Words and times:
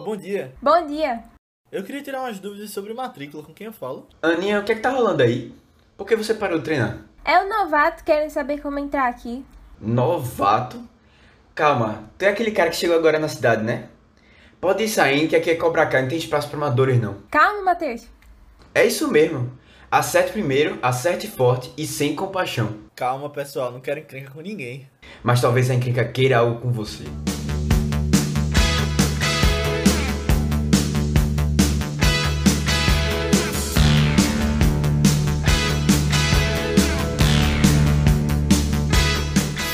bom 0.00 0.16
dia. 0.16 0.52
Bom 0.62 0.86
dia. 0.86 1.22
Eu 1.70 1.84
queria 1.84 2.02
tirar 2.02 2.20
umas 2.20 2.38
dúvidas 2.38 2.70
sobre 2.70 2.94
matrícula, 2.94 3.42
com 3.42 3.52
quem 3.52 3.66
eu 3.66 3.72
falo? 3.72 4.08
Aninha, 4.22 4.60
o 4.60 4.64
que 4.64 4.72
é 4.72 4.74
que 4.74 4.80
tá 4.80 4.90
rolando 4.90 5.22
aí? 5.22 5.54
Por 5.96 6.06
que 6.06 6.16
você 6.16 6.32
parou 6.32 6.58
de 6.58 6.64
treinar? 6.64 6.98
É 7.24 7.38
o 7.38 7.48
novato 7.48 8.04
querendo 8.04 8.30
saber 8.30 8.60
como 8.60 8.78
entrar 8.78 9.08
aqui. 9.08 9.44
Novato? 9.80 10.82
Calma, 11.54 12.04
tu 12.16 12.22
é 12.22 12.28
aquele 12.28 12.52
cara 12.52 12.70
que 12.70 12.76
chegou 12.76 12.96
agora 12.96 13.18
na 13.18 13.28
cidade, 13.28 13.62
né? 13.62 13.88
Pode 14.60 14.82
ir 14.82 14.88
saindo 14.88 15.28
que 15.28 15.36
aqui 15.36 15.50
é 15.50 15.54
Cobra 15.56 15.86
Kai, 15.86 16.02
não 16.02 16.08
tem 16.08 16.18
espaço 16.18 16.48
pra 16.48 16.56
amadores 16.56 17.00
não. 17.00 17.18
Calma, 17.30 17.62
Matheus. 17.62 18.06
É 18.74 18.86
isso 18.86 19.08
mesmo. 19.08 19.52
Acerte 19.90 20.32
primeiro, 20.32 20.78
acerte 20.82 21.26
forte 21.26 21.72
e 21.76 21.86
sem 21.86 22.14
compaixão. 22.14 22.76
Calma, 22.94 23.30
pessoal, 23.30 23.72
não 23.72 23.80
quero 23.80 24.00
encrenca 24.00 24.30
com 24.30 24.40
ninguém. 24.40 24.88
Mas 25.22 25.40
talvez 25.40 25.70
a 25.70 25.74
encrenca 25.74 26.04
queira 26.04 26.38
algo 26.38 26.60
com 26.60 26.70
você. 26.70 27.04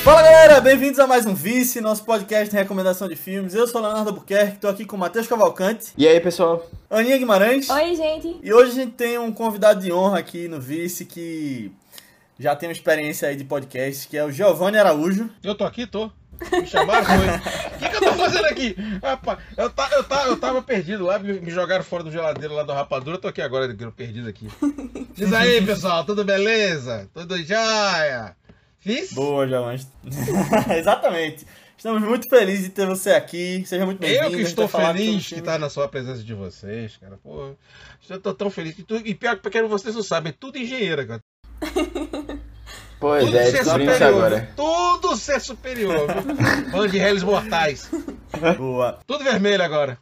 Fala 0.04 0.20
galera, 0.20 0.60
bem-vindos 0.60 0.98
a 0.98 1.06
mais 1.06 1.24
um 1.24 1.34
Vice, 1.34 1.80
nosso 1.80 2.04
podcast 2.04 2.50
de 2.50 2.56
recomendação 2.56 3.08
de 3.08 3.16
filmes. 3.16 3.54
Eu 3.54 3.66
sou 3.66 3.80
Leonardo 3.80 4.12
Buquerque, 4.12 4.58
tô 4.58 4.68
aqui 4.68 4.84
com 4.84 4.96
o 4.96 4.98
Matheus 4.98 5.26
Cavalcante, 5.26 5.94
E 5.96 6.06
aí, 6.06 6.20
pessoal? 6.20 6.68
Aninha 6.90 7.16
Guimarães. 7.16 7.70
Oi, 7.70 7.96
gente. 7.96 8.36
E 8.42 8.52
hoje 8.52 8.72
a 8.72 8.74
gente 8.74 8.92
tem 8.92 9.16
um 9.16 9.32
convidado 9.32 9.80
de 9.80 9.90
honra 9.90 10.18
aqui 10.18 10.46
no 10.46 10.60
Vice 10.60 11.06
que 11.06 11.72
já 12.38 12.54
tem 12.54 12.68
uma 12.68 12.74
experiência 12.74 13.28
aí 13.30 13.34
de 13.34 13.44
podcast, 13.44 14.06
que 14.06 14.14
é 14.18 14.22
o 14.22 14.30
Giovanni 14.30 14.76
Araújo. 14.76 15.30
Eu 15.42 15.54
tô 15.54 15.64
aqui, 15.64 15.86
tô. 15.86 16.10
Me 16.52 16.66
chamaram, 16.66 17.06
foi. 17.06 17.16
O 17.74 17.78
que, 17.78 17.88
que 17.88 17.96
eu 17.96 18.00
tô 18.00 18.12
fazendo 18.12 18.44
aqui? 18.44 18.76
Rapaz, 19.02 19.38
eu, 19.56 19.70
ta, 19.70 19.88
eu, 19.90 20.04
ta, 20.04 20.26
eu 20.26 20.36
tava 20.36 20.60
perdido 20.62 21.04
lá, 21.04 21.18
me, 21.18 21.32
me 21.40 21.50
jogaram 21.50 21.82
fora 21.82 22.02
do 22.02 22.10
geladeiro 22.10 22.54
lá 22.54 22.62
do 22.62 22.72
Rapadura, 22.72 23.16
eu 23.16 23.20
tô 23.20 23.28
aqui 23.28 23.40
agora, 23.40 23.74
perdido 23.96 24.28
aqui. 24.28 24.48
Diz 25.14 25.32
aí, 25.32 25.64
pessoal, 25.64 26.04
tudo 26.04 26.24
beleza? 26.24 27.08
Tudo 27.14 27.36
jóia? 27.42 28.36
Fiz? 28.84 29.12
Boa, 29.14 29.48
Giovanni. 29.48 29.80
Exatamente. 30.78 31.46
Estamos 31.76 32.02
muito 32.02 32.28
felizes 32.28 32.64
de 32.64 32.70
ter 32.70 32.86
você 32.86 33.10
aqui. 33.12 33.64
Seja 33.66 33.84
muito 33.86 33.98
bem-vindo. 33.98 34.24
Eu 34.24 34.30
que 34.30 34.40
estou 34.42 34.68
feliz 34.68 35.26
filme. 35.26 35.40
estar 35.40 35.58
na 35.58 35.70
sua 35.70 35.88
presença 35.88 36.22
de 36.22 36.34
vocês, 36.34 36.96
cara. 36.98 37.18
Pô, 37.22 37.54
eu 38.08 38.20
tô 38.20 38.34
tão 38.34 38.50
feliz. 38.50 38.74
que 38.74 38.82
tu- 38.82 39.00
E 39.04 39.14
pior 39.14 39.36
que 39.36 39.42
porque 39.42 39.62
vocês 39.62 39.94
não 39.94 40.02
sabem, 40.02 40.30
é 40.30 40.36
tudo 40.38 40.58
engenheiro, 40.58 41.06
cara. 41.06 41.20
Pois 43.00 43.24
Tudo 43.24 43.36
é, 43.36 43.46
ser 43.50 43.64
superior. 43.64 44.02
agora. 44.02 44.48
Tudo 44.56 45.16
ser 45.16 45.38
superior. 45.40 46.06
Bando 46.72 46.88
de 46.88 46.96
réis 46.96 47.22
mortais. 47.22 47.90
Boa. 48.56 48.98
Tudo 49.06 49.22
vermelho 49.24 49.62
agora. 49.62 49.98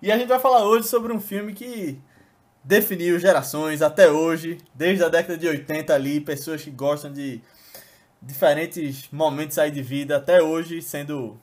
E 0.00 0.10
a 0.10 0.16
gente 0.16 0.28
vai 0.28 0.38
falar 0.38 0.64
hoje 0.64 0.88
sobre 0.88 1.12
um 1.12 1.20
filme 1.20 1.52
que 1.52 1.98
definiu 2.64 3.18
gerações 3.18 3.82
até 3.82 4.10
hoje, 4.10 4.56
desde 4.74 5.04
a 5.04 5.08
década 5.10 5.36
de 5.36 5.48
80 5.48 5.92
ali, 5.92 6.18
pessoas 6.20 6.62
que 6.62 6.70
gostam 6.70 7.12
de 7.12 7.42
diferentes 8.20 9.08
momentos 9.12 9.58
aí 9.58 9.70
de 9.70 9.82
vida 9.82 10.16
até 10.16 10.42
hoje 10.42 10.82
sendo 10.82 11.38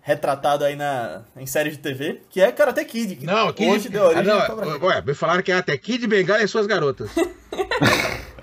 retratado 0.00 0.64
aí 0.64 0.76
na, 0.76 1.22
em 1.36 1.46
séries 1.46 1.76
de 1.76 1.82
TV, 1.82 2.20
que 2.28 2.40
é 2.40 2.52
Karate 2.52 2.84
Kid, 2.84 3.16
que 3.16 3.24
Não, 3.24 3.48
hoje 3.48 3.88
deu 3.88 4.04
origem 4.04 4.32
ah, 4.32 4.48
não. 4.54 4.86
Ué, 4.86 5.00
me 5.00 5.14
falaram 5.14 5.42
que 5.42 5.50
é 5.50 5.56
até 5.56 5.76
Kid 5.78 6.06
Bengala 6.06 6.42
e 6.42 6.48
suas 6.48 6.66
garotas. 6.66 7.10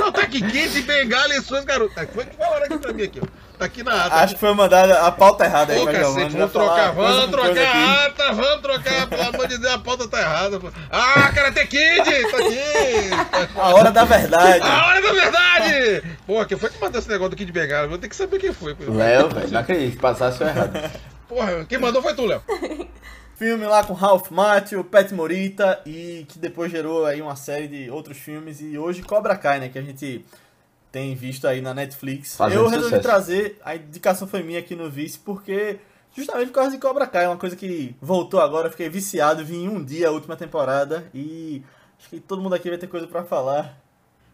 não, 0.00 0.12
tá 0.12 0.22
aqui 0.22 0.40
Kid 0.42 0.82
Bengala 0.82 1.34
e 1.34 1.42
suas 1.42 1.64
garotas. 1.64 2.08
Foi 2.14 2.24
o 2.24 2.26
que 2.26 2.36
falaram 2.36 2.64
aqui 2.64 2.78
pra 2.78 2.92
mim 2.92 3.02
aqui, 3.04 3.20
ó. 3.22 3.26
Tá 3.58 3.64
aqui 3.64 3.82
na 3.82 4.04
ata. 4.06 4.14
Acho 4.16 4.34
que 4.34 4.40
foi 4.40 4.54
mandada 4.54 5.00
a 5.02 5.10
pauta 5.10 5.44
errada 5.44 5.72
aí 5.72 5.80
Ô, 5.80 5.84
pra 5.84 5.92
Giovanni. 5.94 6.14
cacete, 6.26 6.36
vamos 6.36 6.52
trocar, 6.52 6.92
vamos 6.92 7.30
trocar 7.30 7.76
a 7.76 8.04
ata, 8.06 8.32
vamos 8.32 8.60
trocar, 8.62 9.06
pelo 9.08 9.22
amor 9.22 9.48
de 9.48 9.58
Deus, 9.58 9.74
a 9.74 9.78
pauta 9.78 10.08
tá 10.08 10.20
errada. 10.20 10.60
pô. 10.60 10.68
Ah, 10.90 11.32
Karate 11.34 11.66
Kid, 11.66 12.30
tá 12.30 12.36
aqui. 12.38 13.50
A 13.56 13.68
hora 13.74 13.90
da 13.90 14.04
verdade. 14.04 14.60
A 14.62 14.86
hora 14.86 15.02
da 15.02 15.12
verdade! 15.12 16.02
Pô, 16.24 16.44
quem 16.46 16.56
foi 16.56 16.70
que 16.70 16.80
mandou 16.80 17.00
esse 17.00 17.08
negócio 17.08 17.30
do 17.30 17.36
Kid 17.36 17.50
Bengala? 17.50 17.88
Vou 17.88 17.98
ter 17.98 18.08
que 18.08 18.14
saber 18.14 18.38
quem 18.38 18.52
foi. 18.52 18.74
pô. 18.76 18.92
Léo, 18.92 19.28
velho, 19.28 19.50
não 19.50 19.60
acredito, 19.60 20.00
passasse 20.00 20.40
errado. 20.42 20.90
Porra, 21.28 21.64
quem 21.68 21.78
mandou 21.78 22.00
foi 22.00 22.14
tu, 22.14 22.26
Léo. 22.26 22.40
Filme 23.38 23.66
lá 23.66 23.84
com 23.84 23.92
Ralph 23.92 24.32
Macchio, 24.32 24.82
Pat 24.82 25.12
Morita 25.12 25.80
e 25.86 26.26
que 26.28 26.40
depois 26.40 26.72
gerou 26.72 27.06
aí 27.06 27.22
uma 27.22 27.36
série 27.36 27.68
de 27.68 27.88
outros 27.88 28.18
filmes 28.18 28.60
e 28.60 28.76
hoje 28.76 29.00
Cobra 29.00 29.36
Kai, 29.36 29.60
né, 29.60 29.68
que 29.68 29.78
a 29.78 29.82
gente 29.82 30.24
tem 30.90 31.14
visto 31.14 31.46
aí 31.46 31.60
na 31.60 31.72
Netflix. 31.72 32.34
Fazendo 32.34 32.58
eu 32.58 32.66
resolvi 32.66 32.96
sucesso. 32.96 33.02
trazer, 33.02 33.60
a 33.64 33.76
indicação 33.76 34.26
foi 34.26 34.42
minha 34.42 34.58
aqui 34.58 34.74
no 34.74 34.90
Vice 34.90 35.20
porque 35.20 35.78
justamente 36.16 36.48
por 36.48 36.54
causa 36.54 36.72
de 36.72 36.78
Cobra 36.78 37.06
Kai, 37.06 37.26
é 37.26 37.28
uma 37.28 37.36
coisa 37.36 37.54
que 37.54 37.94
voltou 38.02 38.40
agora, 38.40 38.72
fiquei 38.72 38.88
viciado, 38.88 39.44
vim 39.44 39.66
em 39.66 39.68
um 39.68 39.84
dia 39.84 40.08
a 40.08 40.10
última 40.10 40.34
temporada 40.34 41.08
e 41.14 41.62
acho 41.96 42.08
que 42.08 42.18
todo 42.18 42.42
mundo 42.42 42.56
aqui 42.56 42.68
vai 42.68 42.76
ter 42.76 42.88
coisa 42.88 43.06
pra 43.06 43.22
falar. 43.22 43.78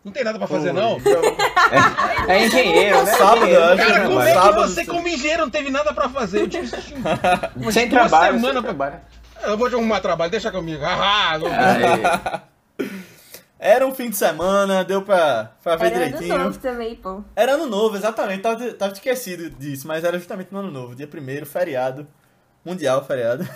Não 0.04 0.12
tem 0.12 0.22
nada 0.22 0.38
pra 0.38 0.46
fazer, 0.46 0.74
Pô, 0.74 0.80
não? 0.80 0.98
É 2.28 2.44
engenheiro, 2.44 3.02
né? 3.04 3.12
Sábado. 3.14 3.50
Cara, 3.76 4.04
como 4.06 4.20
é 4.20 4.26
que 4.26 4.32
Sábado, 4.38 4.68
você, 4.68 4.84
como 4.84 5.08
engenheiro, 5.08 5.42
não 5.42 5.50
teve 5.50 5.70
nada 5.70 5.94
pra 5.94 6.08
fazer? 6.10 6.42
Eu 6.42 6.48
tive 6.48 6.66
Sem 7.72 7.88
trabalho, 7.88 8.34
semanas 8.38 8.42
sem 8.42 8.52
pra- 8.52 8.62
trabalho. 8.62 9.00
Eu 9.44 9.56
vou 9.58 9.68
te 9.68 9.74
arrumar 9.74 10.00
trabalho, 10.00 10.30
deixa 10.30 10.50
comigo. 10.50 10.82
Ah, 10.86 12.42
Era 13.58 13.86
um 13.86 13.94
fim 13.94 14.10
de 14.10 14.16
semana, 14.16 14.84
deu 14.84 15.00
pra, 15.00 15.52
pra 15.62 15.76
ver 15.76 15.86
Era 15.86 15.94
direitinho. 16.10 16.38
novo 16.38 16.58
também, 16.58 16.94
pô. 16.96 17.22
Era 17.34 17.52
ano 17.52 17.66
novo, 17.66 17.96
exatamente. 17.96 18.42
Tava, 18.42 18.72
tava 18.74 18.92
esquecido 18.92 19.48
disso, 19.48 19.88
mas 19.88 20.04
era 20.04 20.18
justamente 20.18 20.48
no 20.52 20.58
ano 20.58 20.70
novo. 20.70 20.94
Dia 20.94 21.06
primeiro, 21.06 21.46
feriado. 21.46 22.06
Mundial, 22.64 23.02
feriado. 23.06 23.48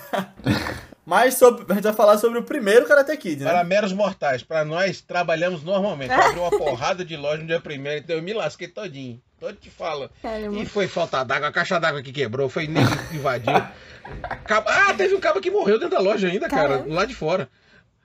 Mas 1.09 1.35
sobre, 1.35 1.65
a 1.73 1.75
gente 1.75 1.85
vai 1.85 1.93
falar 1.95 2.19
sobre 2.19 2.39
o 2.39 2.43
primeiro 2.43 2.87
Karate 2.87 3.17
Kid, 3.17 3.43
né? 3.43 3.51
Para 3.51 3.65
meros 3.65 3.93
mortais, 3.95 4.43
para 4.43 4.63
nós 4.65 5.01
trabalhamos 5.01 5.63
normalmente. 5.63 6.13
Abriu 6.13 6.43
uma 6.43 6.51
porrada 6.59 7.03
de 7.03 7.17
loja 7.17 7.41
no 7.41 7.47
dia 7.47 7.59
primeiro, 7.61 8.01
então 8.05 8.17
eu 8.17 8.23
me 8.23 8.35
lasquei 8.35 8.69
todinho. 8.69 9.19
Todo 9.41 9.55
te 9.57 9.71
fala. 9.71 10.11
Caramba. 10.21 10.59
E 10.59 10.67
foi 10.67 10.87
falta 10.87 11.25
d'água, 11.25 11.49
a 11.49 11.53
caixa 11.53 11.79
d'água 11.81 12.03
que 12.03 12.13
quebrou, 12.13 12.49
foi 12.51 12.67
nego 12.67 12.91
que 13.09 13.17
invadiu. 13.17 13.55
Ah, 13.55 14.95
teve 14.95 15.15
um 15.15 15.21
cabo 15.21 15.41
que 15.41 15.51
morreu 15.51 15.79
dentro 15.79 15.97
da 15.97 16.01
loja 16.03 16.29
ainda, 16.29 16.49
cara, 16.49 16.69
Caramba. 16.79 16.95
lá 16.95 17.05
de 17.05 17.15
fora. 17.15 17.49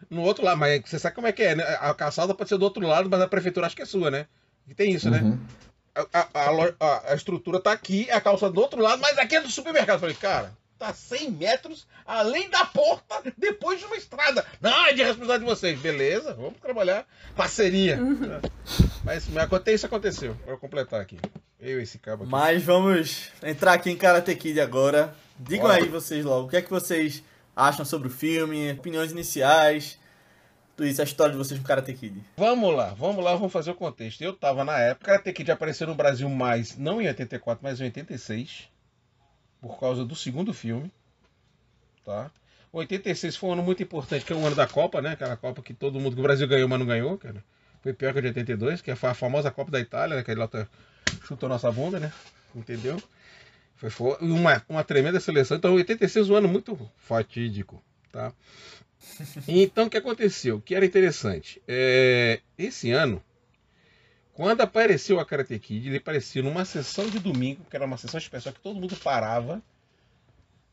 No 0.10 0.22
outro 0.22 0.44
lado, 0.46 0.58
mas 0.60 0.82
você 0.86 0.98
sabe 1.00 1.16
como 1.16 1.28
é 1.28 1.32
que 1.32 1.44
é, 1.44 1.56
né? 1.56 1.64
A 1.82 1.94
calçada 1.94 2.34
pode 2.34 2.50
ser 2.50 2.58
do 2.58 2.64
outro 2.66 2.86
lado, 2.88 3.10
mas 3.10 3.22
a 3.22 3.28
prefeitura 3.28 3.66
acha 3.68 3.76
que 3.76 3.82
é 3.82 3.86
sua, 3.86 4.12
né? 4.12 4.28
E 4.68 4.74
tem 4.74 4.92
isso, 4.94 5.10
né? 5.10 5.20
Uhum. 5.22 5.40
A, 5.96 6.20
a- 6.20 6.28
a 6.34 6.74
a- 6.80 7.02
a 7.12 7.16
estrutura 7.16 7.60
tá 7.60 7.72
aqui, 7.72 8.10
a 8.12 8.22
calça 8.22 8.50
do 8.50 8.62
outro 8.62 8.80
lado, 8.82 9.02
mas 9.02 9.18
aqui 9.18 9.36
é 9.36 9.42
do 9.42 9.50
supermercado. 9.50 9.96
Eu 9.96 10.00
falei, 10.02 10.16
cara, 10.16 10.52
tá 10.84 10.94
100 10.94 11.32
metros 11.32 11.88
além 12.06 12.50
da 12.50 12.66
porta, 12.66 13.24
depois 13.38 13.80
de 13.80 13.86
uma 13.86 13.96
estrada. 13.96 14.46
Não, 14.60 14.86
é 14.86 14.92
de 14.92 15.02
responsabilidade 15.02 15.44
de 15.44 15.50
vocês. 15.50 15.80
Beleza, 15.80 16.34
vamos 16.34 16.60
trabalhar. 16.60 17.06
Parceria. 17.36 17.98
Mas, 19.04 19.28
mas 19.28 19.50
isso 19.68 19.86
aconteceu. 19.86 20.34
Eu 20.48 20.58
completar 20.58 21.02
aqui. 21.02 21.20
Eu 21.60 21.82
e 21.82 21.84
esse 21.84 22.00
cabo 22.00 22.24
aqui. 22.24 22.32
Mas 22.32 22.64
vamos 22.64 23.30
entrar 23.44 23.74
aqui 23.74 23.90
em 23.90 23.98
Karate 23.98 24.34
Kid 24.34 24.62
agora. 24.62 25.14
Digam 25.38 25.70
aí 25.70 25.90
vocês 25.90 26.24
logo, 26.24 26.48
o 26.48 26.50
que 26.50 26.56
é 26.56 26.62
que 26.62 26.70
vocês 26.70 27.22
acham 27.54 27.84
sobre 27.84 28.08
o 28.08 28.12
filme, 28.12 28.72
opiniões 28.72 29.12
iniciais, 29.12 30.00
tudo 30.78 30.88
isso, 30.88 31.02
a 31.02 31.04
história 31.04 31.34
de 31.34 31.38
vocês 31.38 31.60
com 31.60 31.66
Karate 31.66 31.94
Kid. 31.94 32.24
Vamos 32.38 32.74
lá, 32.74 32.94
vamos 32.94 33.24
lá, 33.24 33.34
vamos 33.34 33.52
fazer 33.52 33.72
o 33.72 33.76
contexto. 33.76 34.22
Eu 34.22 34.32
tava 34.32 34.64
na 34.64 34.80
época, 34.80 35.08
Karate 35.08 35.34
Kid 35.34 35.52
apareceu 35.52 35.86
no 35.86 35.96
Brasil 35.96 36.30
mais, 36.30 36.78
não 36.78 37.02
em 37.02 37.08
84, 37.08 37.60
mas 37.62 37.82
em 37.82 37.86
86, 37.86 38.70
por 39.64 39.80
causa 39.80 40.04
do 40.04 40.14
segundo 40.14 40.54
filme, 40.54 40.92
tá? 42.04 42.30
86 42.74 43.38
foi 43.38 43.50
um 43.50 43.54
ano 43.54 43.64
muito 43.64 43.82
importante, 43.82 44.26
que 44.26 44.34
é 44.34 44.36
o 44.36 44.46
ano 44.46 44.58
da 44.58 44.68
Copa, 44.68 45.02
né? 45.02 45.12
Aquela 45.12 45.38
Copa 45.38 45.62
que 45.62 45.74
todo 45.74 46.02
mundo, 46.02 46.16
que 46.16 46.20
o 46.20 46.24
Brasil 46.24 46.46
ganhou, 46.46 46.68
mas 46.68 46.80
não 46.80 46.86
ganhou, 46.86 47.18
cara. 47.18 47.42
Foi 47.82 47.94
pior 47.94 48.12
que 48.12 48.20
a 48.20 48.22
de 48.24 48.28
82, 48.28 48.82
que 48.82 48.94
foi 48.94 49.10
a 49.10 49.14
famosa 49.14 49.50
Copa 49.52 49.72
da 49.72 49.80
Itália, 49.80 50.18
né? 50.18 50.24
Que 50.24 50.32
a 50.32 50.36
Lota 50.36 50.68
chutou 51.26 51.48
nossa 51.48 51.72
bunda, 51.72 51.98
né? 51.98 52.12
Entendeu? 52.54 53.02
Foi, 53.78 53.90
foi 53.90 54.18
uma, 54.20 54.62
uma 54.68 54.84
tremenda 54.84 55.18
seleção. 55.22 55.56
Então, 55.56 55.76
86 55.76 56.30
é 56.30 56.34
um 56.34 56.36
ano 56.36 56.50
muito 56.50 56.78
fatídico, 56.98 57.82
tá? 58.12 58.34
Então, 59.48 59.86
o 59.86 59.90
que 59.90 59.98
aconteceu? 59.98 60.58
O 60.58 60.62
que 60.62 60.76
era 60.76 60.86
interessante? 60.86 61.62
É, 61.66 62.42
esse 62.58 62.92
ano, 62.92 63.24
quando 64.34 64.62
apareceu 64.62 65.20
a 65.20 65.26
Karate 65.26 65.58
Kid, 65.60 65.88
ele 65.88 65.98
apareceu 65.98 66.44
numa 66.44 66.66
sessão 66.66 67.08
de 67.10 67.20
domingo, 67.20 67.64
que 67.70 67.76
era 67.76 67.86
uma 67.86 67.98
sessão 67.98 68.18
especial 68.18 68.54
que 68.54 68.60
todo 68.60 68.80
mundo 68.80 68.96
parava, 68.98 69.62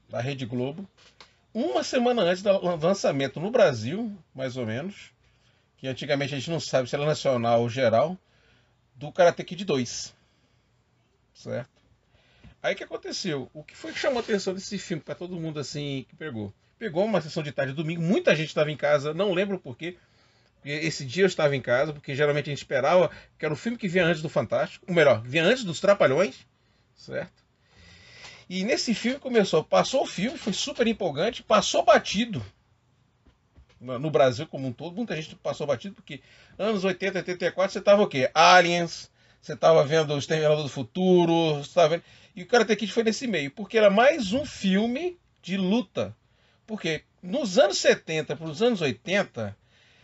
da 0.09 0.21
Rede 0.21 0.47
Globo, 0.47 0.89
uma 1.53 1.85
semana 1.85 2.23
antes 2.23 2.43
do 2.43 2.77
lançamento 2.77 3.39
no 3.39 3.51
Brasil, 3.51 4.17
mais 4.35 4.57
ou 4.57 4.67
menos, 4.67 5.12
que 5.77 5.87
antigamente 5.87 6.35
a 6.35 6.39
gente 6.39 6.51
não 6.51 6.61
sabe 6.61 6.89
se 6.89 6.95
era 6.95 7.05
nacional 7.05 7.61
ou 7.61 7.69
geral, 7.69 8.17
do 8.95 9.12
Karate 9.12 9.45
Kid 9.45 9.65
2. 9.65 10.15
Certo? 11.35 11.71
Aí 12.63 12.75
que 12.75 12.85
aconteceu? 12.85 13.51
O 13.55 13.63
que 13.63 13.75
foi 13.75 13.93
que 13.93 13.99
chamou 13.99 14.19
a 14.19 14.21
atenção 14.21 14.53
desse 14.53 14.79
filme 14.79 15.03
para 15.03 15.15
todo 15.15 15.41
mundo 15.41 15.59
assim 15.59 16.05
que 16.09 16.17
pegou? 16.17 16.53
Pegou 16.79 17.05
uma 17.05 17.21
sessão 17.21 17.43
de 17.43 17.53
tarde 17.53 17.73
domingo, 17.73 18.03
muita 18.03 18.35
gente 18.35 18.49
estava 18.49 18.71
em 18.71 18.77
casa, 18.77 19.15
não 19.15 19.33
lembro 19.33 19.59
porquê. 19.59 19.97
Esse 20.65 21.05
dia 21.05 21.23
eu 21.23 21.27
estava 21.27 21.57
em 21.57 21.61
casa, 21.61 21.93
porque 21.93 22.15
geralmente 22.15 22.47
a 22.47 22.51
gente 22.51 22.59
esperava 22.59 23.11
que 23.39 23.45
era 23.45 23.55
o 23.55 23.57
filme 23.57 23.79
que 23.79 23.89
vinha 23.89 24.05
antes 24.05 24.21
do 24.21 24.29
Fantástico, 24.29 24.85
ou 24.87 24.95
melhor, 24.95 25.23
vinha 25.23 25.45
antes 25.45 25.65
dos 25.65 25.81
Trapalhões, 25.81 26.47
certo? 26.95 27.43
E 28.49 28.65
nesse 28.65 28.93
filme 28.95 29.19
começou, 29.19 29.65
passou 29.65 30.03
o 30.03 30.07
filme, 30.07 30.37
foi 30.37 30.53
super 30.53 30.87
empolgante, 30.87 31.43
passou 31.43 31.85
batido 31.85 32.45
no 33.81 34.11
Brasil 34.11 34.47
como 34.47 34.69
um 34.69 34.73
todo, 34.73 34.95
muita 34.95 35.17
gente 35.17 35.35
passou 35.37 35.67
batido, 35.67 35.95
porque 35.95 36.21
anos 36.59 36.85
80, 36.85 37.19
84, 37.19 37.73
você 37.73 37.81
tava 37.81 38.03
o 38.03 38.06
quê? 38.06 38.31
Aliens, 38.35 39.11
você 39.41 39.56
tava 39.56 39.83
vendo 39.85 40.13
o 40.13 40.19
Exterminador 40.19 40.63
do 40.63 40.69
Futuro, 40.69 41.59
você 41.59 41.73
tava 41.73 41.89
vendo... 41.91 42.03
E 42.37 42.43
o 42.43 42.47
Karate 42.47 42.77
Kid 42.77 42.93
foi 42.93 43.03
nesse 43.03 43.27
meio, 43.27 43.51
porque 43.51 43.79
era 43.79 43.89
mais 43.89 44.33
um 44.33 44.45
filme 44.45 45.19
de 45.43 45.56
luta. 45.56 46.15
Porque 46.67 47.03
nos 47.23 47.59
anos 47.59 47.79
70 47.79 48.37
para 48.37 48.47
os 48.47 48.63
anos 48.63 48.81
80, 48.81 49.56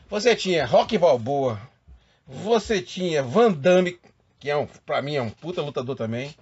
você 0.08 0.37
tinha 0.37 0.64
Rock 0.64 0.97
Balboa, 0.99 1.61
você 2.26 2.81
tinha 2.81 3.23
Van 3.23 3.53
Damme, 3.53 3.99
que 4.38 4.50
é 4.50 4.56
um, 4.56 4.67
pra 4.85 5.03
mim 5.03 5.17
é 5.17 5.23
um 5.23 5.31
puta 5.31 5.62
lutador 5.62 5.97
também. 5.97 6.35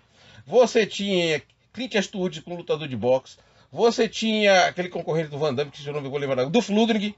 Você 0.46 0.86
tinha 0.86 1.42
Clint 1.72 1.94
Eastwood 1.94 2.42
com 2.42 2.56
lutador 2.56 2.86
de 2.86 2.96
boxe. 2.96 3.36
Você 3.72 4.08
tinha 4.08 4.66
aquele 4.66 4.88
concorrente 4.88 5.30
do 5.30 5.38
Van 5.38 5.52
Damme, 5.52 5.70
que 5.70 5.80
se 5.80 5.86
eu 5.86 5.92
não 5.92 6.00
me 6.00 6.08
vou 6.08 6.18
lembrar, 6.18 6.44
do 6.44 6.62
Fludrig. 6.62 7.16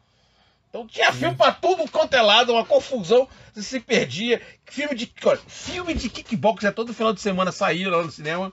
Então 0.69 0.87
tinha 0.87 1.13
filme 1.13 1.37
pra 1.37 1.53
tudo 1.53 1.91
quanto 1.91 2.15
é 2.15 2.23
lado, 2.23 2.53
uma 2.53 2.65
confusão, 2.65 3.29
você 3.53 3.63
se 3.63 3.81
perdia. 3.81 4.41
Filme 4.65 4.95
de, 4.95 5.13
olha, 5.25 5.41
filme 5.47 5.95
de 5.95 6.09
kickbox 6.09 6.65
é 6.65 6.71
todo 6.71 6.95
final 6.95 7.13
de 7.13 7.21
semana 7.21 7.53
saíram 7.53 7.93
lá 7.93 8.03
no 8.03 8.11
cinema. 8.11 8.53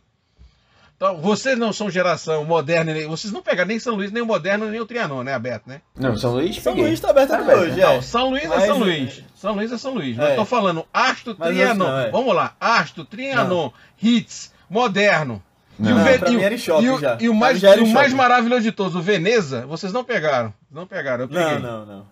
Então, 0.96 1.18
vocês 1.18 1.58
não 1.58 1.74
são 1.74 1.90
geração 1.90 2.46
moderna, 2.46 2.94
nem- 2.94 3.08
vocês 3.08 3.34
não 3.34 3.42
pegaram 3.42 3.68
nem 3.68 3.80
São 3.80 3.96
Luís, 3.96 4.12
nem 4.12 4.24
o 4.24 4.26
moderno, 4.26 4.70
nem 4.70 4.80
o 4.80 4.86
Trianon, 4.86 5.22
né, 5.24 5.34
Aberto, 5.34 5.68
né? 5.68 5.82
Não, 5.96 6.16
São 6.16 6.34
Luís 6.34 6.56
São 6.62 6.74
peguei. 6.74 6.88
Luís 6.88 7.00
tá 7.00 7.10
aberto 7.10 7.32
até 7.34 7.44
aberto, 7.44 7.60
hoje, 7.62 7.76
né? 7.76 7.82
é. 7.82 7.86
Não, 7.96 8.02
São 8.02 8.30
Luís 8.30 8.46
Mas, 8.48 8.64
é 8.64 8.68
São 8.68 8.76
é, 8.76 8.80
Luís. 8.80 9.24
São 9.36 9.54
Luís 9.56 9.72
é 9.72 9.78
São 9.78 9.94
Luís. 9.94 10.16
Mas 10.18 10.30
É. 10.30 10.32
eu 10.32 10.36
tô 10.38 10.46
falando 10.46 10.86
Asto, 10.94 11.36
Mas 11.38 11.50
Trianon. 11.50 11.86
não, 11.86 12.00
é. 12.00 12.10
Vamos 12.12 12.34
lá. 12.36 12.56
Asto, 12.60 13.04
Trianon, 13.04 13.72
Hits, 14.02 14.54
Moderno. 14.70 15.44
E 15.80 15.84
Não. 15.84 15.98
o, 15.98 16.00
e 16.00 16.30
mim 16.30 16.90
o- 16.90 17.00
e 17.20 17.26
e 17.26 17.30
mais, 17.34 17.62
mim 17.62 17.70
e 17.70 17.82
o 17.82 17.88
mais 17.88 18.14
maravilhoso 18.14 18.62
de 18.62 18.72
todos, 18.72 18.96
o 18.96 19.02
Veneza, 19.02 19.66
vocês 19.66 19.92
não 19.92 20.04
pegaram. 20.04 20.54
Não 20.72 20.86
pegaram, 20.88 21.24
eu 21.24 21.28
peguei. 21.28 21.60
Não, 21.60 21.60
não, 21.60 21.86
não. 21.86 22.06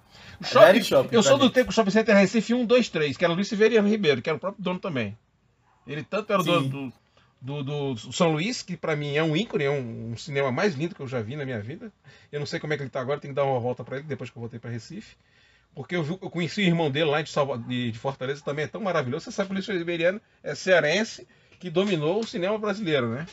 Shopping, 0.44 0.81
shopping 0.81 1.16
eu 1.16 1.22
sou 1.22 1.38
mim. 1.38 1.44
do 1.44 1.50
tempo 1.51 1.68
do 1.68 1.74
Shopping 1.74 1.92
Center 1.92 2.16
Recife 2.16 2.56
1, 2.56 2.66
2, 2.66 2.89
3, 2.89 3.16
que 3.16 3.24
era 3.24 3.31
o 3.31 3.36
Luiz 3.36 3.48
Severiano 3.48 3.88
Ribeiro, 3.88 4.22
que 4.24 4.27
era 4.30 4.36
o 4.38 4.39
próprio 4.39 4.62
dono 4.63 4.80
também. 4.80 5.16
Ele 5.86 6.04
tanto 6.04 6.34
era 6.34 6.42
o 6.42 6.45
dono 6.45 6.68
do, 6.68 6.94
do, 7.41 7.63
do 7.63 7.97
São 8.13 8.31
Luís, 8.31 8.61
que 8.61 8.77
pra 8.77 8.95
mim 8.95 9.15
é 9.15 9.23
um 9.23 9.35
ícone, 9.35 9.63
é 9.63 9.69
um, 9.71 10.11
um 10.11 10.17
cinema 10.17 10.51
mais 10.51 10.75
lindo 10.75 10.93
que 10.93 11.01
eu 11.01 11.07
já 11.07 11.21
vi 11.21 11.35
na 11.35 11.43
minha 11.43 11.59
vida. 11.59 11.91
Eu 12.31 12.39
não 12.39 12.45
sei 12.45 12.59
como 12.59 12.71
é 12.73 12.77
que 12.77 12.83
ele 12.83 12.89
tá 12.89 13.01
agora, 13.01 13.19
tem 13.19 13.31
que 13.31 13.35
dar 13.35 13.45
uma 13.45 13.59
volta 13.59 13.83
pra 13.83 13.97
ele 13.97 14.05
depois 14.07 14.29
que 14.29 14.38
eu 14.38 14.41
voltei 14.41 14.59
pra 14.59 14.69
Recife. 14.69 15.15
Porque 15.73 15.95
eu, 15.95 16.03
vi- 16.03 16.19
eu 16.21 16.29
conheci 16.29 16.61
o 16.61 16.65
irmão 16.65 16.91
dele 16.91 17.09
lá 17.09 17.21
de, 17.21 17.29
Salva- 17.29 17.57
de, 17.57 17.91
de 17.91 17.97
Fortaleza, 17.97 18.43
também 18.43 18.65
é 18.65 18.67
tão 18.67 18.81
maravilhoso. 18.81 19.25
Você 19.25 19.31
sabe 19.31 19.47
que 19.49 19.71
o 19.71 19.73
Luiz 19.73 20.21
é 20.43 20.53
cearense, 20.55 21.27
que 21.59 21.69
dominou 21.69 22.19
o 22.19 22.27
cinema 22.27 22.57
brasileiro, 22.57 23.09
né? 23.09 23.27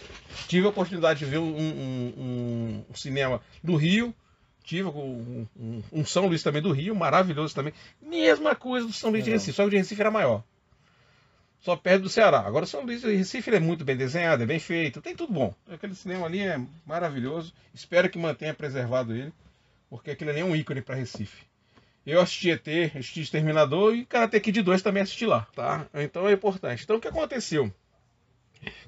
Tive 0.46 0.66
a 0.66 0.70
oportunidade 0.70 1.18
de 1.18 1.24
ver 1.24 1.38
um, 1.38 1.56
um- 1.58 2.84
um- 2.90 2.94
cinema 2.94 3.40
do 3.62 3.74
Rio, 3.76 4.14
tive 4.62 4.84
um, 4.88 5.46
um- 5.92 6.04
São 6.04 6.26
Luís 6.26 6.42
também 6.42 6.62
do 6.62 6.70
Rio, 6.70 6.94
maravilhoso 6.94 7.54
também. 7.54 7.72
Mesma 8.00 8.54
coisa 8.54 8.86
do 8.86 8.92
São 8.92 9.10
Luís 9.10 9.24
de. 9.24 9.30
Recife, 9.32 9.52
só 9.56 9.62
que 9.62 9.68
o 9.68 9.70
de 9.70 9.76
Recife 9.78 10.00
era 10.00 10.10
maior. 10.10 10.44
Só 11.60 11.76
perto 11.76 12.02
do 12.02 12.08
Ceará. 12.08 12.40
Agora 12.40 12.66
São 12.66 12.82
Luís 12.82 13.02
de 13.02 13.14
Recife 13.14 13.50
é 13.50 13.60
muito 13.60 13.84
bem 13.84 13.96
desenhado, 13.96 14.42
é 14.42 14.46
bem 14.46 14.58
feito, 14.58 15.02
tem 15.02 15.14
tudo 15.14 15.32
bom. 15.32 15.54
Aquele 15.70 15.94
cinema 15.94 16.26
ali 16.26 16.40
é 16.40 16.60
maravilhoso. 16.86 17.52
Espero 17.74 18.08
que 18.08 18.18
mantenha 18.18 18.54
preservado 18.54 19.14
ele, 19.14 19.32
porque 19.90 20.12
aquele 20.12 20.30
ali 20.30 20.40
é 20.40 20.44
um 20.44 20.54
ícone 20.54 20.80
para 20.80 20.94
Recife. 20.94 21.46
Eu 22.06 22.20
assisti 22.20 22.50
ET, 22.50 22.66
assisti 22.96 23.20
Exterminador 23.20 23.94
e 23.94 24.04
Karate 24.04 24.40
Kid 24.40 24.62
2 24.62 24.80
também 24.80 25.02
assisti 25.02 25.26
lá, 25.26 25.46
tá? 25.54 25.86
Então 25.94 26.26
é 26.28 26.32
importante. 26.32 26.84
Então 26.84 26.96
o 26.96 27.00
que 27.00 27.08
aconteceu? 27.08 27.70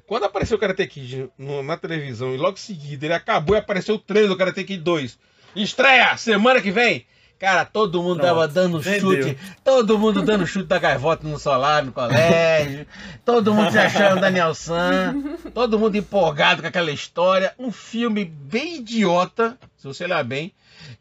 Quando 0.07 0.25
apareceu 0.25 0.57
o 0.57 0.61
Karate 0.61 0.87
Kid 0.87 1.31
na 1.39 1.77
televisão 1.77 2.35
e 2.35 2.39
logo 2.39 2.55
em 2.55 2.61
seguida 2.61 3.07
ele 3.07 3.15
acabou 3.15 3.57
e 3.57 3.59
apareceu 3.59 3.97
o 3.97 3.99
trailer 3.99 4.31
do 4.31 4.37
Karate 4.37 4.65
Kid 4.65 4.83
2. 4.83 5.19
Estreia 5.55 6.17
semana 6.17 6.61
que 6.61 6.71
vem. 6.71 7.05
Cara, 7.41 7.65
todo 7.65 8.03
mundo 8.03 8.19
Pronto, 8.21 8.29
tava 8.29 8.47
dando 8.47 8.79
vendeu. 8.79 9.01
chute, 9.01 9.39
todo 9.65 9.99
mundo 9.99 10.21
dando 10.21 10.47
chute 10.47 10.67
da 10.67 10.79
gaivota 10.79 11.27
no 11.27 11.39
solar, 11.39 11.83
no 11.83 11.91
colégio, 11.91 12.87
todo 13.25 13.55
mundo 13.55 13.73
se 13.73 13.79
achando 13.79 14.21
Daniel 14.21 14.55
San, 14.55 15.15
todo 15.55 15.79
mundo 15.79 15.97
empolgado 15.97 16.61
com 16.61 16.69
aquela 16.69 16.91
história. 16.91 17.55
Um 17.59 17.73
filme 17.73 18.27
bem 18.27 18.77
idiota, 18.77 19.59
se 19.75 19.87
você 19.87 20.05
olhar 20.05 20.23
bem, 20.23 20.53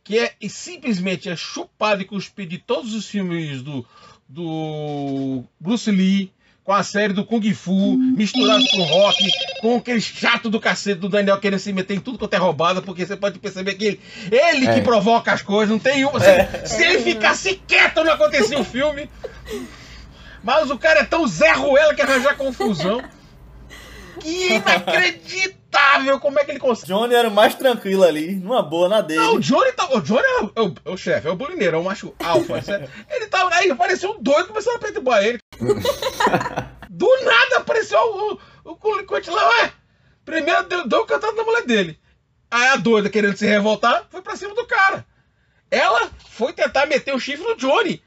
que 0.02 0.18
é 0.18 0.32
e 0.40 0.50
simplesmente 0.50 1.30
é 1.30 1.36
chupado 1.36 2.02
e 2.02 2.06
cuspido 2.06 2.52
de 2.52 2.58
todos 2.58 2.94
os 2.94 3.06
filmes 3.06 3.62
do, 3.62 3.86
do 4.26 5.44
Bruce 5.60 5.92
Lee, 5.92 6.32
com 6.70 6.74
a 6.76 6.84
série 6.84 7.14
do 7.14 7.26
Kung 7.26 7.42
Fu, 7.56 7.98
misturado 7.98 8.64
com 8.70 8.84
rock, 8.84 9.28
com 9.60 9.78
aquele 9.78 10.00
chato 10.00 10.52
do 10.52 10.60
cacete 10.60 11.00
do 11.00 11.10
Daniel 11.10 11.40
querendo 11.40 11.58
se 11.60 11.74
meter 11.74 11.96
em 11.96 12.00
tudo 12.00 12.20
quanto 12.20 12.36
é 12.36 12.38
roubada, 12.38 12.80
porque 12.80 13.04
você 13.04 13.18
pode 13.18 13.40
perceber 13.40 13.74
que 13.74 13.86
ele, 13.86 14.02
ele 14.32 14.68
É. 14.68 14.74
que 14.76 14.82
provoca 14.82 15.34
as 15.34 15.42
coisas, 15.42 15.72
não 15.72 15.80
tem 15.80 16.06
uma. 16.06 16.20
Se, 16.20 16.68
se 16.68 16.84
ele 16.84 17.02
ficasse 17.02 17.60
quieto, 17.68 18.04
não 18.04 18.14
acontecia 18.14 18.60
o 18.60 18.64
filme. 18.64 19.10
Mas 20.44 20.70
o 20.70 20.78
cara 20.78 21.00
é 21.00 21.04
tão 21.04 21.26
Zé 21.28 21.54
Ruela 21.54 21.96
que 21.96 22.04
arranjar 22.04 22.38
confusão. 22.38 23.02
Que 24.20 24.54
inacreditável 24.56 26.20
como 26.20 26.40
é 26.40 26.46
que 26.46 26.52
ele 26.52 26.60
consegue. 26.60 26.88
Johnny 26.94 27.14
era 27.16 27.28
o 27.28 27.32
mais 27.32 27.56
tranquilo 27.56 28.04
ali, 28.04 28.36
numa 28.36 28.62
boa 28.62 28.88
na 28.90 29.02
dele. 29.02 29.20
Não, 29.20 29.36
o 29.36 29.40
Johnny 29.40 29.72
tá. 29.74 29.88
O 29.94 30.02
Johnny 30.02 30.24
é 30.26 30.42
o, 30.44 30.52
é 30.56 30.62
o- 30.62 30.76
é 30.86 30.90
o 30.92 30.98
chefe, 30.98 31.28
é 31.28 31.32
o 31.32 31.36
bulineiro, 31.36 31.78
é 31.78 31.80
o 31.80 31.84
macho 31.84 32.14
alfa. 32.24 32.62
certo? 32.64 32.90
ele 33.10 33.28
tava 33.28 33.54
aí, 33.56 33.70
apareceu 33.72 34.12
um 34.12 34.22
doido 34.22 34.48
começando 34.48 34.76
a 34.78 34.80
perturbar 34.80 35.24
ele. 35.24 35.40
Do 36.90 37.08
nada 37.24 37.58
apareceu 37.58 38.00
o, 38.00 38.40
o, 38.66 38.72
o 38.74 39.36
lá, 39.36 39.50
ué. 39.62 39.72
Primeiro 40.26 40.64
deu, 40.68 40.88
deu 40.88 41.02
um 41.04 41.06
cantado 41.06 41.36
na 41.36 41.44
mulher 41.44 41.64
dele. 41.66 42.00
Aí 42.52 42.68
a 42.70 42.76
doida, 42.76 43.10
querendo 43.10 43.38
se 43.38 43.46
revoltar, 43.46 44.06
foi 44.10 44.22
pra 44.22 44.36
cima 44.36 44.54
do 44.56 44.66
cara. 44.66 45.06
Ela 45.72 46.10
foi 46.30 46.52
tentar 46.52 46.88
meter 46.88 47.14
o 47.14 47.20
chifre 47.20 47.46
no 47.46 47.56
Johnny. 47.56 48.02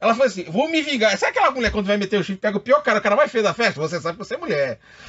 Ela 0.00 0.12
falou 0.12 0.26
assim: 0.26 0.44
vou 0.44 0.68
me 0.68 0.82
vingar. 0.82 1.16
Sabe 1.16 1.30
aquela 1.30 1.50
mulher 1.50 1.70
quando 1.72 1.86
vai 1.86 1.96
meter 1.96 2.18
o 2.20 2.22
chifre, 2.22 2.36
pega 2.40 2.56
o 2.58 2.60
pior 2.60 2.82
cara, 2.82 2.98
o 2.98 3.02
cara 3.02 3.16
mais 3.16 3.30
feio 3.32 3.42
da 3.44 3.54
festa? 3.54 3.80
Você 3.80 3.98
sabe 4.00 4.18
que 4.18 4.24
você 4.24 4.34
é 4.34 4.38
mulher. 4.38 4.78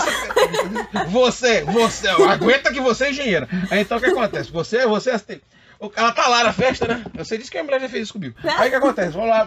Ser- 0.00 1.04
você, 1.08 1.62
você, 1.64 2.08
aguenta 2.08 2.72
que 2.72 2.80
você 2.80 3.04
é 3.06 3.10
engenheira. 3.10 3.48
Aí 3.70 3.80
então 3.80 3.98
o 3.98 4.00
que 4.00 4.06
acontece? 4.06 4.50
Você, 4.50 4.86
você, 4.86 5.12
o- 5.78 5.92
ela 5.94 6.12
tá 6.12 6.26
lá 6.28 6.44
na 6.44 6.52
festa, 6.52 6.86
né? 6.86 7.04
Você 7.14 7.36
disse 7.36 7.50
que 7.50 7.58
a 7.58 7.64
mulher 7.64 7.80
já 7.80 7.88
fez 7.88 8.04
isso 8.04 8.12
comigo. 8.14 8.34
Aí 8.42 8.68
o 8.68 8.70
que 8.70 8.76
acontece? 8.76 9.12
Vou 9.12 9.26
lá, 9.26 9.44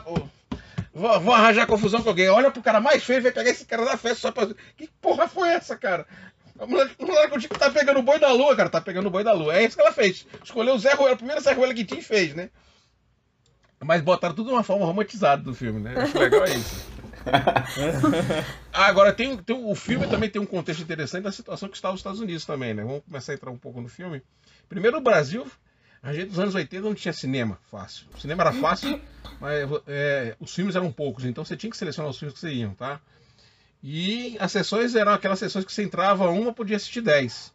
vou, 0.93 1.19
vou 1.19 1.33
arranjar 1.33 1.65
confusão 1.65 2.01
com 2.03 2.09
alguém. 2.09 2.29
Olha 2.29 2.51
pro 2.51 2.61
cara 2.61 2.79
mais 2.79 3.03
feio 3.03 3.17
e 3.19 3.21
vai 3.21 3.31
pegar 3.31 3.49
esse 3.49 3.65
cara 3.65 3.83
da 3.85 3.97
festa 3.97 4.19
só 4.19 4.31
pra. 4.31 4.47
Que 4.77 4.87
porra 5.01 5.27
foi 5.27 5.49
essa, 5.49 5.75
cara? 5.75 6.05
A 6.59 6.67
mulher, 6.67 6.87
a 6.99 7.05
mulher 7.05 7.27
que 7.27 7.33
eu 7.33 7.39
digo 7.39 7.53
que 7.55 7.59
tá 7.59 7.71
pegando 7.71 7.99
o 7.99 8.03
boi 8.03 8.19
da 8.19 8.31
lua, 8.31 8.55
cara, 8.55 8.69
tá 8.69 8.79
pegando 8.79 9.07
o 9.07 9.09
boi 9.09 9.23
da 9.23 9.33
lua. 9.33 9.55
É 9.57 9.63
isso 9.63 9.75
que 9.75 9.81
ela 9.81 9.91
fez. 9.91 10.27
Escolheu 10.43 10.75
o 10.75 10.79
Zé 10.79 10.93
Ruela, 10.93 11.15
o 11.15 11.17
primeiro 11.17 11.41
Zé 11.41 11.51
Ruela 11.53 11.73
que 11.73 11.83
tinha 11.83 11.99
e 11.99 12.03
fez, 12.03 12.35
né? 12.35 12.49
Mas 13.83 14.01
botaram 14.01 14.33
tudo 14.33 14.47
de 14.47 14.53
uma 14.53 14.63
forma 14.63 14.85
romantizada 14.85 15.41
do 15.41 15.53
filme, 15.53 15.79
né? 15.79 15.93
Acho 15.97 16.17
legal 16.17 16.45
é 16.45 16.55
isso. 16.55 16.93
Ah, 18.73 18.87
Agora, 18.87 19.13
tem, 19.13 19.37
tem, 19.37 19.55
o 19.55 19.73
filme 19.75 20.07
também 20.07 20.29
tem 20.29 20.41
um 20.41 20.45
contexto 20.45 20.81
interessante 20.81 21.23
da 21.23 21.31
situação 21.31 21.69
que 21.69 21.75
está 21.75 21.89
os 21.89 21.99
Estados 21.99 22.19
Unidos 22.19 22.43
também, 22.43 22.73
né? 22.73 22.83
Vamos 22.83 23.03
começar 23.05 23.31
a 23.31 23.35
entrar 23.35 23.49
um 23.51 23.57
pouco 23.57 23.79
no 23.79 23.87
filme. 23.87 24.21
Primeiro, 24.67 24.97
o 24.97 25.01
Brasil, 25.01 25.47
a 26.01 26.11
gente 26.11 26.29
nos 26.29 26.39
anos 26.39 26.55
80 26.55 26.83
não 26.83 26.93
tinha 26.93 27.13
cinema 27.13 27.57
fácil. 27.71 28.07
O 28.13 28.19
cinema 28.19 28.43
era 28.43 28.51
fácil, 28.51 28.99
mas 29.39 29.69
é, 29.87 30.35
os 30.39 30.53
filmes 30.53 30.75
eram 30.75 30.91
poucos, 30.91 31.23
então 31.23 31.45
você 31.45 31.55
tinha 31.55 31.69
que 31.69 31.77
selecionar 31.77 32.11
os 32.11 32.17
filmes 32.17 32.33
que 32.33 32.41
você 32.41 32.51
iam, 32.51 32.73
tá? 32.73 32.99
E 33.81 34.35
as 34.39 34.51
sessões 34.51 34.95
eram 34.95 35.13
aquelas 35.13 35.39
sessões 35.39 35.63
que 35.63 35.71
você 35.71 35.83
entrava 35.83 36.29
uma, 36.29 36.51
podia 36.51 36.75
assistir 36.77 37.01
10. 37.01 37.52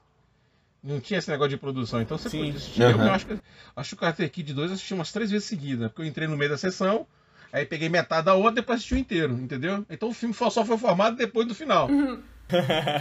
Não 0.83 1.01
tinha 1.01 1.19
esse 1.19 1.31
negócio 1.31 1.51
de 1.51 1.57
produção, 1.57 2.01
então 2.01 2.17
você 2.17 2.31
Sim. 2.31 2.39
podia 2.39 2.55
assistir. 2.55 2.83
Eu, 2.83 2.91
Aham. 2.91 3.07
eu 3.07 3.13
acho 3.13 3.27
que 3.27 3.39
acho 3.77 3.89
que 3.91 3.95
o 3.95 3.99
Karate 3.99 4.29
Kid 4.29 4.53
2 4.55 4.71
eu 4.71 4.75
assisti 4.75 4.95
umas 4.95 5.13
três 5.13 5.31
vezes 5.31 5.47
seguidas, 5.49 5.89
porque 5.89 6.03
eu 6.03 6.07
entrei 6.07 6.29
no 6.29 6.37
meio 6.37 6.51
da 6.51 6.57
sessão, 6.57 7.07
aí 7.53 7.65
peguei 7.65 7.89
metade 7.89 8.27
da 8.27 8.35
outra, 8.35 8.53
depois 8.53 8.79
assisti 8.79 8.95
o 8.95 8.99
inteiro, 8.99 9.35
entendeu? 9.35 9.85
Então 9.91 10.09
o 10.09 10.15
filme 10.15 10.35
só 10.35 10.65
foi 10.65 10.79
formado 10.79 11.17
depois 11.17 11.47
do 11.47 11.55
final. 11.55 11.91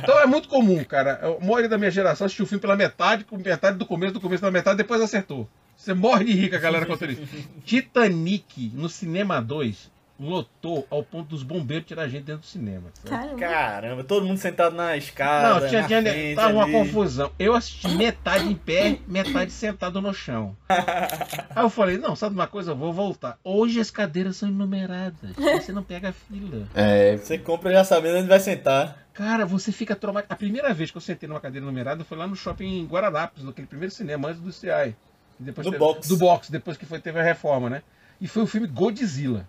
Então 0.04 0.20
é 0.20 0.26
muito 0.28 0.48
comum, 0.48 0.84
cara. 0.84 1.20
A 1.24 1.46
maioria 1.46 1.70
da 1.70 1.78
minha 1.78 1.92
geração 1.92 2.26
assistiu 2.26 2.46
o 2.46 2.48
filme 2.48 2.62
pela 2.62 2.76
metade, 2.76 3.24
com 3.24 3.38
metade 3.38 3.78
do 3.78 3.86
começo, 3.86 4.14
do 4.14 4.22
começo 4.22 4.42
pela 4.42 4.52
metade, 4.52 4.78
depois 4.78 5.02
acertou. 5.02 5.48
Você 5.76 5.94
morre 5.94 6.26
de 6.26 6.34
rica, 6.34 6.58
galera, 6.58 6.86
conta 6.88 7.06
isso. 7.06 7.22
Titanic, 7.64 8.72
no 8.74 8.90
Cinema 8.90 9.40
2, 9.40 9.92
lotou 10.20 10.88
ao 10.90 11.04
ponto 11.04 11.30
dos 11.30 11.44
bombeiros 11.44 11.86
tirar 11.88 12.04
a 12.04 12.08
gente 12.08 12.24
dentro 12.24 12.42
do 12.42 12.46
cinema. 12.48 12.90
sabe? 13.06 13.36
Caramba. 13.40 14.04
Todo 14.04 14.26
mundo 14.26 14.38
sentado 14.38 14.76
na 14.76 14.98
escada. 14.98 15.60
Não, 15.62 15.68
tinha, 15.70 15.82
na 15.82 15.88
tinha, 15.88 16.02
frente 16.02 16.36
tava 16.36 16.54
uma 16.54 16.64
ali. 16.64 16.72
confusão. 16.74 17.32
Eu 17.38 17.54
assisti 17.54 17.88
metade 17.96 18.46
em 18.48 18.56
pé, 18.56 18.98
metade 19.08 19.52
sentado 19.52 20.02
no 20.02 20.14
chão. 20.14 20.56
Aí 20.70 21.64
eu 21.64 21.70
falei, 21.70 21.98
não, 21.98 22.16
sabe 22.16 22.36
uma 22.36 22.48
coisa? 22.48 22.72
Eu 22.72 22.76
vou 22.76 22.92
voltar. 22.92 23.38
Hoje 23.44 23.80
as 23.80 23.92
cadeiras 23.92 24.38
são 24.38 24.50
enumeradas. 24.50 25.36
Você 25.36 25.72
não 25.72 25.84
pega 25.84 26.12
fila. 26.12 26.68
É, 26.74 27.18
Você 27.18 27.38
compra 27.38 27.72
já 27.72 27.84
sabendo 27.84 28.18
onde 28.20 28.28
vai 28.28 28.40
sentar. 28.40 29.06
Cara, 29.14 29.46
você 29.46 29.72
fica 29.72 29.96
traumatizado. 29.96 30.34
A 30.34 30.38
primeira 30.38 30.74
vez 30.74 30.92
que 30.92 30.98
eu 30.98 31.02
sentei 31.02 31.28
numa 31.28 31.40
cadeira 31.40 31.66
numerada 31.66 32.04
foi 32.04 32.18
lá 32.18 32.28
no 32.28 32.36
shopping 32.36 32.86
Guararapes, 32.86 33.44
naquele 33.44 33.68
primeiro 33.68 33.94
cinema 33.94 34.30
antes 34.30 34.42
do 34.42 34.52
CI. 34.52 34.96
Depois 35.40 35.66
Do 35.66 35.72
teve- 35.72 35.80
box. 35.84 36.08
Do 36.08 36.18
box, 36.18 36.52
depois 36.52 36.78
que 36.78 36.86
foi, 36.86 37.00
teve 37.00 37.20
a 37.20 37.24
reforma, 37.24 37.70
né? 37.70 37.82
E 38.22 38.28
foi 38.28 38.44
o 38.44 38.48
filme 38.48 38.68
Godzilla. 38.68 39.48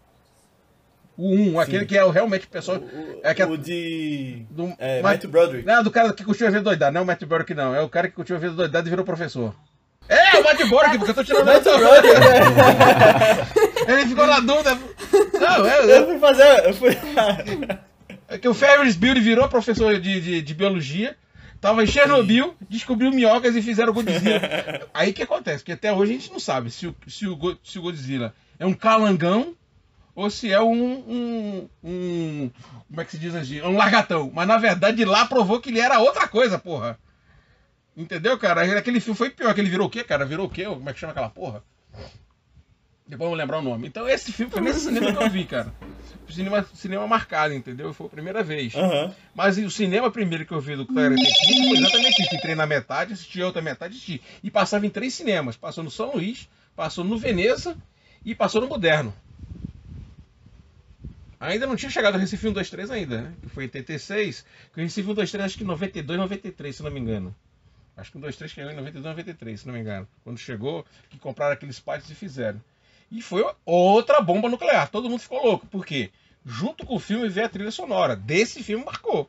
O 1.19 1.35
1, 1.35 1.59
aquele 1.59 1.85
que 1.85 1.99
é 1.99 2.05
o- 2.05 2.11
realmente 2.11 2.47
o 2.47 2.49
pessoal. 2.49 2.79
O, 2.79 3.21
É 3.25 3.35
que 3.35 3.43
a- 3.43 3.47
o 3.49 3.59
de. 3.59 4.47
do, 4.51 4.73
É, 4.79 5.03
Broderick. 5.27 5.67
Não, 5.67 5.83
do 5.83 5.91
cara 5.91 6.13
que 6.13 6.23
curtiu 6.25 6.47
a 6.47 6.51
vida 6.51 6.63
doidada, 6.63 6.93
não 6.93 7.01
é 7.01 7.05
o 7.05 7.07
Matt 7.07 7.25
Broderick, 7.25 7.55
não. 7.55 7.75
É 7.75 7.83
o 7.83 7.89
cara 7.89 8.07
que 8.09 8.15
curtiu 8.15 8.37
a 8.37 8.39
vida 8.39 8.53
doidada 8.53 8.87
e 8.87 8.91
virou 8.91 9.05
professor. 9.05 9.53
É, 10.09 10.39
o 10.39 10.45
Matt 10.45 10.59
Broderick, 10.69 10.99
porque 10.99 11.11
eu 11.11 11.15
tô 11.17 11.25
tirando 11.25 11.45
Matthew 11.45 11.77
Broderick, 11.79 12.21
né? 12.21 13.93
Ele 13.95 14.07
ficou 14.07 14.27
na 14.27 14.41
dúvida. 14.41 14.79
Não, 15.41 15.67
é, 15.67 15.85
Eu 15.85 15.91
é, 15.91 16.07
fui 16.07 16.19
fazer. 16.19 16.65
Eu 16.67 16.75
fui... 16.75 16.97
é 18.29 18.39
que 18.39 18.49
o 18.49 18.55
Ferris 18.55 18.97
Bueller 18.97 19.23
virou 19.23 19.49
professor 19.49 19.99
de, 20.01 20.21
de, 20.21 20.41
de 20.43 20.55
biologia, 20.55 21.17
tava 21.61 21.83
em 21.83 21.87
Chernobyl, 21.87 22.55
descobriu 22.71 23.11
minhocas 23.11 23.57
e 23.57 23.63
fizeram 23.63 23.93
Godzilla. 23.93 24.41
Aí 24.95 25.11
o 25.11 25.15
que 25.15 25.23
acontece? 25.25 25.59
Porque 25.59 25.73
até 25.73 25.93
hoje 25.93 26.13
a 26.13 26.15
gente 26.15 26.31
não 26.33 26.41
sabe 26.41 26.71
se 26.71 26.87
o, 26.87 26.95
se 27.07 27.27
o, 27.27 27.59
se 27.65 27.79
o 27.79 27.83
Godzilla 27.83 28.33
é 28.59 28.65
um 28.67 28.73
calangão 28.75 29.55
ou 30.19 30.29
se 30.31 30.51
é 30.53 30.61
um, 30.61 30.73
um, 30.75 31.69
um- 31.85 32.51
Como 32.89 33.01
é 33.01 33.05
que 33.05 33.13
se 33.13 33.19
diz 33.19 33.35
assim? 33.37 33.61
Um 33.63 33.77
largatão. 33.77 34.31
Mas 34.35 34.49
na 34.49 34.59
verdade 34.59 35.05
lá 35.05 35.25
provou 35.27 35.61
que 35.61 35.69
ele 35.71 35.79
era 35.79 36.01
outra 36.01 36.27
coisa, 36.27 36.59
porra. 36.59 36.99
Entendeu, 37.97 38.37
cara? 38.37 38.63
Aquele 38.79 38.99
filme 38.99 39.17
foi 39.17 39.31
pior. 39.31 39.51
Aquele 39.51 39.71
virou 39.71 39.87
o 39.87 39.91
quê, 39.91 40.03
cara? 40.03 40.25
Virou 40.25 40.47
o 40.47 40.51
quê? 40.51 40.65
Como 40.65 40.91
é 40.91 40.93
que 40.93 40.99
chama 40.99 41.13
aquela 41.13 41.31
porra? 41.31 41.63
Depois 43.07 43.27
eu 43.27 43.29
vou 43.31 43.35
lembrar 43.39 43.59
o 43.59 43.63
nome. 43.63 43.87
Então 43.87 44.09
esse 44.09 44.33
filme 44.33 44.51
foi 44.51 44.61
nesse 44.61 44.81
cinema 44.81 45.13
que 45.13 45.23
eu 45.23 45.31
vi, 45.31 45.45
cara. 45.45 45.73
Cinema, 46.29 46.67
cinema 46.75 47.07
marcado, 47.07 47.55
entendeu? 47.55 47.95
Foi 47.95 48.07
a 48.07 48.11
primeira 48.11 48.43
vez. 48.43 48.75
Aham. 48.75 49.15
Mas 49.35 49.57
o 49.57 49.71
cinema 49.71 50.11
primeiro 50.11 50.45
que 50.45 50.53
eu 50.53 50.61
vi 50.61 50.75
do 50.75 50.85
Karate 50.85 51.15
Kid 51.25 51.69
foi 51.69 51.79
exatamente 51.79 52.23
isso. 52.23 52.35
Entrei 52.35 52.55
na 52.57 52.67
metade, 52.67 53.13
assisti 53.13 53.41
a 53.41 53.47
outra 53.47 53.63
metade, 53.63 53.95
assisti. 53.95 54.21
E 54.43 54.51
passava 54.51 54.85
em 54.85 54.91
três 54.91 55.15
cinemas. 55.15 55.57
Passou 55.57 55.83
no 55.85 55.91
São 55.93 56.13
Luís, 56.15 56.49
passou 56.75 57.05
no 57.05 57.17
Veneza 57.17 57.77
e 58.25 58.35
passou 58.35 58.61
no 58.61 58.67
Moderno. 58.67 59.15
Ainda 61.41 61.67
não 61.67 61.77
tinha 61.77 61.91
chegado 61.91 62.17
o 62.17 62.19
Recife 62.19 62.49
1, 62.49 62.53
2, 62.53 62.71
3 62.71 62.91
ainda, 62.91 63.23
né? 63.23 63.33
Que 63.43 63.49
foi 63.49 63.65
em 63.65 63.67
86. 63.67 64.45
Que 64.75 64.81
o 64.81 64.83
Recife 64.83 65.09
1, 65.09 65.15
2, 65.15 65.31
3 65.31 65.45
acho 65.45 65.57
que 65.59 65.65
em 65.65 65.67
92, 65.67 66.19
93, 66.19 66.77
se 66.77 66.83
não 66.83 66.91
me 66.91 66.99
engano. 67.01 67.35
Acho 67.97 68.11
que 68.11 68.17
o 68.17 68.21
1, 68.21 68.23
2, 68.23 68.37
3 68.37 68.51
chegou 68.51 68.71
em 68.73 68.77
92, 68.77 69.05
93, 69.17 69.61
se 69.61 69.67
não 69.67 69.75
me 69.75 69.81
engano. 69.81 70.09
Quando 70.25 70.39
chegou, 70.39 70.85
que 71.11 71.19
compraram 71.19 71.53
aqueles 71.53 71.79
pátios 71.79 72.11
e 72.11 72.15
fizeram. 72.15 72.61
E 73.11 73.23
foi 73.23 73.45
outra 73.65 74.21
bomba 74.21 74.49
nuclear. 74.49 74.89
Todo 74.89 75.09
mundo 75.09 75.21
ficou 75.21 75.43
louco. 75.45 75.67
Por 75.67 75.87
quê? 75.87 76.11
Junto 76.45 76.85
com 76.85 76.97
o 76.97 77.01
filme 77.01 77.29
veio 77.29 77.47
a 77.47 77.49
trilha 77.49 77.71
sonora. 77.71 78.17
Desse 78.17 78.63
filme 78.63 78.85
marcou. 78.85 79.29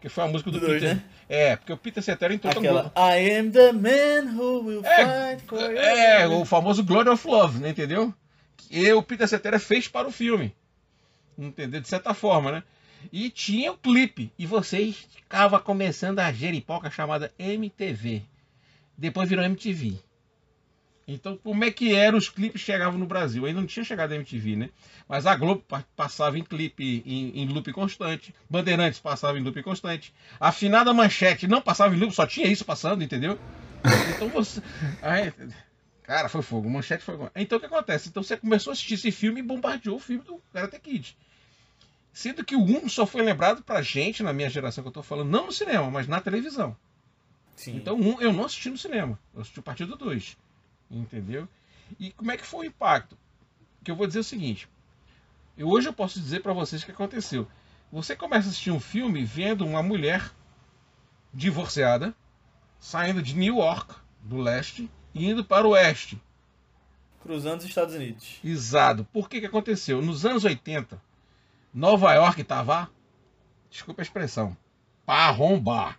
Que 0.00 0.08
foi 0.08 0.24
a 0.24 0.26
música 0.26 0.50
do 0.50 0.60
Do 0.60 0.66
dois, 0.66 0.82
Peter. 0.82 0.96
né? 0.96 1.04
É, 1.28 1.56
porque 1.56 1.72
o 1.72 1.76
Peter 1.78 2.02
Cetera 2.02 2.34
entrou 2.34 2.52
Aquela. 2.52 2.92
I 2.96 3.38
am 3.38 3.50
the 3.50 3.72
man 3.72 4.32
who 4.36 4.60
will 4.66 4.82
É, 4.84 5.36
fight 5.36 5.46
for 5.46 5.58
you. 5.60 5.78
É, 5.78 6.26
o 6.28 6.44
famoso 6.44 6.84
Glory 6.84 7.08
of 7.08 7.26
Love, 7.26 7.58
né, 7.58 7.70
entendeu? 7.70 8.12
Que 8.56 8.92
o 8.92 9.02
Peter 9.02 9.26
Cetera 9.26 9.58
fez 9.58 9.88
para 9.88 10.06
o 10.06 10.12
filme. 10.12 10.54
Entendeu? 11.36 11.80
De 11.80 11.88
certa 11.88 12.14
forma, 12.14 12.52
né? 12.52 12.62
E 13.12 13.30
tinha 13.30 13.72
o 13.72 13.76
clipe. 13.78 14.32
E 14.38 14.46
você 14.46 14.80
estava 14.80 15.60
começando 15.60 16.20
a 16.20 16.32
jeripoca 16.32 16.90
chamada 16.90 17.32
MTV. 17.38 18.22
Depois 18.96 19.28
virou 19.28 19.44
MTV. 19.44 19.98
Então, 21.06 21.36
como 21.36 21.62
é 21.64 21.70
que 21.70 21.94
eram 21.94 22.16
os 22.16 22.30
clipes 22.30 22.62
que 22.62 22.66
chegavam 22.66 22.98
no 22.98 23.06
Brasil? 23.06 23.44
Ainda 23.44 23.60
não 23.60 23.66
tinha 23.66 23.84
chegado 23.84 24.12
a 24.12 24.14
MTV, 24.14 24.56
né? 24.56 24.70
Mas 25.06 25.26
a 25.26 25.36
Globo 25.36 25.62
pa- 25.68 25.84
passava 25.94 26.38
em 26.38 26.42
clipe 26.44 27.02
em, 27.04 27.42
em 27.42 27.46
loop 27.48 27.70
constante. 27.72 28.34
Bandeirantes 28.48 29.00
passava 29.00 29.38
em 29.38 29.42
loop 29.42 29.62
constante. 29.62 30.14
Afinada 30.40 30.94
manchete 30.94 31.46
não 31.46 31.60
passava 31.60 31.94
em 31.94 31.98
loop, 31.98 32.14
só 32.14 32.26
tinha 32.26 32.46
isso 32.48 32.64
passando, 32.64 33.04
entendeu? 33.04 33.38
Então 34.04 34.30
você. 34.30 34.62
Cara, 36.04 36.28
foi 36.28 36.42
fogo. 36.42 36.70
Manchete 36.70 37.02
foi. 37.02 37.18
Então 37.34 37.58
o 37.58 37.60
que 37.60 37.66
acontece? 37.66 38.08
Então 38.08 38.22
você 38.22 38.36
começou 38.36 38.70
a 38.70 38.74
assistir 38.74 38.94
esse 38.94 39.10
filme 39.10 39.40
e 39.40 39.42
bombardeou 39.42 39.96
o 39.96 40.00
filme 40.00 40.22
do 40.22 40.40
Karate 40.52 40.78
Kid. 40.78 41.16
Sendo 42.12 42.44
que 42.44 42.54
o 42.54 42.62
1 42.62 42.88
só 42.88 43.06
foi 43.06 43.22
lembrado 43.22 43.62
pra 43.62 43.82
gente, 43.82 44.22
na 44.22 44.32
minha 44.32 44.48
geração 44.48 44.84
que 44.84 44.88
eu 44.88 44.92
tô 44.92 45.02
falando, 45.02 45.30
não 45.30 45.46
no 45.46 45.52
cinema, 45.52 45.90
mas 45.90 46.06
na 46.06 46.20
televisão. 46.20 46.76
Sim. 47.56 47.76
Então, 47.76 47.96
um 47.96 48.20
eu 48.20 48.32
não 48.32 48.44
assisti 48.44 48.70
no 48.70 48.78
cinema. 48.78 49.18
Eu 49.34 49.40
assisti 49.40 49.58
o 49.58 49.62
partido 49.62 49.96
2. 49.96 50.36
Entendeu? 50.90 51.48
E 51.98 52.12
como 52.12 52.30
é 52.30 52.36
que 52.36 52.46
foi 52.46 52.66
o 52.66 52.68
impacto? 52.68 53.16
Que 53.82 53.90
eu 53.90 53.96
vou 53.96 54.06
dizer 54.06 54.20
o 54.20 54.24
seguinte. 54.24 54.68
Eu, 55.56 55.68
hoje 55.68 55.88
eu 55.88 55.92
posso 55.92 56.20
dizer 56.20 56.40
para 56.40 56.52
vocês 56.52 56.82
o 56.82 56.86
que 56.86 56.92
aconteceu. 56.92 57.48
Você 57.90 58.14
começa 58.14 58.48
a 58.48 58.50
assistir 58.50 58.70
um 58.70 58.80
filme 58.80 59.24
vendo 59.24 59.64
uma 59.64 59.82
mulher 59.82 60.30
divorciada 61.32 62.14
saindo 62.78 63.22
de 63.22 63.34
New 63.34 63.56
York, 63.56 63.94
do 64.20 64.36
leste, 64.36 64.90
indo 65.14 65.44
para 65.44 65.66
o 65.66 65.70
oeste. 65.70 66.20
Cruzando 67.22 67.60
os 67.60 67.66
Estados 67.66 67.94
Unidos. 67.94 68.38
Exato. 68.44 69.04
Por 69.12 69.28
que 69.28 69.40
que 69.40 69.46
aconteceu? 69.46 70.02
Nos 70.02 70.26
anos 70.26 70.44
80, 70.44 71.00
Nova 71.72 72.12
York 72.14 72.42
estava, 72.42 72.90
desculpa 73.70 74.02
a 74.02 74.04
expressão, 74.04 74.56
para 75.06 75.28
arrombar. 75.28 75.98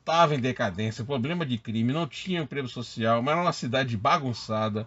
Estava 0.00 0.34
em 0.34 0.40
decadência, 0.40 1.04
problema 1.04 1.44
de 1.44 1.58
crime, 1.58 1.92
não 1.92 2.06
tinha 2.06 2.40
emprego 2.40 2.68
social, 2.68 3.20
mas 3.22 3.32
era 3.32 3.42
uma 3.42 3.52
cidade 3.52 3.96
bagunçada. 3.96 4.86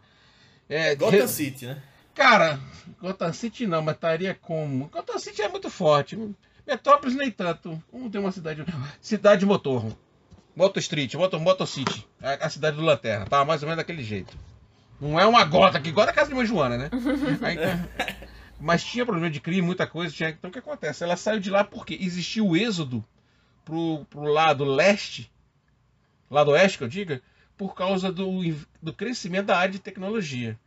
É, 0.69 0.96
Gotham 0.96 1.19
re- 1.22 1.27
City, 1.27 1.65
né? 1.65 1.81
Cara, 2.15 2.60
Gotham 3.01 3.34
City 3.34 3.65
não, 3.67 3.81
mas 3.81 3.96
estaria 3.96 4.34
como? 4.36 4.88
Gotham 4.88 5.17
City 5.19 5.41
é 5.41 5.50
muito 5.50 5.69
forte. 5.69 6.17
Metrópolis 6.65 7.15
nem 7.15 7.31
tanto. 7.31 7.81
Um 7.91 8.10
tem 8.10 8.22
uma 8.22 8.31
cidade. 8.31 8.63
Cidade 9.01 9.46
Motor. 9.46 9.86
Motor 10.56 10.79
Street, 10.79 11.13
Motor, 11.15 11.39
Motor 11.39 11.68
City. 11.68 12.08
A, 12.22 12.46
a 12.46 12.50
cidade 12.50 12.77
do 12.77 12.84
Lanterna. 12.84 13.25
Tá 13.25 13.46
mais 13.46 13.62
ou 13.62 13.68
menos 13.68 13.77
daquele 13.77 14.03
jeito. 14.03 14.38
Não 15.00 15.20
é 15.20 15.25
uma 15.25 15.46
gota 15.46 15.79
que 15.79 15.91
Gota 15.91 16.10
é 16.10 16.12
a 16.12 16.15
casa 16.15 16.29
de 16.29 16.36
mãe 16.36 16.46
Joana, 16.46 16.77
né? 16.77 16.89
Aí, 17.41 17.58
mas 18.60 18.84
tinha 18.84 19.06
problema 19.06 19.32
de 19.32 19.39
crime, 19.39 19.62
muita 19.62 19.88
coisa. 19.88 20.13
Tinha... 20.13 20.29
Então 20.29 20.50
o 20.50 20.53
que 20.53 20.60
acontece? 20.60 21.03
Ela 21.03 21.15
saiu 21.15 21.39
de 21.39 21.50
lá 21.50 21.63
porque 21.63 21.98
existiu 22.00 22.48
o 22.48 22.58
êxodo 22.58 23.03
pro, 23.63 24.06
pro 24.10 24.24
lado 24.24 24.65
leste, 24.65 25.32
lado 26.29 26.51
oeste 26.51 26.77
que 26.77 26.84
eu 26.84 26.89
diga, 26.89 27.22
por 27.56 27.74
causa 27.74 28.12
do, 28.12 28.41
do 28.82 28.94
crescimento 28.94 29.48
da 29.48 29.58
área 29.58 29.72
de 29.72 29.79
tecnologia. 29.79 30.60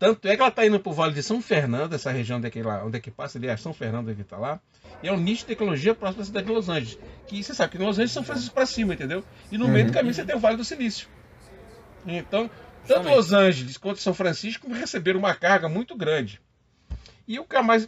Tanto 0.00 0.26
é 0.28 0.34
que 0.34 0.40
ela 0.40 0.48
está 0.48 0.64
indo 0.64 0.80
para 0.80 0.90
o 0.90 0.94
Vale 0.94 1.12
de 1.12 1.22
São 1.22 1.42
Fernando, 1.42 1.92
essa 1.92 2.10
região 2.10 2.38
onde 2.38 2.46
é 2.46 2.50
que, 2.50 2.62
lá, 2.62 2.82
onde 2.82 2.96
é 2.96 3.00
que 3.00 3.10
passa 3.10 3.36
ali, 3.36 3.48
é 3.48 3.56
São 3.58 3.74
Fernando 3.74 4.14
que 4.14 4.22
está 4.22 4.38
lá. 4.38 4.58
E 5.02 5.08
é 5.08 5.12
um 5.12 5.20
nicho 5.20 5.42
de 5.42 5.48
tecnologia 5.48 5.94
próximo 5.94 6.20
da 6.20 6.24
cidade 6.24 6.46
de 6.46 6.52
Los 6.54 6.70
Angeles. 6.70 6.98
Que 7.26 7.44
você 7.44 7.52
sabe 7.52 7.72
que 7.72 7.76
Los 7.76 7.98
Angeles 7.98 8.12
é 8.12 8.14
São 8.14 8.24
Francisco 8.24 8.54
para 8.54 8.64
cima, 8.64 8.94
entendeu? 8.94 9.22
E 9.52 9.58
no 9.58 9.68
meio 9.68 9.88
do 9.88 9.92
caminho 9.92 10.14
você 10.14 10.24
tem 10.24 10.34
o 10.34 10.38
Vale 10.38 10.56
do 10.56 10.64
Silício. 10.64 11.06
Então, 12.06 12.48
tanto 12.48 13.08
Justamente. 13.10 13.14
Los 13.14 13.32
Angeles 13.34 13.76
quanto 13.76 14.00
São 14.00 14.14
Francisco 14.14 14.72
receberam 14.72 15.18
uma 15.18 15.34
carga 15.34 15.68
muito 15.68 15.94
grande. 15.94 16.40
E 17.28 17.38
o 17.38 17.44
que 17.44 17.56
é 17.56 17.62
mais. 17.62 17.86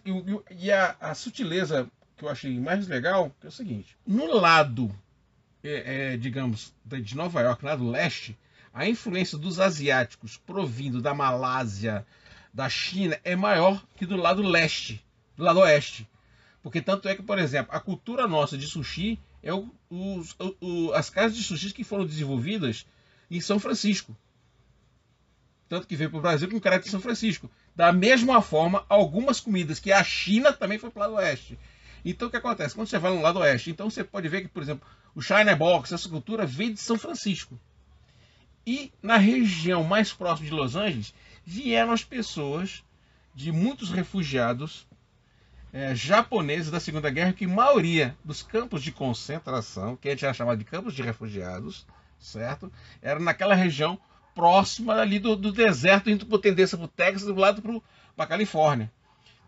E, 0.50 0.70
a, 0.70 0.94
a 1.00 1.14
sutileza 1.14 1.88
que 2.14 2.26
eu 2.26 2.28
achei 2.28 2.60
mais 2.60 2.86
legal 2.86 3.34
é 3.42 3.46
o 3.46 3.50
seguinte: 3.50 3.96
no 4.06 4.26
lado, 4.34 4.94
é, 5.64 6.12
é, 6.12 6.16
digamos, 6.18 6.74
de 6.84 7.16
Nova 7.16 7.40
York, 7.40 7.64
lado 7.64 7.88
leste, 7.88 8.36
a 8.72 8.88
influência 8.88 9.36
dos 9.38 9.60
asiáticos 9.60 10.36
provindo 10.36 11.00
da 11.00 11.14
Malásia, 11.14 12.06
da 12.52 12.68
China, 12.68 13.18
é 13.24 13.34
maior 13.36 13.84
que 13.96 14.06
do 14.06 14.16
lado 14.16 14.42
leste, 14.42 15.04
do 15.36 15.44
lado 15.44 15.60
oeste. 15.60 16.08
Porque 16.62 16.80
tanto 16.80 17.08
é 17.08 17.14
que, 17.16 17.22
por 17.22 17.38
exemplo, 17.38 17.74
a 17.74 17.80
cultura 17.80 18.26
nossa 18.28 18.56
de 18.56 18.66
sushi 18.66 19.18
é 19.42 19.52
o- 19.52 19.68
os- 19.90 20.36
o- 20.60 20.92
as 20.92 21.10
casas 21.10 21.36
de 21.36 21.42
sushi 21.42 21.72
que 21.72 21.82
foram 21.84 22.06
desenvolvidas 22.06 22.86
em 23.30 23.40
São 23.40 23.58
Francisco. 23.58 24.16
Tanto 25.68 25.86
que 25.86 25.96
veio 25.96 26.10
para 26.10 26.18
o 26.18 26.22
Brasil 26.22 26.48
com 26.50 26.60
caráter 26.60 26.84
de 26.84 26.90
São 26.90 27.00
Francisco. 27.00 27.50
Da 27.74 27.92
mesma 27.92 28.42
forma, 28.42 28.84
algumas 28.88 29.40
comidas 29.40 29.78
que 29.80 29.90
a 29.90 30.04
China 30.04 30.52
também 30.52 30.78
foi 30.78 30.90
para 30.90 30.98
o 30.98 31.02
lado 31.02 31.14
oeste. 31.14 31.58
Então 32.04 32.28
o 32.28 32.30
que 32.30 32.36
acontece? 32.36 32.74
Quando 32.74 32.88
você 32.88 32.98
vai 32.98 33.12
no 33.14 33.22
lado 33.22 33.38
oeste, 33.38 33.70
então 33.70 33.88
você 33.88 34.04
pode 34.04 34.28
ver 34.28 34.42
que, 34.42 34.48
por 34.48 34.62
exemplo, 34.62 34.86
o 35.14 35.22
China 35.22 35.56
Box, 35.56 35.92
essa 35.92 36.08
cultura 36.08 36.44
veio 36.44 36.74
de 36.74 36.80
São 36.80 36.98
Francisco. 36.98 37.58
E 38.66 38.92
na 39.02 39.16
região 39.16 39.82
mais 39.82 40.12
próxima 40.12 40.48
de 40.48 40.54
Los 40.54 40.76
Angeles, 40.76 41.14
vieram 41.44 41.92
as 41.92 42.04
pessoas 42.04 42.84
de 43.34 43.50
muitos 43.50 43.90
refugiados 43.90 44.86
eh, 45.72 45.94
japoneses 45.94 46.70
da 46.70 46.78
Segunda 46.78 47.10
Guerra, 47.10 47.32
que 47.32 47.46
maioria 47.46 48.16
dos 48.22 48.42
campos 48.42 48.82
de 48.82 48.92
concentração, 48.92 49.96
que 49.96 50.08
a 50.08 50.10
gente 50.10 50.34
chamava 50.34 50.56
de 50.56 50.64
campos 50.64 50.94
de 50.94 51.02
refugiados, 51.02 51.86
certo? 52.18 52.70
Era 53.00 53.18
naquela 53.18 53.54
região 53.54 53.98
próxima 54.34 54.94
ali 54.94 55.18
do, 55.18 55.34
do 55.34 55.50
deserto, 55.50 56.10
indo 56.10 56.26
por 56.26 56.38
tendência 56.38 56.76
para 56.76 56.84
o 56.84 56.88
Texas, 56.88 57.26
do 57.26 57.34
lado 57.34 57.62
para 57.62 57.80
a 58.24 58.26
Califórnia. 58.26 58.92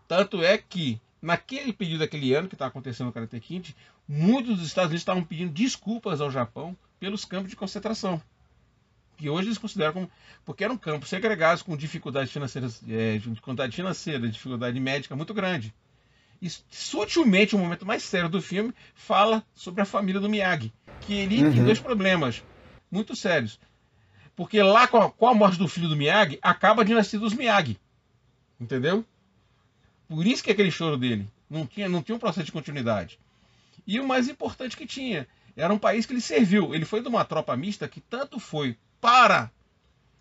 Tanto 0.07 0.43
é 0.43 0.57
que, 0.57 0.99
naquele 1.21 1.71
período 1.71 1.99
daquele 1.99 2.33
ano 2.33 2.47
que 2.47 2.55
está 2.55 2.67
acontecendo 2.67 3.07
no 3.07 3.13
Karate 3.13 3.39
Kid, 3.39 3.75
muitos 4.07 4.57
dos 4.57 4.67
Estados 4.67 4.89
Unidos 4.89 5.01
estavam 5.01 5.23
pedindo 5.23 5.53
desculpas 5.53 6.21
ao 6.21 6.29
Japão 6.29 6.75
pelos 6.99 7.23
campos 7.23 7.49
de 7.49 7.55
concentração. 7.55 8.21
Que 9.17 9.29
hoje 9.29 9.47
eles 9.47 9.57
consideram 9.57 9.93
como. 9.93 10.11
Porque 10.43 10.63
eram 10.63 10.77
campos 10.77 11.09
segregados 11.09 11.61
com 11.61 11.75
dificuldades 11.75 12.31
financeiras, 12.31 12.81
é, 12.87 13.17
dificuldade 13.17 13.75
financeira, 13.75 14.27
dificuldade 14.27 14.79
médica 14.79 15.15
muito 15.15 15.33
grande. 15.33 15.73
E 16.41 16.49
sutilmente, 16.69 17.55
o 17.55 17.59
momento 17.59 17.85
mais 17.85 18.03
sério 18.03 18.29
do 18.29 18.41
filme 18.41 18.73
fala 18.93 19.43
sobre 19.53 19.81
a 19.81 19.85
família 19.85 20.19
do 20.19 20.29
Miyagi. 20.29 20.71
Que 21.01 21.13
ele 21.13 21.49
tem 21.51 21.63
dois 21.63 21.79
problemas 21.79 22.43
muito 22.91 23.15
sérios. 23.15 23.59
Porque 24.35 24.61
lá, 24.61 24.87
com 24.87 24.97
a, 24.97 25.09
com 25.09 25.27
a 25.27 25.33
morte 25.33 25.57
do 25.57 25.67
filho 25.67 25.87
do 25.87 25.95
Miyagi, 25.95 26.37
acaba 26.41 26.81
a 26.81 26.85
dinastia 26.85 27.19
dos 27.19 27.33
Miyagi. 27.33 27.79
Entendeu? 28.59 29.05
Por 30.07 30.25
isso 30.27 30.43
que 30.43 30.49
é 30.49 30.53
aquele 30.53 30.71
choro 30.71 30.97
dele. 30.97 31.27
Não 31.49 31.65
tinha, 31.65 31.87
não 31.87 32.03
tinha 32.03 32.15
um 32.15 32.19
processo 32.19 32.45
de 32.45 32.51
continuidade. 32.51 33.17
E 33.87 33.99
o 33.99 34.07
mais 34.07 34.27
importante 34.27 34.75
que 34.75 34.85
tinha, 34.85 35.27
era 35.55 35.73
um 35.73 35.79
país 35.79 36.05
que 36.05 36.13
ele 36.13 36.21
serviu. 36.21 36.75
Ele 36.75 36.85
foi 36.85 37.01
de 37.01 37.07
uma 37.07 37.23
tropa 37.23 37.55
mista 37.55 37.87
que 37.87 38.01
tanto 38.01 38.39
foi 38.39 38.77
para 38.99 39.51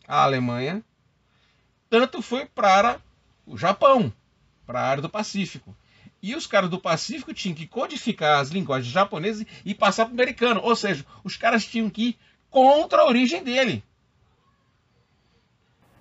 a 0.07 0.23
Alemanha, 0.23 0.83
tanto 1.89 2.21
foi 2.21 2.47
para 2.47 3.01
o 3.47 3.57
Japão, 3.57 4.13
para 4.67 4.81
a 4.81 4.89
área 4.89 5.03
do 5.03 5.09
Pacífico. 5.09 5.75
E 6.23 6.35
os 6.35 6.47
caras 6.47 6.71
do 6.71 6.81
Pacífico 6.81 7.35
tinham 7.35 7.55
que 7.55 7.67
codificar 7.67 8.41
as 8.41 8.49
linguagens 8.49 8.93
japonesas 8.93 9.47
e 9.65 9.75
passar 9.75 10.07
para 10.07 10.13
o 10.13 10.15
americano. 10.15 10.61
Ou 10.63 10.75
seja, 10.75 11.05
os 11.23 11.37
caras 11.37 11.67
tinham 11.67 11.91
que 11.91 12.09
ir 12.09 12.19
contra 12.49 13.03
a 13.03 13.07
origem 13.07 13.45
dele. 13.45 13.85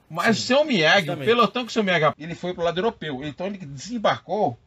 Mas 0.09 0.37
Sim, 0.37 0.43
o 0.43 0.45
seu 0.45 0.65
Miyagi, 0.65 1.09
o 1.09 1.17
pelotão 1.17 1.65
que 1.65 1.71
o 1.71 1.73
seu 1.73 1.83
Miyagi, 1.83 2.13
ele 2.17 2.35
foi 2.35 2.53
para 2.53 2.61
o 2.61 2.65
lado 2.65 2.77
europeu. 2.77 3.23
Então 3.23 3.47
ele 3.47 3.57
desembarcou 3.57 4.57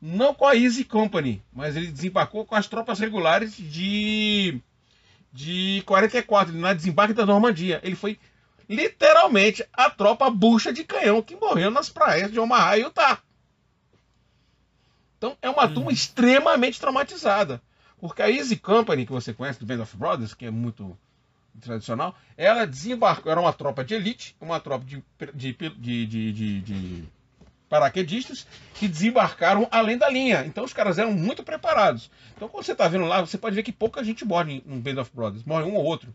não 0.00 0.32
com 0.32 0.46
a 0.46 0.54
Easy 0.54 0.84
Company, 0.84 1.42
mas 1.52 1.76
ele 1.76 1.88
desembarcou 1.88 2.44
com 2.44 2.54
as 2.54 2.66
tropas 2.66 2.98
regulares 2.98 3.56
de 3.56 4.60
de 5.34 5.82
44, 5.84 6.54
na 6.54 6.72
desembarque 6.72 7.12
da 7.12 7.26
Normandia. 7.26 7.80
Ele 7.82 7.96
foi 7.96 8.18
literalmente 8.68 9.66
a 9.72 9.90
tropa 9.90 10.30
bucha 10.30 10.72
de 10.72 10.84
canhão 10.84 11.20
que 11.20 11.34
morreu 11.34 11.72
nas 11.72 11.88
praias 11.90 12.30
de 12.30 12.38
Omaha 12.38 12.78
e 12.78 12.82
Utah. 12.82 13.18
Então 15.18 15.36
é 15.42 15.50
uma 15.50 15.68
turma 15.68 15.90
extremamente 15.92 16.78
traumatizada. 16.80 17.60
Porque 17.98 18.22
a 18.22 18.30
Easy 18.30 18.56
Company, 18.56 19.04
que 19.06 19.12
você 19.12 19.34
conhece 19.34 19.58
do 19.58 19.66
Band 19.66 19.82
of 19.82 19.96
Brothers, 19.96 20.34
que 20.34 20.46
é 20.46 20.50
muito 20.52 20.96
tradicional, 21.60 22.14
ela 22.36 22.64
desembarcou, 22.66 23.30
era 23.32 23.40
uma 23.40 23.52
tropa 23.52 23.84
de 23.84 23.94
elite, 23.94 24.36
uma 24.40 24.60
tropa 24.60 24.84
de, 24.84 25.02
de, 25.34 25.52
de- 26.06 26.60
de 26.60 27.04
paraquedistas 27.74 28.46
que 28.74 28.86
desembarcaram 28.86 29.66
além 29.68 29.98
da 29.98 30.08
linha. 30.08 30.44
Então 30.46 30.62
os 30.62 30.72
caras 30.72 30.96
eram 30.96 31.12
muito 31.12 31.42
preparados. 31.42 32.08
Então 32.36 32.48
quando 32.48 32.64
você 32.64 32.70
está 32.70 32.86
vendo 32.86 33.04
lá, 33.04 33.20
você 33.20 33.36
pode 33.36 33.56
ver 33.56 33.64
que 33.64 33.72
pouca 33.72 34.04
gente 34.04 34.24
morre 34.24 34.62
no 34.64 34.76
Band 34.76 35.00
of 35.00 35.10
Brothers, 35.12 35.42
morre 35.42 35.64
um 35.64 35.74
ou 35.74 35.82
outro. 35.84 36.14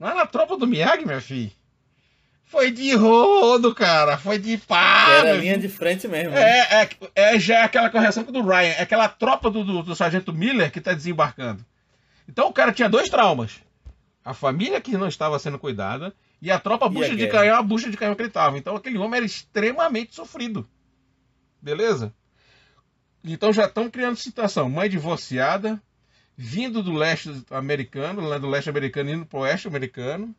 Lá 0.00 0.12
na 0.12 0.26
tropa 0.26 0.56
do 0.56 0.66
Miyagi, 0.66 1.06
meu 1.06 1.20
filho, 1.20 1.52
foi 2.46 2.72
de 2.72 2.96
rodo, 2.96 3.72
cara, 3.72 4.18
foi 4.18 4.40
de 4.40 4.58
pá. 4.58 5.18
Era 5.20 5.34
linha 5.34 5.56
de 5.56 5.68
frente 5.68 6.08
mesmo. 6.08 6.32
né? 6.32 6.40
É, 6.40 6.82
é, 6.82 6.88
é 7.14 7.38
já 7.38 7.60
é 7.60 7.62
aquela 7.62 7.90
correção 7.90 8.24
do 8.24 8.42
Ryan, 8.42 8.72
é 8.72 8.82
aquela 8.82 9.08
tropa 9.08 9.48
do, 9.48 9.62
do, 9.62 9.82
do 9.84 9.94
sargento 9.94 10.32
Miller 10.32 10.72
que 10.72 10.80
está 10.80 10.92
desembarcando. 10.92 11.64
Então 12.28 12.48
o 12.48 12.52
cara 12.52 12.72
tinha 12.72 12.88
dois 12.88 13.08
traumas. 13.08 13.60
A 14.24 14.34
família 14.34 14.80
que 14.80 14.96
não 14.96 15.06
estava 15.06 15.38
sendo 15.38 15.60
cuidada 15.60 16.12
e 16.42 16.50
a 16.50 16.58
tropa 16.58 16.86
E 16.86 16.88
a 16.88 16.90
bucha 16.90 17.16
de 17.16 17.28
canhão, 17.28 17.56
a 17.56 17.62
bucha 17.62 17.88
de 17.88 17.96
canhão 17.96 18.16
que 18.16 18.22
ele 18.22 18.28
estava. 18.28 18.58
Então 18.58 18.74
aquele 18.74 18.98
homem 18.98 19.18
era 19.18 19.26
extremamente 19.26 20.12
sofrido. 20.12 20.68
Beleza? 21.60 22.12
Então 23.24 23.52
já 23.52 23.66
estão 23.66 23.90
criando 23.90 24.16
situação. 24.16 24.68
Mãe 24.70 24.88
divorciada, 24.88 25.82
vindo 26.36 26.82
do 26.82 26.92
leste 26.92 27.30
americano, 27.50 28.22
lá 28.22 28.38
do 28.38 28.48
leste 28.48 28.70
americano 28.70 29.10
indo 29.10 29.26
para 29.26 29.38
o 29.38 29.42
oeste 29.42 29.66
americano. 29.68 30.34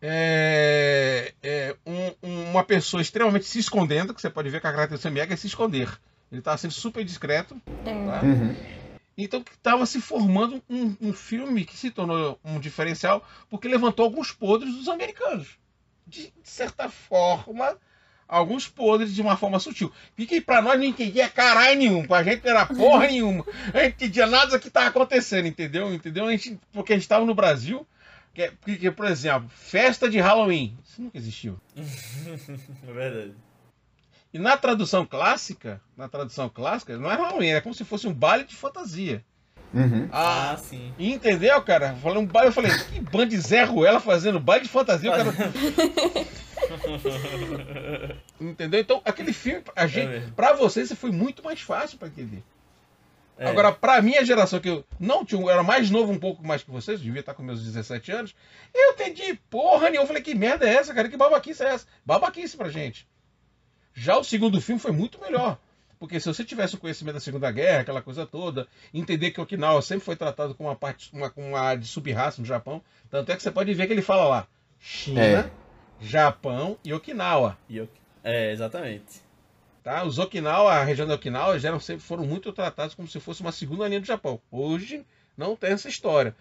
É, 0.00 1.34
é, 1.42 1.76
um- 1.84 2.14
um- 2.22 2.50
uma 2.50 2.62
pessoa 2.64 3.02
extremamente 3.02 3.46
se 3.46 3.58
escondendo, 3.58 4.14
que 4.14 4.20
você 4.20 4.30
pode 4.30 4.48
ver 4.48 4.60
que 4.60 4.66
a 4.66 4.72
característica 4.72 5.10
do 5.10 5.12
Miyagi 5.12 5.32
é 5.32 5.36
se 5.36 5.48
esconder. 5.48 5.88
Ele 6.30 6.40
estava 6.40 6.56
sendo 6.56 6.72
super 6.72 7.04
discreto. 7.04 7.60
É. 7.84 8.06
Tá? 8.06 8.22
Uhum. 8.22 8.56
Então 9.16 9.44
estava 9.52 9.84
se 9.86 10.00
formando 10.00 10.62
um, 10.70 10.96
um 11.00 11.12
filme 11.12 11.64
que 11.64 11.76
se 11.76 11.90
tornou 11.90 12.38
um 12.44 12.60
diferencial 12.60 13.26
porque 13.50 13.66
levantou 13.66 14.04
alguns 14.04 14.30
podres 14.30 14.72
dos 14.74 14.88
americanos. 14.88 15.58
De, 16.06 16.32
de 16.42 16.48
certa 16.48 16.88
forma, 16.88 17.76
alguns 18.28 18.68
podres 18.68 19.14
de 19.14 19.22
uma 19.22 19.36
forma 19.36 19.58
sutil. 19.58 19.90
E 20.18 20.26
que 20.26 20.40
pra 20.40 20.60
nós 20.62 20.76
não 20.78 20.84
entendia 20.84 21.28
caralho 21.28 21.78
nenhum, 21.78 22.06
pra 22.06 22.22
gente 22.22 22.44
não 22.44 22.50
era 22.50 22.66
porra 22.66 23.06
nenhuma. 23.08 23.44
A 23.72 23.78
gente 23.84 23.94
entendia 23.94 24.26
nada 24.26 24.50
do 24.52 24.60
que 24.60 24.68
estava 24.68 24.86
acontecendo, 24.88 25.46
entendeu? 25.48 25.92
Entendeu? 25.94 26.26
A 26.26 26.30
gente, 26.30 26.58
porque 26.72 26.92
a 26.92 26.96
gente 26.96 27.04
estava 27.04 27.24
no 27.24 27.34
Brasil, 27.34 27.86
que, 28.34 28.42
é- 28.42 28.52
porque, 28.60 28.90
por 28.90 29.06
exemplo, 29.06 29.48
festa 29.48 30.08
de 30.10 30.20
Halloween. 30.20 30.76
Isso 30.84 31.00
nunca 31.02 31.16
existiu. 31.18 31.58
É 32.86 32.92
verdade. 32.92 33.32
E 34.32 34.38
na 34.38 34.58
tradução 34.58 35.06
clássica, 35.06 35.80
na 35.96 36.06
tradução 36.06 36.50
clássica, 36.50 36.98
não 36.98 37.10
é 37.10 37.14
Halloween, 37.14 37.48
é 37.52 37.60
como 37.62 37.74
se 37.74 37.82
fosse 37.82 38.06
um 38.06 38.12
baile 38.12 38.44
de 38.44 38.54
fantasia. 38.54 39.24
Uhum. 39.72 40.06
Ah, 40.12 40.52
Ah, 40.52 40.56
sim. 40.58 40.92
E 40.98 41.10
entendeu, 41.12 41.60
cara? 41.62 41.94
Falei 42.02 42.18
um 42.18 42.26
baile, 42.26 42.48
eu 42.48 42.52
falei, 42.52 42.70
que 42.70 43.00
bando 43.00 43.26
de 43.30 43.38
Zé 43.40 43.64
Ruela 43.64 44.00
fazendo 44.00 44.38
baile 44.38 44.64
de 44.64 44.70
fantasia, 44.70 45.10
o 45.10 45.14
cara. 45.16 45.32
entendeu? 48.40 48.80
Então, 48.80 49.02
aquele 49.04 49.32
filme, 49.32 49.62
a 49.74 49.86
gente, 49.86 50.08
mesmo. 50.08 50.32
pra 50.32 50.52
vocês, 50.52 50.92
foi 50.92 51.10
muito 51.10 51.42
mais 51.42 51.60
fácil 51.60 51.98
pra 51.98 52.08
entender. 52.08 52.42
É. 53.38 53.48
Agora, 53.48 53.70
pra 53.70 54.02
minha 54.02 54.24
geração, 54.24 54.58
que 54.58 54.68
eu 54.68 54.84
não 54.98 55.24
tinha, 55.24 55.40
eu 55.40 55.48
era 55.48 55.62
mais 55.62 55.90
novo 55.90 56.12
um 56.12 56.18
pouco 56.18 56.44
mais 56.44 56.62
que 56.62 56.70
vocês, 56.70 57.00
devia 57.00 57.20
estar 57.20 57.34
com 57.34 57.42
meus 57.42 57.62
17 57.62 58.10
anos, 58.10 58.34
eu 58.74 58.92
entendi 58.92 59.34
porra 59.48 59.88
nenhuma. 59.88 60.02
Eu 60.02 60.06
falei, 60.08 60.22
que 60.22 60.34
merda 60.34 60.68
é 60.68 60.74
essa, 60.74 60.92
cara? 60.92 61.08
Que 61.08 61.16
babaquice 61.16 61.62
é 61.62 61.68
essa? 61.68 61.86
Babaquice 62.04 62.56
pra 62.56 62.68
gente. 62.68 63.06
Já 63.94 64.16
o 64.16 64.24
segundo 64.24 64.60
filme 64.60 64.80
foi 64.80 64.92
muito 64.92 65.20
melhor. 65.20 65.58
Porque 65.98 66.20
se 66.20 66.26
você 66.26 66.44
tivesse 66.44 66.76
o 66.76 66.78
conhecimento 66.78 67.14
da 67.14 67.20
Segunda 67.20 67.50
Guerra, 67.50 67.80
aquela 67.80 68.00
coisa 68.00 68.24
toda, 68.24 68.68
entender 68.94 69.32
que 69.32 69.40
Okinawa 69.40 69.82
sempre 69.82 70.04
foi 70.04 70.14
tratado 70.14 70.54
como 70.54 70.68
uma 70.68 70.76
parte, 70.76 71.10
uma, 71.12 71.28
como 71.28 71.48
uma 71.48 71.60
área 71.60 71.80
de 71.80 71.88
sub-raça 71.88 72.40
no 72.40 72.46
Japão, 72.46 72.80
tanto 73.10 73.32
é 73.32 73.36
que 73.36 73.42
você 73.42 73.50
pode 73.50 73.74
ver 73.74 73.86
que 73.88 73.92
ele 73.92 74.02
fala 74.02 74.28
lá 74.28 74.48
China, 74.78 75.20
É. 75.20 75.50
Japão 76.00 76.78
e 76.84 76.92
Okinawa. 76.92 77.58
E 77.68 77.86
É, 78.22 78.52
exatamente. 78.52 79.22
Tá? 79.82 80.04
Os 80.04 80.18
Okinawa, 80.18 80.72
a 80.72 80.84
região 80.84 81.06
da 81.06 81.14
Okinawa, 81.14 81.58
já 81.58 81.68
eram, 81.68 81.80
sempre 81.80 82.02
foram 82.04 82.24
muito 82.24 82.52
tratados 82.52 82.94
como 82.94 83.08
se 83.08 83.18
fosse 83.20 83.40
uma 83.40 83.52
segunda 83.52 83.86
linha 83.88 84.00
do 84.00 84.06
Japão. 84.06 84.40
Hoje 84.50 85.04
não 85.36 85.56
tem 85.56 85.70
essa 85.70 85.88
história. 85.88 86.34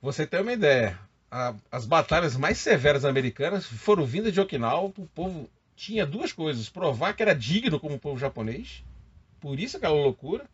Você 0.00 0.26
tem 0.26 0.40
uma 0.40 0.52
ideia. 0.52 0.98
a- 1.30 1.54
as 1.70 1.84
batalhas 1.84 2.34
mais 2.38 2.56
severas 2.56 3.04
americanas 3.04 3.66
foram 3.66 4.02
vindas 4.06 4.32
de 4.32 4.40
Okinawa. 4.40 4.90
O 4.96 5.06
povo 5.14 5.46
tinha 5.76 6.06
duas 6.06 6.32
coisas: 6.32 6.70
provar 6.70 7.12
que 7.12 7.22
era 7.22 7.34
digno 7.34 7.78
como 7.78 7.96
o 7.96 7.98
povo 7.98 8.18
japonês, 8.18 8.82
por 9.38 9.60
isso 9.60 9.76
aquela 9.76 9.92
loucura, 9.94 10.46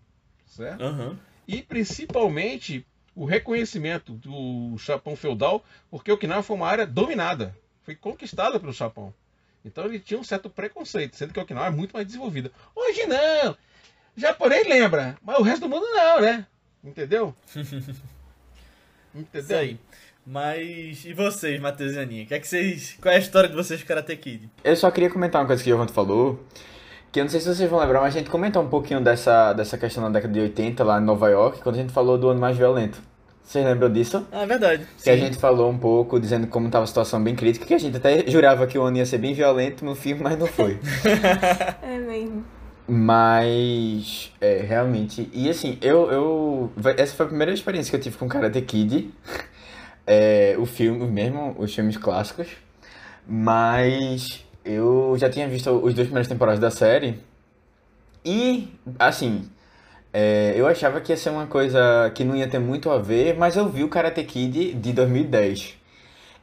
certo? 0.46 0.82
Aham. 0.82 1.16
E 1.46 1.62
principalmente 1.62 2.84
o 3.14 3.24
reconhecimento 3.24 4.14
do 4.14 4.76
Japão 4.78 5.14
feudal, 5.14 5.64
porque 5.88 6.10
Okinawa 6.10 6.42
foi 6.42 6.56
uma 6.56 6.66
área 6.66 6.84
dominada, 6.86 7.56
foi 7.84 7.94
conquistada 7.94 8.58
pelo 8.58 8.72
Japão. 8.72 9.12
Então 9.64 9.84
ele 9.84 9.98
tinha 9.98 10.18
um 10.18 10.24
certo 10.24 10.50
preconceito, 10.50 11.16
sendo 11.16 11.32
que 11.32 11.40
Okinawa 11.40 11.68
é 11.68 11.70
muito 11.70 11.92
mais 11.92 12.06
desenvolvida. 12.06 12.50
Hoje 12.74 13.06
não! 13.06 13.52
O 14.16 14.20
japonês 14.20 14.66
lembra, 14.68 15.16
mas 15.22 15.38
o 15.38 15.42
resto 15.42 15.62
do 15.62 15.68
mundo 15.68 15.86
não, 15.86 16.20
né? 16.20 16.46
Entendeu? 16.82 17.34
Entendeu? 19.14 19.42
Isso 19.42 19.54
aí. 19.54 19.78
Mas 20.26 21.04
e 21.04 21.12
vocês, 21.12 21.60
Matheus 21.60 21.94
e 21.94 21.98
Aninha? 21.98 22.26
Que 22.26 22.34
é 22.34 22.40
que 22.40 22.48
vocês, 22.48 22.96
qual 23.00 23.12
é 23.12 23.16
a 23.16 23.20
história 23.20 23.48
de 23.48 23.54
vocês 23.54 23.82
com 23.82 23.88
Karate 23.88 24.16
Kid? 24.16 24.50
Eu 24.62 24.76
só 24.76 24.90
queria 24.90 25.10
comentar 25.10 25.40
uma 25.40 25.46
coisa 25.46 25.62
que 25.62 25.68
o 25.68 25.72
Giovanni 25.72 25.92
falou, 25.92 26.42
que 27.12 27.20
eu 27.20 27.24
não 27.24 27.30
sei 27.30 27.40
se 27.40 27.46
vocês 27.46 27.68
vão 27.68 27.78
lembrar, 27.78 28.00
mas 28.00 28.14
a 28.14 28.18
gente 28.18 28.30
comentou 28.30 28.62
um 28.62 28.68
pouquinho 28.68 29.00
dessa, 29.00 29.52
dessa 29.52 29.76
questão 29.76 30.02
na 30.02 30.10
década 30.10 30.32
de 30.32 30.40
80 30.40 30.82
lá 30.82 31.00
em 31.00 31.04
Nova 31.04 31.28
York, 31.28 31.60
quando 31.62 31.76
a 31.76 31.78
gente 31.78 31.92
falou 31.92 32.16
do 32.16 32.28
ano 32.28 32.40
mais 32.40 32.56
violento. 32.56 33.02
Vocês 33.44 33.64
lembram 33.64 33.92
disso? 33.92 34.26
Ah, 34.32 34.42
é 34.42 34.46
verdade. 34.46 34.86
Que 35.02 35.10
a 35.10 35.14
Sim. 35.14 35.20
gente 35.20 35.36
falou 35.36 35.70
um 35.70 35.76
pouco, 35.78 36.18
dizendo 36.18 36.46
como 36.46 36.66
estava 36.66 36.84
a 36.84 36.86
situação 36.86 37.22
bem 37.22 37.34
crítica, 37.36 37.66
que 37.66 37.74
a 37.74 37.78
gente 37.78 37.96
até 37.96 38.24
jurava 38.26 38.66
que 38.66 38.78
o 38.78 38.82
ano 38.82 38.96
ia 38.96 39.06
ser 39.06 39.18
bem 39.18 39.34
violento 39.34 39.84
no 39.84 39.94
filme, 39.94 40.22
mas 40.22 40.38
não 40.38 40.46
foi. 40.46 40.78
É 41.82 41.98
mesmo. 41.98 42.44
Mas, 42.86 44.32
é, 44.40 44.62
realmente. 44.66 45.28
E 45.32 45.48
assim, 45.48 45.78
eu, 45.80 46.10
eu. 46.10 46.72
Essa 46.96 47.14
foi 47.14 47.26
a 47.26 47.28
primeira 47.28 47.52
experiência 47.52 47.90
que 47.90 47.96
eu 47.96 48.00
tive 48.00 48.16
com 48.16 48.28
Karate 48.28 48.60
Kid. 48.62 49.10
É, 50.06 50.54
o 50.58 50.66
filme 50.66 51.06
mesmo, 51.06 51.56
os 51.58 51.74
filmes 51.74 51.96
clássicos. 51.96 52.48
Mas 53.26 54.44
eu 54.62 55.16
já 55.16 55.30
tinha 55.30 55.48
visto 55.48 55.70
os 55.70 55.94
dois 55.94 56.08
primeiras 56.08 56.28
temporadas 56.28 56.60
da 56.60 56.70
série. 56.70 57.20
E, 58.22 58.68
assim. 58.98 59.48
É, 60.16 60.54
eu 60.56 60.68
achava 60.68 61.00
que 61.00 61.10
ia 61.10 61.16
ser 61.16 61.30
uma 61.30 61.48
coisa 61.48 62.08
que 62.14 62.22
não 62.22 62.36
ia 62.36 62.46
ter 62.46 62.60
muito 62.60 62.88
a 62.88 62.98
ver, 62.98 63.36
mas 63.36 63.56
eu 63.56 63.68
vi 63.68 63.82
o 63.82 63.88
Karate 63.88 64.22
Kid 64.22 64.72
de 64.74 64.92
2010. 64.92 65.76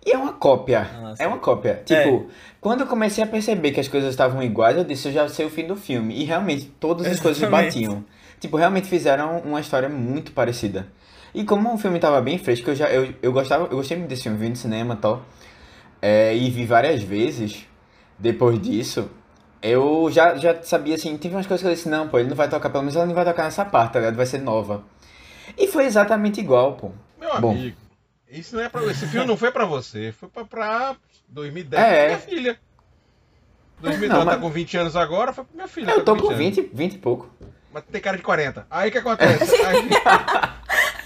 E 0.05 0.11
é 0.11 0.17
uma 0.17 0.33
cópia. 0.33 0.89
Ah, 0.93 1.13
é 1.17 1.25
uma 1.25 1.37
cópia. 1.37 1.81
Tipo, 1.85 2.27
quando 2.59 2.81
eu 2.81 2.87
comecei 2.87 3.23
a 3.23 3.27
perceber 3.27 3.71
que 3.71 3.79
as 3.79 3.87
coisas 3.87 4.09
estavam 4.09 4.43
iguais, 4.43 4.75
eu 4.75 4.83
disse, 4.83 5.07
eu 5.07 5.13
já 5.13 5.29
sei 5.29 5.45
o 5.45 5.49
fim 5.49 5.65
do 5.65 5.77
filme. 5.77 6.13
E 6.19 6.25
realmente, 6.25 6.65
todas 6.81 7.07
as 7.07 7.17
coisas 7.21 7.41
Exatamente. 7.41 7.81
batiam. 7.81 8.03
Tipo, 8.41 8.57
realmente 8.57 8.89
fizeram 8.89 9.39
uma 9.39 9.61
história 9.61 9.87
muito 9.87 10.33
parecida. 10.33 10.87
E 11.33 11.45
como 11.45 11.73
o 11.73 11.77
filme 11.77 11.97
tava 11.97 12.19
bem 12.19 12.37
fresco, 12.37 12.71
eu 12.71 12.75
já 12.75 12.89
eu, 12.89 13.13
eu 13.21 13.31
gostava, 13.31 13.65
eu 13.65 13.77
gostei 13.77 13.95
muito 13.95 14.09
desse 14.09 14.23
filme, 14.23 14.37
vi 14.37 14.49
no 14.49 14.55
cinema 14.57 14.95
e 14.95 14.97
tal. 14.97 15.23
É, 16.01 16.35
e 16.35 16.49
vi 16.49 16.65
várias 16.65 17.01
vezes 17.01 17.65
depois 18.19 18.59
disso. 18.59 19.09
Eu 19.61 20.09
já, 20.11 20.35
já 20.35 20.61
sabia 20.63 20.95
assim, 20.95 21.15
teve 21.17 21.35
umas 21.35 21.45
coisas 21.45 21.61
que 21.61 21.67
eu 21.71 21.75
disse, 21.75 21.87
não, 21.89 22.07
pô, 22.07 22.17
ele 22.17 22.29
não 22.29 22.35
vai 22.35 22.49
tocar, 22.49 22.69
pelo 22.69 22.83
menos 22.83 22.95
ela 22.95 23.05
não 23.05 23.13
vai 23.13 23.23
tocar 23.25 23.43
nessa 23.43 23.63
parte, 23.63 23.93
tá 23.93 23.99
ligado? 23.99 24.15
Vai 24.15 24.25
ser 24.25 24.39
nova. 24.39 24.83
E 25.57 25.67
foi 25.67 25.85
exatamente 25.85 26.39
igual, 26.39 26.73
pô. 26.73 26.91
Meu 27.19 27.39
Bom. 27.39 27.51
amigo, 27.51 27.77
isso 28.29 28.55
não 28.55 28.63
é 28.63 28.69
pra, 28.69 28.83
esse 28.85 29.05
filme 29.07 29.27
não 29.27 29.37
foi 29.37 29.51
pra 29.51 29.65
você, 29.65 30.11
foi 30.13 30.29
pra, 30.29 30.45
pra 30.45 30.95
2010 31.27 31.83
É. 31.83 31.95
pra 31.97 32.05
minha 32.07 32.19
filha. 32.19 32.59
2010 33.81 34.11
Não, 34.19 34.25
tá 34.25 34.31
mas- 34.33 34.41
com 34.41 34.49
20 34.49 34.77
anos 34.77 34.95
agora, 34.95 35.31
foi 35.33 35.43
pro 35.43 35.57
meu 35.57 35.67
filho. 35.67 35.89
Eu 35.89 35.99
tá 35.99 36.05
tô 36.05 36.15
com 36.15 36.27
anos. 36.27 36.37
20, 36.37 36.69
20 36.73 36.93
e 36.93 36.97
pouco. 36.97 37.29
Mas 37.73 37.83
tem 37.91 38.01
cara 38.01 38.17
de 38.17 38.23
40. 38.23 38.65
Aí 38.69 38.89
o 38.89 38.91
que 38.91 38.97
acontece? 38.97 39.55
Aí- 39.63 39.89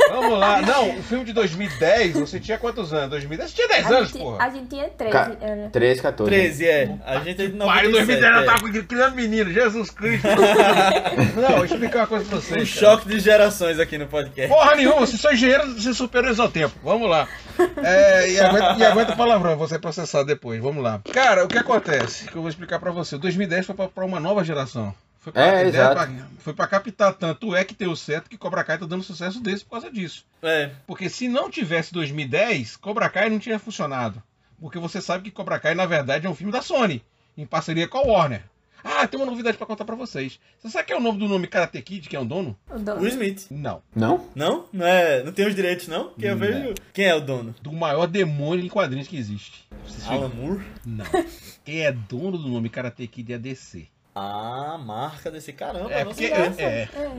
Vamos 0.09 0.39
lá. 0.39 0.61
Não, 0.61 0.97
o 0.97 1.03
filme 1.03 1.25
de 1.25 1.33
2010, 1.33 2.13
você 2.19 2.39
tinha 2.39 2.57
quantos 2.57 2.93
anos? 2.93 3.09
2010? 3.09 3.49
Você 3.49 3.55
tinha 3.55 3.67
10 3.67 3.85
A 3.85 3.89
anos, 3.89 4.09
gente, 4.11 4.21
porra. 4.21 4.45
a 4.45 4.49
gente 4.49 4.67
tinha 4.67 4.89
13. 4.89 5.11
Ca- 5.11 5.31
Era. 5.41 5.69
13, 5.69 6.01
14. 6.01 6.31
13, 6.31 6.65
é. 6.67 6.95
A 7.05 7.19
gente 7.19 7.41
é 7.41 7.47
de 7.47 7.53
Pai, 7.57 7.87
97. 7.87 7.87
em 7.87 7.91
2010 7.91 8.33
eu 8.35 8.39
é. 8.41 8.45
tava 8.45 8.83
criando 8.83 9.15
menino, 9.15 9.51
Jesus 9.51 9.89
Cristo. 9.89 10.27
Não, 11.41 11.55
vou 11.57 11.65
explicar 11.65 11.99
uma 11.99 12.07
coisa 12.07 12.25
pra 12.25 12.37
vocês. 12.37 12.51
Um 12.51 12.55
cara. 12.81 12.95
choque 12.95 13.07
de 13.07 13.19
gerações 13.19 13.79
aqui 13.79 13.97
no 13.97 14.07
podcast. 14.07 14.53
Porra 14.53 14.75
nenhuma, 14.75 14.99
vocês 15.01 15.19
são 15.21 15.31
engenheiros, 15.31 15.81
vocês 15.81 15.95
superam 15.97 16.33
ao 16.37 16.49
tempo. 16.49 16.75
Vamos 16.83 17.09
lá. 17.09 17.27
É, 17.83 18.29
e, 18.31 18.39
aguenta, 18.39 18.75
e 18.77 18.85
aguenta 18.85 19.15
palavrão, 19.15 19.55
vou 19.57 19.67
ser 19.67 19.79
processado 19.79 20.25
depois. 20.25 20.61
Vamos 20.61 20.83
lá. 20.83 21.01
Cara, 21.13 21.45
o 21.45 21.47
que 21.47 21.57
acontece? 21.57 22.25
Que 22.25 22.35
eu 22.35 22.41
vou 22.41 22.49
explicar 22.49 22.79
pra 22.79 22.91
você. 22.91 23.15
O 23.15 23.19
2010 23.19 23.65
foi 23.65 23.75
pra, 23.75 23.87
pra 23.87 24.05
uma 24.05 24.19
nova 24.19 24.43
geração. 24.43 24.93
Foi 25.25 25.33
pra, 25.33 25.43
É, 25.59 25.67
exato. 25.67 25.95
pra- 25.95 26.27
foi 26.37 26.53
pra 26.53 26.67
captar 26.67 27.11
tanto 27.15 27.55
é 27.55 27.63
que 27.65 27.73
deu 27.73 27.95
certo 27.95 28.29
que 28.29 28.37
Cobra 28.37 28.63
Kai 28.63 28.77
tá 28.77 28.85
dando 28.85 29.01
sucesso 29.03 29.39
desse 29.41 29.63
por 29.65 29.71
causa 29.71 29.91
disso. 29.91 30.23
É. 30.43 30.69
Porque 30.85 31.09
se 31.09 31.27
não 31.27 31.49
tivesse 31.49 31.91
2010, 31.91 32.77
Cobra 32.77 33.09
Kai 33.09 33.27
não 33.31 33.39
tinha 33.39 33.57
funcionado. 33.57 34.21
Porque 34.59 34.77
você 34.77 35.01
sabe 35.01 35.23
que 35.23 35.31
Cobra 35.31 35.59
Kai, 35.59 35.73
na 35.73 35.87
verdade, 35.87 36.27
é 36.27 36.29
um 36.29 36.35
filme 36.35 36.51
da 36.53 36.61
Sony, 36.61 37.03
em 37.35 37.43
parceria 37.43 37.87
com 37.87 37.97
a 37.97 38.01
Warner. 38.03 38.43
Ah, 38.83 39.07
tem 39.07 39.19
uma 39.19 39.25
novidade 39.25 39.57
pra 39.57 39.65
contar 39.65 39.83
pra 39.83 39.95
vocês. 39.95 40.39
Você 40.59 40.69
sabe 40.69 40.85
que 40.85 40.93
é 40.93 40.95
o 40.95 41.01
nome 41.01 41.17
do 41.17 41.27
nome 41.27 41.47
Karate 41.47 41.81
Kid, 41.81 42.07
que 42.07 42.15
é 42.15 42.19
o 42.19 42.23
dono? 42.23 42.55
O 42.69 42.77
dono. 42.77 43.01
O 43.01 43.07
Smith. 43.07 43.47
Não. 43.49 43.81
Não? 43.95 44.29
Não? 44.35 44.65
Não, 44.71 44.85
é, 44.85 45.23
não 45.23 45.31
tem 45.31 45.47
os 45.47 45.55
direitos, 45.55 45.87
não? 45.87 46.09
Que 46.13 46.25
eu 46.27 46.35
Não. 46.35 46.37
vejo. 46.37 46.75
Quem 46.93 47.05
é 47.05 47.15
o 47.15 47.19
dono? 47.19 47.55
Do 47.63 47.71
maior 47.73 48.05
demônio 48.05 48.63
em 48.63 48.69
quadrinhos 48.69 49.07
que 49.07 49.17
existe. 49.17 49.67
Vocês 49.87 50.07
Alan 50.07 50.29
Moore? 50.29 50.63
Não. 50.85 51.03
Quem 51.65 51.81
é 51.83 51.91
dono 51.91 52.37
do 52.37 52.47
nome 52.47 52.69
Karate 52.69 53.07
Kid 53.07 53.33
é 53.33 53.37
a 53.37 53.39
DC. 53.39 53.87
Ah, 54.17 54.77
marca 54.77 55.29
desse 55.29 55.51
caramba. 55.51 55.91
É, 55.91 56.05
não 56.05 56.11
porque 56.13 56.27
sei 56.27 56.33
é, 56.33 56.55
é, 56.57 56.89
É. 56.95 57.09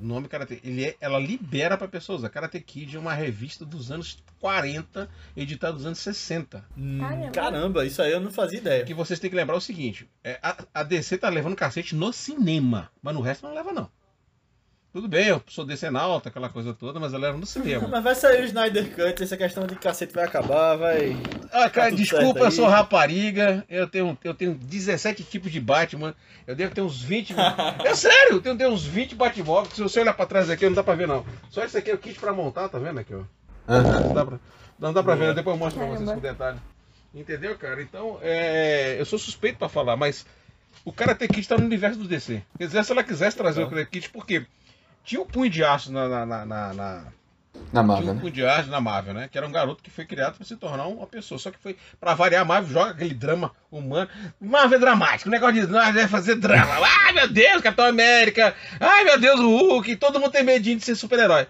o 0.00 0.02
nome 0.06 0.26
Karate 0.26 0.58
ele 0.64 0.86
é, 0.86 0.96
ela 1.02 1.18
libera 1.18 1.76
pra 1.76 1.86
pessoa 1.86 2.16
usar. 2.16 2.30
Karate 2.30 2.58
Kid 2.60 2.96
é 2.96 2.98
uma 2.98 3.12
revista 3.12 3.62
dos 3.62 3.90
anos 3.92 4.18
40, 4.40 5.06
editada 5.36 5.74
dos 5.74 5.84
anos 5.84 5.98
60. 5.98 6.64
Hum, 6.74 6.98
Caramba. 6.98 7.30
Caramba, 7.30 7.84
isso 7.84 8.00
aí 8.00 8.10
eu 8.10 8.20
não 8.20 8.30
fazia 8.30 8.58
ideia. 8.58 8.84
Que 8.86 8.94
vocês 8.94 9.20
têm 9.20 9.28
que 9.28 9.36
lembrar 9.36 9.54
o 9.56 9.60
seguinte: 9.60 10.08
é, 10.24 10.38
a, 10.42 10.56
a 10.72 10.82
DC 10.82 11.18
tá 11.18 11.28
levando 11.28 11.54
cacete 11.54 11.94
no 11.94 12.10
cinema, 12.10 12.90
mas 13.02 13.14
no 13.14 13.20
resto 13.20 13.46
não 13.46 13.54
leva, 13.54 13.70
não. 13.72 13.90
Tudo 14.96 15.08
bem, 15.08 15.26
eu 15.26 15.42
sou 15.46 15.62
decenalta, 15.62 16.30
aquela 16.30 16.48
coisa 16.48 16.72
toda, 16.72 16.98
mas 16.98 17.12
ela 17.12 17.26
leva 17.26 17.36
no 17.36 17.44
cinema. 17.44 17.86
Mas 17.86 18.02
vai 18.02 18.14
sair 18.14 18.40
o 18.40 18.46
Snyder 18.46 18.88
Cut, 18.94 19.22
essa 19.22 19.36
questão 19.36 19.66
de 19.66 19.76
cacete 19.76 20.14
vai 20.14 20.24
acabar, 20.24 20.74
vai. 20.74 21.14
Ah, 21.52 21.68
cara, 21.68 21.90
desculpa, 21.90 22.38
eu 22.38 22.44
aí. 22.46 22.50
sou 22.50 22.66
rapariga, 22.66 23.62
eu 23.68 23.86
tenho, 23.86 24.16
eu 24.24 24.32
tenho 24.32 24.54
17 24.54 25.22
tipos 25.22 25.52
de 25.52 25.60
Batman, 25.60 26.14
eu 26.46 26.56
devo 26.56 26.74
ter 26.74 26.80
uns 26.80 27.02
20. 27.02 27.34
é 27.84 27.94
sério, 27.94 28.36
eu 28.36 28.40
tenho, 28.40 28.56
tenho 28.56 28.70
uns 28.70 28.86
20 28.86 29.14
Batmóveis, 29.16 29.74
se 29.74 29.82
você 29.82 30.00
olhar 30.00 30.14
pra 30.14 30.24
trás 30.24 30.48
aqui, 30.48 30.64
não 30.64 30.72
dá 30.72 30.82
pra 30.82 30.94
ver, 30.94 31.06
não. 31.06 31.26
Só 31.50 31.62
isso 31.62 31.76
aqui 31.76 31.90
é 31.90 31.94
o 31.94 31.98
kit 31.98 32.18
pra 32.18 32.32
montar, 32.32 32.70
tá 32.70 32.78
vendo 32.78 32.98
aqui, 32.98 33.14
ó? 33.14 33.20
Não 33.68 34.14
dá 34.14 34.24
pra, 34.24 34.40
não 34.78 34.92
dá 34.94 35.02
pra 35.02 35.14
ver, 35.14 35.34
depois 35.34 35.56
eu 35.56 35.58
mostro 35.58 35.78
pra 35.78 35.90
vocês 35.90 36.10
com 36.10 36.20
detalhe. 36.20 36.58
Entendeu, 37.14 37.54
cara? 37.58 37.82
Então, 37.82 38.18
é, 38.22 38.98
eu 38.98 39.04
sou 39.04 39.18
suspeito 39.18 39.58
pra 39.58 39.68
falar, 39.68 39.94
mas 39.94 40.24
o 40.86 40.90
Karate 40.90 41.28
Kid 41.28 41.46
tá 41.46 41.58
no 41.58 41.66
universo 41.66 41.98
do 41.98 42.08
DC. 42.08 42.42
Quer 42.56 42.66
dizer, 42.66 42.82
se 42.82 42.92
ela 42.92 43.04
quisesse 43.04 43.36
trazer 43.36 43.62
o 43.62 43.68
Karate 43.68 43.90
Kid, 43.90 44.08
por 44.08 44.24
quê? 44.24 44.46
Tinha 45.06 45.20
o 45.22 45.24
Punho 45.26 45.48
de 45.50 45.64
Aço 45.64 45.90
na- 45.92 46.08
na- 46.08 46.26
na- 46.26 46.44
na- 46.46 46.74
na, 46.74 46.94
Na 46.94 47.04
tinha 47.72 47.82
Marvel, 47.82 48.10
um 48.10 48.14
né? 48.14 48.20
Punho 48.20 48.32
de 48.32 48.44
Aço 48.44 48.68
na 48.68 48.80
Marvel, 48.80 49.14
né? 49.14 49.28
Que 49.30 49.38
era 49.38 49.46
um 49.46 49.52
garoto 49.52 49.82
que 49.82 49.88
foi 49.90 50.04
criado 50.04 50.34
para 50.36 50.44
se 50.44 50.56
tornar 50.56 50.86
uma 50.86 51.06
pessoa. 51.06 51.38
Só 51.38 51.50
que 51.50 51.58
foi, 51.58 51.76
pra 51.98 52.12
variar, 52.14 52.42
a 52.42 52.44
Marvel 52.44 52.70
joga 52.72 52.90
aquele 52.90 53.14
drama 53.14 53.52
humano. 53.70 54.10
Marvel 54.40 54.76
é 54.76 54.80
dramático, 54.80 55.28
o 55.28 55.32
negócio 55.32 55.54
de 55.54 55.66
nós 55.66 55.94
vai 55.94 56.06
fazer 56.08 56.34
drama. 56.34 56.66
Ai 57.06 57.12
meu 57.12 57.28
Deus, 57.28 57.62
Capitão 57.62 57.86
América. 57.86 58.54
Ai 58.80 59.04
meu 59.04 59.18
Deus, 59.18 59.40
o 59.40 59.48
Hulk. 59.56 59.96
Todo 59.96 60.20
mundo 60.20 60.32
tem 60.32 60.42
medinho 60.44 60.76
de 60.78 60.84
ser 60.84 60.96
super-herói. 60.96 61.46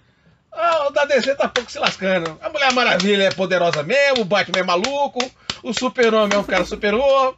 Ah, 0.53 0.87
o 0.89 0.91
da 0.91 1.05
DC 1.05 1.35
tá 1.35 1.49
pouco 1.49 1.71
se 1.71 1.79
lascando. 1.79 2.39
A 2.43 2.49
Mulher 2.49 2.73
Maravilha 2.73 3.25
é 3.25 3.31
poderosa 3.31 3.83
mesmo, 3.83 4.23
o 4.23 4.25
Batman 4.25 4.61
é 4.61 4.63
maluco, 4.63 5.19
o 5.63 5.73
Super-Homem 5.75 6.35
é 6.35 6.39
um 6.39 6.45
cara 6.45 6.65
superior. 6.65 7.35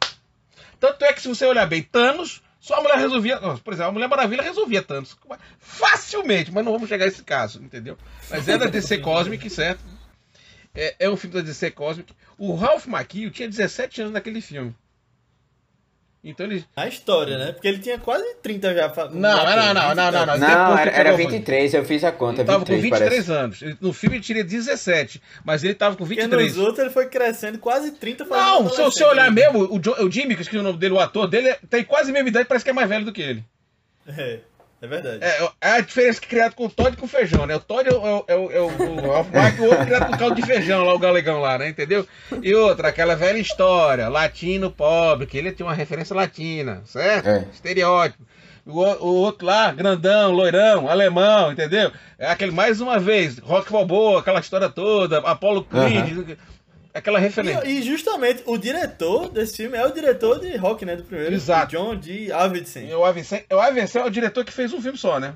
Tanto 0.79 1.03
é 1.03 1.11
que 1.11 1.21
se 1.21 1.27
você 1.27 1.45
olhar 1.45 1.65
bem, 1.65 1.81
Thanos, 1.83 2.41
só 2.59 2.75
a 2.75 2.81
mulher 2.81 2.97
resolvia. 2.97 3.37
Por 3.37 3.73
exemplo, 3.73 3.89
a 3.89 3.93
Mulher 3.93 4.09
Maravilha 4.09 4.43
resolvia 4.43 4.83
Thanos. 4.83 5.17
Facilmente, 5.59 6.51
mas 6.51 6.65
não 6.65 6.73
vamos 6.73 6.89
chegar 6.89 7.05
a 7.05 7.07
esse 7.07 7.23
caso, 7.23 7.63
entendeu? 7.63 7.97
Mas 8.29 8.47
é 8.47 8.57
da 8.57 8.65
DC 8.65 8.97
Cosmic, 8.99 9.49
certo? 9.49 9.83
É, 10.75 10.95
é 10.99 11.09
um 11.09 11.15
filme 11.15 11.35
da 11.35 11.41
DC 11.41 11.71
Cosmic. 11.71 12.13
O 12.37 12.53
Ralph 12.55 12.85
Macchio 12.85 13.31
tinha 13.31 13.47
17 13.47 14.01
anos 14.01 14.13
naquele 14.13 14.41
filme. 14.41 14.75
Então 16.21 16.45
ele. 16.45 16.65
A 16.75 16.85
história, 16.85 17.37
né? 17.37 17.51
Porque 17.53 17.67
ele 17.67 17.79
tinha 17.79 17.97
quase 17.97 18.35
30 18.41 18.73
já. 18.73 18.87
Não, 18.89 19.09
não, 19.11 19.73
não, 19.73 19.89
20 19.89 19.95
não, 19.95 20.11
não. 20.11 20.37
Não, 20.37 20.77
era, 20.77 20.91
era 20.91 21.11
pegou 21.11 21.27
a 21.27 21.31
23, 21.31 21.73
eu 21.73 21.85
fiz 21.85 22.03
a 22.03 22.11
conta, 22.11 22.41
Ele 22.41 22.47
tava 22.47 22.65
com 22.65 22.73
23 22.73 22.91
23 23.13 23.25
parece. 23.25 23.63
anos. 23.63 23.77
No 23.79 23.93
filme 23.93 24.17
ele 24.17 24.23
teria 24.25 24.43
17, 24.43 25.21
mas 25.45 25.63
ele 25.63 25.75
tava 25.75 25.95
com 25.95 26.05
Porque 26.05 26.19
23. 26.21 26.55
nos 26.55 26.57
outros 26.57 26.79
ele 26.79 26.89
foi 26.89 27.05
crescendo 27.07 27.57
quase 27.57 27.91
30 27.91 28.25
fazendo 28.25 28.63
Não, 28.63 28.69
se 28.69 28.81
você 28.81 29.03
olhar 29.05 29.31
mesmo, 29.31 29.59
o 29.73 30.11
Jimmy, 30.11 30.35
que 30.35 30.41
eu 30.41 30.41
esqueci 30.41 30.57
o 30.57 30.63
nome 30.63 30.77
dele, 30.77 30.93
o 30.95 30.99
ator 30.99 31.25
dele, 31.25 31.55
tem 31.69 31.85
quase 31.85 32.09
a 32.09 32.13
mesma 32.13 32.27
idade, 32.27 32.47
parece 32.49 32.65
que 32.65 32.71
é 32.71 32.73
mais 32.73 32.89
velho 32.89 33.05
do 33.05 33.13
que 33.13 33.21
ele. 33.21 33.43
É, 34.05 34.39
é 34.81 34.87
verdade. 34.87 35.19
É, 35.21 35.49
é 35.61 35.71
a 35.71 35.81
diferença 35.81 36.19
que 36.19 36.27
é 36.27 36.29
criado 36.29 36.55
com 36.55 36.65
o 36.65 36.69
Todd 36.69 36.93
e 36.93 36.97
com 36.97 37.05
o 37.05 37.09
feijão, 37.09 37.45
né? 37.45 37.55
O 37.55 37.59
Todd 37.59 37.89
é 37.89 37.93
o, 37.93 38.05
é 38.05 38.13
o, 38.13 38.23
é 38.27 38.35
o, 38.35 38.51
é 38.51 38.59
o, 38.61 38.67
o 38.67 39.65
outro 39.65 39.85
criado 39.85 40.11
com 40.11 40.17
caldo 40.17 40.35
de 40.35 40.45
feijão, 40.45 40.83
lá 40.83 40.93
o 40.93 40.99
galegão 40.99 41.39
lá, 41.41 41.57
né? 41.57 41.69
Entendeu? 41.69 42.07
E 42.41 42.53
outra, 42.55 42.89
aquela 42.89 43.15
velha 43.15 43.37
história, 43.37 44.07
latino 44.07 44.71
pobre, 44.71 45.27
que 45.27 45.37
ele 45.37 45.51
tem 45.51 45.65
uma 45.65 45.73
referência 45.73 46.15
latina, 46.15 46.81
certo? 46.85 47.27
É. 47.27 47.45
Estereótipo. 47.53 48.23
O, 48.65 48.81
o 48.81 49.15
outro 49.21 49.47
lá, 49.47 49.71
grandão, 49.71 50.31
loirão, 50.31 50.87
alemão, 50.87 51.51
entendeu? 51.51 51.91
É 52.17 52.27
aquele, 52.29 52.51
mais 52.51 52.79
uma 52.79 52.99
vez, 52.99 53.39
rock 53.39 53.71
balboa, 53.71 54.19
aquela 54.19 54.39
história 54.39 54.69
toda, 54.69 55.17
Apollo 55.19 55.63
Creed, 55.63 56.37
aquela 56.93 57.19
referência. 57.19 57.65
E, 57.67 57.79
e 57.79 57.83
justamente 57.83 58.43
o 58.45 58.57
diretor 58.57 59.29
desse 59.29 59.57
filme 59.57 59.77
é 59.77 59.85
o 59.85 59.91
diretor 59.91 60.39
de 60.39 60.55
rock, 60.57 60.85
né? 60.85 60.95
Do 60.95 61.03
primeiro. 61.03 61.33
Exato. 61.33 61.75
o 61.75 61.79
John 61.79 61.95
D. 61.95 62.31
Avildsen. 62.31 62.93
O 62.93 63.03
Avicen, 63.05 63.43
o 63.51 63.59
Avicen 63.59 64.01
é 64.01 64.05
o 64.05 64.09
diretor 64.09 64.43
que 64.45 64.51
fez 64.51 64.73
um 64.73 64.81
filme 64.81 64.97
só, 64.97 65.19
né? 65.19 65.35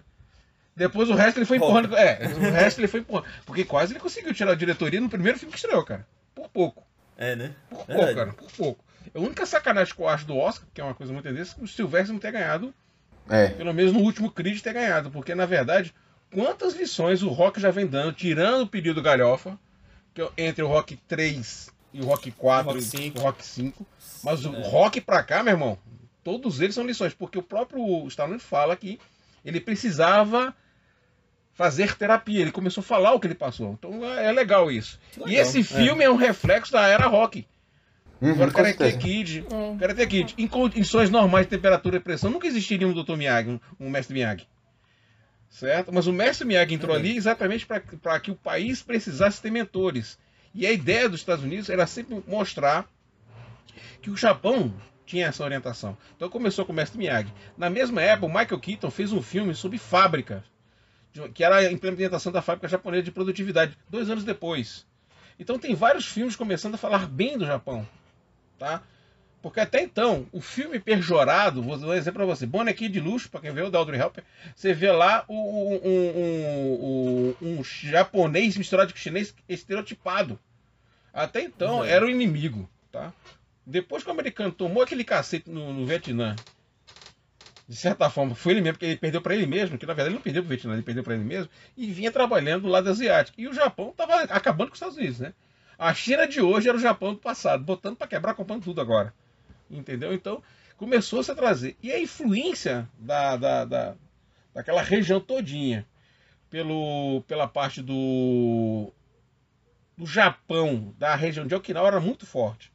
Depois 0.75 1.09
o 1.09 1.13
resto 1.13 1.37
ele 1.37 1.45
foi 1.45 1.57
Rock. 1.59 1.71
empurrando. 1.71 1.95
É, 1.95 2.19
o 2.35 2.51
resto 2.51 2.79
ele 2.79 2.87
foi 2.87 3.01
empurrando. 3.01 3.25
Porque 3.45 3.63
quase 3.63 3.93
ele 3.93 3.99
conseguiu 3.99 4.33
tirar 4.33 4.53
a 4.53 4.55
diretoria 4.55 4.99
no 4.99 5.09
primeiro 5.09 5.37
filme 5.37 5.51
que 5.51 5.57
estreou, 5.59 5.83
cara. 5.83 6.05
Por 6.33 6.49
pouco. 6.49 6.83
É, 7.15 7.35
né? 7.35 7.51
Por 7.69 7.85
pouco, 7.85 8.15
cara. 8.15 8.33
Por 8.33 8.51
pouco. 8.53 8.85
A 9.13 9.19
única 9.19 9.45
sacanagem 9.45 9.93
que 9.93 10.01
eu 10.01 10.07
acho 10.09 10.25
do 10.25 10.35
Oscar, 10.35 10.67
que 10.73 10.81
é 10.81 10.83
uma 10.83 10.95
coisa 10.95 11.13
muito 11.13 11.31
desse, 11.31 11.53
é 11.59 11.63
o 11.63 11.67
Sylvester 11.67 12.11
não 12.13 12.19
ter 12.19 12.31
ganhado, 12.31 12.73
É. 13.29 13.49
pelo 13.49 13.71
menos 13.71 13.93
no 13.93 13.99
último 13.99 14.31
Creed 14.31 14.59
ter 14.61 14.73
ganhado. 14.73 15.11
Porque, 15.11 15.35
na 15.35 15.45
verdade, 15.45 15.93
quantas 16.33 16.73
lições 16.73 17.21
o 17.21 17.27
Rock 17.29 17.61
já 17.61 17.69
vem 17.69 17.85
dando, 17.85 18.11
tirando 18.13 18.63
o 18.63 18.67
período 18.67 18.99
galhofa, 19.03 19.51
que 19.51 19.51
é 19.51 19.72
entre 20.37 20.63
o 20.63 20.67
Rock 20.67 20.95
3 21.07 21.71
e 21.93 22.01
o 22.01 22.05
Rock 22.05 22.31
4 22.31 22.71
Rock 22.71 22.79
e 22.79 22.85
5. 22.85 23.19
o 23.19 23.21
Rock 23.21 23.45
5. 23.45 23.87
Mas 24.23 24.45
o 24.45 24.55
É. 24.55 24.67
Rock 24.69 25.01
pra 25.01 25.21
cá, 25.23 25.43
meu 25.43 25.53
irmão, 25.53 25.77
todos 26.23 26.59
eles 26.61 26.75
são 26.75 26.85
lições, 26.85 27.13
porque 27.13 27.37
o 27.37 27.43
próprio 27.43 28.07
Stallone 28.07 28.39
fala 28.39 28.75
que 28.75 28.99
ele 29.45 29.59
precisava 29.59 30.55
fazer 31.53 31.95
terapia. 31.95 32.41
Ele 32.41 32.51
começou 32.51 32.81
a 32.81 32.85
falar 32.85 33.13
o 33.13 33.19
que 33.19 33.27
ele 33.27 33.35
passou. 33.35 33.73
Então 33.73 34.03
é 34.05 34.27
é 34.27 34.31
legal 34.31 34.71
isso. 34.71 34.99
Legal, 35.17 35.29
E 35.29 35.35
esse 35.35 35.59
é. 35.59 35.63
filme 35.63 36.03
é. 36.03 36.09
um 36.09 36.15
reflexo 36.15 36.71
da 36.71 36.87
era 36.87 37.07
rock. 37.07 37.45
Uhum, 38.21 38.31
Agora, 38.31 38.51
Karate. 38.51 38.97
Kid, 38.99 39.45
É. 39.51 39.77
Karate 39.79 40.07
Kid, 40.07 40.33
em 40.37 40.47
condições 40.47 41.09
normais 41.09 41.45
de 41.45 41.49
temperatura 41.49 41.97
e 41.97 41.99
pressão, 41.99 42.31
nunca 42.31 42.47
existiria 42.47 42.87
um 42.87 42.93
Dr. 42.93 43.17
Miyagi, 43.17 43.49
um, 43.49 43.59
um 43.79 43.89
mestre 43.89 44.13
Miyagi. 44.13 44.47
Certo? 45.53 45.93
Mas 45.93 46.07
o 46.07 46.11
mestre 46.11 46.47
Miyagi 46.47 46.73
entrou 46.73 46.95
ali 46.95 47.15
exatamente 47.15 47.67
para 47.67 48.19
que 48.19 48.31
o 48.31 48.35
país 48.35 48.81
precisasse 48.81 49.39
ter 49.39 49.51
mentores. 49.51 50.17
E 50.51 50.65
a 50.65 50.71
ideia 50.71 51.07
dos 51.07 51.19
Estados 51.19 51.45
Unidos 51.45 51.69
era 51.69 51.85
sempre 51.85 52.23
mostrar 52.27 52.89
que 54.01 54.09
o 54.09 54.17
Japão 54.17 54.73
tinha 55.05 55.27
essa 55.27 55.43
orientação. 55.43 55.95
Então 56.15 56.27
começou 56.27 56.65
com 56.65 56.71
o 56.71 56.75
mestre 56.75 56.97
Miyagi. 56.97 57.31
Na 57.55 57.69
mesma 57.69 58.01
época, 58.01 58.25
o 58.25 58.29
Michael 58.29 58.59
Keaton 58.59 58.89
fez 58.89 59.13
um 59.13 59.21
filme 59.21 59.53
sobre 59.53 59.77
fábrica, 59.77 60.43
que 61.35 61.43
era 61.43 61.57
a 61.57 61.71
implementação 61.71 62.31
da 62.31 62.41
fábrica 62.41 62.67
japonesa 62.67 63.03
de 63.03 63.11
produtividade, 63.11 63.77
dois 63.87 64.09
anos 64.09 64.23
depois. 64.23 64.87
Então 65.37 65.59
tem 65.59 65.75
vários 65.75 66.07
filmes 66.07 66.35
começando 66.35 66.73
a 66.73 66.79
falar 66.79 67.05
bem 67.07 67.37
do 67.37 67.45
Japão, 67.45 67.87
tá? 68.57 68.81
Porque 69.43 69.59
até 69.59 69.81
então, 69.81 70.25
o 70.31 70.39
filme 70.39 70.79
pejorado, 70.79 71.61
vou 71.61 71.77
dar 71.77 71.87
um 71.87 71.93
exemplo 71.93 72.19
para 72.19 72.25
você, 72.33 72.45
Bonequinho 72.45 72.89
de 72.89 73.01
Luxo, 73.01 73.29
para 73.29 73.41
quem 73.41 73.51
vê 73.51 73.61
o 73.61 73.69
da 73.69 73.77
Audrey 73.77 73.99
Hepburn, 73.99 74.25
você 74.55 74.73
vê 74.73 74.89
lá 74.89 75.25
o- 75.27 75.33
o- 75.35 75.81
um, 75.83 77.35
um- 77.43 77.59
um 77.59 77.63
japonês 77.63 78.55
misturado 78.55 78.93
com 78.93 78.97
chinês 78.97 79.35
estereotipado. 79.49 80.39
Até 81.13 81.41
então, 81.41 81.83
É. 81.83 81.91
era 81.91 82.05
o 82.05 82.09
inimigo, 82.09 82.69
tá? 82.89 83.11
Depois 83.67 84.01
que 84.01 84.09
o 84.09 84.13
americano 84.13 84.49
tomou 84.49 84.81
aquele 84.81 85.03
cacete 85.03 85.49
no, 85.49 85.73
no 85.73 85.85
Vietnã, 85.85 86.35
de 87.67 87.75
certa 87.75 88.09
forma, 88.09 88.35
foi 88.35 88.53
ele 88.53 88.61
mesmo, 88.61 88.75
porque 88.75 88.85
ele 88.85 88.97
perdeu 88.97 89.21
para 89.21 89.35
ele 89.35 89.45
mesmo, 89.45 89.77
que 89.77 89.85
na 89.85 89.93
verdade 89.93 90.07
ele 90.09 90.15
não 90.15 90.23
perdeu 90.23 90.41
para 90.41 90.47
o 90.47 90.49
Vietnã, 90.49 90.73
ele 90.73 90.83
perdeu 90.83 91.03
para 91.03 91.15
ele 91.15 91.23
mesmo, 91.25 91.49
e 91.75 91.91
vinha 91.91 92.11
trabalhando 92.13 92.61
do 92.61 92.69
lado 92.69 92.89
asiático. 92.89 93.39
E 93.39 93.45
o 93.47 93.53
Japão 93.53 93.89
estava 93.89 94.21
acabando 94.23 94.69
com 94.69 94.73
os 94.73 94.77
Estados 94.77 94.95
Unidos, 94.97 95.19
né? 95.19 95.33
A 95.77 95.93
China 95.93 96.25
de 96.25 96.39
hoje 96.39 96.69
era 96.69 96.77
o 96.77 96.81
Japão 96.81 97.13
do 97.13 97.19
passado, 97.19 97.61
botando 97.61 97.97
para 97.97 98.07
quebrar, 98.07 98.35
comprando 98.35 98.63
tudo 98.63 98.79
agora. 98.79 99.13
Entendeu? 99.69 100.13
Então, 100.13 100.41
começou 100.77 101.23
-se 101.23 101.31
a 101.31 101.35
trazer. 101.35 101.77
E 101.81 101.91
a 101.91 101.99
influência 101.99 102.89
da, 102.97 103.37
da, 103.37 103.65
da, 103.65 103.95
daquela 104.53 104.81
região 104.81 105.19
todinha, 105.19 105.85
pelo, 106.49 107.23
pela 107.27 107.47
parte 107.47 107.81
do, 107.81 108.91
do 109.97 110.05
Japão, 110.05 110.93
da 110.97 111.15
região 111.15 111.47
de 111.47 111.55
Okinawa, 111.55 111.87
era 111.87 111.99
muito 111.99 112.25
forte. 112.25 112.71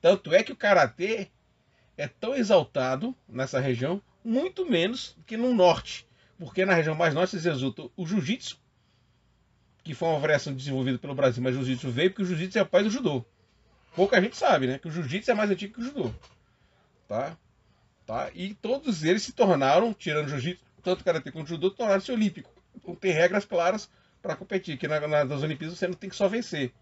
Tanto 0.00 0.32
é 0.34 0.42
que 0.42 0.52
o 0.52 0.56
Karatê 0.56 1.28
é 1.96 2.06
tão 2.06 2.34
exaltado 2.34 3.14
nessa 3.28 3.58
região, 3.58 4.02
muito 4.24 4.68
menos 4.68 5.16
que 5.26 5.36
no 5.36 5.54
norte. 5.54 6.06
Porque 6.38 6.64
na 6.64 6.74
região 6.74 6.94
mais 6.94 7.14
norte 7.14 7.38
se 7.38 7.48
exalta 7.48 7.88
o 7.96 8.06
Jiu-Jitsu, 8.06 8.60
que 9.82 9.94
foi 9.94 10.08
uma 10.08 10.18
variação 10.18 10.54
desenvolvida 10.54 10.98
pelo 10.98 11.14
Brasil, 11.14 11.42
mas 11.42 11.54
o 11.54 11.58
Jiu-Jitsu 11.58 11.90
veio 11.90 12.10
porque 12.10 12.22
o 12.22 12.26
Jiu-Jitsu 12.26 12.58
é 12.58 12.62
o 12.62 12.66
pai 12.66 12.82
do 12.82 12.90
Judô. 12.90 13.24
Pouca 13.94 14.20
gente 14.20 14.36
sabe, 14.36 14.66
né? 14.66 14.78
Que 14.78 14.88
o 14.88 14.90
Jiu-Jitsu 14.90 15.30
é 15.30 15.34
mais 15.34 15.50
antigo 15.50 15.74
que 15.74 15.80
o 15.80 15.84
Judô. 15.84 16.10
Tá? 17.08 17.36
Tá? 18.06 18.30
E 18.34 18.54
todos 18.54 19.04
eles 19.04 19.22
se 19.22 19.32
tornaram, 19.32 19.94
tirando 19.94 20.26
o 20.26 20.30
Jiu-Jitsu, 20.30 20.64
tanto 20.82 21.00
o 21.00 21.04
Karatê 21.04 21.30
quanto 21.30 21.46
o 21.46 21.50
Judô, 21.50 21.70
tornaram-se 21.70 22.10
olímpico. 22.10 22.50
Então 22.74 22.94
tem 22.94 23.12
regras 23.12 23.44
claras 23.44 23.88
para 24.20 24.36
competir, 24.36 24.76
que 24.76 24.88
na, 24.88 25.00
na, 25.06 25.24
nas 25.24 25.42
Olimpíadas 25.42 25.78
você 25.78 25.86
não 25.86 25.94
tem 25.94 26.10
que 26.10 26.16
só 26.16 26.28
vencer. 26.28 26.72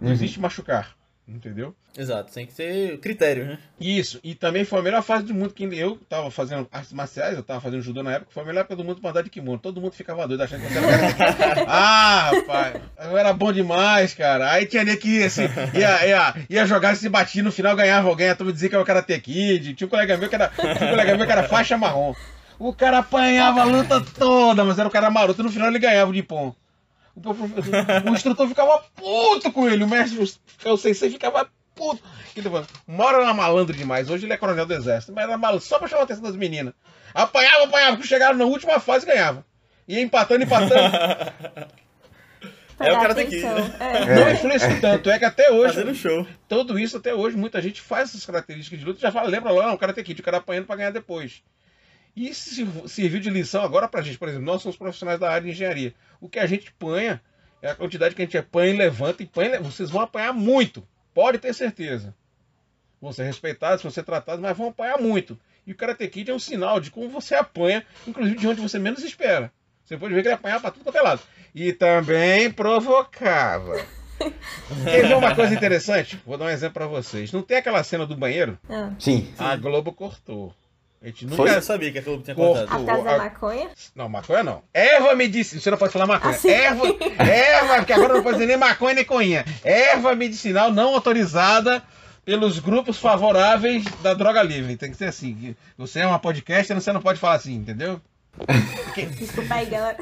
Não 0.00 0.08
uhum. 0.08 0.14
existe 0.14 0.40
machucar. 0.40 0.96
Entendeu? 1.28 1.74
Exato, 1.98 2.32
tem 2.32 2.46
que 2.46 2.54
ter 2.54 3.00
critério, 3.00 3.46
né? 3.46 3.58
Isso, 3.80 4.20
e 4.22 4.32
também 4.32 4.64
foi 4.64 4.78
a 4.78 4.82
melhor 4.82 5.02
fase 5.02 5.24
do 5.24 5.34
mundo 5.34 5.52
que 5.52 5.64
eu 5.64 5.96
tava 6.08 6.30
fazendo 6.30 6.68
artes 6.70 6.92
marciais, 6.92 7.36
eu 7.36 7.42
tava 7.42 7.60
fazendo 7.60 7.82
judô 7.82 8.00
na 8.00 8.12
época, 8.12 8.30
foi 8.30 8.44
a 8.44 8.46
melhor 8.46 8.60
época 8.60 8.76
do 8.76 8.84
mundo 8.84 9.00
pra 9.00 9.10
andar 9.10 9.22
de 9.22 9.30
kimono. 9.30 9.58
Todo 9.58 9.80
mundo 9.80 9.92
ficava 9.92 10.28
doido 10.28 10.42
achando 10.42 10.64
que 10.68 10.74
eu 10.76 10.84
era. 10.84 11.64
ah, 11.66 12.30
rapaz, 12.32 12.80
eu 13.10 13.18
era 13.18 13.32
bom 13.32 13.52
demais, 13.52 14.14
cara. 14.14 14.52
Aí 14.52 14.66
tinha 14.66 14.82
ali 14.82 14.96
que 14.96 15.24
assim, 15.24 15.48
ia, 15.74 16.06
ia, 16.06 16.34
ia 16.48 16.66
jogar, 16.66 16.94
se 16.94 17.08
batia 17.08 17.42
no 17.42 17.50
final 17.50 17.74
ganhava 17.74 18.08
alguém, 18.08 18.28
a 18.28 18.36
turma 18.36 18.52
dizia 18.52 18.68
que 18.68 18.76
era 18.76 18.84
Karate 18.84 19.18
Kid. 19.18 19.74
Tinha 19.74 19.86
um 19.86 19.90
colega 19.90 20.16
meu 20.16 20.28
que 20.28 20.34
era, 20.36 20.48
tinha 20.48 20.86
um 20.86 20.90
colega 20.90 21.16
meu 21.16 21.26
que 21.26 21.32
era 21.32 21.48
faixa 21.48 21.76
marrom. 21.76 22.14
O 22.58 22.72
cara 22.72 22.98
apanhava 22.98 23.62
a 23.62 23.64
luta 23.64 24.00
toda, 24.00 24.64
mas 24.64 24.78
era 24.78 24.88
o 24.88 24.92
cara 24.92 25.10
maroto, 25.10 25.42
no 25.42 25.50
final 25.50 25.68
ele 25.68 25.78
ganhava 25.80 26.08
o 26.08 26.12
Nippon. 26.12 26.54
O, 27.16 28.10
o 28.10 28.14
instrutor 28.14 28.46
ficava 28.46 28.78
puto 28.94 29.50
com 29.50 29.68
ele, 29.68 29.82
o 29.84 29.88
mestre, 29.88 30.22
o 30.66 30.76
sensei 30.76 31.10
ficava 31.10 31.48
puto. 31.74 32.02
Uma 32.86 33.04
hora 33.06 33.22
era 33.22 33.32
malandro 33.34 33.74
demais, 33.74 34.10
hoje 34.10 34.26
ele 34.26 34.32
é 34.34 34.36
coronel 34.36 34.66
do 34.66 34.74
exército, 34.74 35.12
mas 35.12 35.24
era 35.24 35.38
malandro 35.38 35.64
só 35.64 35.78
pra 35.78 35.88
chamar 35.88 36.02
a 36.02 36.04
atenção 36.04 36.24
das 36.24 36.36
meninas. 36.36 36.74
Apanhava, 37.14 37.64
apanhava, 37.64 38.02
chegaram 38.02 38.36
na 38.36 38.44
última 38.44 38.78
fase 38.78 39.06
ganhava. 39.06 39.44
Ia 39.88 40.00
empatando, 40.00 40.44
empatando. 40.44 40.72
é 42.78 42.92
o 42.92 43.00
cara 43.00 43.14
tem 43.14 43.26
que 43.26 43.36
ir, 43.36 43.44
né? 43.44 43.76
é. 43.80 44.14
Não 44.16 44.30
influencia 44.32 44.80
tanto, 44.80 45.10
é 45.10 45.18
que 45.18 45.24
até 45.24 45.50
hoje. 45.50 45.74
Fazendo 45.74 45.94
show. 45.94 46.26
Tudo 46.46 46.78
isso 46.78 46.98
até 46.98 47.14
hoje, 47.14 47.36
muita 47.36 47.62
gente 47.62 47.80
faz 47.80 48.10
essas 48.10 48.26
características 48.26 48.78
de 48.78 48.84
luta 48.84 49.00
já 49.00 49.10
fala, 49.10 49.28
lembra 49.28 49.50
lá, 49.52 49.68
não, 49.68 49.74
o 49.74 49.78
cara 49.78 49.94
tem 49.94 50.04
que 50.04 50.12
ir, 50.12 50.20
o 50.20 50.22
cara 50.22 50.36
apanhando 50.38 50.66
pra 50.66 50.76
ganhar 50.76 50.90
depois. 50.90 51.42
E 52.16 52.28
isso 52.30 52.88
serviu 52.88 53.20
de 53.20 53.28
lição 53.28 53.62
agora 53.62 53.86
pra 53.86 54.00
gente, 54.00 54.18
por 54.18 54.26
exemplo, 54.26 54.46
nós 54.46 54.62
somos 54.62 54.76
profissionais 54.76 55.20
da 55.20 55.30
área 55.30 55.42
de 55.42 55.50
engenharia. 55.50 55.94
O 56.18 56.30
que 56.30 56.38
a 56.38 56.46
gente 56.46 56.68
apanha 56.68 57.20
é 57.60 57.70
a 57.70 57.74
quantidade 57.74 58.14
que 58.14 58.22
a 58.22 58.24
gente 58.24 58.38
apanha 58.38 58.72
e 58.72 58.76
levanta 58.78 59.22
e 59.22 59.26
apanha, 59.26 59.60
vocês 59.60 59.90
vão 59.90 60.00
apanhar 60.00 60.32
muito. 60.32 60.82
Pode 61.12 61.38
ter 61.38 61.54
certeza. 61.54 62.14
Vão 63.00 63.12
ser 63.12 63.24
respeitados, 63.24 63.82
vão 63.82 63.92
ser 63.92 64.02
tratados, 64.02 64.40
mas 64.40 64.56
vão 64.56 64.68
apanhar 64.68 64.98
muito. 64.98 65.38
E 65.66 65.72
o 65.72 65.76
Karate 65.76 66.08
Kid 66.08 66.30
é 66.30 66.34
um 66.34 66.38
sinal 66.38 66.80
de 66.80 66.90
como 66.90 67.08
você 67.10 67.34
apanha, 67.34 67.84
inclusive 68.06 68.38
de 68.38 68.48
onde 68.48 68.60
você 68.62 68.78
menos 68.78 69.02
espera. 69.02 69.52
Você 69.84 69.98
pode 69.98 70.14
ver 70.14 70.22
que 70.22 70.28
ele 70.28 70.34
apanhava 70.34 70.62
pra 70.62 70.70
tudo 70.70 70.84
quanto 70.84 70.96
é 70.96 71.02
lado. 71.02 71.20
E 71.54 71.72
também 71.72 72.50
provocava. 72.50 73.74
Quer 74.84 75.06
ver 75.06 75.16
uma 75.16 75.34
coisa 75.34 75.54
interessante? 75.54 76.18
Vou 76.24 76.38
dar 76.38 76.46
um 76.46 76.50
exemplo 76.50 76.74
para 76.74 76.86
vocês. 76.86 77.30
Não 77.30 77.42
tem 77.42 77.58
aquela 77.58 77.84
cena 77.84 78.06
do 78.06 78.16
banheiro? 78.16 78.58
Ah. 78.68 78.92
Sim. 78.98 79.32
A 79.38 79.54
Globo 79.56 79.92
cortou. 79.92 80.54
A 81.06 81.08
gente 81.08 81.24
nunca 81.24 81.36
Foi? 81.36 81.62
sabia 81.62 81.92
que 81.92 81.98
a 82.00 82.02
Globo 82.02 82.24
tinha 82.24 82.34
cortado. 82.34 82.82
A 82.82 82.84
casa 82.84 83.04
da 83.04 83.18
maconha? 83.18 83.68
Não, 83.94 84.08
maconha 84.08 84.42
não. 84.42 84.62
Erva 84.74 85.14
medicinal. 85.14 85.62
Você 85.62 85.70
não 85.70 85.78
pode 85.78 85.92
falar 85.92 86.04
maconha. 86.04 86.36
Ah, 86.36 86.48
erva, 86.48 86.84
erva, 87.22 87.76
porque 87.76 87.92
agora 87.92 88.14
não 88.14 88.24
pode 88.24 88.38
dizer 88.38 88.48
nem 88.48 88.56
maconha 88.56 88.96
nem 88.96 89.04
coinha. 89.04 89.44
Erva 89.62 90.16
medicinal 90.16 90.72
não 90.72 90.94
autorizada 90.94 91.80
pelos 92.24 92.58
grupos 92.58 92.98
favoráveis 92.98 93.84
da 94.02 94.14
droga 94.14 94.42
livre. 94.42 94.76
Tem 94.76 94.90
que 94.90 94.96
ser 94.96 95.04
assim. 95.04 95.54
Você 95.78 96.00
é 96.00 96.06
uma 96.08 96.18
podcast, 96.18 96.74
você 96.74 96.92
não 96.92 97.00
pode 97.00 97.20
falar 97.20 97.36
assim, 97.36 97.54
entendeu? 97.54 98.00
Desculpa 99.16 99.54
aí, 99.54 99.66
galera. 99.66 99.98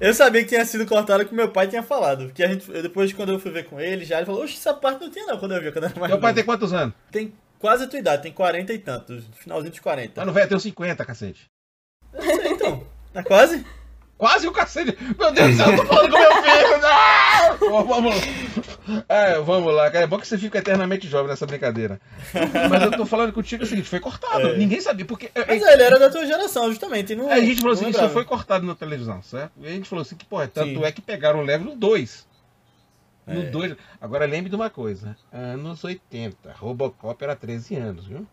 Eu 0.00 0.14
sabia 0.14 0.42
que 0.42 0.48
tinha 0.48 0.64
sido 0.64 0.86
cortado 0.86 1.26
que 1.26 1.34
meu 1.34 1.50
pai 1.50 1.68
tinha 1.68 1.82
falado. 1.82 2.24
Porque 2.24 2.42
a 2.42 2.48
gente, 2.48 2.66
depois, 2.80 3.12
quando 3.12 3.32
eu 3.32 3.38
fui 3.38 3.50
ver 3.50 3.64
com 3.66 3.78
ele, 3.78 4.06
já 4.06 4.16
ele 4.16 4.26
falou: 4.26 4.42
Oxe, 4.42 4.56
essa 4.56 4.72
parte 4.72 5.02
não 5.02 5.10
tinha 5.10 5.26
não 5.26 5.36
quando 5.36 5.54
eu 5.54 5.62
vi. 5.62 5.70
Quando 5.70 5.84
eu 5.84 5.90
era 5.90 6.00
mais 6.00 6.10
Teu 6.10 6.18
pai 6.18 6.32
tem 6.32 6.44
quantos 6.44 6.72
anos? 6.72 6.94
Tem 7.12 7.32
quase 7.60 7.84
a 7.84 7.86
tua 7.86 7.98
idade, 8.00 8.22
tem 8.22 8.32
40 8.32 8.72
e 8.72 8.78
tantos. 8.78 9.24
Finalzinho 9.34 9.72
de 9.72 9.80
40. 9.80 10.14
Mas 10.16 10.26
não 10.26 10.32
vai 10.32 10.48
ter 10.48 10.56
uns 10.56 10.62
50, 10.62 11.04
cacete. 11.04 11.48
Eu 12.12 12.22
sei, 12.22 12.48
então. 12.48 12.84
Tá 13.12 13.22
quase? 13.22 13.64
Quase 14.16 14.46
o 14.46 14.52
cacete. 14.52 14.98
Meu 15.18 15.32
Deus 15.32 15.50
do 15.52 15.56
céu, 15.56 15.70
eu 15.70 15.76
tô 15.76 15.86
falando 15.86 16.10
com 16.10 16.18
meu 16.18 16.42
filho. 16.42 16.78
Não! 16.82 17.86
Vamos 17.86 18.16
lá. 18.16 18.22
É, 19.08 19.38
vamos 19.40 19.72
lá, 19.72 19.90
cara. 19.90 20.04
É 20.04 20.06
bom 20.06 20.18
que 20.18 20.26
você 20.26 20.36
fica 20.36 20.58
eternamente 20.58 21.08
jovem 21.08 21.28
nessa 21.28 21.46
brincadeira. 21.46 22.00
Mas 22.68 22.82
eu 22.82 22.90
tô 22.90 23.06
falando 23.06 23.32
contigo 23.32 23.62
o 23.62 23.66
seguinte, 23.66 23.88
foi 23.88 24.00
cortado. 24.00 24.48
É. 24.48 24.56
Ninguém 24.56 24.80
sabia, 24.80 25.06
porque... 25.06 25.30
É, 25.34 25.46
Mas 25.46 25.62
é, 25.62 25.72
ele 25.72 25.82
era 25.82 25.98
da 25.98 26.10
tua 26.10 26.26
geração, 26.26 26.68
justamente. 26.68 27.14
Não, 27.14 27.30
a 27.30 27.40
gente 27.40 27.60
falou 27.60 27.74
assim, 27.74 27.88
isso 27.88 28.08
foi 28.10 28.24
cortado 28.24 28.66
na 28.66 28.74
televisão, 28.74 29.22
certo? 29.22 29.52
E 29.58 29.66
a 29.66 29.70
gente 29.70 29.88
falou 29.88 30.02
assim, 30.02 30.16
que, 30.16 30.24
pô, 30.24 30.46
tanto 30.46 30.80
Sim. 30.80 30.84
é 30.84 30.92
que 30.92 31.00
pegaram 31.00 31.40
o 31.40 31.42
leve 31.42 31.64
no 31.64 31.74
2. 31.74 32.26
No 33.26 33.50
2. 33.50 33.72
É. 33.72 33.76
Agora 34.00 34.26
lembre 34.26 34.50
de 34.50 34.56
uma 34.56 34.70
coisa. 34.70 35.16
Anos 35.32 35.84
80. 35.84 36.52
Robocop 36.52 37.22
era 37.22 37.36
13 37.36 37.76
anos, 37.76 38.06
viu? 38.06 38.26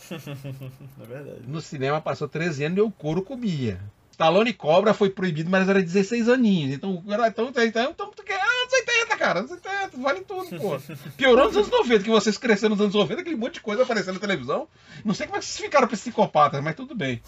é 0.10 1.06
verdade. 1.06 1.42
No 1.46 1.60
cinema 1.60 2.00
passou 2.00 2.28
13 2.28 2.64
anos 2.64 2.78
e 2.78 2.80
o 2.80 2.90
couro 2.90 3.22
comia. 3.22 3.80
Stallone 4.12 4.52
Cobra 4.52 4.92
foi 4.92 5.08
proibido, 5.08 5.48
mas 5.48 5.68
era 5.68 5.82
16 5.82 6.28
aninhos. 6.28 6.74
Então, 6.74 7.02
então, 7.06 7.48
então, 7.48 7.64
então, 7.64 7.90
então 7.90 8.10
ah, 8.28 8.62
anos 8.62 8.72
80, 8.72 9.16
cara. 9.16 9.38
Anos 9.40 9.50
80, 9.50 9.96
vale 9.96 10.20
tudo, 10.20 10.58
pô. 10.58 10.78
Piorou 11.16 11.46
nos 11.46 11.56
anos 11.56 11.70
90, 11.70 12.04
que 12.04 12.10
vocês 12.10 12.36
cresceram 12.36 12.74
nos 12.74 12.80
anos 12.80 12.94
90, 12.94 13.20
aquele 13.20 13.36
monte 13.36 13.54
de 13.54 13.60
coisa 13.60 13.82
aparecendo 13.82 14.14
na 14.14 14.20
televisão. 14.20 14.68
Não 15.04 15.14
sei 15.14 15.26
como 15.26 15.38
é 15.38 15.40
que 15.40 15.46
vocês 15.46 15.64
ficaram 15.64 15.88
psicopatas, 15.88 16.62
mas 16.62 16.74
tudo 16.74 16.94
bem. 16.94 17.22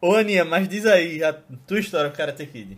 Ô, 0.00 0.14
Aninha, 0.14 0.44
mas 0.44 0.68
diz 0.68 0.86
aí 0.86 1.22
a 1.24 1.32
tua 1.32 1.80
história 1.80 2.10
com 2.10 2.16
Karate 2.16 2.46
Kid. 2.46 2.76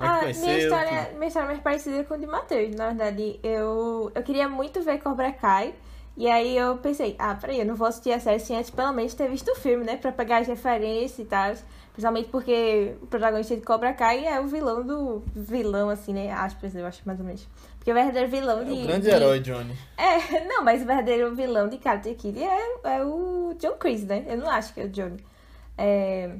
É 0.00 0.06
ah, 0.06 0.20
minha 0.22 0.58
história, 0.58 1.10
minha 1.14 1.26
história 1.26 1.46
é 1.46 1.48
mais 1.48 1.60
parecida 1.60 2.04
com 2.04 2.14
a 2.14 2.16
de 2.16 2.26
Matheus. 2.26 2.74
Na 2.74 2.88
verdade, 2.88 3.40
eu, 3.42 4.10
eu 4.14 4.22
queria 4.22 4.48
muito 4.48 4.80
ver 4.82 4.98
Cobra 4.98 5.32
Kai. 5.32 5.74
E 6.16 6.28
aí 6.28 6.56
eu 6.56 6.76
pensei, 6.78 7.14
ah, 7.18 7.36
peraí, 7.36 7.60
eu 7.60 7.64
não 7.64 7.76
vou 7.76 7.86
assistir 7.86 8.12
a 8.12 8.18
série 8.18 8.40
sem 8.40 8.56
antes 8.56 8.70
pelo 8.70 8.92
menos 8.92 9.14
ter 9.14 9.28
visto 9.28 9.52
o 9.52 9.54
filme, 9.54 9.84
né? 9.84 9.96
Pra 9.96 10.10
pegar 10.10 10.38
as 10.38 10.48
referências 10.48 11.20
e 11.20 11.24
tal. 11.24 11.54
Principalmente 11.92 12.28
porque 12.28 12.94
o 13.02 13.06
protagonista 13.06 13.56
de 13.56 13.62
Cobra 13.62 13.92
Kai 13.92 14.26
é 14.26 14.40
o 14.40 14.46
vilão 14.46 14.84
do. 14.84 15.22
Vilão, 15.34 15.90
assim, 15.90 16.12
né? 16.12 16.32
Aspas, 16.32 16.74
eu 16.74 16.86
acho 16.86 17.02
mais 17.04 17.18
ou 17.20 17.26
menos. 17.26 17.46
Porque 17.78 17.90
o 17.90 17.94
verdadeiro 17.94 18.28
vilão 18.28 18.64
de. 18.64 18.70
É 18.70 18.82
o 18.82 18.86
grande 18.86 19.02
de... 19.02 19.10
herói, 19.10 19.40
Johnny. 19.40 19.76
É, 19.96 20.40
não, 20.46 20.64
mas 20.64 20.82
o 20.82 20.86
verdadeiro 20.86 21.34
vilão 21.34 21.68
de 21.68 21.78
Karate 21.78 22.14
Kid 22.14 22.42
é, 22.42 22.76
é 22.84 23.04
o 23.04 23.54
John 23.58 23.76
Chris, 23.78 24.04
né? 24.04 24.24
Eu 24.28 24.38
não 24.38 24.50
acho 24.50 24.74
que 24.74 24.80
é 24.80 24.84
o 24.84 24.88
Johnny. 24.88 25.16
É. 25.76 26.30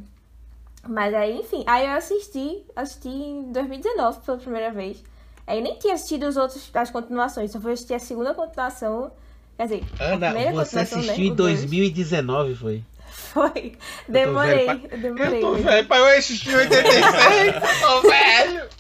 Mas 0.89 1.13
aí, 1.15 1.39
enfim, 1.39 1.63
aí 1.67 1.87
eu 1.87 1.93
assisti, 1.93 2.65
assisti 2.75 3.09
em 3.09 3.53
2019 3.53 4.21
pela 4.25 4.39
primeira 4.39 4.71
vez. 4.71 5.05
Aí 5.47 5.61
nem 5.61 5.79
tinha 5.79 5.95
assistido 5.95 6.27
os 6.27 6.37
outros, 6.37 6.71
as 6.73 6.91
continuações, 6.91 7.51
só 7.51 7.61
fui 7.61 7.73
assistir 7.73 7.95
a 7.95 7.99
segunda 7.99 8.35
continuação. 8.35 9.13
Quer 9.57 9.65
dizer, 9.65 9.85
Ana, 10.01 10.53
você 10.53 10.81
assistiu 10.81 11.17
né, 11.17 11.25
em 11.25 11.35
2019, 11.35 12.55
foi? 12.55 12.85
Foi. 13.11 13.77
Demorei, 14.09 14.69
eu 14.91 14.99
demorei. 14.99 15.39
Eu 15.39 15.41
tô 15.41 15.55
velho, 15.55 15.89
pai, 15.89 16.01
eu 16.01 16.19
assisti 16.19 16.51
em 16.51 16.55
86, 16.55 17.55
tô 17.81 18.03
velho. 18.03 18.69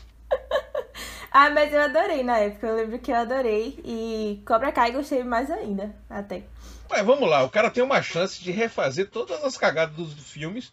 Ah, 1.30 1.50
mas 1.50 1.72
eu 1.72 1.80
adorei 1.82 2.24
na 2.24 2.38
época, 2.38 2.66
eu 2.66 2.74
lembro 2.74 2.98
que 2.98 3.12
eu 3.12 3.16
adorei. 3.16 3.78
E 3.84 4.42
Cobra 4.46 4.72
Kai 4.72 4.90
gostei 4.92 5.22
mais 5.22 5.50
ainda, 5.50 5.94
até. 6.08 6.42
Ué, 6.90 7.02
vamos 7.02 7.28
lá, 7.28 7.44
o 7.44 7.50
cara 7.50 7.70
tem 7.70 7.84
uma 7.84 8.00
chance 8.00 8.42
de 8.42 8.50
refazer 8.50 9.10
todas 9.10 9.44
as 9.44 9.56
cagadas 9.56 9.94
dos 9.94 10.14
filmes 10.14 10.72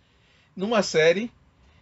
numa 0.56 0.82
série 0.82 1.32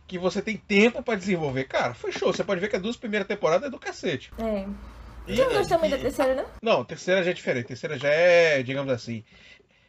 que 0.08 0.18
você 0.18 0.42
tem 0.42 0.58
tempo 0.58 1.02
para 1.02 1.18
desenvolver. 1.18 1.66
Cara, 1.66 1.94
foi 1.94 2.12
show. 2.12 2.34
Você 2.34 2.44
pode 2.44 2.60
ver 2.60 2.68
que 2.68 2.76
as 2.76 2.82
duas 2.82 2.98
primeiras 2.98 3.28
temporadas 3.28 3.68
é 3.68 3.72
do 3.72 3.80
cacete. 3.80 4.32
É. 4.38 4.66
Você 5.26 5.46
não 5.46 5.54
gostou 5.54 5.80
muito 5.80 5.92
da 5.92 5.98
terceira, 5.98 6.36
não? 6.36 6.46
Não, 6.62 6.82
a 6.82 6.86
terceira 6.86 7.24
já 7.24 7.32
é 7.32 7.34
diferente. 7.34 7.66
A 7.66 7.68
terceira 7.70 7.98
já 7.98 8.10
é, 8.10 8.62
digamos 8.62 8.92
assim, 8.92 9.24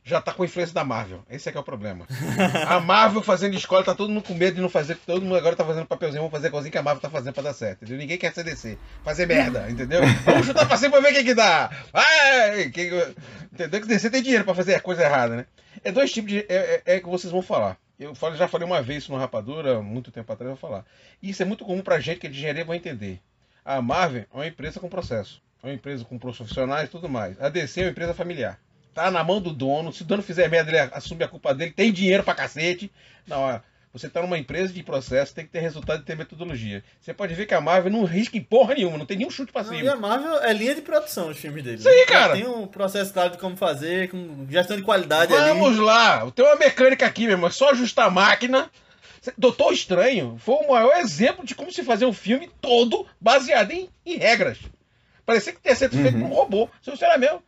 já 0.05 0.21
tá 0.21 0.33
com 0.33 0.45
influência 0.45 0.75
da 0.75 0.85
Marvel. 0.85 1.25
Esse 1.29 1.49
é 1.49 1.53
que 1.53 1.59
é 1.59 1.61
o 1.61 1.65
problema. 1.65 2.07
A 2.69 2.79
Marvel 2.79 3.23
fazendo 3.23 3.57
escola, 3.57 3.83
tá 3.83 3.95
todo 3.95 4.11
mundo 4.11 4.23
com 4.23 4.35
medo 4.35 4.57
de 4.57 4.61
não 4.61 4.69
fazer. 4.69 4.97
Todo 5.07 5.23
mundo 5.23 5.37
agora 5.37 5.57
tá 5.57 5.65
fazendo 5.65 5.87
papelzinho, 5.87 6.21
vamos 6.21 6.33
fazer 6.33 6.51
coisinha 6.51 6.71
que 6.71 6.79
a 6.79 6.83
Marvel 6.83 7.01
tá 7.01 7.11
fazendo 7.11 7.33
pra 7.33 7.43
dar 7.43 7.55
certo. 7.55 7.83
Entendeu? 7.83 7.99
Ninguém 7.99 8.19
quer 8.19 8.33
CDC. 8.33 8.79
Fazer 9.03 9.27
merda, 9.27 9.67
entendeu? 9.71 10.01
Vamos 10.25 10.47
chutar 10.47 10.69
pra 10.69 10.77
cima 10.77 10.93
pra 10.93 11.01
ver 11.01 11.13
o 11.13 11.17
que, 11.17 11.25
que 11.25 11.35
dá. 11.35 11.71
Ai, 11.93 12.69
que, 12.71 12.91
entendeu? 13.53 13.81
Que 13.81 13.89
DC 13.89 14.11
tem 14.11 14.23
dinheiro 14.23 14.45
pra 14.45 14.55
fazer 14.55 14.75
a 14.75 14.81
coisa 14.81 15.03
errada, 15.03 15.37
né? 15.37 15.47
É 15.83 15.91
dois 15.91 16.13
tipos 16.13 16.31
de. 16.31 16.41
É, 16.49 16.83
é, 16.87 16.97
é 16.97 17.01
que 17.01 17.09
vocês 17.09 17.33
vão 17.33 17.43
falar. 17.43 17.79
Eu 17.99 18.15
já 18.35 18.49
falei 18.49 18.67
uma 18.67 18.83
vez 18.83 19.05
isso 19.05 19.13
no 19.13 19.19
Rapadura, 19.19 19.81
muito 19.81 20.11
tempo 20.11 20.33
atrás, 20.33 20.51
eu 20.51 20.57
vou 20.57 20.71
falar. 20.71 20.85
Isso 21.23 21.43
é 21.43 21.45
muito 21.47 21.65
comum 21.65 21.81
pra 21.81 22.01
gente 22.01 22.19
que 22.19 22.27
é 22.27 22.31
de 22.31 22.37
engenharia 22.37 22.65
vai 22.65 22.77
entender. 22.77 23.21
A 23.65 23.81
Marvel 23.81 24.27
é 24.33 24.37
uma 24.37 24.47
empresa 24.47 24.81
com 24.81 24.89
processo. 24.89 25.41
É 25.63 25.69
uma 25.69 25.75
empresa 25.75 26.05
com 26.05 26.19
profissionais 26.19 26.89
e 26.89 26.91
tudo 26.91 27.09
mais. 27.09 27.41
A 27.41 27.49
DC 27.49 27.81
é 27.81 27.85
uma 27.85 27.91
empresa 27.91 28.13
familiar. 28.13 28.61
tá 28.93 29.11
na 29.11 29.25
mão 29.25 29.41
do 29.41 29.53
dono. 29.53 29.93
Se 29.93 30.03
o 30.03 30.05
dono 30.05 30.23
fizer 30.23 30.49
merda, 30.49 30.71
ele 30.71 30.79
assume 30.93 31.25
a 31.25 31.29
culpa 31.29 31.55
dele. 31.55 31.71
Tem 31.73 31.93
dinheiro 31.93 32.23
pra 32.23 32.35
cacete. 32.35 32.93
Não, 33.27 33.61
você 33.95 34.09
tá 34.09 34.21
numa 34.21 34.37
empresa 34.37 34.73
de 34.73 34.83
processo, 34.83 35.33
tem 35.33 35.47
que 35.47 35.53
ter 35.53 35.61
resultado 35.61 36.03
e 36.03 36.05
ter 36.05 36.17
metodologia. 36.17 36.83
Você 37.01 37.15
pode 37.15 37.33
ver 37.33 37.47
que 37.47 37.55
a 37.55 37.61
Marvel 37.61 37.93
não 37.93 38.03
risca 38.03 38.37
em 38.37 38.43
porra 38.43 38.75
nenhuma, 38.75 38.99
não 38.99 39.07
tem 39.07 39.17
nenhum 39.17 39.31
chute 39.31 39.53
pra 39.53 39.63
Não, 39.63 39.69
cima. 39.71 39.83
e 39.85 39.89
a 39.89 39.95
Marvel 39.95 40.43
é 40.43 40.53
linha 40.53 40.75
de 40.75 40.83
produção 40.83 41.29
os 41.29 41.39
filmes 41.39 41.63
dele. 41.63 41.77
Isso 41.77 41.89
aí, 41.89 42.01
né? 42.01 42.07
cara. 42.07 42.33
Tem 42.35 42.45
um 42.45 42.67
processo 42.67 43.13
claro 43.13 43.31
de 43.31 43.39
como 43.39 43.57
fazer, 43.57 44.11
com 44.11 44.47
gestão 44.51 44.77
de 44.77 44.83
qualidade 44.83 45.33
ali. 45.33 45.49
Vamos 45.49 45.79
lá, 45.79 46.29
tem 46.33 46.45
uma 46.45 46.57
mecânica 46.57 47.07
aqui, 47.07 47.23
meu 47.23 47.33
irmão. 47.33 47.49
É 47.49 47.53
só 47.53 47.71
ajustar 47.71 48.07
a 48.09 48.11
máquina. 48.11 48.69
Doutor 49.39 49.73
Estranho 49.73 50.37
foi 50.39 50.57
o 50.57 50.73
maior 50.73 50.97
exemplo 50.97 51.47
de 51.47 51.55
como 51.55 51.73
se 51.73 51.85
fazer 51.85 52.05
um 52.05 52.13
filme 52.13 52.51
todo 52.61 53.07
baseado 53.21 53.71
em, 53.71 53.89
em 54.05 54.19
regras. 54.19 54.59
Parecia 55.25 55.53
que 55.53 55.63
tinha 55.63 55.75
sido 55.77 55.97
feito 55.97 56.19
por 56.19 56.27
um 56.27 56.35
robô. 56.35 56.69
Isso 56.87 57.03
era 57.03 57.17
mesmo. 57.17 57.41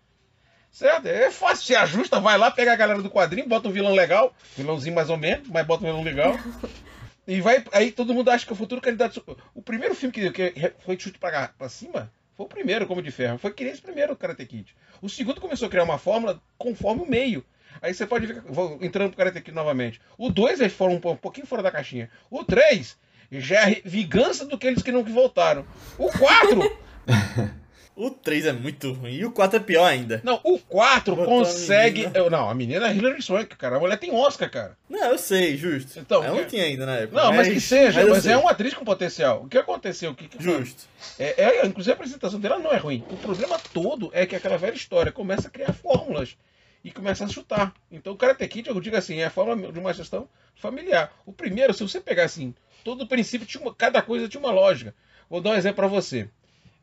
Certo? 0.70 1.06
É 1.06 1.30
fácil, 1.30 1.64
você 1.66 1.74
ajusta, 1.74 2.20
vai 2.20 2.36
lá, 2.36 2.50
pega 2.50 2.72
a 2.72 2.76
galera 2.76 3.00
do 3.02 3.10
quadrinho, 3.10 3.48
bota 3.48 3.68
um 3.68 3.72
vilão 3.72 3.94
legal, 3.94 4.34
vilãozinho 4.56 4.94
mais 4.94 5.08
ou 5.08 5.16
menos, 5.16 5.48
mas 5.48 5.66
bota 5.66 5.82
um 5.84 5.86
vilão 5.86 6.02
legal. 6.02 6.38
e 7.26 7.40
vai, 7.40 7.64
aí 7.72 7.90
todo 7.90 8.12
mundo 8.12 8.28
acha 8.30 8.44
que 8.44 8.52
o 8.52 8.56
futuro 8.56 8.80
candidato. 8.80 9.22
O 9.54 9.62
primeiro 9.62 9.94
filme 9.94 10.12
que, 10.12 10.30
que 10.30 10.72
foi 10.84 10.96
de 10.96 11.02
chute 11.04 11.18
pra, 11.18 11.48
pra 11.48 11.68
cima 11.70 12.12
foi 12.34 12.44
o 12.44 12.48
primeiro, 12.48 12.86
como 12.86 13.00
de 13.00 13.10
ferro. 13.10 13.38
Foi 13.38 13.52
que 13.52 13.64
nem 13.64 13.72
esse 13.72 13.80
primeiro 13.80 14.14
Karate 14.14 14.44
Kid. 14.44 14.76
O 15.00 15.08
segundo 15.08 15.40
começou 15.40 15.66
a 15.66 15.70
criar 15.70 15.84
uma 15.84 15.96
fórmula 15.98 16.42
conforme 16.58 17.02
o 17.02 17.08
meio. 17.10 17.42
Aí 17.80 17.94
você 17.94 18.06
pode 18.06 18.26
ver, 18.26 18.42
vou 18.42 18.78
entrando 18.82 19.08
pro 19.08 19.16
Karate 19.18 19.40
Kid 19.40 19.54
novamente. 19.54 19.98
O 20.18 20.28
2 20.30 20.60
eles 20.60 20.72
foram 20.74 20.94
um, 20.96 21.00
po- 21.00 21.16
pouquinho 21.16 21.46
fora 21.46 21.62
da 21.62 21.70
caixinha. 21.70 22.10
O 22.30 22.44
3 22.44 22.98
já 23.32 23.70
é 23.70 23.80
vingança 23.84 24.44
do 24.44 24.58
que 24.58 24.66
eles 24.66 24.82
que 24.82 24.92
não 24.92 25.02
voltaram. 25.02 25.64
O 25.98 26.10
4 26.12 26.78
O 27.96 28.10
3 28.10 28.44
é 28.46 28.52
muito 28.52 28.92
ruim. 28.92 29.14
E 29.14 29.24
o 29.24 29.32
4 29.32 29.56
é 29.56 29.60
pior 29.62 29.84
ainda. 29.86 30.20
Não, 30.22 30.38
o 30.44 30.58
4 30.58 31.16
Botou 31.16 31.24
a 31.40 31.44
consegue. 31.44 32.00
menina. 32.02 32.18
Eu- 32.18 32.28
Não, 32.30 32.50
a 32.50 32.54
menina 32.54 32.88
é 32.90 32.94
Hilary 32.94 33.22
Swank, 33.22 33.56
cara. 33.56 33.76
A 33.76 33.80
mulher 33.80 33.96
tem 33.98 34.12
Oscar, 34.12 34.50
cara. 34.50 34.76
Não, 34.88 35.02
eu 35.08 35.16
sei, 35.18 35.56
justo. 35.56 35.98
Então, 35.98 36.22
eu 36.22 36.34
não 36.34 36.40
é- 36.40 36.44
tinha 36.44 36.62
ainda 36.64 36.84
na 36.84 36.96
época. 36.96 37.22
Não, 37.22 37.32
mas, 37.32 37.48
que 37.48 37.58
seja, 37.58 38.04
mas, 38.06 38.22
sei. 38.24 38.32
é 38.34 38.36
uma 38.36 38.50
atriz 38.50 38.74
com 38.74 38.84
potencial. 38.84 39.44
O 39.44 39.48
que 39.48 39.56
aconteceu? 39.56 40.10
O 40.10 40.14
que, 40.14 40.28
que 40.28 40.42
Justo. 40.42 40.84
É, 41.18 41.42
é, 41.42 41.66
inclusive 41.66 41.92
a 41.92 41.94
apresentação 41.94 42.38
dela 42.38 42.58
não 42.58 42.70
é 42.70 42.76
ruim. 42.76 43.02
O 43.10 43.16
problema 43.16 43.58
todo 43.72 44.10
é 44.12 44.26
que 44.26 44.36
aquela 44.36 44.58
velha 44.58 44.74
história 44.74 45.10
começa 45.10 45.48
a 45.48 45.50
criar 45.50 45.72
fórmulas 45.72 46.36
e 46.84 46.90
começa 46.92 47.24
a 47.24 47.28
chutar. 47.28 47.72
Então 47.90 48.12
o 48.12 48.16
Karate 48.16 48.46
Kid, 48.46 48.68
eu 48.68 48.78
digo 48.78 48.96
assim, 48.96 49.20
é 49.20 49.24
a 49.24 49.30
forma 49.30 49.72
de 49.72 49.78
uma 49.78 49.94
gestão 49.94 50.28
familiar. 50.54 51.10
O 51.24 51.32
primeiro, 51.32 51.72
se 51.72 51.82
você 51.82 51.98
pegar 51.98 52.24
assim, 52.24 52.54
todo 52.84 53.04
o 53.04 53.06
princípio, 53.06 53.46
tinha 53.46 53.62
uma- 53.62 53.74
cada 53.74 54.02
coisa 54.02 54.28
tinha 54.28 54.38
uma 54.40 54.52
lógica. 54.52 54.94
Vou 55.30 55.40
dar 55.40 55.50
um 55.50 55.54
exemplo 55.54 55.76
para 55.76 55.86
você. 55.88 56.28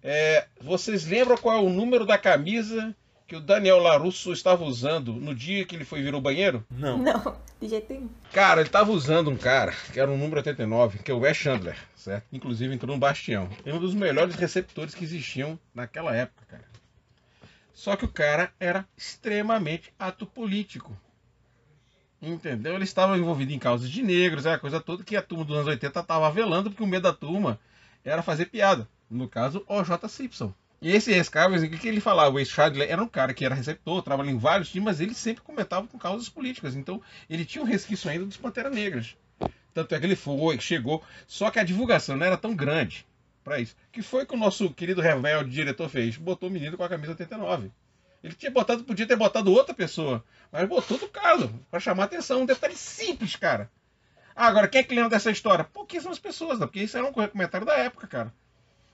É, 0.03 0.47
vocês 0.59 1.05
lembram 1.05 1.37
qual 1.37 1.57
é 1.57 1.61
o 1.61 1.69
número 1.69 2.05
da 2.05 2.17
camisa 2.17 2.93
que 3.25 3.37
o 3.37 3.39
Daniel 3.39 3.79
Larusso 3.79 4.33
estava 4.33 4.65
usando 4.65 5.13
no 5.13 5.33
dia 5.33 5.65
que 5.65 5.75
ele 5.75 5.85
foi 5.85 6.03
vir 6.03 6.13
ao 6.13 6.19
banheiro? 6.19 6.65
Não. 6.69 6.97
Não, 6.97 7.37
de 7.61 7.69
jeito 7.69 7.93
nenhum. 7.93 8.09
Cara, 8.33 8.59
ele 8.59 8.69
tava 8.69 8.91
usando 8.91 9.29
um 9.29 9.37
cara 9.37 9.73
que 9.93 9.99
era 9.99 10.11
o 10.11 10.17
número 10.17 10.37
89, 10.37 10.99
que 10.99 11.09
é 11.09 11.13
o 11.13 11.19
Wes 11.19 11.37
Chandler, 11.37 11.77
certo? 11.95 12.25
Inclusive 12.33 12.73
entrou 12.73 12.93
no 12.93 12.99
Bastião. 12.99 13.49
É 13.65 13.73
um 13.73 13.79
dos 13.79 13.93
melhores 13.93 14.35
receptores 14.35 14.93
que 14.93 15.05
existiam 15.05 15.57
naquela 15.73 16.13
época, 16.13 16.45
cara. 16.49 16.73
Só 17.73 17.95
que 17.95 18.05
o 18.05 18.09
cara 18.09 18.51
era 18.59 18.85
extremamente 18.97 19.93
ato 19.97 20.25
político. 20.25 20.95
Entendeu? 22.21 22.75
Ele 22.75 22.83
estava 22.83 23.17
envolvido 23.17 23.51
em 23.51 23.59
causas 23.59 23.89
de 23.89 24.03
negros, 24.03 24.45
é 24.45 24.53
a 24.53 24.59
coisa 24.59 24.79
toda 24.79 25.03
que 25.03 25.15
a 25.15 25.21
turma 25.21 25.43
dos 25.43 25.55
anos 25.55 25.67
80 25.67 25.99
estava 25.99 26.29
velando, 26.29 26.69
porque 26.69 26.83
o 26.83 26.87
medo 26.87 27.03
da 27.03 27.13
turma 27.13 27.59
era 28.03 28.21
fazer 28.21 28.45
piada. 28.45 28.87
No 29.13 29.27
caso, 29.27 29.63
o 29.67 29.83
J. 29.83 30.07
Simpson. 30.09 30.53
E 30.81 30.91
esse 30.91 31.11
ex-cara, 31.11 31.55
o 31.55 31.69
que, 31.69 31.87
ele 31.87 32.01
falava? 32.01 32.35
O 32.35 32.39
ex-Chadler 32.39 32.91
era 32.91 33.01
um 33.01 33.07
cara 33.07 33.33
que 33.33 33.45
era 33.45 33.55
receptor, 33.55 34.01
trabalhava 34.01 34.35
em 34.35 34.39
vários 34.39 34.69
times, 34.69 34.85
mas 34.85 34.99
ele 34.99 35.13
sempre 35.13 35.43
comentava 35.43 35.87
com 35.87 35.97
causas 35.97 36.27
políticas. 36.27 36.75
Então, 36.75 37.01
ele 37.29 37.45
tinha 37.45 37.63
um 37.63 37.67
resquício 37.67 38.09
ainda 38.09 38.25
dos 38.25 38.35
Pantera 38.35 38.69
Negras. 38.69 39.15
Tanto 39.73 39.95
é 39.95 39.99
que 39.99 40.05
ele 40.05 40.15
foi, 40.15 40.59
chegou. 40.59 41.03
Só 41.25 41.49
que 41.49 41.59
a 41.59 41.63
divulgação 41.63 42.17
não 42.17 42.25
era 42.25 42.35
tão 42.35 42.55
grande 42.55 43.05
para 43.43 43.59
isso. 43.59 43.75
Que 43.91 44.01
foi 44.01 44.25
que 44.25 44.33
o 44.33 44.37
nosso 44.37 44.73
querido 44.73 44.99
rebelde 44.99 45.51
diretor 45.51 45.87
fez? 45.87 46.17
Botou 46.17 46.49
o 46.49 46.51
menino 46.51 46.75
com 46.75 46.83
a 46.83 46.89
camisa 46.89 47.11
89. 47.11 47.71
Ele 48.23 48.33
tinha 48.33 48.51
botado, 48.51 48.83
podia 48.83 49.05
ter 49.05 49.15
botado 49.15 49.51
outra 49.51 49.73
pessoa, 49.73 50.23
mas 50.51 50.67
botou 50.67 50.97
do 50.97 51.07
caso, 51.07 51.53
para 51.69 51.79
chamar 51.79 52.05
atenção. 52.05 52.41
Um 52.41 52.45
detalhe 52.45 52.75
simples, 52.75 53.35
cara. 53.35 53.69
Ah, 54.35 54.47
agora, 54.47 54.67
quem 54.67 54.81
é 54.81 54.83
que 54.83 54.95
lembra 54.95 55.11
dessa 55.11 55.29
história? 55.29 55.63
Pouquíssimas 55.63 56.19
pessoas, 56.19 56.59
né? 56.59 56.65
porque 56.65 56.81
isso 56.81 56.97
era 56.97 57.05
um 57.05 57.13
comentário 57.13 57.65
da 57.65 57.77
época, 57.77 58.07
cara. 58.07 58.33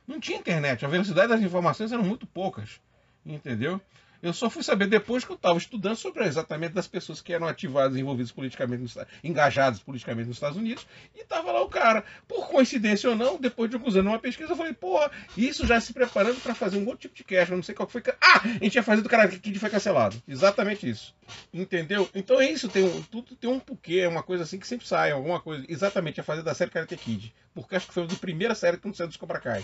Não 0.10 0.20
tinha 0.20 0.40
internet, 0.40 0.84
a 0.84 0.88
velocidade 0.88 1.28
das 1.28 1.40
informações 1.40 1.92
eram 1.92 2.04
muito 2.04 2.26
poucas. 2.26 2.82
Entendeu? 3.24 3.80
Eu 4.24 4.34
só 4.34 4.50
fui 4.50 4.64
saber 4.64 4.88
depois 4.88 5.24
que 5.24 5.32
eu 5.32 5.36
estava 5.36 5.58
estudando 5.58 5.96
sobre 5.96 6.26
exatamente 6.26 6.74
das 6.74 6.88
pessoas 6.88 7.22
que 7.22 7.32
eram 7.32 7.48
ativadas, 7.48 7.96
envolvidas 7.96 8.32
politicamente, 8.32 8.82
nos, 8.82 8.98
engajadas 9.24 9.80
politicamente 9.80 10.28
nos 10.28 10.38
Estados 10.38 10.58
Unidos, 10.58 10.86
e 11.16 11.24
tava 11.24 11.52
lá 11.52 11.62
o 11.62 11.70
cara. 11.70 12.04
Por 12.28 12.50
coincidência 12.50 13.08
ou 13.08 13.16
não, 13.16 13.38
depois 13.38 13.70
de 13.70 13.78
eu 13.78 13.86
usando 13.86 14.08
uma 14.08 14.18
pesquisa, 14.18 14.52
eu 14.52 14.58
falei, 14.58 14.74
porra, 14.74 15.12
isso 15.38 15.66
já 15.68 15.80
se 15.80 15.94
preparando 15.94 16.42
para 16.42 16.56
fazer 16.56 16.78
um 16.78 16.86
outro 16.88 17.02
tipo 17.02 17.16
de 17.16 17.24
cast, 17.24 17.52
eu 17.52 17.58
não 17.58 17.64
sei 17.64 17.76
qual 17.76 17.86
que 17.86 17.94
foi. 17.94 18.04
Ah, 18.20 18.42
a 18.44 18.64
gente 18.64 18.76
ia 18.76 18.84
fazer 18.84 19.04
do 19.04 19.10
cara 19.10 19.28
que 19.28 19.60
foi 19.60 19.70
cancelado. 19.70 20.22
Exatamente 20.28 20.90
isso. 20.90 21.16
Entendeu? 21.54 22.10
Então 22.16 22.42
é 22.42 22.50
isso, 22.50 22.68
tem 22.68 22.84
um, 22.84 23.02
tudo 23.04 23.36
tem 23.36 23.50
um 23.50 23.60
porquê, 23.60 24.00
é 24.00 24.08
uma 24.08 24.24
coisa 24.24 24.44
assim 24.44 24.58
que 24.58 24.68
sempre 24.68 24.88
sai, 24.88 25.12
alguma 25.12 25.40
coisa. 25.40 25.64
Exatamente, 25.70 26.20
a 26.20 26.24
fazer 26.24 26.42
da 26.42 26.56
série 26.56 26.72
Karate 26.72 26.98
Kid. 26.98 27.32
Porque 27.54 27.76
acho 27.76 27.88
que 27.88 27.94
foi 27.94 28.04
a 28.04 28.08
primeira 28.16 28.56
série 28.56 28.78
que 28.78 28.88
não 28.88 28.94
saiu 28.94 29.08
dos 29.08 29.18
Cobra 29.18 29.40
Kai. 29.40 29.64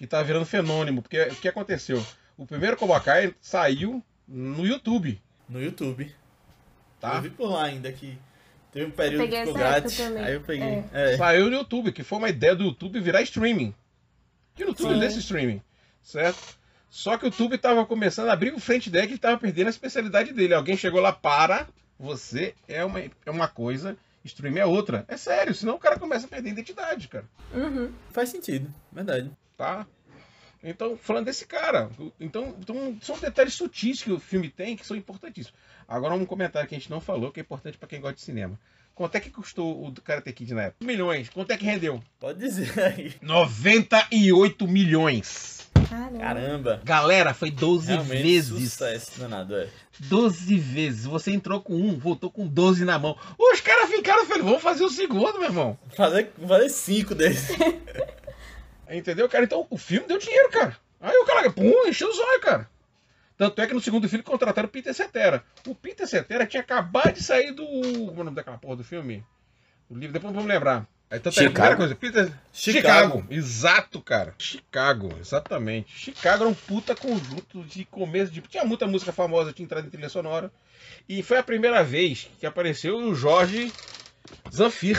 Que 0.00 0.06
tá 0.06 0.22
virando 0.22 0.46
fenômeno. 0.46 1.02
Porque 1.02 1.20
o 1.24 1.36
que 1.36 1.46
aconteceu? 1.46 2.02
O 2.38 2.46
primeiro 2.46 2.74
Cobra 2.74 2.98
Kai 3.00 3.34
saiu 3.38 4.02
no 4.26 4.66
YouTube, 4.66 5.20
No 5.46 5.62
YouTube. 5.62 6.10
tá? 6.98 7.16
Eu 7.16 7.20
vi 7.20 7.28
por 7.28 7.50
lá 7.50 7.64
ainda 7.64 7.92
que 7.92 8.16
teve 8.72 8.86
um 8.86 8.90
período 8.90 9.28
que 9.28 9.36
ficou 9.36 9.58
época 9.58 9.58
grátis. 9.58 10.00
Aí 10.00 10.32
eu 10.32 10.40
peguei. 10.40 10.84
É. 10.90 11.12
É. 11.12 11.16
Saiu 11.18 11.50
no 11.50 11.56
YouTube, 11.58 11.92
que 11.92 12.02
foi 12.02 12.16
uma 12.16 12.30
ideia 12.30 12.56
do 12.56 12.64
YouTube 12.64 12.98
virar 12.98 13.20
streaming. 13.20 13.74
Que 14.54 14.64
o 14.64 14.68
YouTube 14.68 14.94
Sim. 14.94 15.00
desse 15.00 15.18
streaming, 15.18 15.60
certo? 16.02 16.58
Só 16.88 17.18
que 17.18 17.26
o 17.26 17.28
YouTube 17.28 17.58
tava 17.58 17.84
começando 17.84 18.30
a 18.30 18.32
abrir 18.32 18.54
o 18.54 18.58
frente 18.58 18.88
deck 18.88 19.12
e 19.12 19.18
tava 19.18 19.36
perdendo 19.36 19.66
a 19.66 19.70
especialidade 19.70 20.32
dele. 20.32 20.54
Alguém 20.54 20.78
chegou 20.78 20.98
lá, 21.02 21.12
para, 21.12 21.68
você 21.98 22.54
é 22.66 22.82
uma, 22.82 23.00
é 23.00 23.30
uma 23.30 23.48
coisa, 23.48 23.98
streaming 24.24 24.60
é 24.60 24.64
outra. 24.66 25.04
É 25.08 25.18
sério, 25.18 25.54
senão 25.54 25.74
o 25.74 25.78
cara 25.78 25.98
começa 25.98 26.24
a 26.24 26.28
perder 26.30 26.48
a 26.48 26.52
identidade, 26.52 27.06
cara. 27.06 27.26
Uhum. 27.52 27.92
Faz 28.12 28.30
sentido, 28.30 28.72
verdade. 28.90 29.30
Tá? 29.60 29.86
Então, 30.64 30.96
falando 30.96 31.26
desse 31.26 31.46
cara. 31.46 31.90
Então, 32.18 32.56
então, 32.58 32.96
são 33.02 33.18
detalhes 33.18 33.52
sutis 33.52 34.02
que 34.02 34.10
o 34.10 34.18
filme 34.18 34.48
tem 34.48 34.74
que 34.74 34.86
são 34.86 34.96
importantíssimos. 34.96 35.58
Agora, 35.86 36.14
um 36.14 36.24
comentário 36.24 36.66
que 36.66 36.74
a 36.74 36.78
gente 36.78 36.90
não 36.90 37.00
falou, 37.00 37.30
que 37.30 37.40
é 37.40 37.42
importante 37.42 37.76
para 37.76 37.88
quem 37.88 38.00
gosta 38.00 38.16
de 38.16 38.22
cinema. 38.22 38.58
Quanto 38.94 39.16
é 39.16 39.20
que 39.20 39.30
custou 39.30 39.86
o 39.86 39.92
Karate 40.02 40.32
Kid 40.32 40.54
na 40.54 40.64
época? 40.64 40.84
Milhões. 40.84 41.28
Quanto 41.28 41.50
é 41.50 41.56
que 41.58 41.64
rendeu? 41.64 42.02
Pode 42.18 42.38
dizer 42.38 42.78
aí. 42.80 43.14
98 43.20 44.66
milhões. 44.66 45.70
Caramba. 45.88 46.18
Caramba. 46.18 46.82
Galera, 46.84 47.34
foi 47.34 47.50
12 47.50 47.86
Realmente 47.92 48.22
vezes. 48.22 48.72
sucesso 48.72 49.20
danado, 49.20 49.56
é. 49.56 49.68
12 50.00 50.58
vezes. 50.58 51.04
Você 51.04 51.32
entrou 51.32 51.60
com 51.60 51.74
um, 51.74 51.98
voltou 51.98 52.30
com 52.30 52.46
12 52.46 52.84
na 52.84 52.98
mão. 52.98 53.16
Os 53.38 53.60
caras 53.60 53.90
ficaram 53.90 54.24
felizes. 54.24 54.44
Vamos 54.44 54.62
fazer 54.62 54.84
o 54.84 54.90
segundo, 54.90 55.34
meu 55.38 55.44
irmão. 55.44 55.78
Fazer, 55.96 56.32
fazer 56.46 56.68
cinco 56.70 57.14
desses. 57.14 57.56
Entendeu, 58.90 59.28
cara? 59.28 59.44
Então 59.44 59.66
o 59.70 59.78
filme 59.78 60.06
deu 60.06 60.18
dinheiro, 60.18 60.50
cara. 60.50 60.76
Aí 61.00 61.16
o 61.16 61.24
cara, 61.24 61.50
pum, 61.50 61.86
encheu 61.86 62.08
os 62.08 62.18
olhos, 62.18 62.42
cara. 62.42 62.68
Tanto 63.36 63.62
é 63.62 63.66
que 63.66 63.72
no 63.72 63.80
segundo 63.80 64.08
filme 64.08 64.22
contrataram 64.22 64.68
o 64.68 64.70
Peter 64.70 64.92
Cetera. 64.92 65.42
O 65.66 65.74
Peter 65.74 66.06
Cetera 66.06 66.46
tinha 66.46 66.60
acabado 66.60 67.14
de 67.14 67.22
sair 67.22 67.52
do. 67.52 67.64
Como 67.64 68.18
é 68.18 68.20
o 68.20 68.24
nome 68.24 68.36
daquela 68.36 68.58
porra 68.58 68.76
do 68.76 68.84
filme? 68.84 69.24
O 69.88 69.94
livro, 69.94 70.12
depois 70.12 70.34
vamos 70.34 70.48
lembrar. 70.48 70.86
Aí, 71.10 71.18
tanto 71.18 71.40
é 71.40 71.42
que 71.42 71.48
a 71.48 71.50
primeira 71.50 71.74
Chicago. 71.74 71.76
coisa, 71.76 71.94
Peter... 71.96 72.32
Chicago. 72.52 73.26
Exato, 73.30 74.00
cara. 74.00 74.34
Chicago, 74.38 75.12
exatamente. 75.18 75.90
Chicago 75.98 76.44
era 76.44 76.48
um 76.48 76.54
puta 76.54 76.94
conjunto 76.94 77.64
de 77.64 77.84
começo 77.86 78.30
de. 78.30 78.40
Tinha 78.42 78.64
muita 78.64 78.86
música 78.86 79.10
famosa, 79.10 79.52
tinha 79.52 79.64
entrado 79.64 79.86
em 79.86 79.90
trilha 79.90 80.08
sonora. 80.08 80.52
E 81.08 81.22
foi 81.22 81.38
a 81.38 81.42
primeira 81.42 81.82
vez 81.82 82.30
que 82.38 82.46
apareceu 82.46 82.96
o 82.96 83.14
Jorge 83.14 83.72
Zanfir. 84.54 84.98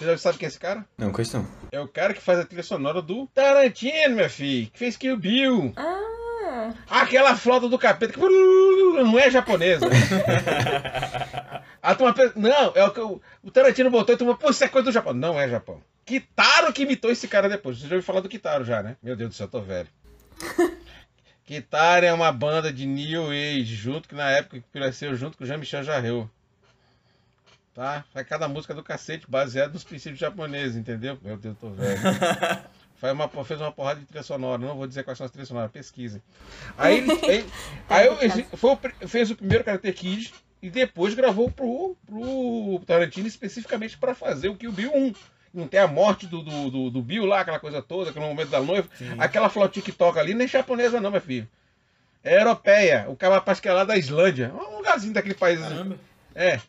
Você 0.00 0.06
já 0.06 0.16
sabe 0.16 0.38
quem 0.38 0.46
é 0.46 0.48
esse 0.48 0.58
cara? 0.58 0.82
Não, 0.96 1.12
questão. 1.12 1.46
É 1.70 1.78
o 1.78 1.86
cara 1.86 2.14
que 2.14 2.22
faz 2.22 2.38
a 2.38 2.46
trilha 2.46 2.62
sonora 2.62 3.02
do 3.02 3.26
Tarantino, 3.26 4.14
minha 4.14 4.30
filha. 4.30 4.70
Que 4.72 4.78
fez 4.78 4.96
Kill 4.96 5.14
Bill. 5.18 5.74
Ah, 5.76 6.72
Aquela 6.88 7.36
flauta 7.36 7.68
do 7.68 7.78
capeta 7.78 8.14
que 8.14 8.18
não 8.24 9.18
é 9.18 9.30
japonesa. 9.30 9.84
a 11.82 11.94
turma 11.94 12.14
pensa, 12.14 12.32
não, 12.34 12.72
é 12.74 12.82
o 12.82 12.90
que 12.92 13.00
o, 13.00 13.20
o 13.42 13.50
Tarantino 13.50 13.90
botou 13.90 14.14
e 14.14 14.18
turma, 14.18 14.34
pô, 14.34 14.48
isso 14.48 14.64
é 14.64 14.68
coisa 14.68 14.86
do 14.86 14.92
Japão. 14.92 15.12
Não 15.12 15.38
é 15.38 15.46
Japão. 15.50 15.82
Kitaro 16.06 16.72
que 16.72 16.84
imitou 16.84 17.10
esse 17.10 17.28
cara 17.28 17.46
depois. 17.46 17.76
Você 17.78 17.86
já 17.86 17.96
ouviu 17.96 18.06
falar 18.06 18.20
do 18.20 18.28
Kitaro 18.30 18.64
já, 18.64 18.82
né? 18.82 18.96
Meu 19.02 19.14
Deus 19.14 19.28
do 19.28 19.34
céu, 19.36 19.44
eu 19.44 19.50
tô 19.50 19.60
velho. 19.60 19.88
Kitaro 21.44 22.06
é 22.06 22.12
uma 22.14 22.32
banda 22.32 22.72
de 22.72 22.86
New 22.86 23.32
Age, 23.32 23.74
junto 23.74 24.08
que 24.08 24.14
na 24.14 24.30
época 24.30 24.60
que 24.60 24.66
cresceu 24.72 25.14
junto 25.14 25.36
com 25.36 25.44
o 25.44 25.46
Jean-Michel 25.46 25.84
Jarreau. 25.84 26.30
Tá? 27.74 28.04
Faz 28.12 28.26
cada 28.26 28.48
música 28.48 28.74
do 28.74 28.82
cacete 28.82 29.30
baseada 29.30 29.72
nos 29.72 29.84
princípios 29.84 30.18
japoneses, 30.18 30.76
entendeu? 30.76 31.16
Meu 31.22 31.36
Deus, 31.36 31.56
eu 31.62 31.68
tô 31.68 31.74
velho. 31.74 32.00
Faz 33.00 33.14
uma, 33.14 33.28
fez 33.44 33.58
uma 33.58 33.72
porrada 33.72 33.98
de 33.98 34.04
trilha 34.04 34.22
sonora. 34.22 34.60
Não 34.60 34.76
vou 34.76 34.86
dizer 34.86 35.02
quais 35.04 35.16
são 35.16 35.24
as 35.24 35.30
trilhas 35.30 35.48
sonoras, 35.48 35.70
pesquisem. 35.70 36.22
Aí, 36.76 37.02
aí, 37.26 37.46
aí 37.88 38.06
eu, 38.06 38.58
foi, 38.58 38.76
fez 39.08 39.30
o 39.30 39.36
primeiro 39.36 39.64
Karate 39.64 39.90
Kid 39.90 40.34
e 40.60 40.68
depois 40.68 41.14
gravou 41.14 41.50
pro, 41.50 41.96
pro 42.04 42.82
Tarantino 42.86 43.26
especificamente 43.26 43.96
para 43.96 44.14
fazer 44.14 44.50
o 44.50 44.54
Kill 44.54 44.70
Bill 44.70 44.92
1. 44.94 45.14
Não 45.54 45.66
tem 45.66 45.80
a 45.80 45.88
morte 45.88 46.26
do, 46.26 46.42
do, 46.42 46.70
do, 46.70 46.90
do 46.90 47.02
Bill 47.02 47.24
lá, 47.24 47.40
aquela 47.40 47.58
coisa 47.58 47.80
toda, 47.80 48.10
aquele 48.10 48.26
momento 48.26 48.50
da 48.50 48.60
noiva. 48.60 48.86
Sim. 48.98 49.14
Aquela 49.18 49.48
flautinha 49.48 49.82
que 49.82 49.92
toca 49.92 50.20
ali, 50.20 50.34
nem 50.34 50.46
japonesa 50.46 51.00
não, 51.00 51.10
meu 51.10 51.22
filho. 51.22 51.48
É 52.22 52.38
europeia. 52.38 53.06
O 53.08 53.16
cara 53.16 53.40
que 53.40 53.68
é 53.68 53.72
lá 53.72 53.84
da 53.84 53.96
Islândia. 53.96 54.52
Um 54.54 54.76
lugarzinho 54.76 55.14
daquele 55.14 55.34
país. 55.34 55.58
Caramba. 55.58 55.96
É. 56.34 56.60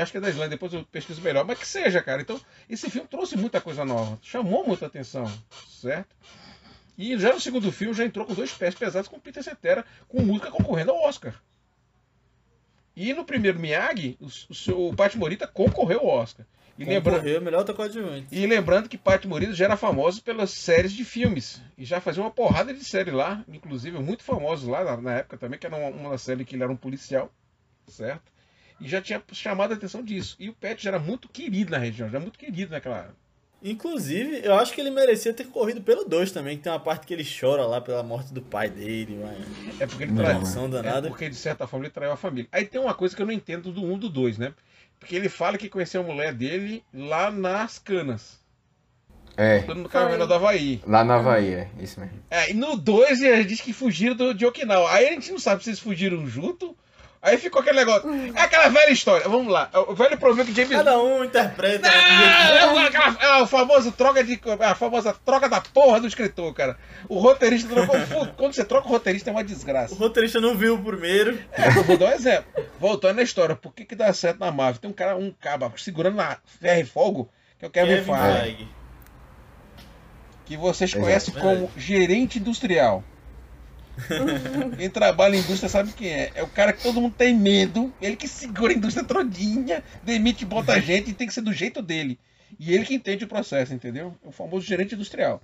Acho 0.00 0.12
que 0.12 0.18
é 0.18 0.20
da 0.20 0.28
Islândia, 0.28 0.50
depois 0.50 0.72
eu 0.72 0.84
pesquiso 0.84 1.20
melhor. 1.22 1.44
Mas 1.44 1.58
que 1.58 1.66
seja, 1.66 2.02
cara. 2.02 2.22
Então, 2.22 2.40
esse 2.68 2.90
filme 2.90 3.06
trouxe 3.06 3.36
muita 3.36 3.60
coisa 3.60 3.84
nova. 3.84 4.18
Chamou 4.22 4.66
muita 4.66 4.86
atenção, 4.86 5.30
certo? 5.68 6.14
E 6.98 7.16
já 7.18 7.32
no 7.32 7.40
segundo 7.40 7.70
filme 7.72 7.94
já 7.94 8.04
entrou 8.04 8.26
com 8.26 8.34
dois 8.34 8.52
pés 8.52 8.74
pesados 8.74 9.08
com 9.08 9.18
Peter 9.18 9.42
Cetera, 9.42 9.84
com 10.08 10.22
música 10.22 10.50
concorrendo 10.50 10.90
ao 10.90 11.02
Oscar. 11.02 11.34
E 12.94 13.14
no 13.14 13.24
primeiro 13.24 13.58
Miyagi, 13.58 14.18
o, 14.20 14.26
o, 14.72 14.88
o 14.88 14.94
Pat 14.94 15.14
Morita 15.14 15.46
concorreu 15.46 16.00
ao 16.00 16.08
Oscar. 16.08 16.44
E 16.76 16.84
lembrando, 16.84 17.42
melhor 17.42 17.64
coadjuvante. 17.74 18.26
E 18.32 18.46
lembrando 18.46 18.88
que 18.88 18.96
Pat 18.96 19.24
Morita 19.26 19.52
já 19.52 19.66
era 19.66 19.76
famoso 19.76 20.22
pelas 20.22 20.50
séries 20.50 20.92
de 20.92 21.04
filmes. 21.04 21.62
E 21.76 21.84
já 21.84 22.00
fazia 22.00 22.22
uma 22.22 22.30
porrada 22.30 22.72
de 22.72 22.82
série 22.82 23.10
lá, 23.10 23.44
inclusive 23.48 23.98
muito 23.98 24.22
famosos 24.22 24.66
lá 24.66 24.82
na, 24.82 24.96
na 24.96 25.12
época 25.18 25.36
também, 25.36 25.58
que 25.58 25.66
era 25.66 25.76
uma, 25.76 25.88
uma 25.88 26.18
série 26.18 26.44
que 26.44 26.56
ele 26.56 26.62
era 26.62 26.72
um 26.72 26.76
policial, 26.76 27.30
certo? 27.86 28.32
E 28.80 28.88
já 28.88 29.00
tinha 29.00 29.22
chamado 29.32 29.72
a 29.72 29.74
atenção 29.74 30.02
disso. 30.02 30.36
E 30.38 30.48
o 30.48 30.54
Pet 30.54 30.82
já 30.82 30.90
era 30.90 30.98
muito 30.98 31.28
querido 31.28 31.70
na 31.70 31.78
região, 31.78 32.08
já 32.08 32.16
era 32.16 32.20
muito 32.20 32.38
querido 32.38 32.72
naquela. 32.72 33.14
Inclusive, 33.62 34.40
eu 34.42 34.54
acho 34.54 34.72
que 34.72 34.80
ele 34.80 34.90
merecia 34.90 35.34
ter 35.34 35.46
corrido 35.48 35.82
pelo 35.82 36.04
2 36.04 36.32
também, 36.32 36.56
que 36.56 36.62
tem 36.62 36.72
uma 36.72 36.80
parte 36.80 37.06
que 37.06 37.12
ele 37.12 37.24
chora 37.24 37.66
lá 37.66 37.78
pela 37.78 38.02
morte 38.02 38.32
do 38.32 38.40
pai 38.40 38.70
dele. 38.70 39.20
Mas... 39.22 39.80
É 39.80 39.86
porque 39.86 40.04
ele 40.04 40.14
traiu. 40.14 40.40
É 40.40 41.08
porque, 41.08 41.28
de 41.28 41.36
certa 41.36 41.66
forma, 41.66 41.84
ele 41.84 41.92
traiu 41.92 42.12
a 42.12 42.16
família. 42.16 42.48
Aí 42.50 42.64
tem 42.64 42.80
uma 42.80 42.94
coisa 42.94 43.14
que 43.14 43.20
eu 43.20 43.26
não 43.26 43.34
entendo 43.34 43.70
do 43.70 43.82
1 43.84 43.92
um 43.92 43.98
do 43.98 44.08
2, 44.08 44.38
né? 44.38 44.54
Porque 44.98 45.14
ele 45.14 45.28
fala 45.28 45.58
que 45.58 45.68
conheceu 45.68 46.00
a 46.00 46.04
mulher 46.04 46.32
dele 46.32 46.82
lá 46.92 47.30
nas 47.30 47.78
canas. 47.78 48.40
É. 49.36 49.62
No 49.74 49.88
Caverna 49.88 50.26
do 50.26 50.34
Havaí. 50.34 50.82
Lá 50.86 51.04
na 51.04 51.16
Havaí, 51.16 51.54
é, 51.54 51.70
isso 51.80 52.00
mesmo. 52.00 52.18
É, 52.30 52.50
e 52.50 52.54
no 52.54 52.76
2 52.76 53.22
ele 53.22 53.44
diz 53.44 53.60
que 53.60 53.72
fugiram 53.72 54.14
do, 54.14 54.34
de 54.34 54.44
Okinawa. 54.44 54.90
Aí 54.90 55.08
a 55.08 55.12
gente 55.12 55.30
não 55.30 55.38
sabe 55.38 55.62
se 55.62 55.70
eles 55.70 55.80
fugiram 55.80 56.26
junto 56.26 56.76
Aí 57.22 57.36
ficou 57.36 57.60
aquele 57.60 57.78
negócio. 57.78 58.08
É 58.34 58.40
aquela 58.40 58.68
velha 58.68 58.90
história. 58.90 59.28
Vamos 59.28 59.52
lá. 59.52 59.68
O 59.88 59.94
velho 59.94 60.16
problema 60.16 60.44
que 60.44 60.54
James 60.54 60.74
Cada 60.74 60.98
um 60.98 61.22
interpreta. 61.22 61.86
Não, 61.86 62.80
é, 62.80 62.86
aquela, 62.86 63.16
é 63.20 63.42
a 63.42 63.46
famosa 63.46 63.92
troca 63.92 64.24
de. 64.24 64.40
A 64.58 64.74
famosa 64.74 65.14
troca 65.24 65.46
da 65.46 65.60
porra 65.60 66.00
do 66.00 66.06
escritor, 66.06 66.54
cara. 66.54 66.78
O 67.08 67.18
roteirista 67.18 67.68
trocou. 67.68 68.26
Quando 68.36 68.54
você 68.54 68.64
troca 68.64 68.88
o 68.88 68.90
roteirista 68.90 69.28
é 69.28 69.32
uma 69.32 69.44
desgraça. 69.44 69.92
O 69.92 69.98
roteirista 69.98 70.40
não 70.40 70.56
viu 70.56 70.76
o 70.76 70.82
primeiro. 70.82 71.38
É, 71.52 71.68
eu 71.68 71.84
vou 71.84 71.98
dar 71.98 72.06
um 72.06 72.12
exemplo. 72.12 72.46
Voltando 72.78 73.16
na 73.16 73.22
história, 73.22 73.54
por 73.54 73.74
que, 73.74 73.84
que 73.84 73.94
dá 73.94 74.10
certo 74.14 74.40
na 74.40 74.50
Marvel? 74.50 74.80
Tem 74.80 74.90
um 74.90 74.94
cara, 74.94 75.14
um 75.14 75.30
caba 75.30 75.70
segurando 75.76 76.16
na 76.16 76.38
ferro 76.58 76.80
e 76.80 76.84
fogo, 76.86 77.30
que 77.58 77.66
é 77.66 77.68
o 77.68 77.70
Kevin, 77.70 78.02
Feige. 78.02 78.68
Que 80.46 80.56
vocês 80.56 80.90
Exato. 80.90 81.04
conhecem 81.04 81.34
como 81.34 81.70
gerente 81.76 82.38
industrial. 82.38 83.04
Quem 84.76 84.90
trabalha 84.90 85.36
em 85.36 85.40
indústria 85.40 85.68
sabe 85.68 85.92
quem 85.92 86.08
é. 86.08 86.32
É 86.34 86.42
o 86.42 86.48
cara 86.48 86.72
que 86.72 86.82
todo 86.82 87.00
mundo 87.00 87.14
tem 87.16 87.34
medo. 87.34 87.92
Ele 88.00 88.16
que 88.16 88.28
segura 88.28 88.72
a 88.72 88.76
indústria 88.76 89.04
trodinha, 89.04 89.82
demite, 90.02 90.44
bota 90.44 90.80
gente 90.80 91.10
e 91.10 91.14
tem 91.14 91.26
que 91.26 91.34
ser 91.34 91.42
do 91.42 91.52
jeito 91.52 91.82
dele. 91.82 92.18
E 92.58 92.74
ele 92.74 92.84
que 92.84 92.94
entende 92.94 93.24
o 93.24 93.28
processo, 93.28 93.72
entendeu? 93.72 94.14
É 94.24 94.28
o 94.28 94.32
famoso 94.32 94.66
gerente 94.66 94.94
industrial. 94.94 95.40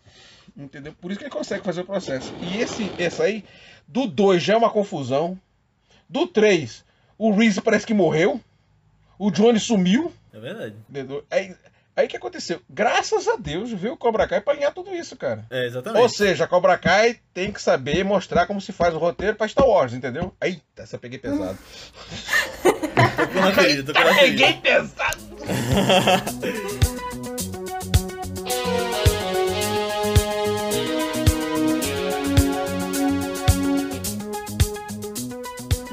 Entendeu? 0.56 0.94
Por 1.00 1.10
isso 1.10 1.18
que 1.18 1.24
ele 1.24 1.32
consegue 1.32 1.64
fazer 1.64 1.82
o 1.82 1.84
processo. 1.84 2.32
E 2.40 2.60
esse, 2.60 2.90
esse 2.98 3.22
aí, 3.22 3.44
do 3.86 4.06
2 4.06 4.42
já 4.42 4.54
é 4.54 4.56
uma 4.56 4.70
confusão. 4.70 5.38
Do 6.08 6.26
3, 6.26 6.84
o 7.18 7.30
Reese 7.30 7.60
parece 7.60 7.86
que 7.86 7.94
morreu. 7.94 8.40
O 9.18 9.30
Johnny 9.30 9.58
sumiu. 9.58 10.12
É 10.32 10.38
verdade. 10.38 10.74
Aí, 11.30 11.54
Aí 11.96 12.04
o 12.04 12.08
que 12.10 12.16
aconteceu? 12.18 12.60
Graças 12.68 13.26
a 13.26 13.36
Deus 13.36 13.72
veio 13.72 13.94
o 13.94 13.96
Cobra 13.96 14.28
Kai 14.28 14.42
pra 14.42 14.52
alinhar 14.52 14.74
tudo 14.74 14.94
isso, 14.94 15.16
cara. 15.16 15.46
É, 15.50 15.64
exatamente. 15.64 16.02
Ou 16.02 16.08
seja, 16.10 16.44
a 16.44 16.46
Cobra 16.46 16.76
Kai 16.76 17.18
tem 17.32 17.50
que 17.50 17.62
saber 17.62 18.04
mostrar 18.04 18.46
como 18.46 18.60
se 18.60 18.70
faz 18.70 18.92
o 18.92 18.98
roteiro 18.98 19.34
pra 19.34 19.48
Star 19.48 19.66
Wars, 19.66 19.94
entendeu? 19.94 20.30
Eita, 20.38 20.82
essa 20.82 20.96
eu 20.96 21.00
peguei 21.00 21.18
pesado. 21.18 21.56
tô 22.62 22.70
com 23.40 23.54
ferida, 23.54 23.94
tô 23.94 23.98
com 23.98 24.14
Peguei 24.14 24.52
pesado! 24.60 25.24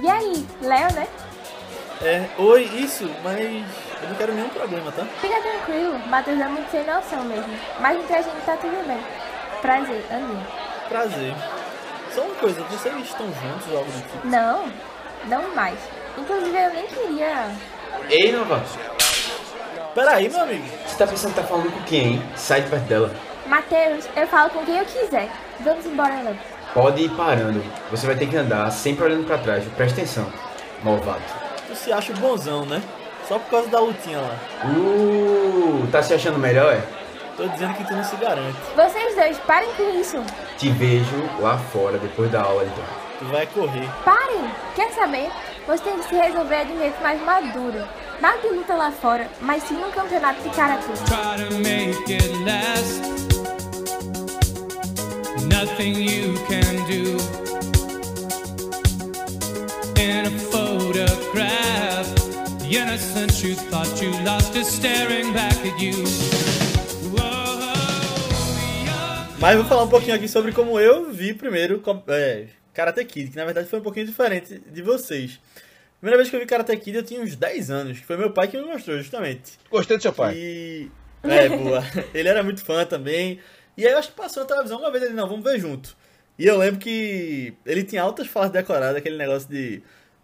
e 0.01 0.09
aí, 0.09 0.45
Léo, 0.61 0.93
né? 0.95 1.07
É, 2.01 2.27
oi, 2.37 2.63
isso, 2.63 3.09
mas 3.23 3.92
eu 4.03 4.09
não 4.09 4.15
quero 4.15 4.33
nenhum 4.33 4.49
problema, 4.49 4.91
tá? 4.91 5.05
Fica 5.21 5.41
tranquilo, 5.41 5.99
Matheus 6.07 6.39
é 6.39 6.47
muito 6.47 6.69
sem 6.69 6.85
noção 6.85 7.23
mesmo. 7.23 7.53
Mas 7.79 7.97
entre 7.97 8.15
a 8.15 8.21
gente 8.21 8.45
tá 8.45 8.57
tudo 8.57 8.87
bem. 8.87 8.99
Prazer, 9.61 10.05
Aninha. 10.11 10.47
Prazer. 10.89 11.33
Só 12.13 12.21
uma 12.21 12.35
coisa, 12.35 12.61
vocês 12.63 12.95
estão 13.03 13.25
juntos 13.27 13.71
ou 13.71 13.77
algo 13.77 13.91
do 13.91 14.01
tipo? 14.01 14.27
Não, 14.27 14.71
não 15.25 15.55
mais. 15.55 15.79
Inclusive 16.17 16.55
eu 16.55 16.73
nem 16.73 16.87
queria. 16.87 17.47
Ei, 18.09 18.31
Nova. 18.31 18.63
Peraí, 19.95 20.29
meu 20.29 20.41
amigo. 20.41 20.65
Você 20.85 20.97
tá 20.97 21.07
pensando 21.07 21.33
que 21.33 21.41
tá 21.41 21.47
falando 21.47 21.71
com 21.71 21.81
quem, 21.83 22.13
hein? 22.13 22.23
Sai 22.35 22.61
de 22.61 22.69
perto 22.69 22.83
dela. 22.85 23.11
Matheus, 23.45 24.07
eu 24.15 24.27
falo 24.27 24.49
com 24.49 24.65
quem 24.65 24.77
eu 24.77 24.85
quiser. 24.85 25.29
Vamos 25.59 25.85
embora, 25.85 26.21
Léo. 26.21 26.37
Pode 26.73 27.03
ir 27.03 27.09
parando. 27.11 27.63
Você 27.91 28.05
vai 28.05 28.15
ter 28.15 28.27
que 28.27 28.35
andar 28.35 28.69
sempre 28.71 29.05
olhando 29.05 29.25
pra 29.25 29.37
trás. 29.37 29.63
Presta 29.77 30.01
atenção, 30.01 30.31
malvado. 30.83 31.21
Tu 31.67 31.75
se 31.75 31.93
acha 31.93 32.13
bonzão, 32.13 32.65
né? 32.65 32.81
Só 33.27 33.39
por 33.39 33.49
causa 33.49 33.69
da 33.69 33.79
lutinha 33.79 34.19
lá. 34.19 34.35
Uh, 34.65 35.87
tá 35.91 36.03
se 36.03 36.13
achando 36.13 36.37
melhor, 36.37 36.73
é? 36.73 36.81
Tô 37.37 37.47
dizendo 37.47 37.73
que 37.75 37.85
tu 37.85 37.95
não 37.95 38.03
se 38.03 38.15
garante. 38.17 38.57
Vocês 38.75 39.15
dois, 39.15 39.39
parem 39.39 39.69
com 39.73 39.99
isso. 39.99 40.17
Te 40.57 40.69
vejo 40.69 41.29
lá 41.39 41.57
fora 41.57 41.97
depois 41.97 42.31
da 42.31 42.41
aula, 42.43 42.63
então. 42.63 42.83
Tu 43.17 43.25
vai 43.25 43.47
correr. 43.47 43.89
Parem! 44.03 44.51
Quer 44.75 44.91
saber? 44.91 45.29
Você 45.65 45.83
tem 45.83 45.97
que 45.99 46.09
se 46.09 46.15
resolver 46.15 46.65
de 46.65 46.73
um 46.73 46.77
jeito 46.77 47.01
mais 47.01 47.21
maduro. 47.21 47.87
Nada 48.19 48.37
de 48.39 48.49
luta 48.49 48.75
lá 48.75 48.91
fora, 48.91 49.27
mas 49.41 49.63
sim 49.63 49.77
um 49.77 49.91
campeonato 49.91 50.41
de 50.41 50.49
karatê. 50.49 50.93
Nothing 55.47 55.93
you 55.99 56.33
can 56.47 56.85
do 56.87 57.17
in 59.99 60.25
a 60.25 60.39
photograph 60.51 61.82
the 62.73 62.79
innocent 62.79 63.43
you 63.43 63.55
thought 63.69 64.01
you 64.01 64.11
lost 64.23 64.55
is 64.55 64.67
staring 64.67 65.31
back 65.33 65.53
at 65.65 65.79
you. 65.79 66.03
Mas 69.39 69.57
vou 69.57 69.65
falar 69.65 69.83
um 69.83 69.89
pouquinho 69.89 70.15
aqui 70.15 70.27
sobre 70.27 70.51
como 70.51 70.79
eu 70.79 71.11
vi 71.11 71.33
primeiro 71.33 71.83
é, 72.07 72.47
Karate 72.73 73.05
Kid, 73.05 73.31
que 73.31 73.35
na 73.35 73.45
verdade 73.45 73.67
foi 73.67 73.79
um 73.79 73.83
pouquinho 73.83 74.05
diferente 74.05 74.59
de 74.59 74.81
vocês. 74.81 75.39
Primeira 75.99 76.17
vez 76.17 76.29
que 76.29 76.35
eu 76.35 76.39
vi 76.39 76.45
Karate 76.45 76.75
Kid 76.77 76.97
eu 76.97 77.03
tinha 77.03 77.21
uns 77.21 77.35
10 77.35 77.69
anos, 77.69 77.99
que 77.99 78.05
foi 78.05 78.17
meu 78.17 78.31
pai 78.31 78.47
que 78.47 78.57
me 78.57 78.65
mostrou, 78.65 78.97
justamente. 78.97 79.53
Gostei 79.69 79.97
do 79.97 80.03
seu 80.03 80.13
pai. 80.13 80.35
E... 80.35 80.91
É, 81.23 81.49
boa. 81.49 81.83
Ele 82.13 82.27
era 82.27 82.41
muito 82.41 82.63
fã 82.63 82.85
também. 82.85 83.39
E 83.77 83.85
aí 83.85 83.91
eu 83.91 83.99
acho 83.99 84.09
que 84.09 84.15
passou 84.15 84.43
na 84.43 84.49
televisão 84.49 84.79
uma 84.79 84.91
vez 84.91 85.03
ele, 85.03 85.13
não, 85.13 85.27
vamos 85.27 85.43
ver 85.43 85.59
junto. 85.59 85.95
E 86.37 86.45
eu 86.45 86.57
lembro 86.57 86.79
que 86.79 87.53
ele 87.65 87.83
tinha 87.83 88.01
altas 88.01 88.27
falas 88.27 88.51
decoradas, 88.51 88.97
aquele 88.97 89.17
negócio 89.17 89.49
de 89.49 89.81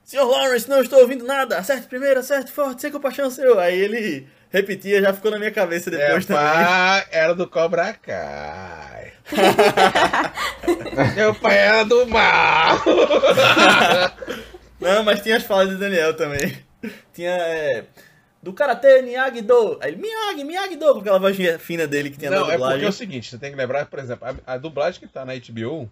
Senhor 0.10 0.26
Lawrence, 0.26 0.68
não 0.68 0.82
estou 0.82 1.01
ouvindo 1.01 1.24
nada. 1.24 1.60
Acerte 1.60 1.86
primeiro, 1.86 2.20
acerte 2.20 2.51
forte, 2.51 2.82
sem 2.82 2.91
compaixão 2.91 3.30
seu. 3.30 3.60
Aí 3.60 3.80
ele 3.80 4.28
repetia, 4.49 4.99
já 5.03 5.14
ficou 5.14 5.30
na 5.30 5.38
minha 5.38 5.51
cabeça 5.51 5.91
depois 5.91 6.24
é, 6.24 6.28
também. 6.28 6.66
Pai 6.66 7.07
era 7.12 7.36
do 7.36 7.47
Cobra 7.47 7.93
Kai. 7.93 9.14
Meu 11.16 11.36
pai 11.36 11.60
era 11.60 11.84
do 11.84 12.07
mal. 12.07 12.80
não, 14.82 15.03
mas 15.03 15.22
tinha 15.22 15.38
as 15.38 15.43
falas 15.43 15.70
de 15.70 15.76
Daniel 15.76 16.16
também. 16.16 16.57
Tinha. 17.14 17.30
É, 17.30 17.86
do 18.41 18.51
Karate 18.51 19.03
Miyagi-Do. 19.03 19.78
Aí 19.80 19.95
Miyagi, 19.95 20.43
Miyagi-Do, 20.43 20.93
com 20.95 20.99
aquela 21.01 21.20
vozinha 21.20 21.60
fina 21.60 21.86
dele 21.86 22.10
que 22.10 22.18
tinha 22.18 22.32
não, 22.32 22.47
na 22.47 22.53
dublagem. 22.53 22.60
Não, 22.60 22.68
é 22.68 22.74
porque 22.74 22.86
é 22.88 22.89
o 22.89 22.93
seguinte, 22.93 23.30
você 23.30 23.38
tem 23.38 23.51
que 23.51 23.57
lembrar, 23.57 23.86
por 23.86 23.99
exemplo, 23.99 24.28
a, 24.28 24.53
a 24.55 24.57
dublagem 24.57 24.99
que 24.99 25.07
tá 25.07 25.24
na 25.24 25.36
HBO 25.36 25.88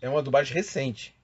é 0.00 0.08
uma 0.08 0.22
dublagem 0.22 0.54
recente. 0.54 1.15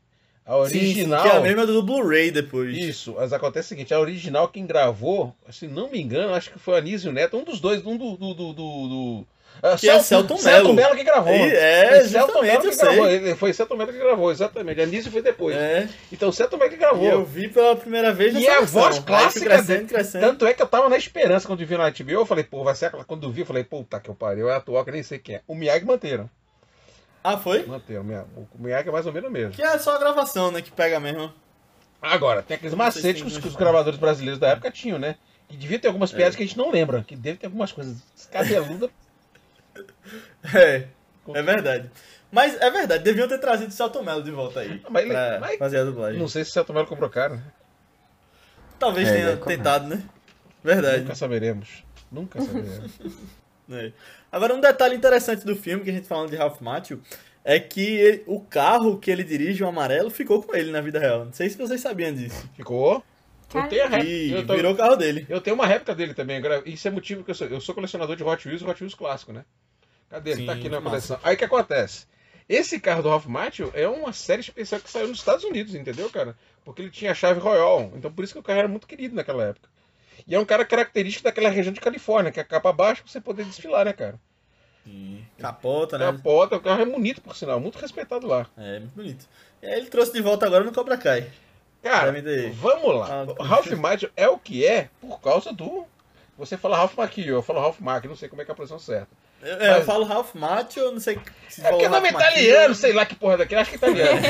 A 0.45 0.57
original. 0.57 1.23
Sim, 1.23 1.29
que 1.29 1.37
é 1.37 1.39
a 1.39 1.41
mesma 1.41 1.67
do 1.67 1.83
Blu-ray 1.83 2.31
depois. 2.31 2.77
Isso, 2.77 3.15
mas 3.17 3.33
acontece 3.33 3.67
o 3.67 3.69
seguinte: 3.71 3.95
a 3.95 4.01
original 4.01 4.49
quem 4.49 4.67
gravou, 4.67 5.35
se 5.51 5.69
não 5.69 5.91
me 5.91 6.01
engano, 6.01 6.35
acho 6.35 6.51
que 6.51 6.59
foi 6.59 6.75
o 6.75 6.77
Anísio 6.77 7.13
Neto, 7.13 7.37
um 7.37 7.45
dos 7.45 7.61
dois, 7.61 7.85
um 7.87 7.97
do, 7.97 8.17
do, 8.17 8.35
do, 8.35 8.53
do, 8.53 9.27
Uh, 9.59 9.77
que 9.77 9.87
Cel 9.87 9.97
é 9.97 10.01
Celton 10.01 10.35
Mello. 10.35 10.43
Celton 10.43 10.73
Mello 10.73 10.97
que 10.97 11.05
gravou. 11.05 11.35
E, 11.35 11.53
é, 11.53 12.05
Celton 12.05 12.43
Mello 12.43 12.63
que 12.63 12.77
gravou. 12.77 13.11
Ele, 13.11 13.35
foi 13.35 13.53
Celton 13.53 13.77
Mello 13.77 13.93
que 13.93 13.99
gravou, 13.99 14.33
exatamente. 14.33 14.81
Anísio 14.81 15.13
foi 15.13 15.23
depois. 15.23 15.55
É. 15.55 15.89
Então 16.11 16.33
Celton 16.33 16.57
Mello 16.57 16.71
que 16.71 16.77
gravou. 16.77 17.05
E 17.05 17.09
eu 17.09 17.25
vi 17.25 17.49
pela 17.49 17.77
primeira 17.77 18.13
vez 18.13 18.35
E 18.35 18.49
a 18.49 18.63
voz 18.63 18.99
clássica. 18.99 19.47
Crescendo, 19.47 19.87
crescendo. 19.87 20.27
Tanto 20.27 20.47
é 20.47 20.55
que 20.55 20.63
eu 20.63 20.67
tava 20.67 20.89
na 20.89 20.97
esperança 20.97 21.47
quando 21.47 21.65
vi 21.65 21.77
na 21.77 21.91
HBO. 21.91 22.11
Eu 22.11 22.27
falei, 22.27 22.45
pô, 22.45 22.65
vai 22.65 22.75
ser 22.75 22.87
aquela. 22.87 23.05
Quando 23.05 23.25
eu 23.25 23.31
vi, 23.31 23.43
eu 23.43 23.47
falei, 23.47 23.63
puta 23.63 24.01
que 24.01 24.09
eu 24.09 24.15
pariu. 24.15 24.51
É 24.51 24.57
atual 24.57 24.85
que 24.85 24.91
nem 24.91 25.03
sei 25.03 25.19
quem 25.19 25.37
é. 25.37 25.41
O 25.47 25.55
Miyagi 25.55 25.85
manteram. 25.85 26.29
Ah, 27.23 27.39
foi? 27.39 27.65
Manteram. 27.65 28.03
O 28.53 28.63
Miyagi 28.63 28.89
é 28.89 28.93
mais 28.93 29.07
ou 29.07 29.13
menos 29.13 29.31
mesmo. 29.31 29.53
Que 29.53 29.63
é 29.63 29.79
só 29.79 29.95
a 29.95 29.99
gravação, 29.99 30.51
né? 30.51 30.61
Que 30.61 30.71
pega 30.71 30.99
mesmo. 30.99 31.33
Agora, 32.01 32.43
tem 32.43 32.57
aqueles 32.57 32.75
macetes 32.75 33.39
que 33.39 33.47
os 33.47 33.55
gravadores 33.55 33.99
brasileiros 33.99 34.41
da 34.41 34.49
época 34.49 34.71
tinham, 34.71 34.99
né? 34.99 35.17
Que 35.49 35.57
devia 35.57 35.79
ter 35.79 35.87
algumas 35.87 36.11
piadas 36.11 36.35
é. 36.35 36.37
que 36.37 36.43
a 36.43 36.47
gente 36.47 36.59
não 36.59 36.71
lembra. 36.71 37.05
Que 37.05 37.15
deve 37.15 37.39
ter 37.39 37.47
algumas 37.47 37.71
coisas 37.71 38.03
cabeludas. 38.31 38.91
é, 40.53 40.89
é 41.33 41.43
verdade. 41.43 41.91
Mas 42.33 42.59
é 42.61 42.71
verdade, 42.71 43.05
deviam 43.05 43.29
ter 43.29 43.39
trazido 43.39 43.69
o 43.69 43.73
Celto 43.73 44.03
Mello 44.03 44.23
de 44.23 44.31
volta 44.31 44.61
aí. 44.61 44.83
Mas 44.89 45.03
ele, 45.03 45.13
pra 45.13 45.39
mas 45.39 45.59
fazer 45.59 45.79
a 45.79 45.85
dublagem. 45.85 46.19
Não 46.19 46.29
sei 46.29 46.45
se 46.45 46.51
o 46.51 46.55
Celto 46.55 46.73
Mello 46.73 46.87
comprou 46.87 47.11
caro. 47.11 47.37
Né? 47.37 47.43
Talvez 48.79 49.07
é, 49.09 49.13
tenha 49.13 49.37
tentado, 49.37 49.87
né? 49.87 50.03
Verdade. 50.65 51.03
Nunca 51.03 51.15
saberemos. 51.15 51.85
Nunca 52.11 52.41
saberemos. 52.41 52.91
é. 53.71 53.93
Agora, 54.31 54.55
um 54.55 54.61
detalhe 54.61 54.97
interessante 54.97 55.45
do 55.45 55.55
filme, 55.55 55.85
que 55.85 55.91
a 55.91 55.93
gente 55.93 56.07
falando 56.07 56.31
de 56.31 56.37
Ralph 56.37 56.61
Macchio, 56.61 57.03
é 57.45 57.59
que 57.59 57.81
ele, 57.81 58.23
o 58.27 58.41
carro 58.41 58.99
que 58.99 59.11
ele 59.11 59.25
dirige, 59.25 59.63
o 59.63 59.67
amarelo, 59.67 60.11
ficou 60.11 60.43
com 60.43 60.55
ele 60.55 60.71
na 60.71 60.81
vida 60.81 60.99
real. 60.99 61.25
Não 61.25 61.33
sei 61.33 61.51
se 61.51 61.59
vocês 61.59 61.81
sabiam 61.81 62.15
disso. 62.15 62.49
Ficou? 62.55 63.05
Eu 63.55 63.69
tenho 63.69 63.85
a 63.85 63.89
réplica. 63.89 64.35
Eu 64.37 64.47
tô... 64.47 64.55
Virou 64.55 64.73
o 64.73 64.77
carro 64.77 64.97
dele. 64.97 65.27
Eu 65.29 65.41
tenho 65.41 65.55
uma 65.55 65.67
réplica 65.67 65.95
dele 65.95 66.15
também. 66.15 66.41
Isso 66.65 66.89
é 66.89 66.91
motivo 66.91 67.23
que 67.23 67.31
eu 67.31 67.35
sou. 67.35 67.47
Eu 67.49 67.61
sou 67.61 67.75
colecionador 67.75 68.17
de 68.17 68.25
Hot 68.25 68.49
Wheels 68.49 68.63
e 68.63 68.65
Hot 68.65 68.83
Wheels 68.83 68.95
clássico, 68.95 69.33
né? 69.33 69.45
Cadê 70.09 70.31
ele? 70.31 70.41
Sim, 70.41 70.47
tá 70.47 70.53
aqui 70.53 70.69
na 70.69 70.81
coleção. 70.81 71.19
Aí 71.23 71.35
o 71.35 71.39
que 71.39 71.45
acontece? 71.45 72.07
Esse 72.49 72.81
carro 72.81 73.03
do 73.03 73.09
Ralph 73.09 73.27
Macchio 73.27 73.71
é 73.75 73.87
uma 73.87 74.13
série 74.13 74.41
especial 74.41 74.81
que 74.81 74.91
saiu 74.91 75.09
nos 75.09 75.19
Estados 75.19 75.45
Unidos, 75.45 75.75
entendeu, 75.75 76.09
cara? 76.11 76.37
Porque 76.65 76.83
ele 76.83 76.91
tinha 76.91 77.13
a 77.13 77.15
chave 77.15 77.41
Royal. 77.41 77.93
Então 77.95 78.13
por 78.13 78.25
isso 78.25 78.33
que 78.33 78.41
o 78.41 78.43
carro 78.43 78.59
era 78.59 78.69
muito 78.69 78.87
querido 78.87 79.15
naquela 79.15 79.45
época. 79.45 79.69
E 80.27 80.35
é 80.35 80.39
um 80.39 80.45
cara 80.45 80.65
característico 80.65 81.25
daquela 81.25 81.49
região 81.49 81.73
de 81.73 81.81
Califórnia, 81.81 82.31
que 82.31 82.39
é 82.39 82.43
a 82.43 82.47
capa 82.47 82.73
baixa 82.73 83.03
pra 83.03 83.11
você 83.11 83.21
poder 83.21 83.45
desfilar, 83.45 83.85
né, 83.85 83.93
cara? 83.93 84.19
Sim. 84.85 85.25
Capota, 85.39 85.99
né? 85.99 86.07
Capota, 86.07 86.57
o 86.57 86.61
carro 86.61 86.83
é 86.83 86.85
bonito, 86.85 87.21
por 87.21 87.37
sinal, 87.37 87.61
muito 87.61 87.79
respeitado 87.79 88.27
lá. 88.27 88.47
É, 88.57 88.81
muito 88.81 88.95
bonito. 88.95 89.29
E 89.63 89.67
aí 89.67 89.79
ele 89.79 89.87
trouxe 89.87 90.13
de 90.13 90.21
volta 90.21 90.47
agora 90.47 90.65
no 90.65 90.73
Cobra 90.73 90.97
Kai. 90.97 91.31
Cara, 91.83 92.13
vamos 92.55 92.95
lá. 92.95 93.09
Ah, 93.11 93.35
o 93.39 93.43
Ralph 93.43 93.71
Macchio 93.73 94.11
é 94.17 94.29
o 94.29 94.39
que 94.39 94.65
é 94.65 94.89
por 95.01 95.21
causa 95.21 95.53
do. 95.53 95.85
Você 96.39 96.57
fala 96.57 96.77
Ralph 96.77 96.97
Macchio, 96.97 97.35
eu 97.35 97.43
falo 97.43 97.61
Ralph 97.61 97.81
Macchio, 97.81 98.09
não 98.09 98.17
sei 98.17 98.29
como 98.29 98.41
é 98.41 98.45
que 98.45 98.51
é 98.51 98.55
a 98.55 98.57
posição 98.57 98.79
certa. 98.79 99.09
Eu, 99.43 99.59
Mas... 99.59 99.79
eu 99.79 99.85
falo 99.85 100.05
Ralph 100.05 100.35
Macchio, 100.35 100.93
não 100.93 101.01
sei 101.01 101.19
se 101.49 101.67
É 101.67 101.71
porque 101.71 101.85
é 101.85 101.89
nome 101.89 102.09
italiano, 102.09 102.75
sei 102.75 102.93
lá 102.93 103.05
que 103.05 103.15
porra 103.15 103.39
daquele, 103.39 103.61
acho 103.61 103.71
que 103.71 103.77
é 103.77 103.79
italiano. 103.79 104.21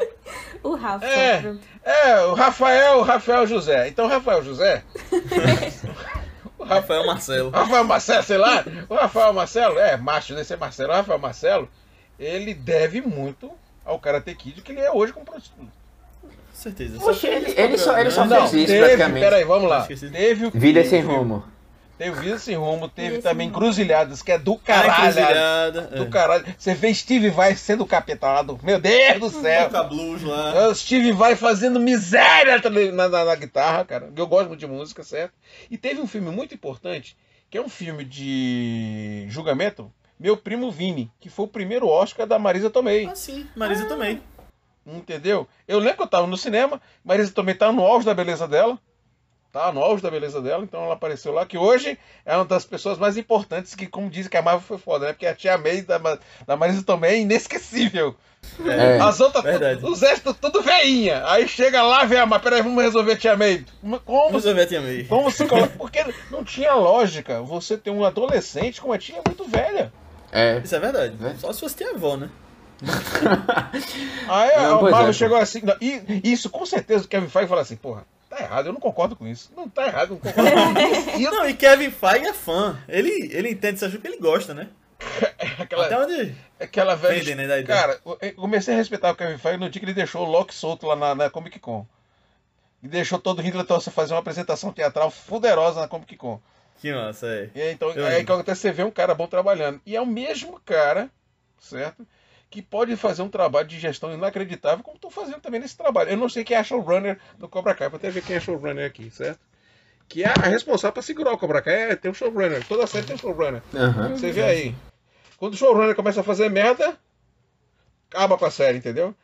o 0.62 0.74
Ralph. 0.76 1.02
É, 1.02 1.54
é, 1.84 2.20
o 2.26 2.34
Rafael, 2.34 2.98
o 2.98 3.02
Rafael 3.02 3.46
José. 3.46 3.88
Então, 3.88 4.06
Rafael 4.06 4.42
José. 4.44 4.84
o 6.58 6.64
Rafael 6.64 7.04
Marcelo. 7.04 7.50
Rafael 7.50 7.84
Marcelo, 7.84 8.22
sei 8.22 8.38
lá. 8.38 8.64
O 8.88 8.94
Rafael 8.94 9.32
Marcelo, 9.32 9.78
é, 9.78 9.96
macho 9.96 10.34
desse 10.34 10.54
é 10.54 10.56
Marcelo. 10.56 10.92
O 10.92 10.96
Rafael 10.96 11.18
Marcelo, 11.18 11.68
ele 12.18 12.54
deve 12.54 13.00
muito 13.00 13.50
ao 13.84 13.98
Karate 13.98 14.32
Kid 14.34 14.62
que 14.62 14.70
ele 14.70 14.80
é 14.80 14.92
hoje 14.92 15.12
como 15.12 15.26
prostituto 15.26 15.82
certeza. 16.62 16.98
Poxa, 16.98 17.28
ele, 17.28 17.52
ele, 17.56 17.78
só, 17.78 17.98
ele 17.98 18.10
só 18.10 18.24
não, 18.24 18.48
fez 18.48 18.54
isso 18.54 18.66
teve, 18.66 18.78
praticamente. 18.78 19.24
Peraí, 19.24 19.44
vamos 19.44 19.68
lá. 19.68 19.86
Teve 19.86 20.46
o 20.46 20.50
Vida 20.50 20.84
Sem 20.84 21.02
Rumo. 21.02 21.44
Teve 22.02 22.20
Vida 22.20 22.36
Sem 22.36 22.56
Rumo, 22.56 22.88
teve 22.88 23.18
também 23.18 23.48
Cruzilhadas, 23.48 24.22
que 24.22 24.32
é 24.32 24.36
do 24.38 24.58
caralho. 24.58 25.14
Ah, 25.20 25.70
do 25.70 26.02
é. 26.02 26.08
caralho. 26.08 26.44
Você 26.58 26.74
vê 26.74 26.92
Steve 26.92 27.30
Vai 27.30 27.54
sendo 27.54 27.86
capetado. 27.86 28.58
Meu 28.60 28.80
Deus 28.80 29.20
do 29.20 29.30
céu. 29.40 29.70
Toca 29.70 29.84
blues 29.84 30.20
lá. 30.24 30.66
O 30.66 30.74
Steve 30.74 31.12
Vai 31.12 31.36
fazendo 31.36 31.78
miséria 31.78 32.60
na, 32.92 33.08
na, 33.08 33.24
na, 33.24 33.34
guitarra, 33.36 33.84
cara. 33.84 34.12
Eu 34.16 34.26
gosto 34.26 34.48
muito 34.48 34.58
de 34.58 34.66
música, 34.66 35.04
certo? 35.04 35.32
E 35.70 35.78
teve 35.78 36.00
um 36.00 36.06
filme 36.08 36.28
muito 36.28 36.52
importante, 36.52 37.16
que 37.48 37.56
é 37.56 37.62
um 37.62 37.68
filme 37.68 38.04
de 38.04 39.24
julgamento. 39.28 39.88
Meu 40.18 40.36
primo 40.36 40.72
Vini, 40.72 41.08
que 41.20 41.30
foi 41.30 41.44
o 41.44 41.48
primeiro 41.48 41.86
Oscar 41.86 42.26
da 42.26 42.36
Marisa 42.36 42.68
Tomei. 42.68 43.06
Ah, 43.06 43.14
sim, 43.14 43.46
Marisa 43.54 43.84
ah. 43.84 43.88
Tomei. 43.88 44.20
Entendeu? 44.84 45.46
Eu 45.68 45.78
lembro 45.78 45.98
que 45.98 46.02
eu 46.02 46.08
tava 46.08 46.26
no 46.26 46.36
cinema, 46.36 46.82
Marisa 47.04 47.32
também 47.32 47.54
tá 47.54 47.70
no 47.70 47.86
auge 47.86 48.04
da 48.04 48.12
beleza 48.12 48.48
dela. 48.48 48.76
Tá 49.52 49.70
no 49.70 49.82
auge 49.82 50.02
da 50.02 50.10
beleza 50.10 50.40
dela, 50.40 50.64
então 50.64 50.82
ela 50.82 50.94
apareceu 50.94 51.30
lá, 51.30 51.44
que 51.44 51.58
hoje 51.58 51.98
é 52.24 52.34
uma 52.34 52.46
das 52.46 52.64
pessoas 52.64 52.96
mais 52.96 53.18
importantes, 53.18 53.74
que, 53.74 53.86
como 53.86 54.08
dizem 54.08 54.30
que 54.30 54.36
a 54.38 54.40
Marvel 54.40 54.62
foi 54.62 54.78
foda, 54.78 55.04
né? 55.04 55.12
Porque 55.12 55.26
a 55.26 55.34
tia 55.34 55.58
May 55.58 55.82
da, 55.82 55.98
da 56.46 56.56
Marisa 56.56 56.82
também 56.82 57.10
é 57.10 57.20
inesquecível. 57.20 58.16
É, 58.66 58.98
As 58.98 59.20
outras, 59.20 59.44
verdade. 59.44 59.84
os 59.84 60.00
restos 60.00 60.34
tudo 60.40 60.62
veinha. 60.62 61.22
Aí 61.26 61.46
chega 61.46 61.82
lá, 61.82 62.04
vê, 62.04 62.16
ah, 62.16 62.24
mas 62.24 62.40
peraí, 62.40 62.62
vamos 62.62 62.82
resolver 62.82 63.12
a 63.12 63.16
tia 63.16 63.36
May. 63.36 63.64
Como, 63.82 64.00
vamos 64.06 64.32
resolver 64.42 64.62
a 64.62 64.66
tia 64.66 64.80
May. 64.80 65.04
Como 65.04 65.30
se 65.30 65.44
Porque 65.76 66.02
não 66.30 66.42
tinha 66.42 66.72
lógica 66.74 67.42
você 67.42 67.76
ter 67.76 67.90
um 67.90 68.06
adolescente 68.06 68.80
com 68.80 68.88
uma 68.88 68.98
tia 68.98 69.20
muito 69.26 69.44
velha. 69.44 69.92
É. 70.32 70.62
Isso 70.64 70.74
é 70.74 70.80
verdade. 70.80 71.14
É. 71.26 71.34
Só 71.34 71.52
se 71.52 71.60
fosse 71.60 71.76
tia 71.76 71.90
avó, 71.90 72.16
né? 72.16 72.30
Aí 74.28 74.56
não, 74.56 74.80
o 74.80 74.90
Marlon 74.90 75.10
é. 75.10 75.12
chegou 75.12 75.36
assim. 75.36 75.60
Não, 75.62 75.76
e 75.78 76.22
isso 76.24 76.48
com 76.48 76.64
certeza 76.64 77.04
o 77.04 77.08
Kevin 77.08 77.28
Feige 77.28 77.48
fala 77.48 77.60
assim, 77.60 77.76
porra, 77.76 78.04
tá 78.32 78.42
errado, 78.42 78.66
eu 78.66 78.72
não 78.72 78.80
concordo 78.80 79.14
com 79.14 79.26
isso. 79.26 79.52
Não 79.54 79.68
tá 79.68 79.86
errado, 79.86 80.10
eu 80.10 80.14
não 80.14 80.18
concordo 80.18 80.74
com 80.74 81.18
isso. 81.18 81.30
não, 81.30 81.48
e 81.48 81.54
Kevin 81.54 81.90
Feige 81.90 82.26
é 82.26 82.32
fã. 82.32 82.78
Ele, 82.88 83.10
ele 83.32 83.50
entende 83.50 83.76
isso, 83.76 83.84
acho 83.84 83.98
que 83.98 84.06
ele 84.06 84.18
gosta, 84.18 84.54
né? 84.54 84.68
aquela, 85.58 85.86
Até 85.86 85.98
onde. 85.98 86.34
Aquela 86.58 86.94
velha. 86.94 87.34
né, 87.34 87.62
cara, 87.62 88.00
eu 88.04 88.34
comecei 88.34 88.72
a 88.72 88.76
respeitar 88.76 89.10
o 89.10 89.16
Kevin 89.16 89.38
Feige 89.38 89.58
no 89.58 89.68
dia 89.68 89.80
que 89.80 89.84
ele 89.84 89.94
deixou 89.94 90.26
o 90.26 90.30
Loki 90.30 90.54
solto 90.54 90.86
lá 90.86 90.96
na, 90.96 91.14
na 91.14 91.30
Comic 91.30 91.58
Con. 91.58 91.86
E 92.82 92.88
deixou 92.88 93.18
todo 93.18 93.38
o 93.38 93.42
Hitler 93.42 93.66
fazer 93.90 94.14
uma 94.14 94.20
apresentação 94.20 94.72
teatral 94.72 95.10
fuderosa 95.10 95.80
na 95.80 95.88
Comic 95.88 96.16
Con. 96.16 96.40
Que 96.78 96.92
massa, 96.92 97.26
é. 97.26 97.50
E 97.54 97.62
aí, 97.62 97.72
então, 97.72 97.90
aí 97.90 98.24
que 98.24 98.32
acontece, 98.32 98.62
você 98.62 98.72
vê 98.72 98.82
um 98.82 98.90
cara 98.90 99.14
bom 99.14 99.26
trabalhando. 99.26 99.80
E 99.86 99.94
é 99.94 100.00
o 100.00 100.06
mesmo 100.06 100.60
cara, 100.64 101.08
certo? 101.60 102.06
Que 102.52 102.60
pode 102.60 102.94
fazer 102.96 103.22
um 103.22 103.30
trabalho 103.30 103.66
de 103.66 103.80
gestão 103.80 104.12
inacreditável, 104.12 104.84
como 104.84 104.96
estou 104.96 105.10
fazendo 105.10 105.40
também 105.40 105.58
nesse 105.58 105.74
trabalho. 105.74 106.10
Eu 106.10 106.18
não 106.18 106.28
sei 106.28 106.44
quem 106.44 106.54
é 106.54 106.60
a 106.60 106.64
showrunner 106.64 107.18
do 107.38 107.48
Cobra 107.48 107.74
Kai, 107.74 107.88
vou 107.88 107.96
até 107.96 108.10
ver 108.10 108.22
quem 108.22 108.34
é 108.34 108.38
a 108.38 108.42
showrunner 108.42 108.86
aqui, 108.86 109.10
certo? 109.10 109.40
Que 110.06 110.22
é 110.22 110.28
a 110.28 110.48
responsável 110.48 110.92
para 110.92 111.02
segurar 111.02 111.32
o 111.32 111.38
Cobra 111.38 111.62
Kai, 111.62 111.92
é 111.92 111.96
ter 111.96 112.10
um 112.10 112.14
showrunner. 112.14 112.62
Toda 112.68 112.86
série 112.86 113.06
tem 113.06 113.16
um 113.16 113.18
showrunner. 113.18 113.62
Uhum. 113.72 114.10
Você 114.10 114.30
vê 114.30 114.42
aí. 114.42 114.74
Quando 115.38 115.54
o 115.54 115.56
showrunner 115.56 115.96
começa 115.96 116.20
a 116.20 116.24
fazer 116.24 116.50
merda, 116.50 116.94
acaba 118.10 118.36
com 118.36 118.44
a 118.44 118.50
série, 118.50 118.76
entendeu? 118.76 119.14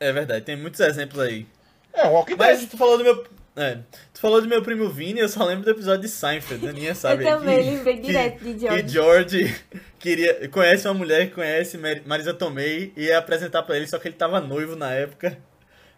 É 0.00 0.10
verdade, 0.10 0.46
tem 0.46 0.56
muitos 0.56 0.80
exemplos 0.80 1.20
aí. 1.20 1.46
É, 1.92 2.06
o 2.06 2.12
Walking 2.12 2.36
Dead. 2.36 2.38
Mas 2.38 2.66
tu 2.70 2.78
falou 2.78 2.96
do 2.96 3.04
meu. 3.04 3.26
É, 3.58 3.78
tu 4.12 4.20
falou 4.20 4.42
do 4.42 4.46
meu 4.46 4.62
primo 4.62 4.86
Vini, 4.90 5.18
eu 5.18 5.30
só 5.30 5.42
lembro 5.42 5.64
do 5.64 5.70
episódio 5.70 6.02
de 6.02 6.10
Seinfeld, 6.10 6.68
Aninha 6.68 6.92
sabe. 6.94 7.24
Eu 7.24 7.38
também 7.38 7.64
que, 7.64 7.70
lembrei 7.70 8.00
direto 8.00 8.44
de 8.44 8.58
George. 8.58 8.82
Que 8.82 8.88
George 8.88 9.64
queria, 9.98 10.48
conhece 10.50 10.86
uma 10.86 10.92
mulher 10.92 11.28
que 11.28 11.34
conhece 11.34 11.78
Marisa 12.04 12.34
Tomei 12.34 12.92
e 12.94 13.04
ia 13.04 13.16
apresentar 13.16 13.62
pra 13.62 13.76
ele, 13.76 13.86
só 13.86 13.98
que 13.98 14.08
ele 14.08 14.14
tava 14.14 14.42
noivo 14.42 14.76
na 14.76 14.92
época. 14.92 15.38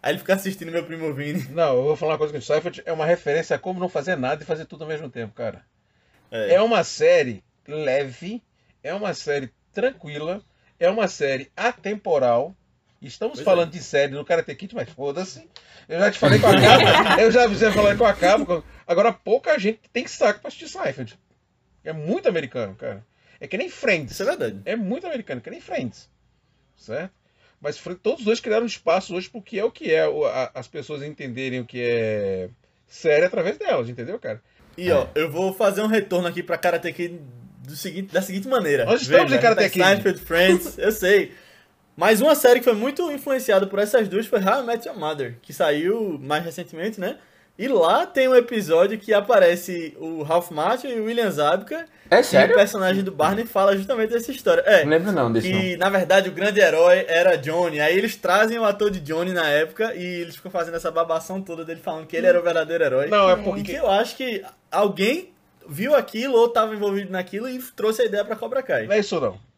Aí 0.01 0.13
ele 0.13 0.19
fica 0.19 0.35
assistindo 0.35 0.71
meu 0.71 0.85
primo 0.85 1.13
Vini. 1.13 1.49
Não, 1.49 1.75
eu 1.75 1.83
vou 1.83 1.95
falar 1.97 2.13
uma 2.13 2.17
coisa 2.17 2.31
que 2.31 2.39
o 2.39 2.41
Seinfeld 2.41 2.81
é 2.85 2.93
uma 2.93 3.05
referência 3.05 3.57
a 3.57 3.59
como 3.59 3.77
não 3.77 3.89
fazer 3.89 4.15
nada 4.15 4.41
e 4.41 4.45
fazer 4.45 4.65
tudo 4.65 4.85
ao 4.85 4.89
mesmo 4.89 5.09
tempo, 5.09 5.33
cara. 5.33 5.61
É, 6.31 6.53
é 6.53 6.61
uma 6.61 6.81
série 6.85 7.43
leve, 7.67 8.41
é 8.81 8.93
uma 8.93 9.13
série 9.13 9.51
tranquila, 9.73 10.41
é 10.79 10.89
uma 10.89 11.09
série 11.09 11.51
atemporal, 11.57 12.55
Estamos 13.01 13.35
pois 13.35 13.45
falando 13.45 13.69
é. 13.69 13.77
de 13.77 13.83
série 13.83 14.13
no 14.13 14.25
Karate 14.25 14.53
Kid, 14.55 14.75
mas 14.75 14.89
foda-se. 14.89 15.47
Eu 15.87 15.99
já 15.99 16.11
te 16.11 16.19
falei 16.19 16.39
com 16.39 16.47
a 16.47 16.59
Cabo. 16.59 16.83
eu 17.21 17.31
já 17.31 17.43
avisei 17.43 17.71
falar 17.71 17.97
com 17.97 18.05
a 18.05 18.13
Cabo. 18.13 18.63
Agora, 18.85 19.13
pouca 19.13 19.57
gente 19.57 19.79
tem 19.93 20.05
saco 20.05 20.41
pra 20.41 20.49
assistir 20.49 20.67
Seinfeld. 20.67 21.17
É 21.83 21.93
muito 21.93 22.27
americano, 22.27 22.75
cara. 22.75 23.05
É 23.39 23.47
que 23.47 23.57
nem 23.57 23.69
Friends. 23.69 24.11
Isso 24.11 24.23
é 24.23 24.25
verdade. 24.25 24.61
É 24.65 24.75
muito 24.75 25.07
americano, 25.07 25.39
que 25.39 25.49
nem 25.49 25.61
Friends. 25.61 26.09
Certo? 26.75 27.13
Mas 27.61 27.77
todos 28.01 28.19
os 28.19 28.25
dois 28.25 28.39
criaram 28.39 28.65
espaço 28.65 29.15
hoje 29.15 29.29
porque 29.29 29.59
é 29.59 29.63
o 29.63 29.71
que 29.71 29.93
é 29.93 30.05
as 30.53 30.67
pessoas 30.67 31.03
entenderem 31.03 31.59
o 31.59 31.65
que 31.65 31.81
é 31.81 32.49
série 32.87 33.25
através 33.25 33.57
delas, 33.57 33.89
entendeu, 33.89 34.17
cara? 34.17 34.41
E 34.77 34.89
ó, 34.91 35.07
eu 35.13 35.29
vou 35.29 35.53
fazer 35.53 35.81
um 35.81 35.87
retorno 35.87 36.27
aqui 36.27 36.41
pra 36.41 36.57
Karate 36.57 36.91
Kid 36.93 37.19
do 37.67 37.75
seguinte, 37.75 38.13
da 38.13 38.21
seguinte 38.21 38.47
maneira. 38.47 38.85
Nós 38.85 39.01
estamos 39.01 39.23
Veja, 39.23 39.35
em 39.35 39.41
Karate 39.41 39.69
Kid. 39.69 39.83
Seinfeld, 39.83 40.19
Friends, 40.21 40.77
eu 40.77 40.91
sei. 40.91 41.33
Mas 41.99 42.21
uma 42.21 42.33
série 42.33 42.59
que 42.59 42.63
foi 42.63 42.75
muito 42.75 43.11
influenciada 43.11 43.67
por 43.67 43.77
essas 43.77 44.07
duas 44.07 44.25
foi 44.25 44.39
How 44.39 44.63
I 44.63 44.65
Met 44.65 44.87
Your 44.87 44.97
Mother, 44.97 45.35
que 45.41 45.51
saiu 45.51 46.17
mais 46.17 46.45
recentemente, 46.45 46.97
né? 46.97 47.17
E 47.57 47.67
lá 47.67 48.05
tem 48.05 48.25
um 48.29 48.35
episódio 48.35 48.97
que 48.97 49.13
aparece 49.13 49.93
o 49.99 50.23
Ralph 50.23 50.49
Macchio 50.49 50.89
e 50.89 50.97
o 50.97 51.03
William 51.03 51.29
Zabka. 51.29 51.85
É 52.09 52.23
sério? 52.23 52.53
E 52.53 52.55
o 52.55 52.55
personagem 52.55 53.03
do 53.03 53.11
Barney 53.11 53.45
fala 53.45 53.75
justamente 53.75 54.11
dessa 54.11 54.31
história. 54.31 54.61
É, 54.65 54.85
não 54.85 54.91
lembro 54.91 55.11
não 55.11 55.29
desse 55.29 55.51
E, 55.51 55.75
na 55.75 55.89
verdade, 55.89 56.29
o 56.29 56.31
grande 56.31 56.61
herói 56.61 57.03
era 57.05 57.35
Johnny. 57.35 57.81
Aí 57.81 57.97
eles 57.97 58.15
trazem 58.15 58.57
o 58.57 58.63
ator 58.63 58.89
de 58.89 59.01
Johnny 59.01 59.33
na 59.33 59.49
época 59.49 59.93
e 59.93 60.21
eles 60.21 60.37
ficam 60.37 60.49
fazendo 60.49 60.77
essa 60.77 60.89
babação 60.89 61.41
toda 61.41 61.65
dele 61.65 61.81
falando 61.83 62.07
que 62.07 62.15
ele 62.15 62.27
era 62.27 62.39
o 62.39 62.43
verdadeiro 62.43 62.81
herói. 62.81 63.07
Não, 63.07 63.29
é 63.29 63.35
porque... 63.35 63.59
E 63.59 63.63
que 63.65 63.73
eu 63.73 63.91
acho 63.91 64.15
que 64.15 64.41
alguém 64.71 65.33
viu 65.67 65.93
aquilo 65.93 66.37
ou 66.37 66.45
estava 66.45 66.73
envolvido 66.73 67.11
naquilo 67.11 67.49
e 67.49 67.59
trouxe 67.75 68.03
a 68.03 68.05
ideia 68.05 68.23
para 68.23 68.37
Cobra 68.37 68.63
Kai. 68.63 68.87
Não 68.87 68.93
é 68.93 68.99
isso 68.99 69.19
não. 69.19 69.48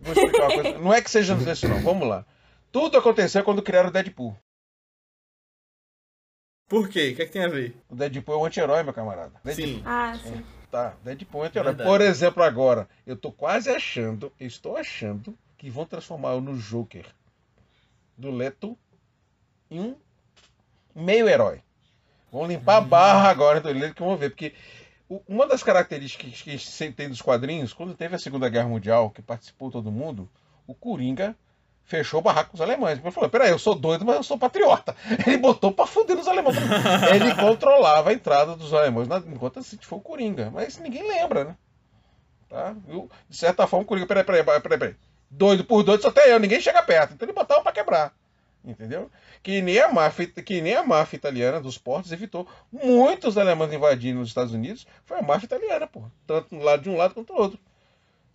Vou 0.00 0.12
explicar 0.12 0.48
uma 0.48 0.62
coisa. 0.62 0.78
Não 0.78 0.94
é 0.94 1.02
que 1.02 1.10
seja 1.10 1.34
isso 1.34 1.68
não. 1.68 1.80
Vamos 1.80 2.08
lá. 2.08 2.24
Tudo 2.70 2.98
aconteceu 2.98 3.42
quando 3.42 3.62
criaram 3.62 3.88
o 3.88 3.92
Deadpool. 3.92 4.36
Por 6.68 6.88
quê? 6.88 7.10
O 7.12 7.16
que, 7.16 7.22
é 7.22 7.26
que 7.26 7.32
tem 7.32 7.44
a 7.44 7.48
ver? 7.48 7.74
O 7.88 7.94
Deadpool 7.94 8.34
é 8.34 8.38
um 8.38 8.44
anti-herói, 8.44 8.82
meu 8.82 8.92
camarada. 8.92 9.32
Deadpool. 9.42 9.66
Sim. 9.66 9.82
Ah, 9.86 10.18
sim. 10.22 10.44
Tá, 10.70 10.94
Deadpool 11.02 11.40
é 11.40 11.44
um 11.44 11.46
anti-herói. 11.46 11.74
Por 11.74 12.00
exemplo, 12.02 12.42
agora, 12.42 12.88
eu 13.06 13.16
tô 13.16 13.32
quase 13.32 13.70
achando, 13.70 14.30
eu 14.38 14.46
estou 14.46 14.76
achando 14.76 15.36
que 15.56 15.70
vão 15.70 15.86
transformar 15.86 16.34
o 16.34 16.40
no 16.40 16.56
Joker 16.56 17.06
do 18.16 18.30
Leto 18.30 18.76
em 19.70 19.80
um 19.80 19.96
meio 20.94 21.28
herói. 21.28 21.62
Vão 22.30 22.46
limpar 22.46 22.76
a 22.76 22.80
barra 22.82 23.30
agora 23.30 23.60
do 23.60 23.72
Leto 23.72 23.94
que 23.94 24.02
vão 24.02 24.16
ver, 24.16 24.30
porque 24.30 24.52
uma 25.26 25.46
das 25.46 25.62
características 25.62 26.42
que 26.42 26.92
tem 26.92 27.08
dos 27.08 27.22
quadrinhos, 27.22 27.72
quando 27.72 27.94
teve 27.94 28.14
a 28.14 28.18
Segunda 28.18 28.48
Guerra 28.48 28.68
Mundial, 28.68 29.10
que 29.10 29.22
participou 29.22 29.70
todo 29.70 29.90
mundo, 29.90 30.28
o 30.66 30.74
Coringa 30.74 31.34
fechou 31.88 32.20
o 32.20 32.22
barraco 32.22 32.50
com 32.50 32.56
os 32.56 32.60
alemães. 32.60 32.98
Ele 32.98 33.10
falou: 33.10 33.30
peraí, 33.30 33.50
eu 33.50 33.58
sou 33.58 33.74
doido, 33.74 34.04
mas 34.04 34.16
eu 34.16 34.22
sou 34.22 34.38
patriota. 34.38 34.94
Ele 35.26 35.38
botou 35.38 35.72
pra 35.72 35.86
fuder 35.86 36.16
nos 36.16 36.28
alemães. 36.28 36.56
Ele 37.14 37.34
controlava 37.34 38.10
a 38.10 38.12
entrada 38.12 38.54
dos 38.54 38.74
alemães 38.74 39.08
enquanto 39.26 39.58
assim 39.58 39.78
foi 39.80 39.98
o 39.98 40.02
Coringa. 40.02 40.50
Mas 40.50 40.78
ninguém 40.78 41.08
lembra, 41.08 41.44
né? 41.44 41.56
Tá? 42.48 42.74
Eu, 42.86 43.10
de 43.28 43.36
certa 43.36 43.66
forma, 43.66 43.84
o 43.84 43.86
Coringa, 43.86 44.06
peraí, 44.06 44.24
peraí, 44.24 44.44
peraí, 44.44 44.78
peraí. 44.78 44.96
Doido 45.30 45.64
por 45.64 45.82
doido 45.82 46.02
só 46.02 46.10
tem 46.10 46.28
eu, 46.28 46.38
ninguém 46.38 46.60
chega 46.60 46.82
perto. 46.82 47.14
Então 47.14 47.26
ele 47.26 47.34
botava 47.34 47.62
pra 47.62 47.72
quebrar. 47.72 48.12
Entendeu? 48.64 49.10
Que 49.42 49.62
nem 49.62 49.78
a 49.78 49.92
máfia, 49.92 50.26
que 50.26 50.60
nem 50.60 50.74
a 50.74 50.82
máfia 50.82 51.16
italiana 51.16 51.60
dos 51.60 51.78
portos 51.78 52.12
evitou 52.12 52.46
muitos 52.70 53.38
alemães 53.38 53.72
invadindo 53.72 54.20
os 54.20 54.28
Estados 54.28 54.52
Unidos. 54.52 54.86
Foi 55.04 55.18
a 55.18 55.22
máfia 55.22 55.46
italiana, 55.46 55.86
pô. 55.86 56.02
Tanto 56.26 56.56
lado 56.56 56.82
de 56.82 56.90
um 56.90 56.96
lado 56.96 57.14
quanto 57.14 57.32
do 57.32 57.40
outro. 57.40 57.58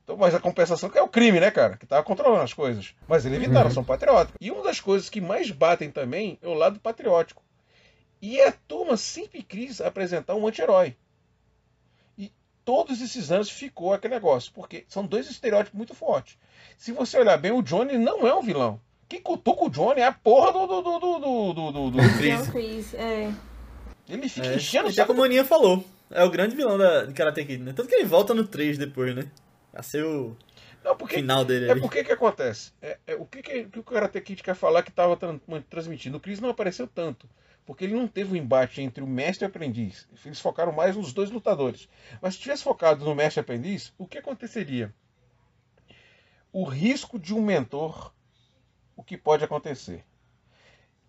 Então, 0.04 0.18
mas 0.18 0.36
a 0.36 0.40
compensação 0.40 0.90
que 0.90 0.98
é 0.98 1.02
o 1.02 1.08
crime, 1.08 1.40
né, 1.40 1.50
cara? 1.50 1.78
Que 1.78 1.86
tava 1.86 2.04
controlando 2.04 2.44
as 2.44 2.54
coisas. 2.54 2.94
Mas 3.08 3.26
eles 3.26 3.38
evitaram, 3.38 3.70
uhum. 3.70 3.74
são 3.74 3.84
patrióticos. 3.84 4.38
E 4.40 4.52
uma 4.52 4.64
das 4.64 4.80
coisas 4.80 5.10
que 5.10 5.22
mais 5.22 5.50
batem 5.50 5.90
também 5.90 6.38
é 6.42 6.48
o 6.48 6.54
lado 6.54 6.80
patriótico. 6.80 7.42
E 8.22 8.42
a 8.42 8.52
turma 8.52 8.98
sempre 8.98 9.42
quis 9.42 9.80
apresentar 9.82 10.36
um 10.36 10.48
anti-herói. 10.48 10.96
E 12.18 12.32
todos 12.66 13.02
esses 13.02 13.32
anos 13.32 13.50
ficou 13.50 13.94
aquele 13.94 14.14
negócio, 14.14 14.52
porque 14.54 14.86
são 14.88 15.06
dois 15.06 15.30
estereótipos 15.30 15.78
muito 15.78 15.94
fortes. 15.94 16.38
Se 16.78 16.92
você 16.92 17.18
olhar 17.18 17.38
bem, 17.38 17.52
o 17.52 17.62
Johnny 17.62 17.98
não 17.98 18.28
é 18.28 18.34
um 18.34 18.42
vilão. 18.42 18.80
Quem 19.14 19.22
cutuca 19.22 19.66
o 19.66 19.70
Johnny 19.70 20.02
é 20.02 20.08
a 20.08 20.12
porra 20.12 20.52
do. 20.52 20.66
do. 20.66 20.82
do. 20.82 21.00
do. 21.00 21.20
do. 21.20 21.54
do, 21.54 21.72
do, 21.72 21.92
do 21.92 22.18
Chris. 22.18 22.48
Chris, 22.50 22.94
é. 22.96 23.32
Ele 24.10 24.28
fica 24.28 24.48
é, 24.48 24.56
enchendo 24.56 24.90
o 24.90 25.06
como 25.06 25.22
a 25.22 25.26
Aninha 25.28 25.46
falou. 25.46 25.86
É 26.10 26.24
o 26.24 26.32
grande 26.32 26.56
vilão 26.56 26.80
da, 26.80 27.06
de 27.06 27.14
Karate 27.14 27.46
Kid, 27.46 27.62
né? 27.62 27.74
Tanto 27.74 27.88
que 27.88 27.94
ele 27.94 28.06
volta 28.06 28.34
no 28.34 28.48
3 28.48 28.80
depois, 28.80 29.16
né? 29.16 29.30
Vai 29.72 29.84
ser 29.84 30.04
o 30.04 30.36
não, 30.84 30.98
porque, 30.98 31.18
final 31.18 31.46
dele. 31.46 31.70
É 31.70 31.76
porque 31.76 32.04
que 32.04 32.12
acontece? 32.12 32.72
É, 32.82 32.98
é, 33.06 33.14
o 33.14 33.26
que, 33.26 33.44
que, 33.44 33.66
que 33.66 33.80
o 33.80 33.84
Karate 33.84 34.20
Kid 34.20 34.42
quer 34.42 34.56
falar 34.56 34.82
que 34.82 34.90
estava 34.90 35.16
transmitindo? 35.70 36.18
O 36.18 36.20
Chris 36.20 36.40
não 36.40 36.50
apareceu 36.50 36.88
tanto. 36.88 37.30
Porque 37.68 37.84
ele 37.84 37.94
não 37.94 38.08
teve 38.08 38.34
um 38.34 38.36
embate 38.36 38.82
entre 38.82 39.04
o 39.04 39.08
mestre 39.08 39.46
e 39.46 39.48
o 39.48 39.50
aprendiz. 39.50 40.08
Eles 40.26 40.40
focaram 40.40 40.72
mais 40.72 40.96
nos 40.96 41.14
dois 41.14 41.30
lutadores. 41.30 41.88
Mas 42.20 42.34
se 42.34 42.42
tivesse 42.42 42.64
focado 42.64 43.06
no 43.06 43.14
mestre 43.14 43.40
e 43.40 43.42
aprendiz, 43.42 43.94
o 43.96 44.08
que 44.08 44.18
aconteceria? 44.18 44.92
O 46.52 46.64
risco 46.64 47.20
de 47.20 47.34
um 47.34 47.42
mentor, 47.42 48.13
o 48.96 49.04
que 49.04 49.18
pode 49.18 49.44
acontecer? 49.44 50.04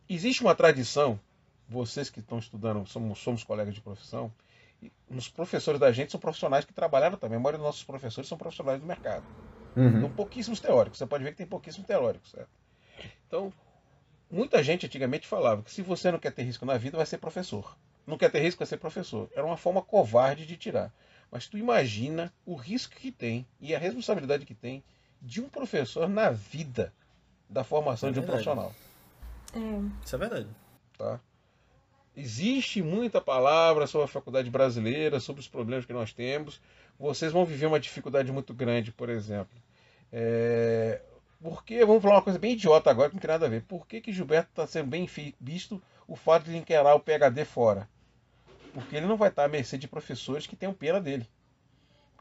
Existe 0.09 0.43
uma 0.43 0.55
tradição, 0.55 1.19
vocês 1.69 2.11
que 2.11 2.21
estão 2.21 2.39
estudando, 2.39 2.87
somos, 2.87 3.19
somos 3.19 3.45
colegas 3.45 3.75
de 3.75 3.81
profissão, 3.81 4.33
os 5.09 5.29
professores 5.29 5.81
da 5.81 5.93
gente 5.93 6.11
são 6.11 6.21
profissionais 6.21 6.65
que 6.65 6.73
trabalharam 6.73 7.17
também. 7.17 7.37
A 7.37 7.41
maioria 7.41 7.59
dos 7.59 7.67
nossos 7.67 7.85
professores 7.85 8.29
são 8.29 8.37
profissionais 8.37 8.81
do 8.81 8.87
mercado. 8.87 9.25
Uhum. 9.77 9.99
Então, 9.99 10.11
pouquíssimos 10.11 10.61
teóricos. 10.61 10.99
Você 10.99 11.07
pode 11.07 11.25
ver 11.25 11.31
que 11.31 11.39
tem 11.39 11.47
pouquíssimos 11.47 11.87
teóricos, 11.87 12.31
certo? 12.31 12.51
Então, 13.27 13.53
muita 14.31 14.63
gente 14.63 14.87
antigamente 14.87 15.27
falava 15.27 15.63
que 15.63 15.71
se 15.71 15.83
você 15.83 16.11
não 16.11 16.19
quer 16.19 16.33
ter 16.33 16.43
risco 16.43 16.67
na 16.67 16.77
vida, 16.77 16.97
vai 16.97 17.07
ser 17.07 17.19
professor. 17.19 17.77
Não 18.07 18.19
quer 18.19 18.31
ter 18.31 18.41
risco, 18.41 18.59
vai 18.59 18.67
ser 18.67 18.77
professor. 18.77 19.31
Era 19.35 19.45
uma 19.45 19.57
forma 19.57 19.81
covarde 19.83 20.47
de 20.47 20.57
tirar. 20.57 20.93
Mas 21.31 21.49
tu 21.49 21.57
imagina 21.57 22.33
o 22.45 22.55
risco 22.55 22.95
que 22.95 23.11
tem 23.11 23.47
e 23.61 23.75
a 23.75 23.79
responsabilidade 23.79 24.45
que 24.45 24.55
tem 24.55 24.85
de 25.21 25.41
um 25.41 25.49
professor 25.49 26.09
na 26.09 26.31
vida 26.31 26.93
da 27.55 27.63
formação 27.63 28.09
é 28.09 28.13
de 28.13 28.19
um 28.19 28.25
profissional. 28.25 28.75
É. 29.55 30.05
Isso 30.05 30.17
é 30.17 30.19
verdade. 30.19 30.49
Tá? 30.99 31.21
Existe 32.17 32.83
muita 32.83 33.21
palavra 33.21 33.87
sobre 33.87 34.07
a 34.07 34.09
faculdade 34.09 34.51
brasileira, 34.51 35.21
sobre 35.21 35.41
os 35.41 35.49
problemas 35.49 35.87
que 35.87 35.93
nós 35.93 36.13
temos. 36.13 36.61
Vocês 36.99 37.33
vão 37.33 37.45
viver 37.45 37.67
uma 37.67 37.79
dificuldade 37.79 38.31
muito 38.33 38.53
grande, 38.53 38.91
por 38.93 39.09
exemplo. 39.09 39.57
É... 40.13 41.01
Porque, 41.41 41.85
vamos 41.85 42.03
falar 42.03 42.17
uma 42.17 42.23
coisa 42.23 42.39
bem 42.39 42.53
idiota 42.53 42.91
agora, 42.91 43.09
que 43.09 43.17
não 43.17 43.21
tem 43.21 43.31
nada 43.31 43.47
a 43.47 43.49
ver. 43.49 43.63
Por 43.63 43.87
que, 43.87 44.01
que 44.01 44.13
Gilberto 44.13 44.51
está 44.51 44.67
sendo 44.67 44.89
bem 44.89 45.09
visto 45.41 45.81
o 46.09 46.17
fato 46.17 46.45
de 46.45 46.51
ele 46.51 46.59
enquerar 46.59 46.95
o 46.97 47.01
PHD 47.01 47.45
fora? 47.45 47.89
Porque 48.73 48.97
ele 48.97 49.07
não 49.07 49.17
vai 49.17 49.29
estar 49.29 49.45
à 49.45 49.49
mercê 49.49 49.79
de 49.79 49.87
professores 49.87 50.47
que 50.47 50.57
tenham 50.57 50.73
pena 50.73 51.01
dele. 51.01 51.29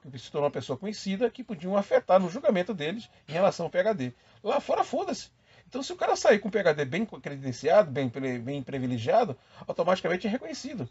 Porque 0.03 0.19
se 0.19 0.29
tornou 0.29 0.45
uma 0.45 0.51
pessoa 0.51 0.77
conhecida 0.77 1.29
que 1.29 1.43
podiam 1.43 1.77
afetar 1.77 2.19
no 2.19 2.29
julgamento 2.29 2.73
deles 2.73 3.09
em 3.27 3.31
relação 3.31 3.65
ao 3.65 3.69
PHD. 3.69 4.13
Lá 4.43 4.59
fora, 4.59 4.83
foda-se. 4.83 5.31
Então, 5.67 5.81
se 5.81 5.91
o 5.91 5.95
cara 5.95 6.15
sair 6.15 6.39
com 6.39 6.49
um 6.49 6.51
PHD 6.51 6.85
bem 6.85 7.05
credenciado, 7.05 7.89
bem, 7.89 8.11
bem 8.39 8.61
privilegiado, 8.61 9.35
automaticamente 9.65 10.27
é 10.27 10.29
reconhecido. 10.29 10.87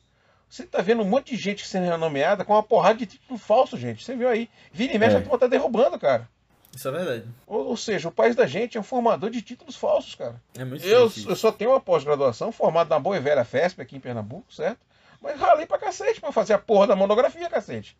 Você 0.48 0.64
está 0.64 0.82
vendo 0.82 1.02
um 1.02 1.08
monte 1.08 1.36
de 1.36 1.40
gente 1.40 1.66
sendo 1.66 1.84
renomeada 1.84 2.44
com 2.44 2.52
uma 2.52 2.62
porrada 2.62 2.98
de 2.98 3.06
título 3.06 3.38
falso, 3.38 3.76
gente. 3.76 4.04
Você 4.04 4.16
viu 4.16 4.28
aí. 4.28 4.50
Vira 4.72 4.94
e 4.94 4.98
mexe, 4.98 5.16
é. 5.16 5.18
a 5.18 5.22
turma 5.22 5.38
tá 5.38 5.46
derrubando, 5.46 5.98
cara. 5.98 6.28
Isso 6.74 6.88
é 6.88 6.90
verdade. 6.90 7.24
Ou, 7.46 7.68
ou, 7.68 7.76
seja, 7.76 8.08
o 8.08 8.12
país 8.12 8.34
da 8.34 8.46
gente 8.46 8.76
é 8.76 8.80
um 8.80 8.84
formador 8.84 9.30
de 9.30 9.42
títulos 9.42 9.76
falsos, 9.76 10.14
cara. 10.14 10.40
É 10.56 10.64
muito 10.64 10.84
eu, 10.84 11.12
eu 11.28 11.36
só 11.36 11.52
tenho 11.52 11.70
uma 11.70 11.80
pós-graduação 11.80 12.50
formado 12.50 12.88
na 12.88 12.98
boa 12.98 13.16
e 13.16 13.20
velha 13.20 13.44
FESP 13.44 13.82
aqui 13.82 13.96
em 13.96 14.00
Pernambuco, 14.00 14.52
certo? 14.52 14.80
Mas 15.20 15.38
ralei 15.38 15.66
pra 15.66 15.78
cacete 15.78 16.20
pra 16.20 16.32
fazer 16.32 16.54
a 16.54 16.58
porra 16.58 16.86
da 16.86 16.96
monografia, 16.96 17.48
cacete. 17.48 17.96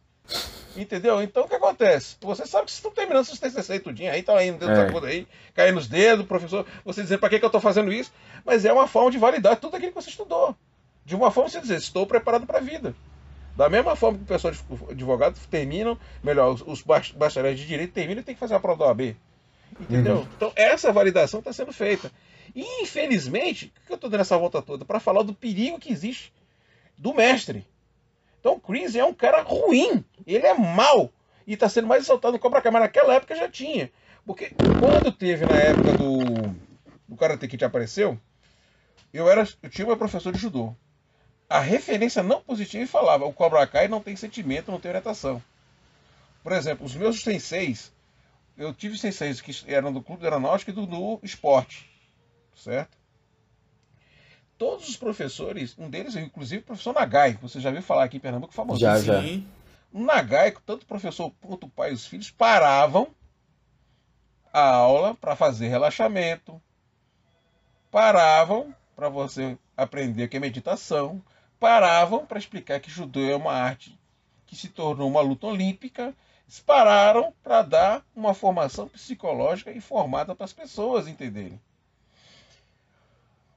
Entendeu? 0.76 1.22
Então 1.22 1.44
o 1.44 1.48
que 1.48 1.54
acontece? 1.54 2.16
Você 2.20 2.46
sabe 2.46 2.66
que 2.66 2.72
vocês 2.72 2.78
estão 2.78 2.90
terminando 2.90 3.24
seus 3.24 3.38
TCC 3.38 3.78
tudinho 3.80 4.10
aí, 4.10 4.22
tá 4.22 4.42
indo 4.42 4.58
dentro 4.58 4.74
é. 4.74 4.86
da 4.86 4.92
coisa 4.92 5.06
aí, 5.06 5.26
caindo 5.54 5.74
nos 5.74 5.86
dedos, 5.86 6.26
professor, 6.26 6.66
você 6.84 7.02
dizendo 7.02 7.18
para 7.18 7.28
que, 7.28 7.38
que 7.38 7.44
eu 7.44 7.48
estou 7.48 7.60
fazendo 7.60 7.92
isso, 7.92 8.10
mas 8.44 8.64
é 8.64 8.72
uma 8.72 8.88
forma 8.88 9.10
de 9.10 9.18
validar 9.18 9.56
tudo 9.56 9.76
aquilo 9.76 9.92
que 9.92 10.00
você 10.00 10.08
estudou. 10.08 10.56
De 11.04 11.14
uma 11.14 11.30
forma 11.30 11.50
você 11.50 11.60
dizer, 11.60 11.76
estou 11.76 12.06
preparado 12.06 12.46
para 12.46 12.58
a 12.58 12.62
vida. 12.62 12.94
Da 13.54 13.68
mesma 13.68 13.94
forma 13.94 14.18
que 14.18 14.24
o 14.24 14.26
pessoal 14.26 14.54
de 14.54 14.60
advogado 14.92 15.38
terminam, 15.50 15.98
melhor, 16.22 16.54
os, 16.54 16.62
os 16.66 16.82
bacharéis 17.12 17.58
de 17.58 17.66
direito 17.66 17.92
terminam 17.92 18.22
e 18.22 18.24
tem 18.24 18.34
que 18.34 18.40
fazer 18.40 18.54
a 18.54 18.60
prova 18.60 18.78
da 18.78 18.86
OAB. 18.86 19.14
Entendeu? 19.80 20.18
Uhum. 20.18 20.28
Então 20.36 20.52
essa 20.56 20.90
validação 20.90 21.40
está 21.40 21.52
sendo 21.52 21.72
feita. 21.72 22.10
E 22.54 22.82
infelizmente, 22.82 23.72
o 23.82 23.86
que 23.86 23.92
eu 23.92 23.96
estou 23.96 24.08
dando 24.08 24.20
essa 24.20 24.38
volta 24.38 24.62
toda? 24.62 24.84
Para 24.84 25.00
falar 25.00 25.22
do 25.22 25.34
perigo 25.34 25.78
que 25.78 25.92
existe 25.92 26.32
do 26.96 27.12
mestre. 27.14 27.66
Então 28.42 28.60
o 28.60 28.98
é 28.98 29.04
um 29.04 29.14
cara 29.14 29.40
ruim. 29.40 30.04
Ele 30.26 30.44
é 30.44 30.52
mau. 30.52 31.12
E 31.46 31.54
está 31.54 31.68
sendo 31.68 31.86
mais 31.86 32.02
exaltado 32.02 32.32
no 32.32 32.40
Cobra 32.40 32.60
Kai. 32.60 32.72
Mas 32.72 32.82
naquela 32.82 33.14
época 33.14 33.36
já 33.36 33.48
tinha. 33.48 33.90
Porque 34.26 34.50
quando 34.80 35.12
teve 35.12 35.46
na 35.46 35.54
época 35.54 35.92
do, 35.92 36.24
do 37.06 37.16
Karate 37.16 37.46
Kid 37.46 37.64
apareceu, 37.64 38.18
eu, 39.12 39.30
era, 39.30 39.46
eu 39.62 39.70
tinha 39.70 39.86
uma 39.86 39.96
professor 39.96 40.32
de 40.32 40.40
judô. 40.40 40.74
A 41.48 41.60
referência 41.60 42.20
não 42.20 42.40
positiva 42.40 42.84
falava: 42.86 43.24
o 43.24 43.32
Cobra 43.32 43.64
Kai 43.64 43.86
não 43.86 44.00
tem 44.00 44.16
sentimento, 44.16 44.72
não 44.72 44.80
tem 44.80 44.90
orientação. 44.90 45.40
Por 46.42 46.50
exemplo, 46.50 46.84
os 46.84 46.96
meus 46.96 47.22
senseis, 47.22 47.92
eu 48.58 48.74
tive 48.74 48.98
senseis 48.98 49.40
que 49.40 49.52
eram 49.72 49.92
do 49.92 50.02
clube 50.02 50.24
aeronáutico 50.24 50.72
e 50.72 50.74
do, 50.74 50.84
do 50.84 51.20
esporte, 51.22 51.88
certo? 52.56 52.96
Todos 54.62 54.88
os 54.88 54.96
professores, 54.96 55.76
um 55.76 55.90
deles, 55.90 56.14
inclusive 56.14 56.62
o 56.62 56.66
professor 56.66 56.94
Nagai, 56.94 57.36
você 57.42 57.58
já 57.58 57.68
viu 57.68 57.82
falar 57.82 58.04
aqui 58.04 58.18
em 58.18 58.20
Pernambuco, 58.20 58.54
famoso. 58.54 58.78
Já, 58.78 58.96
já. 59.00 59.20
O 59.92 60.04
Nagai, 60.04 60.54
tanto 60.64 60.84
o 60.84 60.86
professor 60.86 61.32
quanto 61.40 61.66
o 61.66 61.68
pai 61.68 61.90
e 61.90 61.94
os 61.94 62.06
filhos, 62.06 62.30
paravam 62.30 63.08
a 64.52 64.64
aula 64.64 65.16
para 65.16 65.34
fazer 65.34 65.66
relaxamento, 65.66 66.62
paravam 67.90 68.72
para 68.94 69.08
você 69.08 69.58
aprender 69.76 70.26
o 70.26 70.28
que 70.28 70.36
é 70.36 70.40
meditação, 70.40 71.20
paravam 71.58 72.24
para 72.24 72.38
explicar 72.38 72.78
que 72.78 72.88
judô 72.88 73.28
é 73.28 73.34
uma 73.34 73.52
arte 73.52 73.98
que 74.46 74.54
se 74.54 74.68
tornou 74.68 75.10
uma 75.10 75.22
luta 75.22 75.48
olímpica, 75.48 76.14
eles 76.46 76.60
pararam 76.60 77.34
para 77.42 77.62
dar 77.62 78.06
uma 78.14 78.32
formação 78.32 78.86
psicológica 78.86 79.72
informada 79.72 80.36
para 80.36 80.44
as 80.44 80.52
pessoas 80.52 81.08
entenderem. 81.08 81.60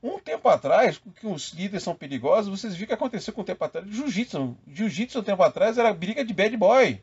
Um 0.05 0.19
tempo 0.19 0.47
atrás, 0.47 1.01
que 1.19 1.25
os 1.25 1.49
líderes 1.49 1.81
são 1.81 1.95
perigosos, 1.95 2.59
vocês 2.59 2.75
viram 2.75 2.85
o 2.85 2.87
que 2.89 2.93
aconteceu 2.93 3.33
com 3.33 3.41
o 3.41 3.43
tempo 3.43 3.63
atrás. 3.63 3.87
Jiu-jitsu. 3.89 4.55
Jiu-jitsu, 4.67 5.17
um 5.17 5.23
tempo 5.23 5.41
atrás, 5.41 5.79
era 5.79 5.91
briga 5.91 6.23
de 6.23 6.31
bad 6.31 6.55
boy. 6.55 7.01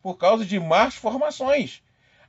Por 0.00 0.16
causa 0.16 0.44
de 0.46 0.60
más 0.60 0.94
formações. 0.94 1.82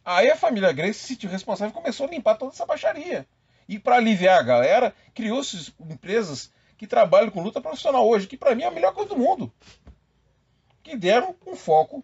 Aí 0.04 0.32
a 0.32 0.36
família 0.36 0.72
Grace 0.72 1.00
se 1.00 1.08
sentiu 1.10 1.30
responsável 1.30 1.70
e 1.70 1.76
começou 1.76 2.08
a 2.08 2.10
limpar 2.10 2.38
toda 2.38 2.52
essa 2.52 2.66
baixaria. 2.66 3.28
E 3.70 3.78
para 3.78 3.98
aliviar 3.98 4.40
a 4.40 4.44
galera, 4.44 4.96
criou-se 5.14 5.72
empresas 5.88 6.52
que 6.76 6.88
trabalham 6.88 7.30
com 7.30 7.44
luta 7.44 7.62
profissional 7.62 8.08
hoje, 8.10 8.26
que 8.26 8.36
para 8.36 8.56
mim 8.56 8.64
é 8.64 8.68
a 8.68 8.72
melhor 8.72 8.96
coisa 8.96 9.10
do 9.10 9.18
mundo. 9.18 9.54
que 10.82 10.98
deram 10.98 11.36
um 11.46 11.56
foco 11.56 12.04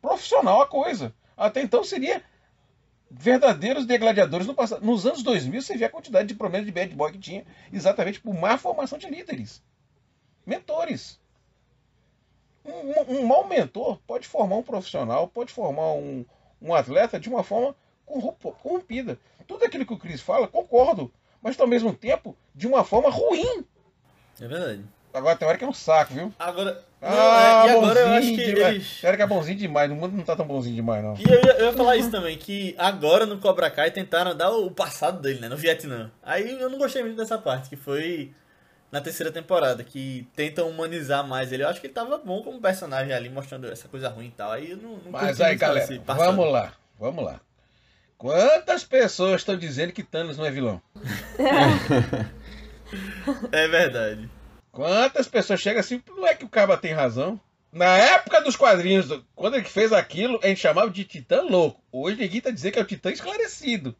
profissional 0.00 0.62
à 0.62 0.68
coisa. 0.68 1.12
Até 1.36 1.60
então 1.62 1.82
seria 1.82 2.22
verdadeiros 3.16 3.86
degladiadores 3.86 4.46
no 4.46 4.54
passado. 4.54 4.84
Nos 4.84 5.06
anos 5.06 5.22
2000 5.22 5.62
você 5.62 5.76
vê 5.76 5.84
a 5.84 5.90
quantidade 5.90 6.28
de 6.28 6.34
problemas 6.34 6.66
de 6.66 6.72
bad 6.72 6.94
boy 6.94 7.12
que 7.12 7.18
tinha 7.18 7.44
exatamente 7.72 8.20
por 8.20 8.34
má 8.34 8.58
formação 8.58 8.98
de 8.98 9.08
líderes. 9.08 9.62
Mentores. 10.44 11.20
Um, 12.64 13.14
um, 13.14 13.26
mau 13.26 13.46
mentor 13.46 13.98
pode 14.06 14.26
formar 14.26 14.56
um 14.56 14.62
profissional, 14.62 15.28
pode 15.28 15.52
formar 15.52 15.92
um, 15.92 16.24
um 16.60 16.74
atleta 16.74 17.20
de 17.20 17.28
uma 17.28 17.44
forma 17.44 17.74
corrompida. 18.04 19.18
Tudo 19.46 19.64
aquilo 19.64 19.86
que 19.86 19.92
o 19.92 19.98
Cris 19.98 20.20
fala, 20.20 20.48
concordo, 20.48 21.12
mas 21.42 21.58
ao 21.60 21.66
mesmo 21.66 21.92
tempo 21.92 22.36
de 22.54 22.66
uma 22.66 22.84
forma 22.84 23.10
ruim. 23.10 23.64
É 24.40 24.48
verdade. 24.48 24.84
Agora 25.12 25.36
tem 25.36 25.46
hora 25.46 25.58
que 25.58 25.64
é 25.64 25.68
um 25.68 25.72
saco, 25.72 26.14
viu? 26.14 26.32
Agora. 26.38 26.84
Ah, 27.06 27.10
não, 27.10 27.38
é, 27.38 27.66
e 27.66 27.76
agora 27.76 28.00
eu 28.00 28.08
acho 28.08 28.34
que 28.34 28.40
eles. 28.40 29.04
Hora 29.04 29.16
que 29.16 29.22
é 29.22 29.26
bonzinho 29.26 29.58
demais, 29.58 29.90
o 29.90 29.94
mundo 29.94 30.16
não 30.16 30.24
tá 30.24 30.34
tão 30.34 30.46
bonzinho 30.46 30.74
demais, 30.74 31.04
não. 31.04 31.14
E 31.14 31.22
eu, 31.22 31.40
eu 31.58 31.66
ia 31.66 31.72
falar 31.72 31.96
isso 31.96 32.10
também, 32.10 32.38
que 32.38 32.74
agora 32.78 33.26
no 33.26 33.38
Cobra 33.38 33.70
Kai 33.70 33.90
tentaram 33.90 34.34
dar 34.34 34.50
o 34.50 34.70
passado 34.70 35.20
dele, 35.20 35.40
né? 35.40 35.48
No 35.48 35.56
Vietnã. 35.56 36.10
Aí 36.22 36.58
eu 36.58 36.70
não 36.70 36.78
gostei 36.78 37.02
muito 37.02 37.16
dessa 37.16 37.36
parte, 37.36 37.68
que 37.68 37.76
foi 37.76 38.32
na 38.90 39.00
terceira 39.00 39.30
temporada, 39.30 39.84
que 39.84 40.26
tentam 40.34 40.68
humanizar 40.68 41.26
mais 41.26 41.52
ele. 41.52 41.62
Eu 41.62 41.68
acho 41.68 41.80
que 41.80 41.88
ele 41.88 41.94
tava 41.94 42.16
bom 42.16 42.42
como 42.42 42.60
personagem 42.60 43.12
ali, 43.12 43.28
mostrando 43.28 43.70
essa 43.70 43.86
coisa 43.86 44.08
ruim 44.08 44.28
e 44.28 44.30
tal. 44.30 44.52
Aí 44.52 44.70
eu 44.70 44.78
não, 44.78 44.96
não 44.96 45.10
Mas 45.10 45.40
aí, 45.40 45.56
galera, 45.56 45.86
vamos 46.06 46.50
lá, 46.50 46.72
vamos 46.98 47.24
lá. 47.24 47.40
Quantas 48.16 48.84
pessoas 48.84 49.42
estão 49.42 49.56
dizendo 49.56 49.92
que 49.92 50.02
Thanos 50.02 50.38
não 50.38 50.46
é 50.46 50.50
vilão? 50.50 50.80
é 53.52 53.68
verdade. 53.68 54.30
Quantas 54.74 55.28
pessoas 55.28 55.60
chegam 55.60 55.78
assim, 55.78 56.02
não 56.08 56.26
é 56.26 56.34
que 56.34 56.44
o 56.44 56.48
Caba 56.48 56.76
tem 56.76 56.92
razão? 56.92 57.40
Na 57.72 57.96
época 57.96 58.40
dos 58.40 58.56
quadrinhos, 58.56 59.06
quando 59.34 59.54
ele 59.54 59.64
fez 59.64 59.92
aquilo, 59.92 60.40
a 60.42 60.48
gente 60.48 60.60
chamava 60.60 60.90
de 60.90 61.04
Titã 61.04 61.42
louco. 61.42 61.80
Hoje 61.92 62.18
ninguém 62.18 62.40
tá 62.40 62.50
dizendo 62.50 62.72
que 62.72 62.78
é 62.80 62.82
o 62.82 62.86
Titã 62.86 63.10
esclarecido. 63.10 63.94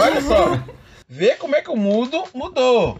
Olha 0.00 0.22
só. 0.22 0.58
Vê 1.06 1.36
como 1.36 1.54
é 1.54 1.60
que 1.60 1.70
o 1.70 1.76
mundo 1.76 2.24
mudou. 2.34 2.98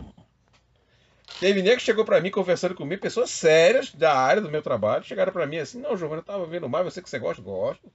Teve 1.39 1.63
nego 1.63 1.79
que 1.79 1.83
chegou 1.83 2.05
para 2.05 2.21
mim 2.21 2.31
conversando 2.31 2.75
comigo, 2.75 3.01
pessoas 3.01 3.31
sérias 3.31 3.95
da 3.95 4.15
área 4.15 4.43
do 4.43 4.51
meu 4.51 4.61
trabalho, 4.61 5.03
chegaram 5.03 5.33
para 5.33 5.47
mim 5.47 5.57
assim: 5.57 5.81
Não, 5.81 5.97
Giovanni, 5.97 6.21
eu 6.21 6.25
tava 6.27 6.45
vendo 6.45 6.69
mais, 6.69 6.85
você 6.85 7.01
que 7.01 7.09
você 7.09 7.19
gosta, 7.19 7.41
gosto. 7.41 7.91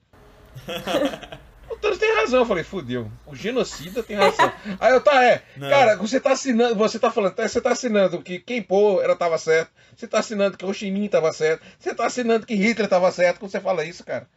Thanos 1.86 2.00
tem 2.00 2.16
razão. 2.16 2.40
Eu 2.40 2.46
falei: 2.46 2.64
Fudeu, 2.64 3.12
o 3.28 3.36
genocida 3.36 4.02
tem 4.02 4.16
razão. 4.16 4.52
Aí 4.80 4.92
eu, 4.92 5.02
tá, 5.02 5.24
é. 5.24 5.44
Não. 5.56 5.70
Cara, 5.70 5.96
você 5.98 6.20
tá 6.20 6.32
assinando, 6.32 6.76
você 6.76 6.98
tá 6.98 7.12
falando, 7.12 7.36
você 7.36 7.62
tá 7.62 7.72
assinando 7.72 8.22
que 8.22 8.40
quem 8.40 8.62
pô 8.62 9.02
era 9.02 9.16
tava 9.16 9.38
certo, 9.38 9.70
você 9.96 10.08
tá 10.08 10.20
assinando 10.20 10.58
que 10.58 10.66
o 10.66 10.70
Ho 10.70 10.74
Chi 10.74 10.90
Minh 10.90 11.08
tava 11.08 11.32
certo, 11.32 11.64
você 11.80 11.94
tá 11.94 12.08
assinando 12.08 12.46
que 12.46 12.56
Hitler 12.56 12.88
tava 12.88 13.12
certo 13.12 13.40
quando 13.40 13.52
você 13.52 13.60
fala 13.60 13.86
isso, 13.86 14.04
cara. 14.04 14.28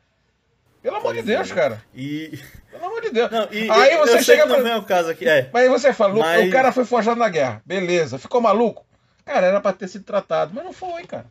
Pelo 0.82 0.96
amor 0.96 1.14
de 1.14 1.22
Deus, 1.22 1.51
é. 1.51 1.55
cara. 1.55 1.82
E. 1.94 2.38
Pelo 2.70 2.84
amor 2.84 3.01
de 3.01 3.11
Deus. 3.11 3.30
Não, 3.30 3.49
e 3.51 3.70
aí 3.70 3.96
você 3.99 4.22
chega 4.22 4.46
pra... 4.46 4.61
não 4.61 4.70
é 4.70 4.76
o 4.76 4.84
caso 4.84 5.11
aqui. 5.11 5.26
É. 5.26 5.49
Mas 5.53 5.62
aí 5.62 5.68
você 5.68 5.92
fala, 5.92 6.14
mas... 6.14 6.49
o 6.49 6.53
cara 6.53 6.70
foi 6.70 6.84
forjado 6.84 7.18
na 7.18 7.28
guerra. 7.28 7.62
Beleza. 7.64 8.18
Ficou 8.18 8.40
maluco? 8.40 8.86
Cara, 9.24 9.46
era 9.46 9.61
pra 9.61 9.72
ter 9.72 9.88
sido 9.88 10.05
tratado, 10.05 10.53
mas 10.55 10.64
não 10.64 10.72
foi, 10.72 11.05
cara. 11.05 11.26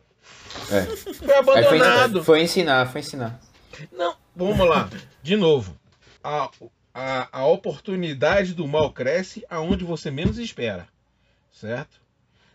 É. 0.70 0.82
Foi 0.82 1.34
abandonado. 1.34 2.24
Foi, 2.24 2.38
foi, 2.38 2.42
ensinar, 2.42 2.90
foi 2.90 3.00
ensinar. 3.00 3.40
Não, 3.92 4.14
vamos 4.36 4.68
lá. 4.68 4.88
De 5.22 5.36
novo. 5.36 5.78
A, 6.22 6.50
a, 6.92 7.40
a 7.40 7.46
oportunidade 7.46 8.54
do 8.54 8.66
mal 8.66 8.92
cresce 8.92 9.44
aonde 9.48 9.84
você 9.84 10.10
menos 10.10 10.38
espera. 10.38 10.88
Certo? 11.52 12.00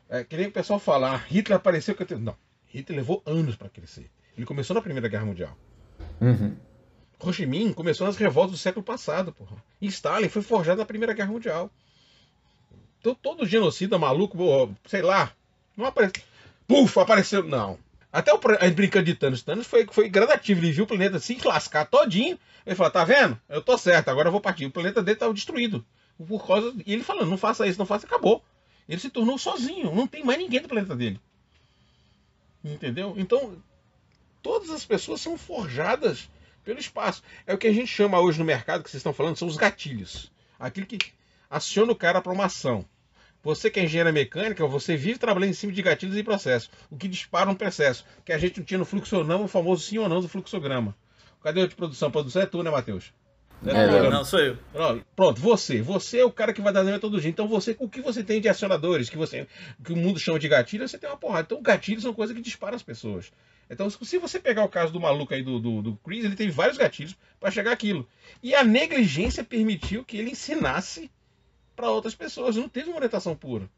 É, 0.09 0.24
que 0.24 0.38
nem 0.38 0.47
o 0.47 0.51
pessoal 0.51 0.80
falar, 0.80 1.16
ah, 1.16 1.18
Hitler 1.18 1.57
apareceu 1.57 1.95
que 1.95 2.03
eu 2.03 2.20
Não, 2.20 2.36
Hitler 2.68 2.99
levou 2.99 3.24
anos 3.26 3.55
para 3.55 3.70
crescer. 3.70 4.09
Ele 4.38 4.45
começou 4.45 4.74
na 4.76 4.82
Primeira 4.82 5.07
Guerra 5.07 5.26
Mundial. 5.26 5.57
Uhum. 6.20 6.55
Ho 7.20 7.32
Chi 7.32 7.45
Minh 7.45 7.74
começou 7.74 8.05
nas 8.05 8.18
revoltas 8.18 8.51
do 8.51 8.57
século 8.57 8.84
passado, 8.84 9.32
porra. 9.32 9.55
E 9.80 9.88
Stalin 9.88 10.30
foi 10.30 10.41
forjado 10.41 10.80
na 10.80 10.86
Primeira 10.86 11.14
Guerra 11.14 11.32
Mundial. 11.32 11.72
Então, 12.99 13.16
todo 13.16 13.45
genocida 13.45 13.97
maluco, 13.97 14.38
sei 14.86 15.01
lá, 15.01 15.32
não 15.76 15.86
apareceu. 15.86 16.24
Puf, 16.68 16.99
apareceu. 16.99 17.43
Não. 17.43 17.78
Até 18.14 18.32
o 18.32 18.39
brincando 18.76 19.05
de 19.05 19.16
Thanos. 19.16 19.41
Thanos 19.41 19.66
foi, 19.66 19.88
foi 19.88 20.07
gradativo. 20.07 20.64
Ele 20.64 20.72
viu 20.72 20.84
o 20.84 20.88
planeta 20.88 21.20
se 21.20 21.36
lascar 21.43 21.86
todinho. 21.86 22.38
Ele 22.64 22.76
falou: 22.76 22.91
tá 22.91 23.03
vendo? 23.03 23.41
Eu 23.49 23.59
tô 23.59 23.76
certo, 23.76 24.09
agora 24.09 24.28
eu 24.28 24.32
vou 24.32 24.39
partir. 24.39 24.68
O 24.68 24.72
planeta 24.72 25.01
dele 25.01 25.18
tava 25.18 25.34
destruído. 25.34 25.84
Por 26.28 26.45
causa. 26.45 26.72
E 26.86 26.93
ele 26.93 27.03
falando: 27.03 27.32
não 27.32 27.39
faça 27.39 27.66
isso, 27.66 27.80
não 27.80 27.88
faça, 27.88 28.05
acabou. 28.05 28.45
Ele 28.88 29.01
se 29.01 29.09
tornou 29.09 29.39
sozinho. 29.39 29.95
Não 29.95 30.05
tem 30.05 30.24
mais 30.24 30.38
ninguém 30.38 30.61
do 30.61 30.68
planeta 30.68 30.95
dele. 30.95 31.20
Entendeu? 32.64 33.16
Então, 33.18 33.57
todas 34.43 34.70
as 34.70 34.86
pessoas 34.86 35.20
são 35.20 35.36
forjadas 35.36 36.30
pelo 36.64 36.80
espaço. 36.80 37.24
É 37.47 37.53
o 37.55 37.57
que 37.57 37.68
a 37.68 37.74
gente 37.74 37.88
chama 37.88 38.20
hoje 38.20 38.38
no 38.38 38.45
mercado, 38.45 38.84
que 38.84 38.91
vocês 38.91 38.99
estão 38.99 39.11
falando, 39.11 39.38
são 39.38 39.47
os 39.47 39.57
gatilhos. 39.57 40.32
Aquilo 40.59 40.86
que 40.86 40.99
aciona 41.49 41.91
o 41.91 41.95
cara 41.95 42.22
para 42.22 42.32
uma 42.32 42.45
ação. 42.45 42.86
Você 43.44 43.70
que 43.70 43.78
é 43.78 43.84
engenheira 43.84 44.12
mecânica, 44.12 44.66
você 44.66 44.96
vive 44.96 45.20
trabalhando 45.20 45.50
em 45.50 45.54
cima 45.54 45.74
de 45.74 45.82
gatilhos 45.82 46.16
e 46.16 46.24
processos, 46.24 46.72
o 46.89 46.96
que 46.96 47.10
dispara 47.10 47.50
um 47.50 47.56
processo, 47.56 48.06
que 48.24 48.32
a 48.32 48.38
gente 48.38 48.58
não 48.60 48.66
tinha 48.66 48.78
no 48.78 48.86
fluxo 48.86 49.18
ou 49.18 49.24
não, 49.26 49.44
o 49.44 49.48
famoso 49.50 49.84
sim 49.84 49.98
ou 49.98 50.08
não 50.08 50.22
do 50.22 50.30
fluxograma. 50.30 50.96
Cadê 51.44 51.62
o 51.62 51.68
de 51.68 51.76
produção? 51.76 52.10
Produção 52.10 52.41
é 52.41 52.46
tu, 52.46 52.64
né, 52.64 52.72
Matheus? 52.72 53.12
É, 53.66 53.88
não, 53.88 54.10
não, 54.10 54.26
sou 54.26 54.39
eu. 54.39 54.58
Pronto, 55.16 55.41
você. 55.41 55.82
Você 55.82 56.20
é 56.20 56.26
o 56.26 56.32
cara 56.32 56.54
que 56.54 56.62
vai 56.62 56.72
dar 56.72 56.82
a 56.82 56.84
metodologia. 56.84 57.30
Então, 57.30 57.48
você, 57.48 57.76
o 57.80 57.89
que 57.89 58.02
você 58.02 58.24
tem 58.24 58.41
de 58.41 58.50
acionadores, 58.50 59.10
que, 59.10 59.18
você, 59.18 59.48
que 59.84 59.94
o 59.94 59.96
mundo 59.96 60.20
chama 60.20 60.39
de 60.39 60.48
gatilho, 60.48 60.88
você 60.88 60.98
tem 60.98 61.10
uma 61.10 61.18
porrada. 61.18 61.44
Então, 61.46 61.62
gatilhos 61.62 62.04
são 62.04 62.14
coisas 62.14 62.36
que 62.36 62.41
disparam 62.41 62.76
as 62.76 62.84
pessoas. 62.84 63.32
Então, 63.70 63.89
se 63.89 64.18
você 64.18 64.39
pegar 64.39 64.64
o 64.64 64.70
caso 64.70 64.91
do 64.91 65.00
maluco 65.00 65.34
aí 65.34 65.41
do, 65.41 65.60
do, 65.60 65.82
do 65.82 65.96
Chris, 65.98 66.26
ele 66.26 66.36
teve 66.36 66.52
vários 66.52 66.78
gatilhos 66.78 67.16
para 67.39 67.52
chegar 67.52 67.72
aquilo. 67.72 68.08
E 68.41 68.54
a 68.54 68.64
negligência 68.64 69.44
permitiu 69.44 70.04
que 70.04 70.18
ele 70.18 70.32
ensinasse 70.32 71.10
para 71.84 71.91
outras 71.91 72.15
pessoas. 72.15 72.55
Não 72.55 72.69
teve 72.69 72.88
uma 72.88 72.95
orientação 72.95 73.36
pura. 73.36 73.69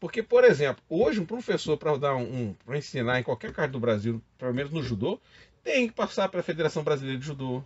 Porque, 0.00 0.22
por 0.22 0.44
exemplo, 0.44 0.82
hoje 0.88 1.20
um 1.20 1.26
professor 1.26 1.76
para 1.76 1.94
dar 1.98 2.16
um, 2.16 2.54
para 2.64 2.78
ensinar 2.78 3.20
em 3.20 3.22
qualquer 3.22 3.52
parte 3.52 3.72
do 3.72 3.80
Brasil, 3.80 4.22
pelo 4.38 4.54
menos 4.54 4.72
no 4.72 4.82
judô, 4.82 5.20
tem 5.62 5.88
que 5.88 5.94
passar 5.94 6.28
pela 6.30 6.42
Federação 6.42 6.82
Brasileira 6.82 7.18
de 7.18 7.26
Judô, 7.26 7.62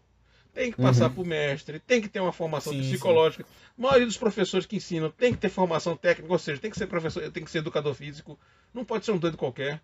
tem 0.52 0.72
que 0.72 0.80
passar 0.80 1.08
uhum. 1.08 1.14
por 1.14 1.26
mestre, 1.26 1.78
tem 1.78 2.00
que 2.00 2.08
ter 2.08 2.18
uma 2.18 2.32
formação 2.32 2.72
sim, 2.72 2.80
psicológica. 2.80 3.44
Sim. 3.44 3.50
A 3.78 3.82
maioria 3.82 4.06
dos 4.06 4.16
professores 4.16 4.66
que 4.66 4.76
ensinam 4.76 5.10
tem 5.10 5.32
que 5.32 5.38
ter 5.38 5.48
formação 5.48 5.96
técnica, 5.96 6.32
ou 6.32 6.38
seja, 6.38 6.60
tem 6.60 6.70
que 6.70 6.78
ser 6.78 6.86
professor, 6.86 7.30
tem 7.30 7.44
que 7.44 7.50
ser 7.50 7.58
educador 7.58 7.94
físico, 7.94 8.38
não 8.74 8.84
pode 8.84 9.04
ser 9.04 9.12
um 9.12 9.18
doido 9.18 9.36
qualquer. 9.36 9.80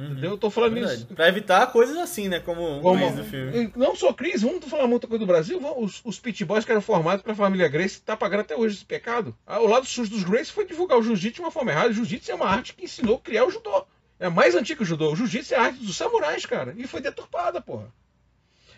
Uhum. 0.00 0.12
Entendeu? 0.12 0.30
Eu 0.30 0.38
tô 0.38 0.48
falando 0.48 0.78
é 0.78 0.94
isso. 0.94 1.06
Pra 1.08 1.28
evitar 1.28 1.66
coisas 1.66 1.96
assim, 1.98 2.28
né? 2.28 2.40
Como, 2.40 2.80
Como 2.80 3.06
o 3.06 3.12
do 3.14 3.24
filme. 3.24 3.70
Não 3.76 3.94
só 3.94 4.12
Cris, 4.12 4.40
vamos 4.40 4.64
falar 4.64 4.86
muita 4.86 5.06
coisa 5.06 5.20
do 5.24 5.26
Brasil. 5.26 5.60
Os, 5.76 6.00
os 6.02 6.18
pit 6.18 6.42
boys 6.44 6.64
que 6.64 6.70
eram 6.70 6.80
formados 6.80 7.22
pela 7.22 7.34
família 7.34 7.68
Grace 7.68 8.00
tá 8.00 8.16
pagando 8.16 8.40
até 8.40 8.56
hoje 8.56 8.76
esse 8.76 8.84
pecado. 8.84 9.36
Ah, 9.46 9.60
o 9.60 9.66
lado 9.66 9.84
sujo 9.84 10.10
dos 10.10 10.24
Grace 10.24 10.50
foi 10.50 10.66
divulgar 10.66 10.98
o 10.98 11.02
jiu-jitsu 11.02 11.34
de 11.36 11.40
uma 11.42 11.50
forma 11.50 11.70
errada. 11.70 11.90
O 11.90 11.92
jiu-jitsu 11.92 12.32
é 12.32 12.34
uma 12.34 12.46
arte 12.46 12.74
que 12.74 12.84
ensinou 12.84 13.16
a 13.16 13.20
criar 13.20 13.44
o 13.44 13.50
judô. 13.50 13.84
É 14.18 14.28
mais 14.30 14.54
antigo 14.54 14.78
que 14.78 14.84
o 14.84 14.86
judô. 14.86 15.12
O 15.12 15.16
jiu-jitsu 15.16 15.54
é 15.54 15.58
a 15.58 15.62
arte 15.64 15.84
dos 15.84 15.96
samurais, 15.96 16.46
cara. 16.46 16.74
E 16.78 16.86
foi 16.86 17.02
deturpada, 17.02 17.60
porra. 17.60 17.92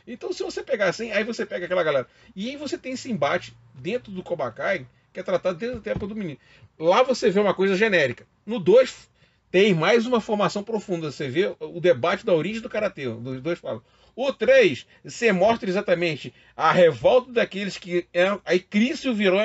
Então, 0.06 0.32
se 0.32 0.42
você 0.42 0.62
pegar 0.62 0.88
assim, 0.88 1.12
aí 1.12 1.22
você 1.22 1.46
pega 1.46 1.66
aquela 1.66 1.84
galera. 1.84 2.08
E 2.34 2.50
aí 2.50 2.56
você 2.56 2.76
tem 2.76 2.92
esse 2.94 3.10
embate 3.10 3.56
dentro 3.74 4.10
do 4.10 4.22
Kobakai, 4.22 4.86
que 5.12 5.20
é 5.20 5.22
tratado 5.22 5.56
desde 5.56 5.78
a 5.78 5.80
tempo 5.80 6.06
do 6.06 6.16
menino. 6.16 6.38
Lá 6.78 7.02
você 7.02 7.30
vê 7.30 7.38
uma 7.38 7.54
coisa 7.54 7.76
genérica. 7.76 8.26
No 8.44 8.58
2, 8.58 9.08
tem 9.52 9.74
mais 9.74 10.06
uma 10.06 10.18
formação 10.18 10.64
profunda. 10.64 11.12
Você 11.12 11.28
vê 11.28 11.54
o 11.60 11.78
debate 11.78 12.24
da 12.24 12.32
origem 12.32 12.62
do 12.62 12.70
karatê. 12.70 13.06
Dos 13.06 13.42
dois 13.42 13.58
falam. 13.58 13.82
O 14.16 14.32
3, 14.32 14.86
você 15.04 15.30
mostra 15.30 15.68
exatamente 15.68 16.32
a 16.56 16.72
revolta 16.72 17.30
daqueles 17.30 17.76
que 17.76 18.06
eram. 18.12 18.40
Aí 18.46 18.58
cria-se 18.58 19.08
o 19.08 19.14
virou 19.14 19.40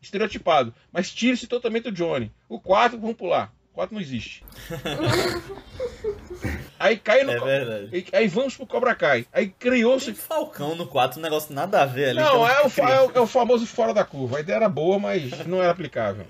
estereotipado. 0.00 0.72
Mas 0.92 1.12
tira-se 1.12 1.48
totalmente 1.48 1.88
o 1.88 1.92
Johnny. 1.92 2.32
O 2.48 2.60
4, 2.60 2.98
vamos 2.98 3.16
pular. 3.16 3.52
O 3.72 3.74
4 3.74 3.94
não 3.94 4.00
existe. 4.00 4.44
aí 6.78 6.96
cai 6.96 7.24
no. 7.24 7.32
É 7.32 7.40
verdade. 7.40 8.06
Aí 8.12 8.28
vamos 8.28 8.56
pro 8.56 8.66
Cobra 8.66 8.94
Kai. 8.94 9.26
Aí 9.32 9.48
criou-se. 9.48 10.14
Falcão 10.14 10.76
no 10.76 10.86
4, 10.86 11.18
um 11.18 11.22
negócio 11.22 11.52
nada 11.52 11.82
a 11.82 11.86
ver 11.86 12.10
ali. 12.10 12.20
Não, 12.20 12.46
é 12.46 12.62
o, 12.62 12.66
é, 12.66 13.00
o, 13.00 13.12
é 13.12 13.20
o 13.20 13.26
famoso 13.26 13.66
fora 13.66 13.92
da 13.92 14.04
curva. 14.04 14.36
A 14.36 14.40
ideia 14.40 14.56
era 14.56 14.68
boa, 14.68 15.00
mas 15.00 15.44
não 15.46 15.60
era 15.60 15.72
aplicável. 15.72 16.26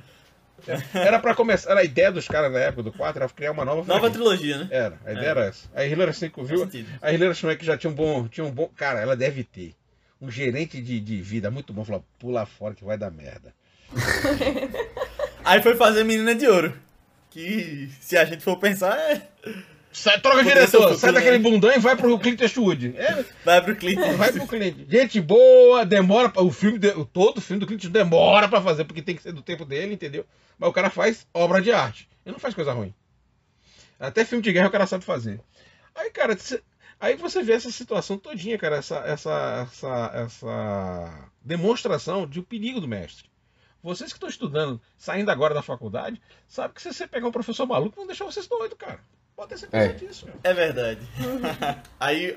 Era 0.94 1.18
pra 1.18 1.34
começar. 1.34 1.70
Era 1.70 1.80
a 1.80 1.84
ideia 1.84 2.10
dos 2.10 2.26
caras 2.26 2.52
na 2.52 2.58
época 2.58 2.82
do 2.84 2.92
4 2.92 3.22
era 3.22 3.32
criar 3.32 3.52
uma 3.52 3.64
nova 3.64 3.84
Nova 3.84 4.10
trilogia, 4.10 4.58
né? 4.58 4.68
Era, 4.70 4.98
a 5.04 5.12
ideia 5.12 5.26
é. 5.26 5.30
era 5.30 5.44
essa. 5.46 5.68
A 5.74 5.84
Hilary 5.84 6.12
Swank 6.12 6.42
viu. 6.44 6.68
A 7.00 7.12
Hilary 7.12 7.34
Swank 7.34 7.64
já 7.64 7.76
tinha 7.76 7.90
um 7.90 7.94
bom. 7.94 8.28
Tinha 8.28 8.44
um 8.44 8.50
bom. 8.50 8.68
Cara, 8.76 9.00
ela 9.00 9.16
deve 9.16 9.44
ter 9.44 9.74
um 10.20 10.30
gerente 10.30 10.80
de, 10.80 11.00
de 11.00 11.20
vida 11.22 11.50
muito 11.50 11.72
bom. 11.72 11.84
Falou, 11.84 12.04
pula 12.18 12.44
fora 12.46 12.74
que 12.74 12.84
vai 12.84 12.98
dar 12.98 13.10
merda. 13.10 13.54
Aí 15.44 15.62
foi 15.62 15.76
fazer 15.76 16.04
Menina 16.04 16.34
de 16.34 16.46
Ouro. 16.46 16.74
Que 17.30 17.90
se 18.00 18.16
a 18.16 18.24
gente 18.24 18.42
for 18.42 18.58
pensar 18.58 18.98
é. 18.98 19.28
Sai, 19.90 20.20
troca 20.20 20.42
de 20.42 20.48
diretor, 20.50 20.96
sai 20.96 21.12
daquele 21.12 21.38
né? 21.38 21.42
bundão 21.50 21.72
e 21.72 21.78
vai 21.78 21.96
pro 21.96 22.18
Clint 22.18 22.40
Eastwood. 22.40 22.94
É, 22.96 23.24
vai 23.44 23.62
pro 23.62 23.74
Clint. 23.74 23.98
Vai 24.16 24.32
pro 24.32 24.46
Clint. 24.46 24.76
Gente 24.88 25.20
boa, 25.20 25.84
demora. 25.84 26.32
O 26.36 26.52
filme, 26.52 26.78
todo 27.12 27.38
o 27.38 27.40
filme 27.40 27.60
do 27.60 27.66
Clint 27.66 27.86
demora 27.86 28.48
pra 28.48 28.60
fazer, 28.60 28.84
porque 28.84 29.02
tem 29.02 29.16
que 29.16 29.22
ser 29.22 29.32
do 29.32 29.42
tempo 29.42 29.64
dele, 29.64 29.94
entendeu? 29.94 30.24
Mas 30.58 30.68
o 30.70 30.72
cara 30.72 30.90
faz 30.90 31.26
obra 31.32 31.60
de 31.60 31.72
arte. 31.72 32.08
Ele 32.24 32.34
não 32.34 32.40
faz 32.40 32.54
coisa 32.54 32.72
ruim. 32.72 32.94
Até 33.98 34.24
filme 34.24 34.42
de 34.42 34.52
guerra 34.52 34.68
o 34.68 34.70
cara 34.70 34.86
sabe 34.86 35.04
fazer. 35.04 35.40
Aí, 35.94 36.10
cara, 36.10 36.36
aí 37.00 37.16
você 37.16 37.42
vê 37.42 37.54
essa 37.54 37.70
situação 37.70 38.16
todinha, 38.16 38.56
cara, 38.56 38.76
essa, 38.76 38.98
essa, 38.98 39.66
essa, 39.68 40.10
essa 40.14 41.30
demonstração 41.42 42.26
de 42.26 42.38
o 42.38 42.44
perigo 42.44 42.80
do 42.80 42.86
mestre. 42.86 43.28
Vocês 43.82 44.12
que 44.12 44.16
estão 44.16 44.28
estudando, 44.28 44.80
saindo 44.96 45.30
agora 45.30 45.54
da 45.54 45.62
faculdade, 45.62 46.20
sabem 46.46 46.74
que 46.74 46.82
se 46.82 46.92
você 46.92 47.06
pegar 47.06 47.26
um 47.26 47.32
professor 47.32 47.66
maluco, 47.66 47.96
vão 47.96 48.06
deixar 48.06 48.24
vocês 48.24 48.46
doidos, 48.46 48.76
cara. 48.78 49.00
Pode 49.38 49.50
ter 49.50 49.58
certeza 49.58 49.84
é. 49.84 49.92
disso. 49.92 50.26
Meu. 50.26 50.34
É 50.42 50.52
verdade. 50.52 51.00
aí, 52.00 52.36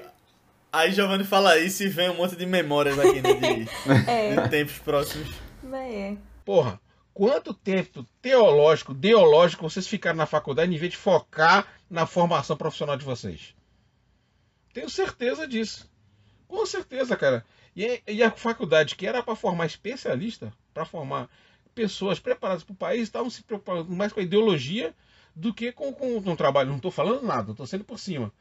aí 0.71 0.91
Giovanni 0.91 1.23
fala 1.23 1.57
isso 1.57 1.81
e 1.81 1.87
vem 1.87 2.11
um 2.11 2.17
monte 2.17 2.35
de 2.35 2.45
memórias 2.45 2.99
aqui, 2.99 3.19
né, 3.19 3.33
de, 3.33 3.69
é. 4.07 4.35
de 4.35 4.49
tempos 4.49 4.77
próximos. 4.77 5.27
É. 5.73 6.15
Porra, 6.45 6.79
quanto 7.11 7.55
tempo 7.55 8.05
teológico, 8.21 8.91
ideológico 8.91 9.67
vocês 9.67 9.87
ficaram 9.87 10.17
na 10.17 10.27
faculdade 10.27 10.71
em 10.71 10.77
vez 10.77 10.91
de 10.91 10.97
focar 10.97 11.65
na 11.89 12.05
formação 12.05 12.55
profissional 12.55 12.95
de 12.95 13.03
vocês? 13.03 13.55
Tenho 14.71 14.87
certeza 14.87 15.47
disso. 15.47 15.89
Com 16.47 16.63
certeza, 16.67 17.17
cara. 17.17 17.43
E, 17.75 17.99
e 18.07 18.21
a 18.21 18.29
faculdade 18.29 18.95
que 18.95 19.07
era 19.07 19.23
para 19.23 19.35
formar 19.35 19.65
especialista, 19.65 20.53
para 20.71 20.85
formar 20.85 21.27
pessoas 21.73 22.19
preparadas 22.19 22.63
para 22.63 22.73
o 22.73 22.77
país, 22.77 23.01
estavam 23.01 23.31
se 23.31 23.41
preocupando 23.41 23.91
mais 23.91 24.13
com 24.13 24.19
a 24.19 24.23
ideologia 24.23 24.93
do 25.35 25.53
que 25.53 25.71
com, 25.71 25.93
com, 25.93 26.17
o 26.17 26.35
trabalho. 26.35 26.69
Não 26.69 26.77
estou 26.77 26.91
falando 26.91 27.25
nada, 27.25 27.51
estou 27.51 27.65
sendo 27.65 27.83
por 27.83 27.99
cima. 27.99 28.31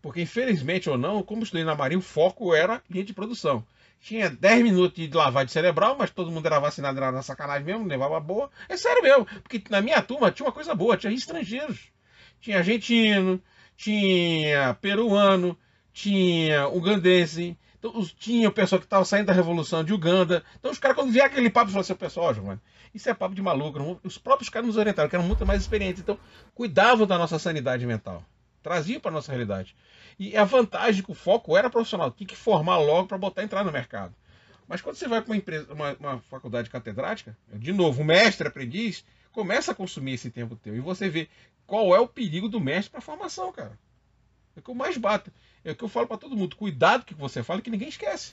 Porque, 0.00 0.22
infelizmente 0.22 0.90
ou 0.90 0.98
não, 0.98 1.22
como 1.22 1.42
estudei 1.42 1.64
na 1.64 1.74
Marinha, 1.74 1.98
o 1.98 2.02
foco 2.02 2.54
era 2.54 2.82
linha 2.90 3.04
de 3.04 3.12
produção. 3.12 3.64
Tinha 4.00 4.28
10 4.28 4.62
minutos 4.64 5.08
de 5.08 5.16
lavagem 5.16 5.48
cerebral, 5.48 5.96
mas 5.96 6.10
todo 6.10 6.30
mundo 6.30 6.44
era 6.44 6.58
vacinado, 6.58 6.98
era 6.98 7.12
na 7.12 7.22
sacanagem 7.22 7.64
mesmo, 7.64 7.86
levava 7.86 8.18
boa. 8.18 8.50
É 8.68 8.76
sério 8.76 9.00
mesmo, 9.02 9.24
porque 9.24 9.62
na 9.70 9.80
minha 9.80 10.02
turma 10.02 10.32
tinha 10.32 10.44
uma 10.44 10.52
coisa 10.52 10.74
boa, 10.74 10.96
tinha 10.96 11.12
estrangeiros. 11.12 11.92
Tinha 12.40 12.58
argentino, 12.58 13.40
tinha 13.76 14.74
peruano, 14.80 15.56
tinha 15.92 16.66
ugandense, 16.68 17.56
então, 17.82 18.06
tinha 18.16 18.48
o 18.48 18.52
pessoal 18.52 18.78
que 18.78 18.86
estava 18.86 19.04
saindo 19.04 19.26
da 19.26 19.32
revolução 19.32 19.82
de 19.82 19.92
Uganda. 19.92 20.44
Então 20.56 20.70
os 20.70 20.78
caras, 20.78 20.96
quando 20.96 21.10
vier 21.10 21.26
aquele 21.26 21.50
papo, 21.50 21.66
falaram 21.66 21.80
assim, 21.80 21.94
pessoal, 21.96 22.32
Giovanni, 22.32 22.60
isso 22.94 23.10
é 23.10 23.14
papo 23.14 23.34
de 23.34 23.42
maluco. 23.42 23.98
Os 24.04 24.16
próprios 24.16 24.48
caras 24.48 24.68
nos 24.68 24.76
orientaram, 24.76 25.08
que 25.08 25.16
eram 25.16 25.26
muito 25.26 25.44
mais 25.44 25.60
experientes. 25.60 26.00
Então, 26.00 26.16
cuidavam 26.54 27.08
da 27.08 27.18
nossa 27.18 27.40
sanidade 27.40 27.84
mental. 27.84 28.24
Traziam 28.62 29.00
para 29.00 29.10
nossa 29.10 29.32
realidade. 29.32 29.74
E 30.16 30.36
a 30.36 30.44
vantagem 30.44 31.02
que 31.02 31.10
o 31.10 31.14
foco 31.14 31.56
era 31.56 31.68
profissional, 31.68 32.12
tinha 32.12 32.28
que 32.28 32.36
formar 32.36 32.78
logo 32.78 33.08
para 33.08 33.18
botar 33.18 33.42
entrar 33.42 33.64
no 33.64 33.72
mercado. 33.72 34.14
Mas 34.68 34.80
quando 34.80 34.94
você 34.94 35.08
vai 35.08 35.20
para 35.20 35.32
uma 35.32 35.36
empresa, 35.36 35.72
uma, 35.72 35.96
uma 35.98 36.18
faculdade 36.30 36.70
catedrática, 36.70 37.36
de 37.52 37.72
novo, 37.72 38.04
mestre, 38.04 38.46
aprendiz, 38.46 39.04
começa 39.32 39.72
a 39.72 39.74
consumir 39.74 40.12
esse 40.12 40.30
tempo 40.30 40.54
teu. 40.54 40.76
E 40.76 40.80
você 40.80 41.08
vê 41.08 41.28
qual 41.66 41.92
é 41.96 41.98
o 41.98 42.06
perigo 42.06 42.48
do 42.48 42.60
mestre 42.60 42.90
para 42.90 43.00
a 43.00 43.02
formação, 43.02 43.50
cara. 43.50 43.76
É 44.56 44.60
o 44.60 44.62
que 44.62 44.70
eu 44.70 44.74
mais 44.74 44.96
bato. 44.96 45.32
É 45.64 45.72
o 45.72 45.76
que 45.76 45.84
eu 45.84 45.88
falo 45.88 46.06
para 46.06 46.18
todo 46.18 46.36
mundo. 46.36 46.56
Cuidado 46.56 47.04
que 47.04 47.14
você 47.14 47.42
fala 47.42 47.60
que 47.60 47.70
ninguém 47.70 47.88
esquece. 47.88 48.32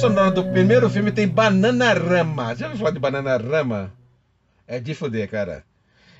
Sonora 0.00 0.30
do 0.30 0.42
primeiro 0.44 0.88
filme 0.88 1.12
tem 1.12 1.28
Bananarama. 1.28 2.54
Já 2.54 2.66
ouviu 2.66 2.78
falar 2.78 2.90
de 2.92 2.98
Bananarama? 2.98 3.92
É 4.66 4.80
de 4.80 4.94
foder, 4.94 5.28
cara. 5.28 5.62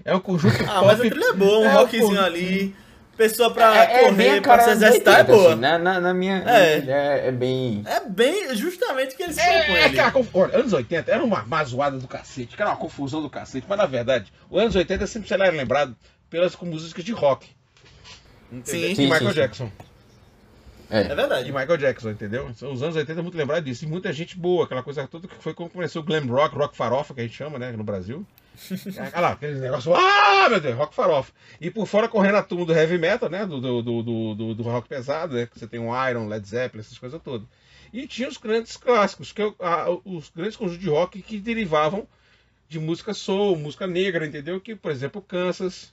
É 0.05 0.15
um 0.15 0.21
conjunto 0.21 0.63
ah, 0.65 0.81
pop. 0.81 0.87
mas 0.87 1.01
a 1.01 1.09
trilha 1.09 1.31
é 1.31 1.33
boa, 1.33 1.59
um 1.61 1.65
é 1.65 1.73
rockzinho 1.73 2.21
um... 2.21 2.25
ali. 2.25 2.77
Pessoa 3.17 3.51
pra 3.51 3.75
é, 3.75 3.79
é 3.79 4.05
correr, 4.05 4.29
é 4.37 4.41
pra 4.41 4.61
se 4.61 4.71
exercitar 4.71 5.21
é 5.21 5.25
boa. 5.25 5.53
Assim, 5.53 5.61
na, 5.61 5.79
na, 5.79 6.01
na, 6.01 6.15
minha. 6.15 6.43
É. 6.47 6.79
é. 6.79 7.29
É, 7.29 7.33
bem. 7.33 7.83
É 7.87 8.01
bem 8.01 8.55
justamente 8.55 9.15
o 9.15 9.17
que 9.17 9.23
eles 9.23 9.37
se 9.37 9.41
é, 9.41 9.59
propõem. 9.59 9.83
É, 9.83 9.89
cara, 9.91 10.27
olha, 10.35 10.59
anos 10.59 10.73
80 10.75 11.11
era 11.11 11.25
uma 11.25 11.43
mazoada 11.45 11.99
do 11.99 12.07
cacete, 12.07 12.57
que 12.57 12.63
era 12.63 12.71
uma 12.71 12.77
confusão 12.77 13.23
do 13.23 13.31
cacete. 13.31 13.67
Mas 13.67 13.79
na 13.79 13.87
verdade, 13.87 14.31
os 14.51 14.61
anos 14.61 14.77
80 14.77 15.07
sempre 15.07 15.29
será 15.29 15.49
lembrado 15.49 15.97
pelas 16.29 16.55
músicas 16.57 17.03
de 17.03 17.13
rock. 17.13 17.49
Entendeu? 18.53 18.89
Sim, 18.89 18.95
sim, 18.95 19.03
Michael 19.05 19.29
sim, 19.29 19.35
Jackson. 19.35 19.67
Sim. 19.67 19.90
É. 20.91 21.03
é 21.03 21.15
verdade. 21.15 21.49
E 21.49 21.53
Michael 21.53 21.77
Jackson, 21.77 22.11
entendeu? 22.11 22.47
Os 22.49 22.83
anos 22.83 22.97
80 22.97 23.21
é 23.21 23.23
muito 23.23 23.39
lembrado 23.39 23.65
disso. 23.65 23.85
E 23.85 23.89
muita 23.89 24.13
gente 24.13 24.37
boa, 24.37 24.65
aquela 24.65 24.83
coisa 24.83 25.07
toda 25.07 25.29
que 25.29 25.37
foi 25.37 25.55
como 25.55 25.71
começou 25.71 26.03
o 26.03 26.05
glam 26.05 26.27
rock, 26.27 26.55
rock 26.57 26.77
farofa, 26.77 27.15
que 27.15 27.21
a 27.21 27.23
gente 27.23 27.37
chama, 27.37 27.59
né, 27.59 27.71
no 27.73 27.85
Brasil. 27.85 28.27
Olha 28.99 29.21
lá, 29.21 29.31
aquele 29.33 29.61
negócio, 29.61 29.95
ah, 29.95 30.49
meu 30.51 30.61
Deus, 30.61 30.77
rock 30.77 30.95
farofa. 30.95 31.33
E 31.61 31.71
por 31.71 31.87
fora 31.87 32.09
correndo 32.09 32.37
a 32.37 32.43
turma 32.43 32.67
do 32.67 32.75
heavy 32.75 32.99
metal, 32.99 33.31
né, 33.31 33.47
do, 33.47 33.61
do, 33.61 33.83
do, 33.83 34.35
do, 34.35 34.55
do 34.55 34.63
rock 34.65 34.89
pesado, 34.89 35.35
né, 35.35 35.47
que 35.47 35.59
você 35.59 35.67
tem 35.67 35.79
um 35.79 36.09
Iron, 36.09 36.27
Led 36.27 36.47
Zeppelin, 36.47 36.81
essas 36.81 36.99
coisas 36.99 37.23
todas. 37.23 37.47
E 37.93 38.07
tinha 38.07 38.29
os 38.29 38.37
grandes 38.37 38.77
clássicos, 38.77 39.33
que 39.33 39.43
a, 39.61 39.87
os 40.05 40.31
grandes 40.35 40.57
conjuntos 40.57 40.83
de 40.83 40.89
rock 40.89 41.23
que 41.23 41.39
derivavam 41.39 42.07
de 42.69 42.79
música 42.79 43.15
soul, 43.15 43.57
música 43.57 43.87
negra, 43.87 44.27
entendeu? 44.27 44.61
Que, 44.61 44.77
por 44.77 44.91
exemplo, 44.91 45.21
o 45.21 45.25
Kansas, 45.25 45.93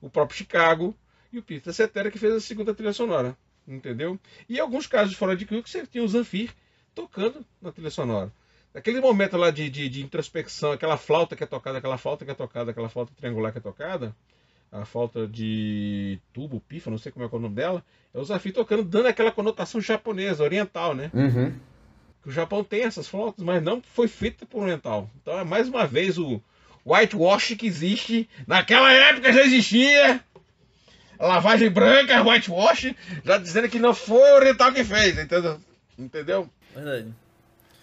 o 0.00 0.10
próprio 0.10 0.36
Chicago 0.36 0.96
e 1.32 1.38
o 1.38 1.42
Peter 1.42 1.72
Cetera, 1.72 2.10
que 2.10 2.18
fez 2.18 2.34
a 2.34 2.40
segunda 2.40 2.74
trilha 2.74 2.92
sonora 2.92 3.36
entendeu? 3.66 4.18
E 4.48 4.58
alguns 4.60 4.86
casos 4.86 5.14
fora 5.14 5.36
de 5.36 5.44
que 5.44 5.60
você 5.60 5.86
tinha 5.86 6.04
o 6.04 6.08
Zanfir 6.08 6.50
tocando 6.94 7.44
na 7.60 7.72
trilha 7.72 7.90
sonora. 7.90 8.32
Naquele 8.74 9.00
momento 9.00 9.36
lá 9.36 9.50
de, 9.50 9.68
de, 9.68 9.88
de, 9.88 10.02
introspecção, 10.02 10.72
aquela 10.72 10.96
flauta 10.96 11.36
que 11.36 11.44
é 11.44 11.46
tocada, 11.46 11.78
aquela 11.78 11.98
flauta 11.98 12.24
que 12.24 12.30
é 12.30 12.34
tocada, 12.34 12.70
aquela 12.70 12.88
flauta 12.88 13.12
triangular 13.14 13.52
que 13.52 13.58
é 13.58 13.60
tocada, 13.60 14.16
a 14.70 14.86
flauta 14.86 15.26
de 15.26 16.18
tubo, 16.32 16.58
pifa, 16.60 16.90
não 16.90 16.96
sei 16.96 17.12
como 17.12 17.24
é, 17.24 17.28
é 17.30 17.36
o 17.36 17.38
nome 17.38 17.54
dela, 17.54 17.84
é 18.14 18.18
o 18.18 18.24
Zanfir 18.24 18.54
tocando, 18.54 18.82
dando 18.82 19.08
aquela 19.08 19.30
conotação 19.30 19.80
japonesa, 19.80 20.42
oriental, 20.42 20.94
né? 20.94 21.10
Uhum. 21.12 21.52
Que 22.22 22.28
o 22.30 22.32
Japão 22.32 22.64
tem 22.64 22.84
essas 22.84 23.06
flautas, 23.06 23.44
mas 23.44 23.62
não 23.62 23.82
foi 23.82 24.08
feita 24.08 24.46
por 24.46 24.62
oriental. 24.62 25.10
Então 25.20 25.38
é 25.38 25.44
mais 25.44 25.68
uma 25.68 25.86
vez 25.86 26.16
o 26.16 26.40
whitewash 26.86 27.54
que 27.56 27.66
existe, 27.66 28.28
naquela 28.46 28.90
época 28.90 29.32
já 29.32 29.42
existia, 29.42 30.24
lavagem 31.26 31.70
branca, 31.70 32.22
whitewash, 32.22 32.94
já 33.24 33.38
dizendo 33.38 33.68
que 33.68 33.78
não 33.78 33.94
foi 33.94 34.32
o 34.32 34.36
oriental 34.36 34.72
que 34.72 34.84
fez, 34.84 35.18
entendeu? 35.18 35.58
Entendeu? 35.98 36.48
Verdade. 36.74 37.08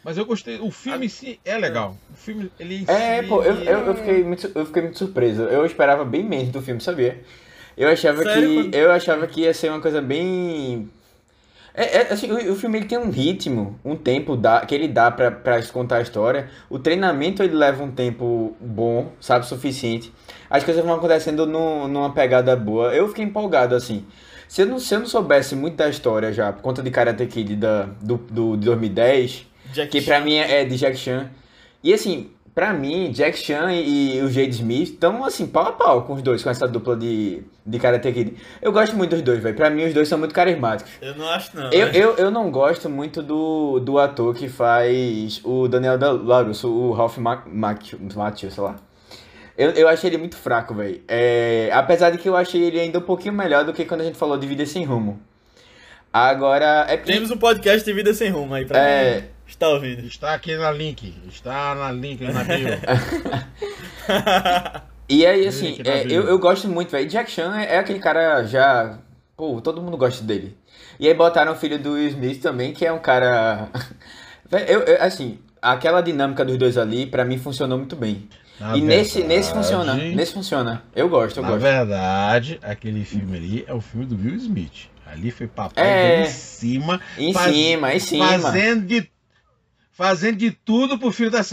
Mas 0.04 0.18
eu 0.18 0.26
gostei, 0.26 0.60
o 0.60 0.72
filme 0.72 1.08
em 1.08 1.10
si 1.10 1.40
é 1.44 1.58
legal. 1.58 1.98
O 2.12 2.16
filme, 2.16 2.52
ele 2.60 2.86
É, 2.88 3.22
pô, 3.22 3.44
eu, 3.44 3.56
eu, 3.56 3.80
eu, 3.88 3.96
fiquei 3.96 4.24
muito, 4.24 4.52
eu 4.56 4.66
fiquei 4.66 4.82
muito 4.82 4.98
surpreso. 4.98 5.44
Eu 5.44 5.66
esperava 5.66 6.06
bem 6.06 6.24
menos 6.24 6.50
do 6.50 6.62
filme, 6.62 6.80
sabia? 6.80 7.22
Eu 7.76 7.90
achava 7.90 8.24
Sério? 8.24 8.70
que 8.70 8.78
eu 8.78 8.92
achava 8.92 9.28
que 9.28 9.42
ia 9.42 9.54
ser 9.54 9.70
uma 9.70 9.82
coisa 9.82 10.02
bem 10.02 10.90
é, 11.80 11.98
é, 11.98 12.14
assim, 12.14 12.30
o, 12.30 12.52
o, 12.52 12.56
filme 12.56 12.78
ele 12.78 12.86
tem 12.88 12.98
um 12.98 13.10
ritmo, 13.10 13.80
um 13.86 13.96
tempo 13.96 14.36
dá, 14.36 14.66
que 14.66 14.76
ele 14.76 14.88
dá 14.88 15.10
pra, 15.10 15.32
pra 15.32 15.62
contar 15.68 15.98
a 15.98 16.02
história. 16.02 16.50
O 16.70 16.78
treinamento 16.78 17.42
ele 17.42 17.56
leva 17.56 17.82
um 17.82 17.90
tempo 17.90 18.54
bom, 18.60 19.14
sabe, 19.22 19.48
suficiente. 19.48 20.14
As 20.50 20.64
coisas 20.64 20.84
vão 20.84 20.96
acontecendo 20.96 21.46
no, 21.46 21.88
numa 21.88 22.12
pegada 22.12 22.54
boa. 22.56 22.94
Eu 22.94 23.08
fiquei 23.08 23.24
empolgado, 23.24 23.76
assim. 23.76 24.06
Se 24.46 24.62
eu, 24.62 24.66
não, 24.66 24.78
se 24.78 24.94
eu 24.94 25.00
não 25.00 25.08
soubesse 25.08 25.56
muito 25.56 25.78
da 25.78 25.88
história 25.88 26.34
já, 26.34 26.52
por 26.52 26.62
conta 26.62 26.84
de 26.84 26.92
Karate 26.92 27.26
Kid 27.28 27.56
da, 27.56 27.84
do, 28.02 28.18
do, 28.18 28.58
de 28.58 28.66
2010, 28.66 29.46
Jack 29.72 29.90
que 29.90 30.02
pra 30.02 30.20
mim 30.20 30.36
é, 30.36 30.62
é 30.62 30.66
de 30.66 30.76
Jack 30.76 30.98
Chan. 30.98 31.30
E 31.82 31.94
assim, 31.94 32.32
Pra 32.60 32.74
mim, 32.74 33.10
Jack 33.12 33.38
Chan 33.38 33.72
e, 33.72 34.22
o 34.22 34.30
Jade 34.30 34.50
Smith 34.50 34.90
estão 34.90 35.24
assim, 35.24 35.48
pau 35.48 35.68
a 35.68 35.72
pau 35.72 36.02
com 36.02 36.16
os 36.16 36.22
dois, 36.22 36.44
com 36.44 36.50
essa 36.50 36.68
dupla 36.68 36.94
de, 36.94 37.42
de 37.66 37.80
Karate 37.80 38.12
Kid. 38.12 38.34
Eu 38.62 38.74
gosto 38.74 38.98
muito 38.98 39.12
dos 39.12 39.22
dois, 39.22 39.42
velho. 39.42 39.56
Pra 39.56 39.70
mim, 39.70 39.86
os 39.86 39.94
dois 39.94 40.10
são 40.10 40.20
muito 40.20 40.36
carismáticos. 40.36 40.92
Eu 41.02 41.16
não 41.16 41.30
acho, 41.30 41.56
não. 41.56 41.72
Eu, 41.72 41.88
eu, 41.88 42.16
eu 42.18 42.30
não 42.30 42.52
gosto 42.52 42.90
muito 42.90 43.24
do, 43.24 43.80
do 43.80 43.98
ator 43.98 44.36
que 44.36 44.50
faz 44.50 45.40
o 45.46 45.70
Daniel 45.70 45.98
LaRusso, 46.22 46.68
o 46.70 46.92
Ralph 46.92 47.18
Macchio, 47.18 48.52
sei 48.52 48.62
lá. 48.62 48.76
Eu, 49.58 49.72
eu 49.72 49.88
achei 49.88 50.10
ele 50.10 50.18
muito 50.18 50.36
fraco, 50.36 50.74
velho. 50.74 51.00
É, 51.08 51.70
apesar 51.72 52.10
de 52.10 52.18
que 52.18 52.28
eu 52.28 52.36
achei 52.36 52.62
ele 52.62 52.78
ainda 52.78 53.00
um 53.00 53.04
pouquinho 53.04 53.34
melhor 53.34 53.64
do 53.64 53.72
que 53.72 53.86
quando 53.86 54.02
a 54.02 54.04
gente 54.04 54.18
falou 54.18 54.38
de 54.38 54.46
Vida 54.46 54.66
Sem 54.66 54.84
Rumo. 54.84 55.18
Agora. 56.12 56.88
É... 56.90 56.98
Temos 56.98 57.32
um 57.32 57.38
podcast 57.38 57.86
de 57.86 57.94
Vida 57.94 58.14
Sem 58.14 58.30
Rumo 58.30 58.54
aí 58.54 58.66
pra 58.66 58.78
é... 58.80 59.22
Mim. 59.22 59.28
Está 59.50 59.68
ouvindo? 59.70 60.06
Está 60.06 60.36
aqui 60.36 60.56
na 60.56 60.72
link. 60.72 61.12
Está 61.28 61.74
na 61.74 61.92
link 61.92 62.22
na 62.22 62.44
bio. 62.44 62.70
e 65.10 65.26
aí, 65.26 65.48
assim, 65.48 65.80
é, 65.84 66.06
eu, 66.06 66.28
eu 66.28 66.38
gosto 66.38 66.70
muito, 66.70 66.92
velho. 66.92 67.10
Jack 67.10 67.32
Chan 67.32 67.58
é, 67.58 67.76
é, 67.76 67.80
aquele 67.80 67.98
cara 67.98 68.44
já. 68.44 69.00
Pô, 69.36 69.60
todo 69.60 69.82
mundo 69.82 69.98
gosta 69.98 70.24
dele. 70.24 70.56
E 71.00 71.08
aí 71.08 71.16
botaram 71.16 71.54
o 71.54 71.56
filho 71.56 71.80
do 71.80 71.94
Will 71.94 72.10
Smith 72.10 72.42
também, 72.42 72.74
que 72.74 72.86
é 72.86 72.94
um 72.94 73.00
cara. 73.00 73.70
eu, 74.68 74.82
eu, 74.82 75.02
assim, 75.02 75.40
aquela 75.60 76.02
dinâmica 76.02 76.46
dos 76.46 76.58
dois 76.58 76.78
ali, 76.78 77.08
para 77.08 77.26
mim, 77.26 77.40
funcionou 77.40 77.80
muito 77.80 77.96
bem. 77.96 78.30
Na 78.60 78.78
e 78.78 78.82
verdade, 78.82 78.86
nesse, 78.86 79.24
nesse 79.24 79.52
funciona. 79.52 79.96
Nesse 79.96 80.34
funciona. 80.34 80.84
Eu 80.96 81.10
gosto, 81.10 81.38
eu 81.38 81.44
na 81.44 81.50
gosto. 81.50 81.64
Na 81.64 81.72
verdade, 81.72 82.60
aquele 82.62 83.04
filme 83.04 83.36
ali 83.36 83.66
é 83.68 83.74
o 83.74 83.82
filme 83.82 84.06
do 84.06 84.16
Will 84.16 84.36
Smith. 84.36 84.92
Ali 85.08 85.32
foi 85.32 85.48
papai 85.48 85.84
é, 85.84 86.22
em 86.22 86.28
cima. 86.28 87.02
Em 87.18 87.34
faz, 87.34 87.56
cima, 87.56 87.96
em 87.96 88.00
cima. 88.00 88.40
Fazendo 88.40 88.86
de, 88.86 89.10
fazendo 90.00 90.38
de 90.38 90.52
tudo 90.52 90.98
pro 90.98 91.12
filho 91.12 91.30
da. 91.30 91.44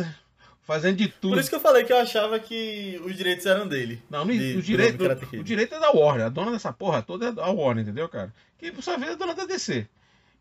Fazendo 0.63 0.97
de 0.97 1.09
tudo. 1.09 1.33
Por 1.33 1.41
isso 1.41 1.51
que 1.51 1.57
eu 1.57 1.61
falei 1.61 1.83
que 1.83 1.93
eu 1.93 1.97
achava 1.97 2.39
que 2.39 3.01
os 3.05 3.17
direitos 3.17 3.45
eram 3.45 3.67
dele. 3.67 4.01
Não, 4.09 4.25
de, 4.25 4.57
o, 4.57 4.63
direito, 4.63 5.05
o 5.35 5.43
direito 5.43 5.75
é 5.75 5.81
da 5.81 5.91
Warner. 5.91 6.27
A 6.27 6.29
dona 6.29 6.53
dessa 6.53 6.73
porra 6.73 7.03
toda 7.03 7.27
é 7.27 7.33
da 7.33 7.47
Warner, 7.47 7.83
entendeu, 7.83 8.09
cara? 8.09 8.33
Que 8.59 8.71
por 8.71 8.83
sua 8.83 8.97
vez 8.97 9.13
é 9.13 9.17
dona 9.17 9.35
da 9.35 9.47
DC. 9.47 9.87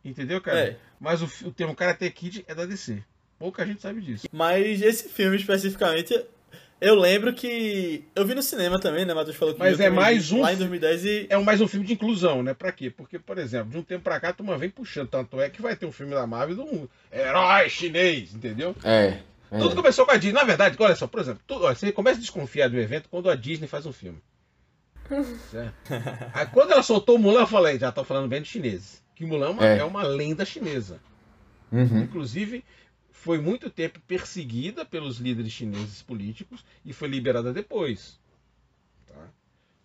Entendeu, 0.04 0.40
cara? 0.40 0.60
É. 0.60 0.78
Mas 1.00 1.22
o, 1.22 1.48
o 1.48 1.52
termo 1.52 1.76
Karate 1.76 2.10
Kid 2.12 2.46
é 2.48 2.54
da 2.54 2.66
DC. 2.66 3.04
Pouca 3.40 3.66
gente 3.66 3.82
sabe 3.82 4.02
disso. 4.02 4.28
Mas 4.32 4.82
esse 4.82 5.10
filme 5.10 5.36
especificamente, 5.36 6.26
eu 6.86 6.94
lembro 6.94 7.34
que. 7.34 8.04
Eu 8.14 8.28
vi 8.28 8.36
no 8.36 8.44
cinema 8.44 8.80
também, 8.80 9.06
né? 9.06 9.14
Matheus 9.14 9.36
falou 9.36 9.56
que 9.56 9.60
Mas 9.60 9.80
é 9.80 9.90
mais 9.90 10.32
um. 10.32 10.42
Lá 10.42 10.54
em 10.54 10.58
2010 10.58 11.06
e. 11.06 11.26
É 11.32 11.38
mais 11.38 11.60
um 11.60 11.68
filme 11.68 11.84
de 11.84 11.94
inclusão, 11.94 12.44
né? 12.44 12.54
Pra 12.54 12.72
quê? 12.72 12.92
Porque, 12.92 13.18
por 13.18 13.40
exemplo, 13.40 13.72
de 13.72 13.78
um 13.80 13.82
tempo 13.82 14.04
pra 14.04 14.20
cá, 14.20 14.30
a 14.30 14.34
turma 14.34 14.56
vem 14.56 14.70
puxando. 14.70 15.10
Tanto 15.10 15.42
é 15.42 15.50
que 15.50 15.64
vai 15.64 15.76
ter 15.76 15.88
um 15.88 15.92
filme 15.92 16.14
da 16.14 16.28
Marvel 16.28 16.58
do 16.58 16.66
mundo. 16.66 16.90
Herói 17.12 17.70
chinês, 17.70 18.36
entendeu? 18.36 18.76
É. 18.84 19.18
É. 19.52 19.58
Tudo 19.58 19.76
começou 19.76 20.06
com 20.06 20.12
a 20.12 20.18
Disney. 20.18 20.40
Na 20.40 20.44
verdade, 20.44 20.76
olha 20.80 20.96
só, 20.96 21.08
por 21.08 21.22
exemplo, 21.22 21.42
olha, 21.50 21.74
você 21.74 21.92
começa 21.92 22.18
a 22.18 22.22
desconfiar 22.22 22.70
do 22.70 22.78
evento 22.78 23.10
quando 23.10 23.32
a 23.32 23.36
Disney 23.36 23.68
faz 23.68 23.88
um 23.88 23.94
filme. 23.94 24.22
certo? 25.50 25.76
Aí 26.34 26.46
quando 26.48 26.72
ela 26.72 26.84
soltou 26.84 27.16
o 27.16 27.20
Mulan, 27.20 27.42
eu 27.42 27.48
falei, 27.48 27.80
já 27.80 27.92
tô 27.92 28.04
falando 28.04 28.28
bem 28.28 28.44
de 28.44 28.48
chineses. 28.48 29.04
Que 29.16 29.26
Mulan 29.26 29.56
é, 29.60 29.80
é 29.80 29.84
uma 29.84 30.04
lenda 30.04 30.46
chinesa. 30.46 31.00
Uhum. 31.72 32.04
Inclusive, 32.04 32.64
foi 33.26 33.40
muito 33.40 33.72
tempo 33.72 34.00
perseguida 34.02 34.86
pelos 34.86 35.18
líderes 35.18 35.52
chineses 35.52 36.04
políticos 36.04 36.64
e 36.86 36.94
foi 36.94 37.08
liberada 37.08 37.52
depois. 37.52 38.20
Tá? 39.08 39.30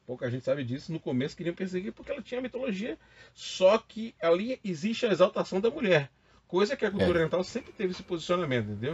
Pouca 0.07 0.31
gente 0.31 0.45
sabe 0.45 0.63
disso. 0.63 0.93
No 0.93 1.01
começo 1.01 1.35
queriam 1.35 1.55
perseguir 1.55 1.91
porque 1.91 2.13
ela 2.13 2.21
tinha 2.21 2.43
mitologia. 2.43 2.99
Só 3.33 3.79
que 3.79 4.15
ali 4.21 4.61
existe 4.63 5.07
a 5.07 5.11
exaltação 5.11 5.59
da 5.59 5.71
mulher. 5.71 6.11
Coisa 6.47 6.77
que 6.77 6.85
a 6.85 6.91
cultura 6.91 7.13
é. 7.13 7.23
oriental 7.23 7.43
sempre 7.43 7.73
teve 7.73 7.93
esse 7.93 8.03
posicionamento, 8.03 8.73
entendeu? 8.73 8.93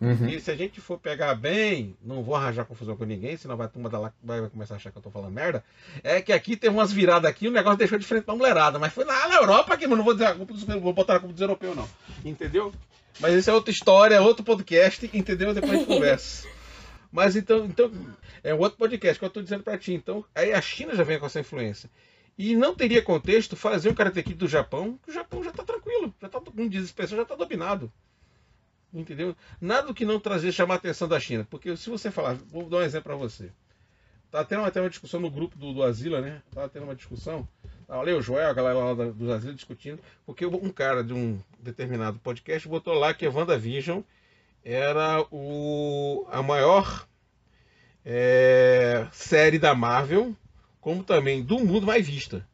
Uhum. 0.00 0.28
E 0.28 0.40
se 0.40 0.50
a 0.50 0.56
gente 0.56 0.80
for 0.80 0.98
pegar 0.98 1.34
bem, 1.34 1.96
não 2.02 2.22
vou 2.22 2.34
arranjar 2.34 2.64
confusão 2.64 2.96
com 2.96 3.04
ninguém, 3.04 3.36
senão 3.36 3.56
vai, 3.56 3.68
turma 3.68 3.88
da 3.88 3.98
lá, 3.98 4.12
vai 4.22 4.48
começar 4.48 4.74
a 4.74 4.76
achar 4.76 4.90
que 4.90 4.98
eu 4.98 5.02
tô 5.02 5.10
falando 5.10 5.32
merda. 5.32 5.62
É 6.02 6.20
que 6.20 6.32
aqui 6.32 6.56
tem 6.56 6.70
umas 6.70 6.92
viradas 6.92 7.30
aqui, 7.30 7.46
o 7.46 7.52
negócio 7.52 7.78
deixou 7.78 7.98
de 7.98 8.06
frente 8.06 8.24
pra 8.24 8.34
mulherada. 8.34 8.78
Mas 8.78 8.92
foi 8.92 9.04
na, 9.04 9.28
na 9.28 9.36
Europa 9.36 9.74
aqui, 9.74 9.86
mas 9.86 9.96
não 9.96 10.04
vou, 10.04 10.14
dizer, 10.14 10.34
vou 10.80 10.92
botar 10.92 11.16
a 11.16 11.20
culpa 11.20 11.32
dos 11.32 11.40
europeus, 11.40 11.76
não. 11.76 11.88
Entendeu? 12.24 12.72
Mas 13.20 13.34
isso 13.34 13.50
é 13.50 13.54
outra 13.54 13.70
história, 13.70 14.14
é 14.16 14.20
outro 14.20 14.44
podcast, 14.44 15.08
entendeu? 15.12 15.54
Depois 15.54 15.72
a 15.72 15.76
gente 15.76 15.86
conversa. 15.88 16.48
Mas 17.12 17.36
então, 17.36 17.66
então, 17.66 17.92
é 18.42 18.54
um 18.54 18.58
outro 18.58 18.78
podcast 18.78 19.18
que 19.18 19.24
eu 19.24 19.30
tô 19.30 19.42
dizendo 19.42 19.62
pra 19.62 19.78
ti. 19.78 19.92
Então, 19.92 20.24
aí 20.34 20.52
a 20.52 20.60
China 20.60 20.96
já 20.96 21.04
vem 21.04 21.18
com 21.18 21.26
essa 21.26 21.38
influência. 21.38 21.90
E 22.36 22.56
não 22.56 22.74
teria 22.74 23.02
contexto 23.02 23.54
fazer 23.54 23.90
um 23.90 23.94
Karate 23.94 24.22
Kid 24.22 24.34
do 24.34 24.48
Japão, 24.48 24.98
que 25.04 25.10
o 25.10 25.14
Japão 25.14 25.44
já 25.44 25.52
tá 25.52 25.62
tranquilo, 25.62 26.14
já 26.20 26.28
tá, 26.28 26.40
como 26.40 26.68
diz 26.68 26.92
a 26.98 27.06
já 27.06 27.24
tá 27.24 27.36
dominado. 27.36 27.92
Entendeu? 28.92 29.34
Nada 29.60 29.94
que 29.94 30.04
não 30.04 30.20
trazer 30.20 30.52
chamar 30.52 30.74
a 30.74 30.76
atenção 30.76 31.08
da 31.08 31.18
China. 31.18 31.46
Porque 31.48 31.76
se 31.76 31.88
você 31.88 32.10
falar, 32.10 32.34
vou 32.34 32.68
dar 32.68 32.78
um 32.78 32.82
exemplo 32.82 33.04
para 33.04 33.16
você. 33.16 33.50
Tá 34.30 34.44
tendo 34.44 34.64
até 34.64 34.80
uma 34.80 34.90
discussão 34.90 35.20
no 35.20 35.30
grupo 35.30 35.56
do, 35.58 35.72
do 35.72 35.82
Asila, 35.82 36.20
né? 36.20 36.42
Tá 36.54 36.68
tendo 36.68 36.84
uma 36.84 36.94
discussão. 36.94 37.48
Olha 37.88 38.16
o 38.16 38.22
Joel, 38.22 38.48
a 38.48 38.52
galera 38.52 38.78
lá 38.78 38.94
dos 38.94 39.30
Asila 39.30 39.54
discutindo. 39.54 40.00
Porque 40.26 40.44
um 40.44 40.70
cara 40.70 41.02
de 41.02 41.12
um 41.12 41.40
determinado 41.58 42.18
podcast 42.18 42.68
botou 42.68 42.94
lá 42.94 43.14
que 43.14 43.26
a 43.26 43.30
WandaVision 43.30 44.02
era 44.64 45.26
o, 45.30 46.26
a 46.30 46.42
maior 46.42 47.06
é, 48.04 49.06
série 49.12 49.58
da 49.58 49.74
Marvel, 49.74 50.36
como 50.80 51.02
também 51.02 51.42
do 51.42 51.58
mundo 51.58 51.86
mais 51.86 52.06
vista. 52.06 52.46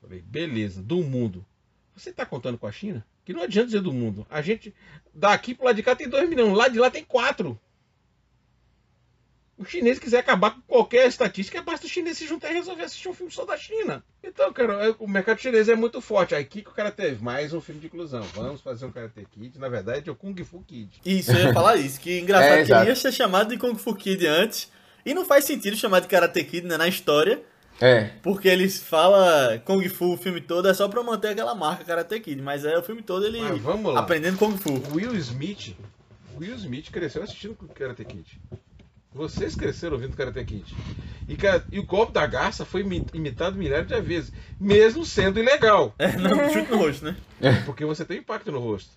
Falei, 0.00 0.20
beleza, 0.20 0.82
do 0.82 1.02
mundo. 1.02 1.44
Você 1.96 2.10
está 2.10 2.26
contando 2.26 2.58
com 2.58 2.66
a 2.66 2.72
China? 2.72 3.06
Que 3.24 3.32
não 3.32 3.42
adianta 3.42 3.66
dizer 3.66 3.80
do 3.80 3.92
mundo. 3.92 4.26
A 4.30 4.42
gente, 4.42 4.74
daqui 5.14 5.54
pro 5.54 5.64
lado 5.64 5.76
de 5.76 5.82
cá 5.82 5.96
tem 5.96 6.08
2 6.08 6.28
milhões, 6.28 6.56
lá 6.56 6.68
de 6.68 6.78
lá 6.78 6.90
tem 6.90 7.04
4. 7.04 7.58
O 9.56 9.64
chinês 9.64 10.00
quiser 10.00 10.18
acabar 10.18 10.50
com 10.50 10.60
qualquer 10.62 11.06
estatística, 11.06 11.62
basta 11.62 11.86
o 11.86 11.88
chinês 11.88 12.18
se 12.18 12.26
juntar 12.26 12.50
e 12.50 12.54
resolver 12.54 12.82
assistir 12.82 13.08
um 13.08 13.14
filme 13.14 13.30
só 13.30 13.44
da 13.44 13.56
China. 13.56 14.04
Então, 14.20 14.52
cara, 14.52 14.88
é, 14.88 14.94
o 14.98 15.06
mercado 15.06 15.40
chinês 15.40 15.68
é 15.68 15.76
muito 15.76 16.00
forte. 16.00 16.34
Aí, 16.34 16.42
o 16.42 16.46
que, 16.46 16.62
que 16.62 16.68
o 16.68 16.74
cara 16.74 16.90
teve? 16.90 17.22
Mais 17.22 17.54
um 17.54 17.60
filme 17.60 17.80
de 17.80 17.86
inclusão. 17.86 18.22
Vamos 18.34 18.60
fazer 18.60 18.84
um 18.84 18.90
Karate 18.90 19.24
Kid. 19.30 19.56
Na 19.58 19.68
verdade, 19.68 20.08
é 20.08 20.12
o 20.12 20.16
Kung 20.16 20.34
Fu 20.44 20.60
Kid. 20.60 21.00
Isso, 21.06 21.30
eu 21.30 21.38
ia 21.38 21.52
falar 21.52 21.76
isso. 21.76 22.00
Que 22.00 22.18
engraçado 22.18 22.58
é, 22.58 22.64
que 22.64 22.88
ia 22.88 22.96
ser 22.96 23.12
chamado 23.12 23.50
de 23.50 23.56
Kung 23.56 23.76
Fu 23.76 23.94
Kid 23.94 24.26
antes. 24.26 24.68
E 25.06 25.14
não 25.14 25.24
faz 25.24 25.44
sentido 25.44 25.76
chamar 25.76 26.00
de 26.00 26.08
Karate 26.08 26.42
Kid 26.42 26.66
né, 26.66 26.76
na 26.76 26.88
história. 26.88 27.40
É. 27.80 28.10
Porque 28.22 28.48
eles 28.48 28.82
falam 28.82 29.58
Kung 29.60 29.86
Fu 29.88 30.14
o 30.14 30.16
filme 30.16 30.40
todo, 30.40 30.68
é 30.68 30.74
só 30.74 30.88
pra 30.88 31.02
manter 31.02 31.28
aquela 31.28 31.54
marca 31.54 31.84
Karate 31.84 32.20
Kid. 32.20 32.40
Mas 32.40 32.64
é 32.64 32.76
o 32.78 32.82
filme 32.82 33.02
todo 33.02 33.26
ele 33.26 33.40
aprendendo 33.96 34.38
Kung 34.38 34.56
Fu. 34.56 34.80
Will 34.94 35.14
Smith. 35.16 35.76
Will 36.38 36.54
Smith 36.56 36.90
cresceu 36.90 37.22
assistindo 37.22 37.56
Karate 37.74 38.04
Kid. 38.04 38.40
Vocês 39.12 39.54
cresceram 39.54 39.94
ouvindo 39.94 40.16
Karate 40.16 40.44
Kid. 40.44 40.74
E, 41.28 41.36
e 41.70 41.78
o 41.78 41.86
golpe 41.86 42.12
da 42.12 42.26
garça 42.26 42.64
foi 42.64 42.84
imitado 43.12 43.56
milhares 43.56 43.86
de 43.86 44.00
vezes, 44.00 44.32
mesmo 44.58 45.04
sendo 45.04 45.38
ilegal. 45.38 45.94
É, 45.98 46.16
não, 46.16 46.30
chute 46.50 46.70
no 46.70 46.78
rosto, 46.78 47.04
né? 47.04 47.16
Porque 47.64 47.84
você 47.84 48.04
tem 48.04 48.18
impacto 48.18 48.50
no 48.50 48.58
rosto. 48.58 48.90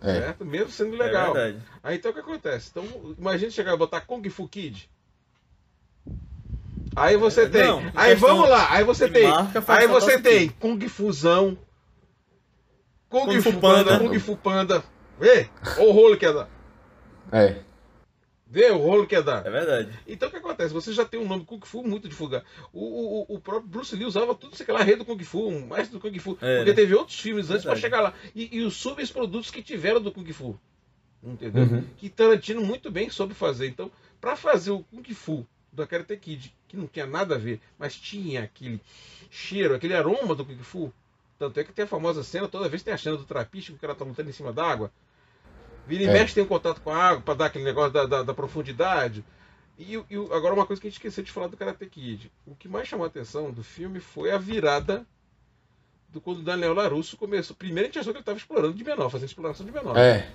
É. 0.00 0.14
Certo? 0.14 0.44
Mesmo 0.44 0.70
sendo 0.70 0.94
ilegal. 0.94 1.36
É 1.36 1.42
verdade. 1.42 1.64
Aí 1.82 1.96
então 1.96 2.10
o 2.10 2.14
que 2.14 2.20
acontece? 2.20 2.70
Então, 2.70 3.14
imagine 3.18 3.50
chegar 3.50 3.74
e 3.74 3.76
botar 3.76 4.00
Kung 4.00 4.26
Fu 4.30 4.48
Kid. 4.48 4.88
Aí 6.94 7.16
você 7.16 7.42
é, 7.42 7.48
tem. 7.48 7.66
Não, 7.66 7.92
aí 7.94 8.14
vamos 8.14 8.48
lá. 8.48 8.72
Aí 8.72 8.84
você 8.84 9.08
tem. 9.08 9.26
Aí 9.68 9.86
você 9.86 10.20
tem 10.20 10.48
Kung 10.48 10.80
Fusão. 10.88 11.56
Kung, 13.08 13.26
Kung 13.26 13.40
Fu 13.40 13.52
Panda. 13.54 13.98
Kung 13.98 14.18
Fu 14.18 14.36
Panda. 14.36 14.84
Vê? 15.18 15.48
O 15.78 15.90
rolo 15.90 16.16
que 16.16 16.26
é 16.26 16.32
dar. 16.32 16.48
É. 17.32 17.56
Vê 18.46 18.70
o 18.70 18.78
rolo 18.78 19.06
que 19.06 19.14
é 19.14 19.22
dar. 19.22 19.46
É 19.46 19.50
verdade. 19.50 19.90
Então 20.06 20.28
o 20.28 20.30
que 20.30 20.38
acontece? 20.38 20.72
Você 20.72 20.92
já 20.92 21.04
tem 21.04 21.20
um 21.20 21.26
nome 21.26 21.44
Kung 21.44 21.60
Fu 21.64 21.82
muito 21.82 22.08
divulgado. 22.08 22.44
O, 22.72 23.32
o, 23.32 23.36
o 23.36 23.40
próprio 23.40 23.68
Bruce 23.68 23.94
Lee 23.94 24.06
usava 24.06 24.34
tudo 24.34 24.54
isso 24.54 24.72
lá, 24.72 24.82
rei 24.82 24.96
do 24.96 25.04
Kung 25.04 25.22
Fu, 25.22 25.48
um 25.48 25.66
mestre 25.66 25.92
do 25.92 26.00
Kung 26.00 26.18
Fu. 26.18 26.38
É, 26.40 26.56
porque 26.58 26.74
teve 26.74 26.94
outros 26.94 27.18
filmes 27.18 27.50
antes 27.50 27.64
para 27.64 27.76
chegar 27.76 28.00
lá. 28.00 28.14
E, 28.34 28.56
e 28.56 28.62
os 28.62 28.74
subprodutos 28.76 29.50
que 29.50 29.62
tiveram 29.62 30.00
do 30.00 30.12
Kung 30.12 30.30
Fu. 30.32 30.58
Entendeu? 31.22 31.64
Uhum. 31.64 31.84
Que 31.96 32.08
Tarantino 32.08 32.62
muito 32.62 32.90
bem 32.90 33.10
soube 33.10 33.34
fazer. 33.34 33.66
Então, 33.66 33.90
para 34.20 34.36
fazer 34.36 34.70
o 34.70 34.84
Kung 34.84 35.02
Fu 35.14 35.46
do 35.82 35.88
Karate 35.88 36.16
Kid, 36.16 36.54
que 36.66 36.76
não 36.76 36.86
tinha 36.86 37.06
nada 37.06 37.34
a 37.34 37.38
ver, 37.38 37.60
mas 37.78 37.96
tinha 37.96 38.44
aquele 38.44 38.80
cheiro, 39.30 39.74
aquele 39.74 39.94
aroma 39.94 40.34
do 40.34 40.44
Kung 40.44 40.58
Fu. 40.58 40.92
Tanto 41.38 41.60
é 41.60 41.64
que 41.64 41.72
tem 41.72 41.84
a 41.84 41.88
famosa 41.88 42.22
cena, 42.22 42.48
toda 42.48 42.68
vez 42.68 42.82
tem 42.82 42.92
a 42.92 42.98
cena 42.98 43.16
do 43.16 43.24
trapiche 43.24 43.72
que 43.72 43.78
o 43.78 43.80
cara 43.80 43.94
tá 43.94 44.04
montando 44.04 44.28
em 44.28 44.32
cima 44.32 44.52
d'água. 44.52 44.90
Vira 45.86 46.02
e 46.02 46.06
é. 46.06 46.12
mexe 46.12 46.34
tem 46.34 46.42
um 46.42 46.48
contato 46.48 46.80
com 46.80 46.90
a 46.90 46.96
água 46.96 47.22
para 47.22 47.34
dar 47.34 47.46
aquele 47.46 47.64
negócio 47.64 47.92
da, 47.92 48.06
da, 48.06 48.22
da 48.22 48.34
profundidade. 48.34 49.24
E, 49.78 49.94
e, 49.94 50.16
agora 50.32 50.52
uma 50.52 50.66
coisa 50.66 50.82
que 50.82 50.88
a 50.88 50.90
gente 50.90 50.98
esqueceu 50.98 51.22
de 51.22 51.30
falar 51.30 51.46
do 51.46 51.56
Karate 51.56 51.86
Kid. 51.86 52.30
O 52.44 52.54
que 52.54 52.68
mais 52.68 52.88
chamou 52.88 53.04
a 53.04 53.08
atenção 53.08 53.52
do 53.52 53.62
filme 53.62 54.00
foi 54.00 54.32
a 54.32 54.38
virada 54.38 55.06
do 56.08 56.20
quando 56.20 56.38
o 56.38 56.42
Daniel 56.42 56.74
Larusso 56.74 57.16
começou. 57.16 57.54
Primeiro 57.54 57.86
a 57.86 57.86
gente 57.86 57.98
achou 58.00 58.12
que 58.12 58.18
ele 58.18 58.22
estava 58.22 58.38
explorando 58.38 58.74
de 58.74 58.84
menor, 58.84 59.08
fazendo 59.08 59.28
exploração 59.28 59.64
de 59.64 59.72
menor. 59.72 59.96
É. 59.96 60.28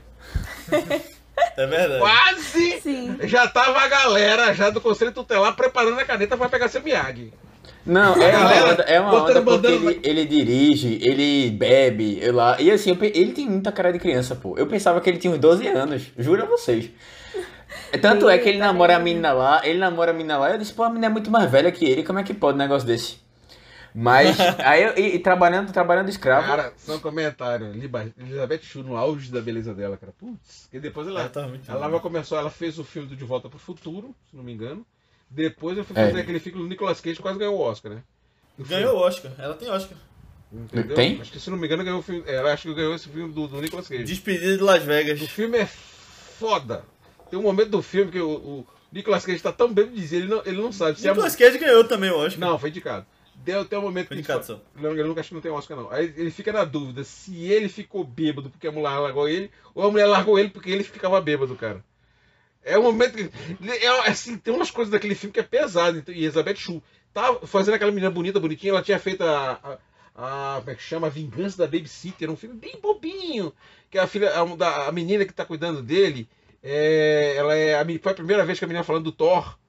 É 1.57 1.65
verdade. 1.65 1.99
Quase! 1.99 2.81
Sim. 2.81 3.17
Já 3.23 3.47
tava 3.47 3.79
a 3.79 3.87
galera 3.87 4.53
já 4.53 4.69
do 4.69 4.81
Conselho 4.81 5.11
Tutelar 5.11 5.55
preparando 5.55 5.99
a 5.99 6.05
caneta 6.05 6.37
para 6.37 6.49
pegar 6.49 6.67
seu 6.67 6.81
Miyagi. 6.81 7.33
Não, 7.85 8.15
é 8.15 8.37
uma 8.37 8.71
onda, 8.71 8.83
é 8.83 8.99
uma 8.99 9.23
onda 9.23 9.41
porque 9.41 9.67
ele, 9.67 9.99
ele, 10.03 10.25
dirige, 10.25 10.99
ele 11.01 11.51
bebe, 11.51 12.17
eu 12.21 12.33
lá. 12.33 12.59
E 12.59 12.71
assim, 12.71 12.97
ele 13.01 13.33
tem 13.33 13.49
muita 13.49 13.73
cara 13.73 13.91
de 13.91 13.99
criança, 13.99 14.35
pô. 14.35 14.57
Eu 14.57 14.67
pensava 14.67 15.01
que 15.01 15.09
ele 15.09 15.17
tinha 15.17 15.33
uns 15.33 15.39
12 15.39 15.67
anos, 15.67 16.03
juro 16.17 16.43
a 16.43 16.45
vocês. 16.45 16.89
Tanto 18.01 18.29
é 18.29 18.37
que 18.37 18.47
ele 18.47 18.57
namora 18.57 18.95
a 18.95 18.99
menina 18.99 19.33
lá, 19.33 19.61
ele 19.65 19.79
namora 19.79 20.11
a 20.11 20.13
menina 20.13 20.37
lá, 20.37 20.51
eu 20.51 20.57
disse, 20.57 20.73
pô, 20.73 20.83
a 20.83 20.89
menina 20.89 21.07
é 21.07 21.09
muito 21.09 21.29
mais 21.29 21.49
velha 21.51 21.71
que 21.71 21.83
ele, 21.85 22.03
como 22.03 22.19
é 22.19 22.23
que 22.23 22.33
pode 22.33 22.55
um 22.55 22.59
negócio 22.59 22.87
desse? 22.87 23.22
Mas, 23.95 24.37
aí, 24.59 24.93
e, 24.97 25.15
e, 25.15 25.19
trabalhando, 25.19 25.71
trabalhando 25.71 26.09
escravo. 26.09 26.47
Cara, 26.47 26.73
só 26.77 26.95
um 26.95 26.99
comentário. 26.99 27.67
Elizabeth 27.67 28.61
Chu 28.63 28.83
no 28.83 28.97
auge 28.97 29.31
da 29.31 29.41
beleza 29.41 29.73
dela, 29.73 29.97
cara. 29.97 30.13
Putz. 30.17 30.67
E 30.71 30.79
depois 30.79 31.07
ela, 31.07 31.29
tá 31.29 31.49
ela, 31.67 31.85
ela 31.85 31.99
começou, 31.99 32.37
ela 32.37 32.49
fez 32.49 32.79
o 32.79 32.83
filme 32.83 33.07
do 33.07 33.15
De 33.15 33.23
Volta 33.23 33.49
pro 33.49 33.59
Futuro, 33.59 34.15
se 34.29 34.35
não 34.35 34.43
me 34.43 34.53
engano. 34.53 34.85
Depois 35.29 35.77
eu 35.77 35.83
fui 35.83 35.95
fazer 35.95 36.17
é. 36.17 36.21
aquele 36.21 36.39
filme 36.39 36.59
do 36.59 36.67
Nicolas 36.67 37.01
Cage, 37.01 37.19
quase 37.19 37.39
ganhou 37.39 37.57
o 37.57 37.61
Oscar, 37.61 37.93
né? 37.93 38.03
Ganhou 38.59 38.95
o 38.95 38.99
Oscar, 38.99 39.31
ela 39.37 39.55
tem 39.55 39.69
Oscar. 39.69 39.97
Entendeu? 40.51 40.95
Tem? 40.95 41.19
Acho 41.19 41.31
que 41.31 41.39
se 41.39 41.49
não 41.49 41.57
me 41.57 41.65
engano 41.65 41.83
ganhou 41.83 41.99
o 41.99 42.03
filme. 42.03 42.23
Ela 42.27 42.53
acho 42.53 42.67
que 42.67 42.75
ganhou 42.75 42.93
esse 42.93 43.09
filme 43.09 43.33
do, 43.33 43.47
do 43.47 43.59
Nicolas 43.59 43.87
Cage. 43.87 44.03
Despedida 44.03 44.57
de 44.57 44.63
Las 44.63 44.83
Vegas. 44.83 45.19
O 45.19 45.27
filme 45.27 45.57
é 45.57 45.65
foda. 45.65 46.83
Tem 47.31 47.39
um 47.39 47.41
momento 47.41 47.69
do 47.69 47.81
filme 47.81 48.11
que 48.11 48.19
o, 48.19 48.29
o 48.29 48.67
Nicolas 48.91 49.25
Cage 49.25 49.41
tá 49.41 49.51
tão 49.51 49.73
bem 49.73 49.87
de 49.87 49.95
dizer, 49.95 50.17
ele 50.17 50.27
não, 50.27 50.43
ele 50.45 50.61
não 50.61 50.71
sabe 50.71 50.99
se 50.99 51.07
Nicolas 51.07 51.33
é... 51.33 51.37
Cage 51.37 51.57
ganhou 51.57 51.83
também 51.85 52.11
o 52.11 52.17
Oscar. 52.17 52.39
Não, 52.39 52.59
foi 52.59 52.69
indicado. 52.69 53.07
Deu 53.43 53.61
até 53.61 53.77
o 53.77 53.81
momento 53.81 54.07
que 54.07 54.13
ele 54.13 54.23
fala... 54.23 54.41
Não, 54.75 54.93
nunca 54.93 55.19
acho 55.19 55.29
que 55.29 55.35
não 55.35 55.41
tem 55.41 55.51
Oscar, 55.51 55.77
não. 55.77 55.91
Aí 55.91 56.13
ele 56.15 56.31
fica 56.31 56.51
na 56.53 56.63
dúvida 56.63 57.03
se 57.03 57.45
ele 57.45 57.67
ficou 57.67 58.03
bêbado 58.03 58.49
porque 58.49 58.67
a 58.67 58.71
mulher 58.71 58.97
largou 58.97 59.27
ele, 59.27 59.51
ou 59.75 59.85
a 59.85 59.91
mulher 59.91 60.05
largou 60.05 60.39
ele 60.39 60.49
porque 60.49 60.71
ele 60.71 60.83
ficava 60.83 61.19
bêbado, 61.19 61.55
cara. 61.55 61.83
É 62.63 62.79
um 62.79 62.83
momento 62.83 63.17
que. 63.17 63.29
É, 63.69 64.09
assim, 64.09 64.37
tem 64.37 64.53
umas 64.53 64.71
coisas 64.71 64.91
daquele 64.91 65.15
filme 65.15 65.33
que 65.33 65.39
é 65.39 65.43
pesado. 65.43 66.01
E 66.07 66.23
Elizabeth 66.23 66.55
Shue 66.55 66.81
tá 67.13 67.35
fazendo 67.45 67.75
aquela 67.75 67.91
menina 67.91 68.09
bonita, 68.09 68.39
bonitinha. 68.39 68.71
Ela 68.71 68.81
tinha 68.81 68.97
feito 68.97 69.21
a, 69.21 69.59
a, 70.15 70.55
a, 70.55 70.59
como 70.59 70.71
é 70.71 70.75
que 70.75 70.81
chama? 70.81 71.07
A 71.07 71.09
Vingança 71.09 71.57
da 71.57 71.65
Babysitter, 71.65 72.29
um 72.29 72.37
filme 72.37 72.55
bem 72.55 72.79
bobinho. 72.81 73.53
Que 73.89 73.99
a 73.99 74.07
filha, 74.07 74.31
a, 74.31 74.87
a 74.87 74.91
menina 74.91 75.25
que 75.25 75.33
tá 75.33 75.45
cuidando 75.45 75.81
dele. 75.81 76.29
É, 76.63 77.35
ela 77.35 77.53
é, 77.55 77.75
a, 77.75 77.85
foi 78.01 78.11
a 78.13 78.15
primeira 78.15 78.45
vez 78.45 78.57
que 78.57 78.63
a 78.63 78.67
menina 78.67 78.85
falando 78.85 79.03
do 79.03 79.11
Thor. 79.11 79.59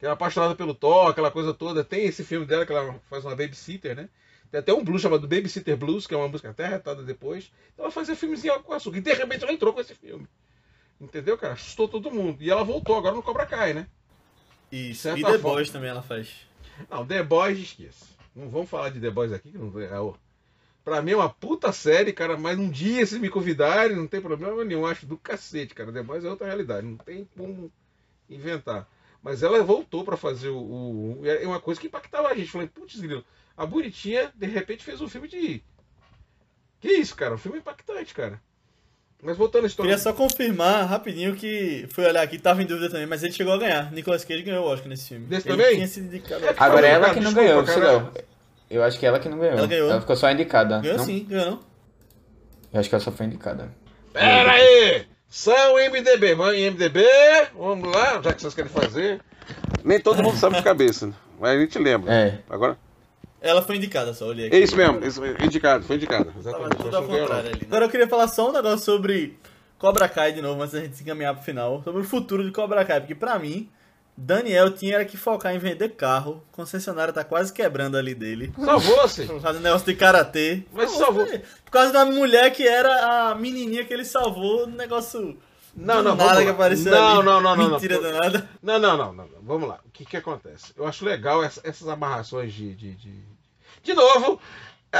Que 0.00 0.06
é 0.06 0.10
apaixonada 0.10 0.56
pelo 0.56 0.74
Thor, 0.74 1.10
aquela 1.10 1.30
coisa 1.30 1.54
toda. 1.54 1.84
Tem 1.84 2.06
esse 2.06 2.24
filme 2.24 2.46
dela 2.46 2.64
que 2.64 2.72
ela 2.72 2.98
faz 3.08 3.22
uma 3.24 3.36
babysitter, 3.36 3.94
né? 3.94 4.08
Tem 4.50 4.58
até 4.58 4.72
um 4.72 4.82
blues 4.82 5.02
chamado 5.02 5.28
Babysitter 5.28 5.76
Blues, 5.76 6.06
que 6.06 6.14
é 6.14 6.16
uma 6.16 6.26
música 6.26 6.50
até 6.50 6.66
retada 6.66 7.02
depois. 7.02 7.52
Então 7.72 7.84
ela 7.84 7.92
fazia 7.92 8.16
filmezinho 8.16 8.60
com 8.62 8.72
açúcar. 8.72 8.98
E 8.98 9.00
de 9.00 9.12
repente 9.12 9.44
ela 9.44 9.52
entrou 9.52 9.72
com 9.72 9.80
esse 9.80 9.94
filme. 9.94 10.26
Entendeu, 11.00 11.38
cara? 11.38 11.52
Assustou 11.52 11.86
todo 11.86 12.10
mundo. 12.10 12.42
E 12.42 12.50
ela 12.50 12.64
voltou 12.64 12.96
agora 12.96 13.14
no 13.14 13.22
Cobra 13.22 13.46
Kai, 13.46 13.74
né? 13.74 13.86
Isso. 14.72 15.08
E 15.10 15.16
The 15.16 15.20
forma. 15.20 15.38
Boys 15.38 15.70
também 15.70 15.90
ela 15.90 16.02
faz. 16.02 16.30
Não, 16.90 17.06
The 17.06 17.22
Boys 17.22 17.58
esqueça. 17.58 18.06
Não 18.34 18.48
vamos 18.48 18.68
falar 18.68 18.88
de 18.88 19.00
The 19.00 19.10
Boys 19.10 19.32
aqui, 19.32 19.52
que 19.52 19.58
não 19.58 19.72
é. 19.78 20.14
Pra 20.82 21.02
mim 21.02 21.12
é 21.12 21.16
uma 21.16 21.28
puta 21.28 21.70
série, 21.72 22.12
cara, 22.12 22.36
mas 22.36 22.58
um 22.58 22.70
dia 22.70 23.04
se 23.04 23.18
me 23.18 23.28
convidarem, 23.28 23.96
não 23.96 24.06
tem 24.06 24.20
problema 24.20 24.64
nenhum. 24.64 24.86
Acho 24.86 25.06
do 25.06 25.16
cacete, 25.16 25.74
cara. 25.74 25.92
The 25.92 26.02
Boys 26.02 26.24
é 26.24 26.30
outra 26.30 26.46
realidade. 26.46 26.86
Não 26.86 26.96
tem 26.96 27.28
como 27.36 27.70
inventar. 28.28 28.88
Mas 29.22 29.42
ela 29.42 29.62
voltou 29.62 30.04
para 30.04 30.16
fazer 30.16 30.48
o, 30.48 30.58
o, 30.58 31.20
É 31.24 31.46
uma 31.46 31.60
coisa 31.60 31.80
que 31.80 31.86
impactava 31.86 32.28
a 32.28 32.34
gente. 32.34 32.50
Falei, 32.50 32.68
putz, 32.68 32.98
a 33.56 33.66
Bonitinha, 33.66 34.32
de 34.34 34.46
repente, 34.46 34.82
fez 34.82 35.00
um 35.00 35.08
filme 35.08 35.28
de. 35.28 35.62
Que 36.80 36.88
isso, 36.92 37.14
cara? 37.14 37.34
Um 37.34 37.38
filme 37.38 37.58
impactante, 37.58 38.14
cara. 38.14 38.40
Mas 39.22 39.36
voltando 39.36 39.64
à 39.64 39.66
história. 39.66 39.90
Queria 39.90 40.02
só 40.02 40.14
confirmar 40.14 40.86
rapidinho 40.86 41.36
que 41.36 41.86
fui 41.90 42.06
olhar 42.06 42.22
aqui, 42.22 42.38
tava 42.38 42.62
em 42.62 42.66
dúvida 42.66 42.88
também, 42.88 43.06
mas 43.06 43.22
ele 43.22 43.34
chegou 43.34 43.52
a 43.52 43.58
ganhar. 43.58 43.92
Nicolas 43.92 44.24
Cage 44.24 44.42
ganhou 44.42 44.64
o 44.64 44.68
Oscar 44.68 44.88
nesse 44.88 45.08
filme. 45.08 45.26
Nesse 45.28 45.46
ele 45.46 45.58
também? 45.58 45.74
Tinha 45.74 45.86
sido 45.86 46.06
indicado. 46.06 46.42
É, 46.46 46.54
Agora 46.56 46.86
ela 46.86 47.06
cara, 47.08 47.14
que 47.14 47.20
não 47.20 47.34
ganhou, 47.34 47.62
desculpa, 47.62 48.24
Eu 48.70 48.82
acho 48.82 48.98
que 48.98 49.04
ela 49.04 49.20
que 49.20 49.28
não 49.28 49.38
ganhou. 49.38 49.58
Ela 49.58 49.66
ganhou. 49.66 49.90
Ela 49.90 50.00
ficou 50.00 50.16
só 50.16 50.30
indicada. 50.30 50.80
Ganhou 50.80 50.96
não? 50.96 51.04
sim, 51.04 51.26
ganhou. 51.28 51.60
Eu 52.72 52.80
acho 52.80 52.88
que 52.88 52.94
ela 52.94 53.04
só 53.04 53.12
foi 53.12 53.26
indicada. 53.26 53.70
Pera 54.14 54.52
aí! 54.52 55.06
São 55.30 55.76
MDB, 55.76 56.34
mãe 56.34 56.68
MDB, 56.68 57.04
vamos 57.54 57.88
lá, 57.94 58.20
já 58.20 58.32
que 58.32 58.42
vocês 58.42 58.52
querem 58.52 58.68
fazer. 58.68 59.20
Nem 59.84 60.00
todo 60.00 60.20
mundo 60.24 60.36
sabe 60.36 60.56
de 60.56 60.62
cabeça, 60.62 61.14
mas 61.38 61.52
a 61.52 61.60
gente 61.60 61.78
lembra. 61.78 62.12
É. 62.12 62.40
Agora. 62.50 62.76
Ela 63.40 63.62
foi 63.62 63.76
indicada, 63.76 64.12
só 64.12 64.26
olhei 64.26 64.48
aqui. 64.48 64.56
É 64.56 64.58
isso 64.58 64.76
mesmo, 64.76 65.06
isso, 65.06 65.22
indicado, 65.40 65.84
foi 65.84 65.94
indicada. 65.94 66.34
Exatamente. 66.36 66.76
Tudo 66.78 66.96
ao 66.96 67.04
contrário 67.04 67.48
ali. 67.48 67.60
Né? 67.60 67.66
Agora 67.68 67.84
eu 67.84 67.88
queria 67.88 68.08
falar 68.08 68.26
só 68.26 68.50
um 68.50 68.52
negócio 68.52 68.84
sobre 68.84 69.38
Cobra 69.78 70.08
Kai 70.08 70.32
de 70.32 70.42
novo, 70.42 70.60
antes 70.62 70.74
da 70.74 70.80
gente 70.80 70.96
se 70.96 71.04
encaminhar 71.04 71.32
pro 71.32 71.44
final. 71.44 71.80
Sobre 71.84 72.02
o 72.02 72.04
futuro 72.04 72.44
de 72.44 72.50
Cobra 72.50 72.84
Kai, 72.84 72.98
porque 72.98 73.14
pra 73.14 73.38
mim, 73.38 73.70
Daniel 74.22 74.70
tinha 74.70 75.02
que 75.04 75.16
focar 75.16 75.54
em 75.54 75.58
vender 75.58 75.88
carro. 75.90 76.44
Concessionária 76.52 77.12
tá 77.12 77.24
quase 77.24 77.52
quebrando 77.52 77.96
ali 77.96 78.14
dele. 78.14 78.52
Salvou-se! 78.62 79.26
Fazendo 79.40 79.62
negócio 79.62 79.86
de 79.86 79.94
karatê. 79.94 80.62
Mas 80.72 80.90
salvou. 80.90 81.26
Por 81.26 81.70
causa 81.70 81.90
da 81.90 82.04
mulher 82.04 82.52
que 82.52 82.68
era 82.68 83.30
a 83.30 83.34
menininha 83.34 83.84
que 83.84 83.94
ele 83.94 84.04
salvou 84.04 84.66
no 84.66 84.76
negócio. 84.76 85.38
Não, 85.74 86.02
não, 86.02 86.14
nada 86.14 86.42
que 86.42 86.50
apareceu 86.50 86.92
não, 86.92 87.18
ali. 87.18 87.24
Não, 87.24 87.40
não, 87.40 87.56
não, 87.56 87.70
Mentira 87.70 87.94
não. 87.94 88.02
danada. 88.02 88.50
Não, 88.62 88.78
não, 88.78 88.96
não, 88.96 89.12
não, 89.12 89.24
não. 89.26 89.42
Vamos 89.42 89.68
lá. 89.68 89.80
O 89.86 89.90
que 89.90 90.04
que 90.04 90.16
acontece? 90.16 90.72
Eu 90.76 90.86
acho 90.86 91.04
legal 91.04 91.42
essas 91.42 91.88
amarrações 91.88 92.52
de, 92.52 92.74
de, 92.74 92.94
de 92.96 93.30
de 93.82 93.94
novo, 93.94 94.40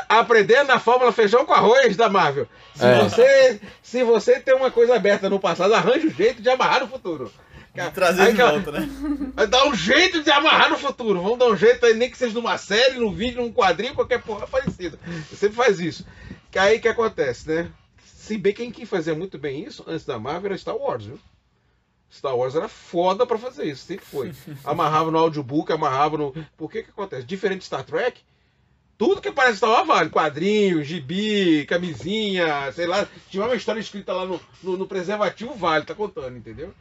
aprendendo 0.08 0.68
na 0.68 0.78
fórmula 0.78 1.12
feijão 1.12 1.44
com 1.44 1.52
arroz 1.52 1.96
da 1.96 2.08
Marvel. 2.08 2.46
Se, 2.74 2.84
é. 2.84 3.02
você, 3.02 3.60
se 3.82 4.02
você 4.02 4.40
tem 4.40 4.54
uma 4.54 4.70
coisa 4.70 4.94
aberta 4.94 5.28
no 5.28 5.38
passado, 5.38 5.74
arranja 5.74 6.06
um 6.06 6.10
jeito 6.10 6.40
de 6.40 6.48
amarrar 6.48 6.80
no 6.80 6.88
futuro. 6.88 7.30
De 7.74 7.90
trazer 7.92 8.22
aí, 8.22 8.32
de 8.32 8.42
volta, 8.42 8.72
né? 8.72 8.88
Dá 9.48 9.66
um 9.66 9.74
jeito 9.74 10.22
de 10.22 10.30
amarrar 10.30 10.70
no 10.70 10.76
futuro. 10.76 11.22
Vamos 11.22 11.38
dar 11.38 11.46
um 11.46 11.56
jeito 11.56 11.86
aí, 11.86 11.94
nem 11.94 12.10
que 12.10 12.18
seja 12.18 12.34
numa 12.34 12.58
série, 12.58 12.98
num 12.98 13.12
vídeo, 13.12 13.40
num 13.40 13.52
quadrinho, 13.52 13.94
qualquer 13.94 14.20
porra 14.22 14.46
parecida. 14.46 14.98
Você 15.28 15.36
sempre 15.36 15.56
faz 15.56 15.78
isso. 15.78 16.04
Que 16.50 16.58
aí 16.58 16.80
que 16.80 16.88
acontece, 16.88 17.48
né? 17.48 17.70
Se 18.04 18.36
bem 18.36 18.52
quem 18.52 18.70
que 18.70 18.84
fazia 18.84 19.14
muito 19.14 19.38
bem 19.38 19.64
isso 19.64 19.84
antes 19.86 20.04
da 20.04 20.18
Marvel 20.18 20.50
era 20.50 20.58
Star 20.58 20.76
Wars, 20.76 21.04
viu? 21.04 21.18
Star 22.12 22.36
Wars 22.36 22.56
era 22.56 22.68
foda 22.68 23.24
pra 23.24 23.38
fazer 23.38 23.66
isso, 23.66 23.84
sempre 23.84 24.04
foi. 24.04 24.32
Amarrava 24.64 25.10
no 25.12 25.18
audiobook, 25.18 25.72
amarrava 25.72 26.18
no. 26.18 26.34
Por 26.56 26.70
que 26.70 26.82
que 26.82 26.90
acontece? 26.90 27.24
Diferente 27.24 27.60
de 27.60 27.66
Star 27.66 27.84
Trek, 27.84 28.20
tudo 28.98 29.20
que 29.20 29.30
parece 29.30 29.58
Star 29.58 29.70
Wars 29.70 29.86
vale. 29.86 30.10
Quadrinho, 30.10 30.82
gibi, 30.82 31.64
camisinha, 31.66 32.70
sei 32.72 32.86
lá. 32.86 33.06
Tinha 33.30 33.44
uma 33.44 33.54
história 33.54 33.80
escrita 33.80 34.12
lá 34.12 34.26
no, 34.26 34.40
no, 34.62 34.76
no 34.76 34.86
preservativo, 34.86 35.54
vale, 35.54 35.84
tá 35.84 35.94
contando, 35.94 36.36
entendeu? 36.36 36.74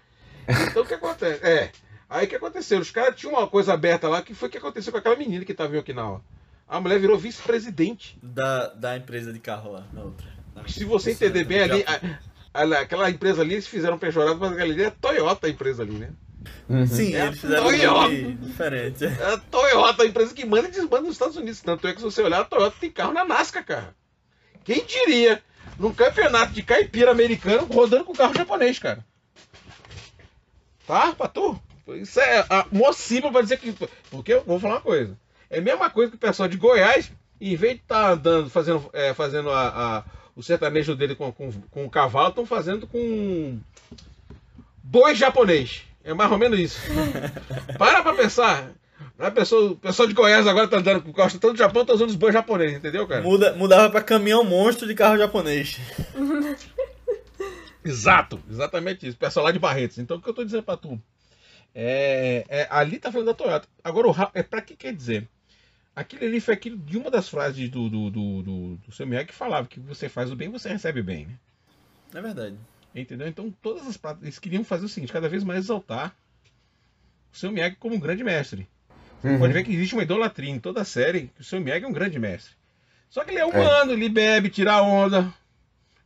Então 0.69 0.83
o 0.83 0.85
que 0.85 0.93
acontece? 0.93 1.45
É. 1.45 1.71
Aí 2.09 2.25
o 2.25 2.29
que 2.29 2.35
aconteceu? 2.35 2.79
Os 2.79 2.89
caras 2.89 3.15
tinham 3.15 3.33
uma 3.33 3.47
coisa 3.47 3.73
aberta 3.73 4.07
lá 4.07 4.21
que 4.21 4.33
foi 4.33 4.49
o 4.49 4.51
que 4.51 4.57
aconteceu 4.57 4.91
com 4.91 4.97
aquela 4.97 5.15
menina 5.15 5.45
que 5.45 5.53
tava 5.53 5.75
em 5.75 5.79
Okinawa. 5.79 6.23
A 6.67 6.79
mulher 6.79 6.99
virou 6.99 7.17
vice-presidente. 7.17 8.17
Da, 8.21 8.67
da 8.67 8.97
empresa 8.97 9.33
de 9.33 9.39
carro 9.39 9.71
lá, 9.71 9.87
na 9.93 10.03
outra. 10.03 10.27
Na 10.55 10.67
Se 10.67 10.83
você 10.85 11.11
entender 11.11 11.43
bem 11.43 11.61
ali, 11.61 11.85
a, 12.53 12.61
a, 12.61 12.79
aquela 12.79 13.09
empresa 13.09 13.41
ali, 13.41 13.53
eles 13.55 13.67
fizeram 13.67 13.97
pejorado, 13.97 14.39
mas 14.39 14.57
ali 14.57 14.83
é 14.83 14.89
Toyota 14.89 15.47
a 15.47 15.49
empresa 15.49 15.83
ali, 15.83 15.93
né? 15.93 16.09
Uhum. 16.67 16.85
Sim, 16.85 17.15
é 17.15 17.27
eles 17.27 17.39
fizeram 17.39 17.63
Toyota. 17.63 18.15
diferente. 18.41 19.05
É 19.05 19.33
a 19.33 19.37
Toyota, 19.37 20.03
a 20.03 20.05
empresa 20.05 20.33
que 20.33 20.45
manda 20.45 20.67
e 20.67 20.71
desmanda 20.71 21.01
nos 21.01 21.13
Estados 21.13 21.35
Unidos. 21.35 21.61
Tanto 21.61 21.87
é 21.87 21.93
que 21.93 21.99
se 21.99 22.05
você 22.05 22.21
olhar, 22.21 22.41
a 22.41 22.45
Toyota 22.45 22.77
tem 22.79 22.91
carro 22.91 23.13
na 23.13 23.25
NASCAR, 23.25 23.65
cara. 23.65 23.95
Quem 24.63 24.85
diria? 24.85 25.41
Num 25.77 25.93
campeonato 25.93 26.53
de 26.53 26.61
caipira 26.61 27.11
americano 27.11 27.65
rodando 27.65 28.03
com 28.03 28.13
carro 28.13 28.33
japonês, 28.35 28.77
cara. 28.77 29.03
Tá, 30.89 31.13
Patu? 31.13 31.61
Isso 31.89 32.19
é 32.19 32.43
a 32.49 32.65
mocima 32.71 33.31
pra 33.31 33.43
dizer 33.43 33.57
que. 33.57 33.75
Porque 34.09 34.33
eu 34.33 34.43
vou 34.43 34.59
falar 34.59 34.77
uma 34.77 34.81
coisa. 34.81 35.15
É 35.47 35.59
a 35.59 35.61
mesma 35.61 35.87
coisa 35.87 36.09
que 36.09 36.17
o 36.17 36.19
pessoal 36.19 36.49
de 36.49 36.57
Goiás, 36.57 37.11
em 37.39 37.55
vez 37.55 37.75
de 37.75 37.81
estar 37.81 38.07
tá 38.07 38.11
andando, 38.13 38.49
fazendo, 38.49 38.89
é, 38.91 39.13
fazendo 39.13 39.51
a, 39.51 39.67
a, 39.67 40.03
o 40.35 40.41
sertanejo 40.41 40.95
dele 40.95 41.13
com, 41.13 41.31
com, 41.31 41.51
com 41.51 41.85
o 41.85 41.89
cavalo, 41.91 42.29
estão 42.29 42.43
fazendo 42.43 42.87
com 42.87 43.59
boi 44.83 45.13
japonês. 45.13 45.83
É 46.03 46.11
mais 46.11 46.31
ou 46.31 46.39
menos 46.39 46.57
isso. 46.57 46.79
Para 47.77 48.01
pra 48.01 48.13
pensar. 48.13 48.71
A 49.19 49.29
pessoa, 49.29 49.73
o 49.73 49.75
pessoal 49.75 50.07
de 50.07 50.15
Goiás 50.15 50.47
agora 50.47 50.67
tá 50.67 50.77
andando 50.77 51.03
com 51.03 51.13
costa 51.13 51.37
todo 51.37 51.53
do 51.53 51.59
Japão, 51.59 51.85
tá 51.85 51.93
usando 51.93 52.09
os 52.09 52.15
bois 52.15 52.33
japoneses, 52.33 52.77
entendeu, 52.77 53.05
cara? 53.05 53.21
Muda, 53.21 53.53
mudava 53.53 53.91
pra 53.91 54.01
caminhão 54.01 54.43
monstro 54.43 54.87
de 54.87 54.95
carro 54.95 55.19
japonês. 55.19 55.77
Exato, 57.83 58.41
exatamente 58.49 59.07
isso. 59.07 59.17
Pessoal 59.17 59.45
lá 59.45 59.51
de 59.51 59.59
Barretos. 59.59 59.97
Então 59.97 60.17
o 60.17 60.21
que 60.21 60.29
eu 60.29 60.33
tô 60.33 60.43
dizendo 60.43 60.63
pra 60.63 60.77
tu? 60.77 61.01
É, 61.73 62.43
é, 62.49 62.67
ali 62.69 62.99
tá 62.99 63.11
falando 63.11 63.27
da 63.27 63.33
Toyota. 63.33 63.67
Agora, 63.83 64.07
o 64.07 64.15
é 64.33 64.43
pra 64.43 64.61
que 64.61 64.75
quer 64.75 64.93
dizer? 64.93 65.27
Aquilo 65.95 66.25
ali 66.25 66.39
foi 66.39 66.53
aquilo 66.53 66.77
de 66.77 66.97
uma 66.97 67.11
das 67.11 67.27
frases 67.27 67.69
do, 67.69 67.89
do, 67.89 68.09
do, 68.09 68.41
do, 68.41 68.75
do 68.77 68.91
seu 68.91 69.05
Miyagi 69.05 69.27
que 69.27 69.33
falava 69.33 69.67
que 69.67 69.79
você 69.79 70.07
faz 70.07 70.31
o 70.31 70.35
bem, 70.35 70.49
você 70.49 70.69
recebe 70.69 71.01
o 71.01 71.03
bem, 71.03 71.27
né? 71.27 71.33
É 72.15 72.21
verdade. 72.21 72.55
Entendeu? 72.95 73.27
Então 73.27 73.53
todas 73.61 73.87
as 73.87 73.97
pratas, 73.97 74.23
eles 74.23 74.39
queriam 74.39 74.63
fazer 74.63 74.85
o 74.85 74.89
seguinte, 74.89 75.13
cada 75.13 75.29
vez 75.29 75.43
mais 75.43 75.65
exaltar 75.65 76.15
o 77.31 77.37
seu 77.37 77.51
Miyagi 77.51 77.75
como 77.75 77.95
um 77.95 77.99
grande 77.99 78.23
mestre. 78.23 78.67
Você 79.21 79.27
uhum. 79.27 79.39
pode 79.39 79.53
ver 79.53 79.63
que 79.63 79.73
existe 79.73 79.93
uma 79.93 80.03
idolatria 80.03 80.49
em 80.49 80.59
toda 80.59 80.81
a 80.81 80.85
série, 80.85 81.31
que 81.35 81.41
o 81.41 81.43
seu 81.43 81.59
Miyagi 81.59 81.85
é 81.85 81.87
um 81.87 81.93
grande 81.93 82.17
mestre. 82.17 82.53
Só 83.09 83.23
que 83.23 83.31
ele 83.31 83.39
é, 83.39 83.41
é. 83.41 83.45
humano, 83.45 83.91
é. 83.91 83.93
ele 83.93 84.09
bebe, 84.09 84.49
tira 84.49 84.81
onda, 84.81 85.33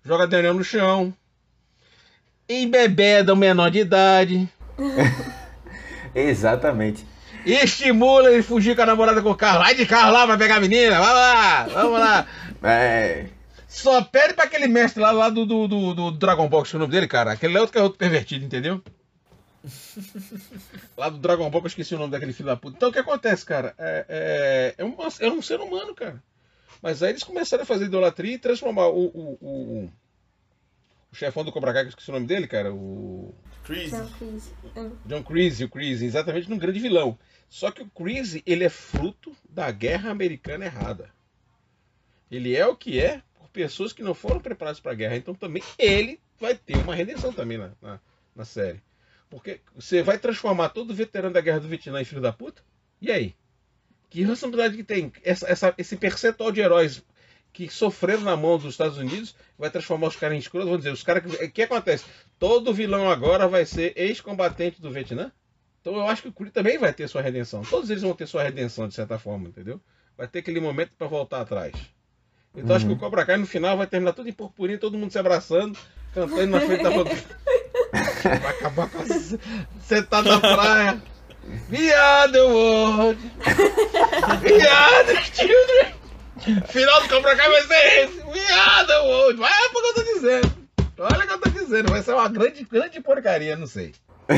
joga 0.04 0.28
daniel 0.28 0.56
no 0.56 0.64
chão, 0.64 1.16
embebeda 2.48 3.34
o 3.34 3.38
menor 3.38 3.70
de 3.70 3.80
idade. 3.80 4.50
Exatamente. 6.16 7.06
Estimula 7.46 8.32
ele 8.32 8.44
fugir 8.44 8.76
com 8.76 8.84
a 8.84 8.86
namorada 8.86 9.22
com 9.22 9.32
o 9.32 9.36
carro. 9.36 9.60
Vai 9.60 9.76
de 9.76 9.86
carro 9.86 10.14
lá, 10.14 10.26
vai 10.26 10.38
pegar 10.38 10.58
a 10.58 10.62
menina, 10.62 11.00
vai 11.00 11.14
lá, 11.14 11.64
vamos 11.66 12.00
lá. 12.00 12.28
É. 12.66 13.26
Só 13.68 14.02
pede 14.02 14.36
pra 14.36 14.46
aquele 14.46 14.68
mestre 14.68 15.02
lá, 15.02 15.12
lá 15.12 15.30
do, 15.30 15.46
do, 15.46 15.68
do, 15.68 15.94
do 15.94 16.12
Dragon 16.12 16.48
Ball, 16.48 16.64
que 16.64 16.74
é 16.74 16.78
o 16.78 16.80
nome 16.80 16.94
dele, 16.94 17.08
cara. 17.10 17.34
Aquele 17.34 17.58
é 17.58 17.60
outro 17.60 17.74
que 17.74 17.78
é 17.78 17.82
outro 17.82 18.00
pervertido, 18.00 18.46
entendeu? 18.46 18.82
lá 20.96 21.10
do 21.10 21.18
Dragon 21.18 21.50
Ball, 21.50 21.60
que 21.60 21.66
eu 21.66 21.70
esqueci 21.70 21.94
o 21.94 21.98
nome 21.98 22.12
daquele 22.12 22.32
filho 22.32 22.48
da 22.48 22.56
puta. 22.56 22.78
Então 22.78 22.88
o 22.88 22.94
que 22.94 23.00
acontece, 23.00 23.44
cara? 23.44 23.74
É, 23.78 24.06
é, 24.08 24.76
é, 24.78 24.86
um, 24.86 24.96
é 25.20 25.30
um 25.30 25.42
ser 25.42 25.60
humano, 25.60 25.94
cara. 25.94 26.24
Mas 26.82 27.04
aí 27.04 27.10
eles 27.10 27.24
começaram 27.24 27.64
a 27.64 27.66
fazer 27.66 27.86
idolatria 27.86 28.36
e 28.36 28.40
transformar 28.40 28.88
o, 28.88 29.06
o, 29.06 29.38
o, 29.42 29.92
o 31.14 31.16
chefão 31.16 31.46
do 31.46 31.52
Cobra 31.52 31.72
Kai, 31.72 31.84
que 31.84 31.88
eu 31.88 31.90
esqueci 31.90 32.10
o 32.10 32.14
nome 32.14 32.26
dele, 32.26 32.48
cara. 32.48 32.74
O. 32.74 33.36
Creasy. 33.64 33.96
É. 33.96 34.90
John 35.06 35.24
Creasy, 35.24 35.64
o 35.64 35.70
Creasy, 35.70 36.06
exatamente 36.06 36.50
num 36.50 36.58
grande 36.58 36.80
vilão. 36.80 37.18
Só 37.48 37.70
que 37.70 37.84
o 37.84 37.90
Creasy, 37.90 38.42
ele 38.48 38.64
é 38.64 38.70
fruto 38.70 39.32
da 39.48 39.70
guerra 39.70 40.10
americana 40.10 40.66
errada. 40.66 41.12
Ele 42.32 42.56
é 42.56 42.66
o 42.66 42.76
que 42.76 43.00
é 43.00 43.22
pessoas 43.54 43.94
que 43.94 44.02
não 44.02 44.16
foram 44.16 44.40
preparadas 44.40 44.80
para 44.80 44.92
a 44.92 44.96
guerra. 44.96 45.16
Então 45.16 45.36
também 45.36 45.62
ele 45.78 46.20
vai 46.40 46.56
ter 46.56 46.78
uma 46.78 46.96
redenção 46.96 47.32
também 47.32 47.60
na, 47.60 47.72
na, 47.80 48.00
na, 48.36 48.44
série. 48.44 48.82
Porque 49.30 49.62
você 49.76 50.02
vai 50.02 50.18
transformar 50.18 50.70
todo 50.70 50.96
veterano 50.96 51.36
da 51.36 51.42
guerra 51.42 51.60
do 51.60 51.68
Vietnã 51.68 52.02
em 52.02 52.06
filho 52.06 52.22
da 52.22 52.34
puta? 52.34 52.64
E 53.00 53.12
aí? 53.12 53.36
Que 54.10 54.22
responsabilidade 54.22 54.76
que 54.76 54.84
tem 54.84 55.14
essa, 55.24 55.48
essa, 55.48 55.74
esse 55.78 55.96
percentual 55.96 56.52
de 56.52 56.62
heróis 56.62 57.04
que 57.54 57.70
sofreram 57.70 58.24
na 58.24 58.36
mão 58.36 58.58
dos 58.58 58.72
Estados 58.72 58.98
Unidos, 58.98 59.36
vai 59.58 59.70
transformar 59.70 60.08
os 60.08 60.16
caras 60.16 60.36
em 60.36 60.40
escuros, 60.40 60.68
vão 60.68 60.78
dizer, 60.78 60.92
os 60.92 61.04
caras 61.04 61.24
que, 61.24 61.48
que 61.50 61.62
acontece? 61.62 62.04
Todo 62.40 62.74
vilão 62.74 63.10
agora 63.10 63.48
vai 63.48 63.64
ser 63.64 63.94
ex-combatente 63.96 64.82
do 64.82 64.92
Vietnã? 64.92 65.32
Então 65.80 65.96
eu 65.96 66.08
acho 66.08 66.24
que 66.24 66.30
o 66.30 66.34
Kree 66.34 66.50
também 66.50 66.80
vai 66.80 66.92
ter 66.92 67.08
sua 67.08 67.22
redenção. 67.22 67.62
Todos 67.62 67.90
eles 67.90 68.02
vão 68.02 68.14
ter 68.14 68.26
sua 68.26 68.42
redenção, 68.42 68.88
de 68.88 68.96
certa 68.96 69.20
forma, 69.20 69.50
entendeu? 69.50 69.80
Vai 70.18 70.28
ter 70.28 70.40
aquele 70.40 70.60
momento 70.60 70.92
para 70.98 71.08
voltar 71.08 71.42
atrás. 71.42 71.74
Então 72.56 72.70
uhum. 72.70 72.76
acho 72.76 72.86
que 72.86 72.92
o 72.92 72.96
uhum. 72.96 73.00
Cobra 73.00 73.26
Kai 73.26 73.38
no 73.38 73.46
final 73.46 73.78
vai 73.78 73.86
terminar 73.86 74.14
tudo 74.14 74.30
em 74.30 74.34
purpurina, 74.34 74.80
todo 74.80 74.98
mundo 74.98 75.12
se 75.12 75.20
abraçando, 75.20 75.78
cantando 76.14 76.48
na 76.48 76.62
frente 76.62 76.84
da 76.84 76.90
Vai 78.24 78.52
acabar 78.52 78.90
com 78.90 79.00
a... 79.00 79.06
sentado 79.82 80.30
na 80.30 80.40
praia. 80.40 81.04
Viado 81.70 82.38
World! 82.38 83.20
Viado 84.42 85.16
Children! 85.36 86.03
Final 86.68 87.02
do 87.02 87.10
Cobra 87.10 87.36
Kai 87.36 87.50
vai 87.50 87.62
ser 87.64 88.04
esse! 88.04 88.22
Viado 88.32 88.92
World! 89.06 89.40
Vai 89.40 89.52
é 89.52 89.68
o 89.68 89.70
que 89.70 89.78
eu 89.78 89.94
tô 89.94 90.04
dizendo! 90.14 90.64
Olha 91.00 91.18
o 91.18 91.28
que 91.28 91.34
eu 91.34 91.40
tô 91.40 91.50
dizendo, 91.50 91.90
vai 91.90 92.04
ser 92.04 92.14
uma 92.14 92.28
grande, 92.28 92.64
grande 92.66 93.02
porcaria, 93.02 93.56
não 93.56 93.66
sei. 93.66 93.94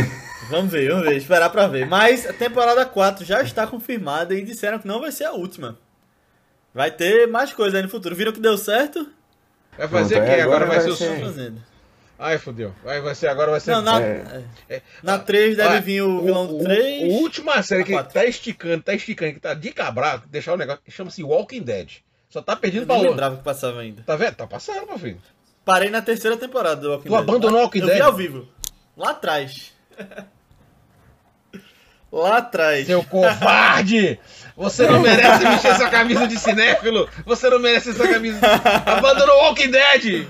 Vamos 0.49 0.71
ver, 0.71 0.89
vamos 0.89 1.05
ver, 1.05 1.17
esperar 1.17 1.49
pra 1.49 1.65
ver. 1.65 1.87
Mas 1.87 2.27
a 2.27 2.33
temporada 2.33 2.85
4 2.85 3.25
já 3.25 3.41
está 3.41 3.65
confirmada 3.65 4.35
e 4.35 4.43
disseram 4.43 4.77
que 4.77 4.87
não 4.87 4.99
vai 4.99 5.11
ser 5.11 5.25
a 5.25 5.31
última. 5.31 5.75
Vai 6.71 6.91
ter 6.91 7.27
mais 7.27 7.51
coisa 7.51 7.77
aí 7.77 7.83
no 7.83 7.89
futuro. 7.89 8.15
Viram 8.15 8.31
que 8.31 8.39
deu 8.39 8.55
certo? 8.55 9.09
Vai 9.75 9.87
fazer 9.87 10.21
o 10.21 10.23
quê? 10.23 10.31
Agora, 10.41 10.43
agora 10.43 10.65
vai, 10.67 10.79
vai 10.81 10.91
ser 10.91 11.09
o 11.09 11.19
fazendo. 11.19 11.63
Ai, 12.17 12.37
fodeu. 12.37 12.73
Vai, 12.83 13.01
vai 13.01 13.13
ser, 13.13 13.27
agora 13.27 13.51
vai 13.51 13.59
ser. 13.59 13.71
Não, 13.71 13.81
na, 13.81 14.01
é. 14.01 14.43
é. 14.69 14.81
na 15.03 15.19
3 15.19 15.57
deve 15.57 15.75
ah, 15.75 15.81
vir 15.81 16.01
o 16.01 16.21
vilão 16.21 16.47
do 16.47 16.59
3. 16.59 17.03
O, 17.03 17.17
última 17.17 17.61
série 17.61 17.83
que 17.83 18.03
tá 18.03 18.25
esticando, 18.25 18.83
tá 18.83 18.93
esticando, 18.93 19.33
que 19.33 19.39
tá 19.39 19.53
de 19.53 19.71
cabral, 19.71 20.21
deixar 20.27 20.53
o 20.53 20.57
negócio, 20.57 20.81
chama-se 20.87 21.23
Walking 21.23 21.61
Dead. 21.61 21.97
Só 22.29 22.41
tá 22.41 22.55
perdendo 22.55 22.85
pra 22.85 22.95
outra. 22.95 23.07
Eu 23.07 23.11
lembrava 23.11 23.37
que 23.37 23.43
passava 23.43 23.81
ainda. 23.81 24.01
Tá 24.03 24.15
vendo? 24.15 24.35
Tá 24.35 24.47
passando, 24.47 24.87
meu 24.87 24.97
filho. 24.97 25.21
Parei 25.65 25.89
na 25.89 26.01
terceira 26.01 26.37
temporada 26.37 26.81
do 26.81 26.89
Walking 26.91 27.09
tu 27.09 27.11
Dead. 27.11 27.25
Tu 27.25 27.29
abandonou 27.29 27.59
o 27.59 27.63
Walking 27.63 27.79
eu 27.79 27.85
Dead? 27.87 27.97
Eu 27.97 28.03
vi 28.03 28.09
ao 28.09 28.13
vivo. 28.13 28.47
Lá 28.95 29.09
atrás. 29.11 29.73
Lá 32.11 32.37
atrás. 32.37 32.87
Seu 32.87 33.03
covarde! 33.03 34.17
Você 34.55 34.87
não 34.87 35.01
merece 35.01 35.43
mexer 35.43 35.67
essa 35.67 35.89
camisa 35.89 36.25
de 36.25 36.39
cinéfilo! 36.39 37.09
Você 37.25 37.49
não 37.49 37.59
merece 37.59 37.89
essa 37.89 38.07
camisa. 38.07 38.39
Abandonou 38.85 39.35
o 39.35 39.39
Walking 39.47 39.69
Dead! 39.69 40.25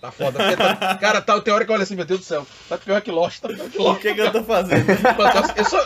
Tá 0.00 0.10
foda. 0.10 0.38
Tá, 0.56 0.94
cara, 0.96 1.20
tá, 1.20 1.40
tem 1.40 1.52
hora 1.52 1.64
que 1.64 1.72
olha 1.72 1.82
assim, 1.82 1.94
meu 1.94 2.04
Deus 2.04 2.20
do 2.20 2.26
céu. 2.26 2.46
Tá 2.68 2.78
pior 2.78 3.00
que 3.02 3.10
Lost, 3.10 3.40
tá 3.40 3.48
pior 3.48 3.68
que 3.68 3.78
Lost. 3.78 3.98
O 3.98 4.00
que, 4.00 4.14
que 4.14 4.20
eu 4.20 4.32
tô 4.32 4.42
fazendo? 4.44 4.86
Eu, 5.56 5.64
só, 5.64 5.78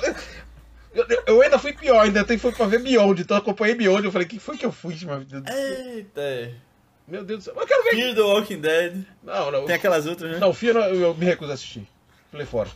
eu, 0.95 1.07
eu, 1.27 1.43
ainda 1.43 1.59
fui 1.59 1.73
pior, 1.73 2.01
ainda 2.01 2.25
fui 2.39 2.53
pra 2.53 2.67
ver 2.67 2.81
Beyond, 2.81 3.23
então 3.23 3.37
eu 3.37 3.43
acompanhei 3.43 3.75
Beyond. 3.75 4.05
Eu 4.05 4.13
falei, 4.13 4.27
o 4.27 4.31
que 4.31 4.39
foi 4.39 4.57
que 4.57 4.65
eu 4.65 4.71
fui, 4.71 4.97
meu 5.03 5.19
Deus 5.25 5.43
do 5.43 5.51
céu? 5.51 5.59
Eita. 5.59 6.55
Meu 7.09 7.25
Deus 7.25 7.41
do 7.41 7.45
céu. 7.45 7.55
Eu 7.57 7.67
quero 7.67 7.83
ver. 7.83 7.91
Fear 7.91 8.15
the 8.15 8.21
Walking 8.21 8.61
Dead. 8.61 9.05
Não, 9.23 9.51
não. 9.51 9.67
Tem 9.67 9.75
aquelas 9.75 10.07
outras, 10.07 10.31
né? 10.31 10.39
Não, 10.39 10.55
Fear 10.55 10.77
eu, 10.77 11.01
eu 11.01 11.15
me 11.15 11.25
recuso 11.25 11.51
a 11.51 11.55
assistir. 11.55 11.89
Falei 12.31 12.47
fora. 12.47 12.69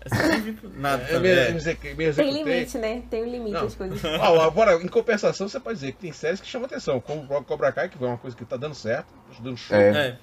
Nada. 0.77 1.03
É, 1.05 1.19
me, 1.19 1.29
é. 1.29 1.51
me, 1.51 1.95
me 1.95 2.13
tem 2.13 2.31
limite, 2.33 2.79
né? 2.79 3.03
Tem 3.11 3.23
um 3.23 3.31
limite 3.31 3.53
não. 3.53 3.67
as 3.67 3.75
coisas. 3.75 4.01
Ah, 4.21 4.45
agora, 4.45 4.75
em 4.75 4.89
compensação, 4.89 5.49
você 5.49 5.59
pode 5.59 5.81
dizer 5.81 5.93
que 5.93 5.99
tem 5.99 6.13
séries 6.13 6.41
que 6.41 6.47
chamam 6.47 6.67
atenção, 6.67 7.01
como 7.01 7.23
o 7.23 7.45
Cobra 7.45 7.73
Kai, 7.73 7.89
que 7.89 8.03
é 8.03 8.07
uma 8.07 8.19
coisa 8.19 8.37
que 8.37 8.45
tá 8.45 8.57
dando 8.57 8.75
certo, 8.75 9.07
tá 9.07 9.43
dando 9.43 9.57
show. 9.57 9.77
É. 9.77 10.17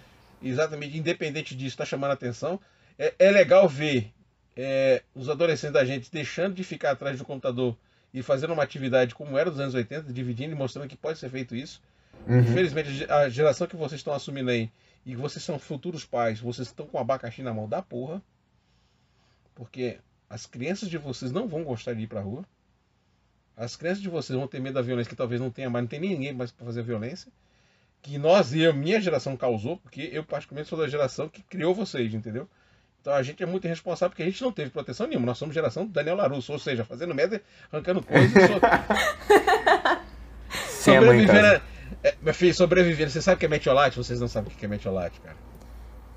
exatamente, 0.49 0.97
independente 0.97 1.55
disso, 1.55 1.73
está 1.73 1.85
chamando 1.85 2.11
a 2.11 2.13
atenção. 2.13 2.59
É, 2.97 3.13
é 3.17 3.31
legal 3.31 3.67
ver 3.67 4.13
é, 4.55 5.01
os 5.13 5.27
adolescentes 5.27 5.73
da 5.73 5.83
gente 5.83 6.11
deixando 6.11 6.53
de 6.53 6.63
ficar 6.63 6.91
atrás 6.91 7.17
do 7.17 7.25
computador 7.25 7.75
e 8.13 8.21
fazendo 8.21 8.53
uma 8.53 8.63
atividade 8.63 9.13
como 9.13 9.37
era 9.37 9.49
dos 9.49 9.59
anos 9.59 9.73
80, 9.73 10.13
dividindo 10.13 10.53
e 10.53 10.55
mostrando 10.55 10.87
que 10.87 10.95
pode 10.95 11.19
ser 11.19 11.29
feito 11.29 11.55
isso. 11.55 11.81
Uhum. 12.27 12.39
Infelizmente, 12.39 13.11
a 13.11 13.27
geração 13.27 13.67
que 13.67 13.75
vocês 13.75 13.99
estão 13.99 14.13
assumindo 14.13 14.49
aí, 14.49 14.71
e 15.05 15.11
que 15.11 15.17
vocês 15.17 15.43
são 15.43 15.59
futuros 15.59 16.05
pais, 16.05 16.39
vocês 16.39 16.67
estão 16.67 16.87
com 16.87 16.97
abacaxi 16.97 17.43
na 17.43 17.53
mão 17.53 17.67
da 17.67 17.81
porra. 17.81 18.21
Porque 19.53 19.99
as 20.29 20.45
crianças 20.45 20.89
de 20.89 20.97
vocês 20.97 21.31
não 21.31 21.47
vão 21.47 21.63
gostar 21.63 21.93
de 21.93 22.03
ir 22.03 22.07
pra 22.07 22.21
rua. 22.21 22.45
As 23.57 23.75
crianças 23.75 24.01
de 24.01 24.09
vocês 24.09 24.37
vão 24.37 24.47
ter 24.47 24.59
medo 24.59 24.73
da 24.75 24.81
violência, 24.81 25.09
que 25.09 25.15
talvez 25.15 25.39
não 25.39 25.49
tenha 25.49 25.69
mais, 25.69 25.83
não 25.83 25.89
tem 25.89 25.99
ninguém 25.99 26.33
mais 26.33 26.51
para 26.51 26.65
fazer 26.65 26.83
violência 26.83 27.31
que 28.05 28.19
nós 28.19 28.53
e 28.53 28.63
a 28.63 28.71
minha 28.71 29.01
geração 29.01 29.35
causou, 29.35 29.77
porque 29.77 30.11
eu 30.13 30.23
particularmente 30.23 30.69
sou 30.69 30.77
da 30.77 30.87
geração 30.87 31.27
que 31.27 31.41
criou 31.41 31.73
vocês, 31.73 32.13
entendeu? 32.13 32.47
Então 33.01 33.11
a 33.11 33.23
gente 33.23 33.41
é 33.41 33.47
muito 33.47 33.65
irresponsável 33.65 34.11
porque 34.11 34.21
a 34.21 34.27
gente 34.27 34.43
não 34.43 34.51
teve 34.51 34.69
proteção 34.69 35.07
nenhuma. 35.07 35.25
Nós 35.25 35.39
somos 35.39 35.55
geração 35.55 35.87
do 35.87 35.91
Daniel 35.91 36.15
Larusso, 36.15 36.53
ou 36.53 36.59
seja, 36.59 36.85
fazendo 36.85 37.15
merda, 37.15 37.41
arrancando 37.71 38.03
coisas. 38.03 38.31
so... 40.69 40.83
sobrevivendo. 40.93 41.61
É, 42.03 42.15
meu 42.21 42.33
filho, 42.33 42.53
sobrevivendo. 42.53 43.09
Você 43.09 43.23
sabe 43.23 43.37
o 43.37 43.39
que 43.39 43.47
é 43.47 43.49
metiolate? 43.49 43.97
Vocês 43.97 44.19
não 44.19 44.27
sabem 44.27 44.53
o 44.53 44.55
que 44.55 44.65
é 44.65 44.67
metiolate, 44.67 45.19
cara. 45.21 45.37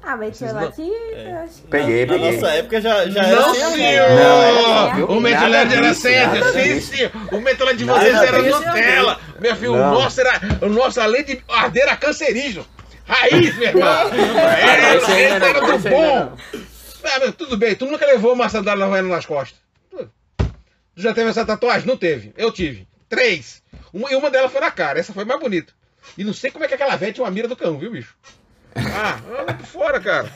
Ah, 0.09 0.17
metiolate. 0.17 0.91
É. 1.13 1.45
Peguei, 1.69 2.07
peguei. 2.07 2.31
Na 2.31 2.33
nossa 2.33 2.55
época 2.55 2.81
já, 2.81 3.07
já 3.11 3.23
não, 3.25 3.29
era. 3.29 3.55
Senhor! 3.55 4.09
Não, 4.97 5.05
o 5.19 5.21
metiolate 5.21 5.75
era 5.75 5.93
certo, 5.93 6.53
sim, 6.55 6.81
sim. 6.81 7.11
O 7.31 7.41
metiolate 7.43 7.77
de 7.77 7.85
vocês 7.85 8.15
era 8.15 8.41
Nutella. 8.41 9.21
Meu 9.39 9.55
filho, 9.55 9.75
o 9.75 9.77
nosso 9.77 10.19
era. 10.23 10.41
O 10.63 10.69
nosso, 10.71 10.99
além 10.99 11.25
de 11.25 11.43
arder, 11.47 11.83
era 11.83 11.95
cancerígeno. 11.95 12.67
Raiz, 13.05 13.55
meu 13.57 13.69
irmão. 13.69 13.85
Era, 14.13 15.13
era, 15.13 15.47
era 15.47 15.61
do 15.61 15.79
bom. 15.91 16.37
Ah, 17.05 17.33
tudo 17.37 17.57
bem, 17.59 17.75
tu 17.75 17.85
nunca 17.85 18.07
levou 18.07 18.33
uma 18.33 18.49
sandália 18.49 18.87
havaiana 18.87 19.09
nas 19.09 19.27
costas. 19.27 19.59
Tu 19.91 21.03
já 21.03 21.13
teve 21.13 21.29
essa 21.29 21.45
tatuagem? 21.45 21.87
Não 21.87 21.99
teve. 21.99 22.33
Eu 22.37 22.51
tive. 22.51 22.89
Três. 23.11 23.63
Uma, 23.93 24.11
e 24.11 24.15
uma 24.15 24.31
delas 24.31 24.53
foi 24.53 24.61
na 24.61 24.71
cara. 24.71 24.99
Essa 24.99 25.13
foi 25.13 25.25
mais 25.27 25.39
bonita. 25.39 25.73
E 26.17 26.25
não 26.25 26.33
sei 26.33 26.51
como 26.51 26.65
é 26.65 26.69
que 26.69 26.75
aquela 26.75 26.97
velha 26.97 27.13
tinha 27.13 27.25
uma 27.25 27.31
mira 27.31 27.47
do 27.47 27.57
cão, 27.57 27.79
viu, 27.79 27.91
bicho? 27.91 28.15
Ah, 28.95 29.21
anda 29.41 29.55
por 29.55 29.67
fora, 29.67 30.01
cara. 30.01 30.31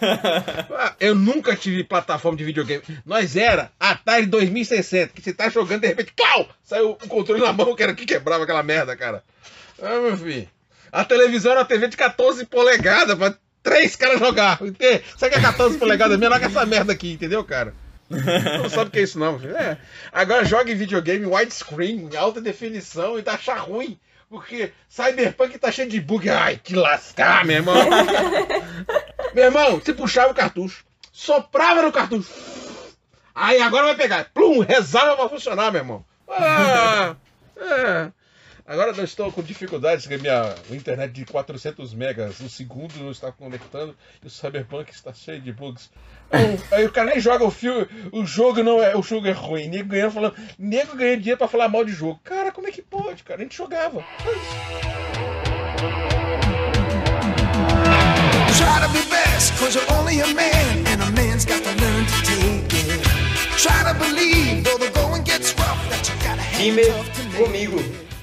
Ah, 0.76 0.94
eu 1.00 1.14
nunca 1.14 1.54
tive 1.56 1.84
plataforma 1.84 2.36
de 2.36 2.44
videogame. 2.44 2.82
Nós 3.04 3.36
era 3.36 3.70
Atari 3.78 4.26
2060, 4.26 5.12
que 5.12 5.22
você 5.22 5.32
tá 5.32 5.48
jogando, 5.48 5.82
de 5.82 5.88
repente, 5.88 6.12
clau! 6.16 6.48
Saiu 6.62 6.90
o 6.90 7.08
controle 7.08 7.40
na 7.40 7.52
mão, 7.52 7.74
que 7.74 7.82
era 7.82 7.94
que 7.94 8.06
quebrava 8.06 8.44
aquela 8.44 8.62
merda, 8.62 8.96
cara. 8.96 9.22
Ah, 9.80 10.00
meu 10.00 10.16
filho. 10.16 10.48
A 10.90 11.04
televisão 11.04 11.52
era 11.52 11.60
uma 11.60 11.66
TV 11.66 11.88
de 11.88 11.96
14 11.96 12.44
polegadas 12.46 13.16
pra 13.16 13.34
três 13.62 13.96
caras 13.96 14.18
jogar. 14.18 14.58
Sabe 15.16 15.32
que 15.32 15.38
é 15.38 15.40
14 15.40 15.78
polegadas 15.78 16.18
menor 16.18 16.38
que 16.38 16.46
essa 16.46 16.66
merda 16.66 16.92
aqui, 16.92 17.12
entendeu, 17.12 17.42
cara? 17.44 17.74
Não 18.10 18.68
sabe 18.68 18.88
o 18.88 18.90
que 18.90 18.98
é 18.98 19.02
isso, 19.02 19.18
não. 19.18 19.38
Filho. 19.38 19.56
É. 19.56 19.78
Agora 20.12 20.44
joga 20.44 20.70
em 20.70 20.76
videogame 20.76 21.24
widescreen, 21.24 22.10
alta 22.16 22.40
definição 22.40 23.18
e 23.18 23.22
tá 23.22 23.32
achar 23.34 23.58
ruim. 23.58 23.98
Porque 24.32 24.72
Cyberpunk 24.88 25.58
tá 25.58 25.70
cheio 25.70 25.90
de 25.90 26.00
bug. 26.00 26.30
Ai, 26.30 26.56
que 26.56 26.74
lascar, 26.74 27.44
meu 27.44 27.56
irmão. 27.56 27.76
meu 29.34 29.44
irmão, 29.44 29.78
você 29.78 29.92
puxava 29.92 30.32
o 30.32 30.34
cartucho, 30.34 30.86
soprava 31.12 31.82
no 31.82 31.92
cartucho. 31.92 32.32
Aí 33.34 33.60
agora 33.60 33.88
vai 33.88 33.94
pegar. 33.94 34.30
Plum, 34.32 34.60
rezava 34.60 35.16
pra 35.16 35.28
funcionar, 35.28 35.70
meu 35.70 35.82
irmão. 35.82 36.04
Ah, 36.26 37.14
é. 37.58 38.10
Agora 38.64 38.92
eu 38.92 39.04
estou 39.04 39.30
com 39.30 39.42
dificuldades, 39.42 40.06
porque 40.06 40.22
minha 40.22 40.54
internet 40.70 41.12
de 41.12 41.26
400 41.26 41.92
megas 41.92 42.40
no 42.40 42.48
segundo 42.48 42.94
não 43.00 43.10
está 43.10 43.30
conectando 43.30 43.94
e 44.22 44.28
o 44.28 44.30
Cyberpunk 44.30 44.90
está 44.90 45.12
cheio 45.12 45.42
de 45.42 45.52
bugs. 45.52 45.90
Aí, 46.32 46.58
aí 46.72 46.86
o 46.86 46.90
cara 46.90 47.10
nem 47.10 47.20
joga 47.20 47.44
o 47.44 47.50
filme, 47.50 47.86
o 48.10 48.24
jogo 48.24 48.62
não 48.62 48.82
é, 48.82 48.96
o 48.96 49.02
jogo 49.02 49.26
é 49.26 49.32
ruim. 49.32 49.68
Nego 49.68 49.90
ganhando 49.90 50.12
falando, 50.12 50.34
nego 50.58 50.96
ganhando 50.96 51.18
dinheiro 51.20 51.38
para 51.38 51.46
falar 51.46 51.68
mal 51.68 51.84
de 51.84 51.92
jogo. 51.92 52.18
Cara, 52.24 52.50
como 52.50 52.66
é 52.66 52.70
que 52.70 52.80
pode, 52.80 53.22
cara? 53.22 53.40
A 53.40 53.42
gente 53.42 53.56
jogava. 53.56 54.02
Try 58.56 58.80
to 58.80 58.88
be 58.92 59.02
best, 59.10 59.52
cause 59.58 59.74
you're 59.76 59.92
only 59.92 60.20
a 60.22 60.26
man, 60.34 60.86
and 60.86 61.02
a 61.02 61.10
man's 61.12 61.44
got 61.44 61.62
to 61.62 61.70
learn 61.80 62.06
to 62.06 62.22
take 62.24 62.74
it. 62.76 63.02
Try 63.58 63.84
to 63.84 63.94
believe, 63.98 64.64
though 64.64 64.78
the 64.78 64.90
going 64.90 65.22
gets 65.24 65.54
rough, 65.58 65.88
that 65.90 66.08
you 66.08 66.14
gotta 66.22 66.42
have 66.42 67.36
comigo. 67.36 67.78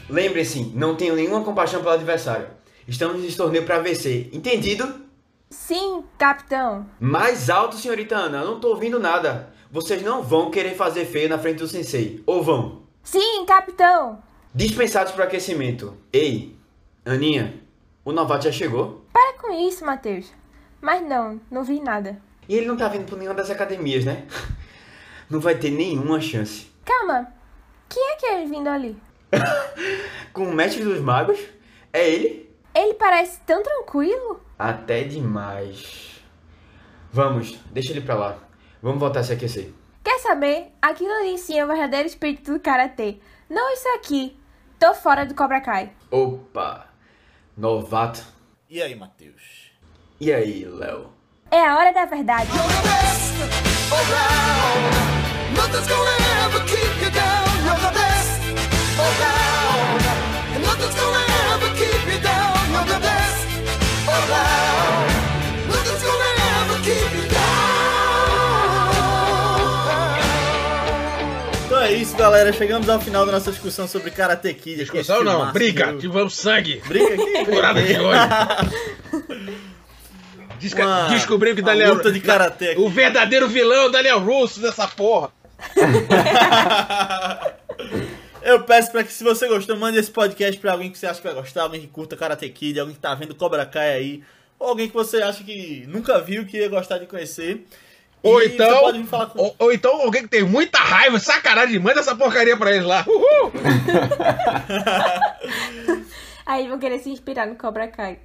Lembre-se, 0.10 0.72
não 0.74 0.96
tenho 0.96 1.16
nenhuma 1.16 1.44
compaixão 1.44 1.82
pelo 1.82 1.94
adversário. 1.94 2.48
Estamos 2.88 3.22
nesse 3.22 3.38
torneio 3.38 3.64
para 3.66 3.80
vencer. 3.80 4.30
Entendido? 4.34 5.09
Sim, 5.50 6.04
capitão. 6.18 6.86
Mais 7.00 7.50
alto, 7.50 7.76
senhorita 7.76 8.16
Ana. 8.16 8.40
Eu 8.40 8.52
não 8.52 8.60
tô 8.60 8.70
ouvindo 8.70 9.00
nada. 9.00 9.52
Vocês 9.72 10.04
não 10.04 10.22
vão 10.22 10.52
querer 10.52 10.76
fazer 10.76 11.06
feio 11.06 11.28
na 11.28 11.40
frente 11.40 11.58
do 11.58 11.68
sensei. 11.68 12.24
Ou 12.26 12.44
vão? 12.44 12.84
Sim, 13.02 13.46
capitão. 13.48 14.22
Dispensados 14.54 15.12
para 15.12 15.24
aquecimento. 15.24 15.98
Ei, 16.14 16.56
Aninha, 17.04 17.60
o 18.06 18.12
novato 18.12 18.46
já 18.46 18.52
chegou? 18.52 19.04
Para 19.12 19.40
com 19.40 19.52
isso, 19.52 19.84
Matheus. 19.84 20.32
Mas 20.80 21.02
não, 21.02 21.42
não 21.50 21.64
vi 21.64 21.80
nada. 21.80 22.22
E 22.48 22.56
ele 22.56 22.68
não 22.68 22.78
tá 22.78 22.88
vindo 22.88 23.06
por 23.06 23.18
nenhuma 23.18 23.36
das 23.36 23.50
academias, 23.50 24.06
né? 24.06 24.26
Não 25.30 25.40
vai 25.40 25.54
ter 25.54 25.70
nenhuma 25.70 26.20
chance. 26.20 26.72
Calma. 26.84 27.32
Quem 27.88 28.04
é 28.04 28.16
que 28.16 28.26
é 28.26 28.46
vindo 28.46 28.68
ali? 28.68 28.98
Com 30.34 30.46
o 30.46 30.52
mestre 30.56 30.84
dos 30.84 31.00
magos? 31.00 31.40
É 31.94 32.10
ele? 32.10 32.50
Ele 32.74 32.96
parece 32.96 33.40
tão 33.42 33.62
tranquilo. 33.62 34.42
Até 34.60 35.06
demais. 35.06 36.22
Vamos, 37.14 37.58
deixa 37.72 37.94
ele 37.94 38.02
pra 38.02 38.16
lá. 38.16 38.38
Vamos 38.82 39.00
voltar 39.00 39.22
a 39.22 39.24
se 39.24 39.32
aquecer. 39.32 39.72
Quer 40.04 40.20
saber? 40.20 40.74
Aquilo 40.82 41.12
ali 41.14 41.38
sim 41.38 41.58
é 41.58 41.64
o 41.64 41.68
verdadeiro 41.68 42.08
espírito 42.08 42.52
do 42.52 42.60
karatê. 42.60 43.20
Não 43.50 43.74
isso 43.74 43.88
aqui. 43.96 44.38
Tô 44.78 44.94
fora 44.94 45.26
do 45.26 45.34
Cobra 45.34 45.62
Kai. 45.62 45.94
Opa! 46.12 46.88
Novato. 47.56 48.22
E 48.70 48.82
aí, 48.82 48.96
Matheus? 48.96 49.72
E 50.20 50.32
aí, 50.32 50.66
Léo? 50.66 51.10
É 51.50 51.66
a 51.66 51.78
hora 51.78 51.94
da 51.94 52.06
verdade. 52.06 52.50
Então 71.66 71.82
é 71.82 71.92
isso, 71.94 72.16
galera. 72.18 72.52
Chegamos 72.52 72.90
ao 72.90 73.00
final 73.00 73.26
da 73.26 73.32
nossa 73.32 73.52
discussão 73.52 73.88
sobre 73.88 74.12
Karate 74.12 74.54
Kid. 74.54 74.78
Discussão 74.78 75.24
não, 75.24 75.52
briga. 75.52 75.94
Tivemos 75.98 76.36
sangue. 76.36 76.82
Briga 76.88 77.14
aqui? 77.14 77.46
Furada 77.46 77.82
de 77.82 77.98
olho. 77.98 78.20
Desca 80.60 80.86
Uma- 80.86 81.08
Descobriu 81.10 81.56
que 81.56 81.62
Daniel 81.62 81.94
luta 81.94 82.12
de 82.12 82.20
karatê. 82.20 82.76
O 82.78 82.90
verdadeiro 82.90 83.48
vilão 83.48 83.84
é 83.84 83.86
o 83.86 83.90
Daniel 83.90 84.20
Russo 84.20 84.60
dessa 84.60 84.88
porra. 84.88 85.30
Eu 88.50 88.64
peço 88.64 88.92
pra 88.92 89.04
que, 89.04 89.14
se 89.14 89.24
você 89.24 89.48
gostou, 89.48 89.78
mande 89.78 90.00
esse 90.00 90.10
podcast 90.10 90.60
pra 90.60 90.72
alguém 90.72 90.90
que 90.90 90.98
você 90.98 91.06
acha 91.06 91.22
que 91.22 91.28
vai 91.28 91.36
gostar, 91.36 91.62
alguém 91.62 91.82
que 91.82 91.88
curta 91.88 92.18
Karate 92.18 92.50
Kid, 92.50 92.80
alguém 92.80 92.96
que 92.96 93.02
tá 93.02 93.14
vendo 93.14 93.36
Cobra 93.36 93.64
Kai 93.64 93.94
aí, 93.94 94.24
ou 94.58 94.70
alguém 94.70 94.88
que 94.88 94.94
você 94.94 95.22
acha 95.22 95.44
que 95.44 95.86
nunca 95.88 96.20
viu, 96.20 96.48
que 96.48 96.58
ia 96.58 96.68
gostar 96.68 96.98
de 96.98 97.06
conhecer. 97.06 97.64
Ou 98.24 98.42
E 98.42 98.48
então, 98.48 98.68
Você 98.68 98.80
pode 98.82 98.98
vir 98.98 99.08
falar 99.08 99.28
com... 99.28 99.40
ou, 99.40 99.56
ou 99.60 99.72
então 99.72 100.02
alguém 100.02 100.24
que 100.24 100.30
tem 100.30 100.42
muita 100.44 100.80
raiva, 100.80 101.20
sacanagem, 101.20 101.78
manda 101.78 102.00
essa 102.00 102.16
porcaria 102.16 102.58
pra 102.58 102.72
eles 102.72 102.86
lá. 102.86 103.06
Uhul! 103.08 103.52
Aí 106.44 106.68
vão 106.68 106.80
querer 106.80 106.98
se 107.00 107.10
inspirar 107.12 107.46
no 107.46 107.56
Cobra 107.56 107.88
Kai. 107.88 108.18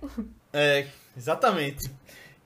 É, 0.55 0.86
exatamente. 1.14 1.90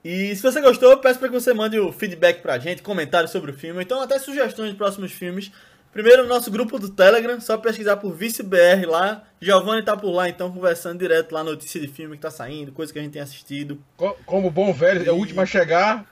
E 0.03 0.35
se 0.35 0.41
você 0.41 0.59
gostou, 0.59 0.91
eu 0.91 0.97
peço 0.97 1.17
pra 1.17 1.29
que 1.29 1.33
você 1.33 1.53
mande 1.53 1.79
o 1.79 1.93
feedback 1.93 2.41
pra 2.41 2.59
gente, 2.59 2.81
comentários 2.81 3.31
sobre 3.31 3.51
o 3.51 3.53
filme, 3.53 3.77
ou 3.77 3.81
então 3.81 4.01
até 4.01 4.19
sugestões 4.19 4.71
de 4.71 4.75
próximos 4.75 5.13
filmes. 5.13 5.49
Primeiro 5.99 6.23
no 6.23 6.29
nosso 6.29 6.49
grupo 6.49 6.79
do 6.79 6.87
Telegram, 6.87 7.41
só 7.41 7.57
pesquisar 7.57 7.97
por 7.97 8.13
ViceBR 8.13 8.85
lá. 8.87 9.21
Giovanni 9.41 9.83
tá 9.83 9.97
por 9.97 10.11
lá, 10.11 10.29
então, 10.29 10.49
conversando 10.49 10.97
direto 10.97 11.33
lá, 11.33 11.43
notícia 11.43 11.77
de 11.77 11.89
filme 11.89 12.15
que 12.15 12.21
tá 12.21 12.31
saindo, 12.31 12.71
coisa 12.71 12.93
que 12.93 12.99
a 12.99 13.01
gente 13.01 13.11
tem 13.11 13.21
assistido. 13.21 13.77
Co- 13.97 14.15
Como 14.25 14.49
bom 14.49 14.71
velho, 14.71 15.05
é 15.05 15.11
o 15.11 15.15
último 15.15 15.41
a 15.41 15.45
chegar. 15.45 16.05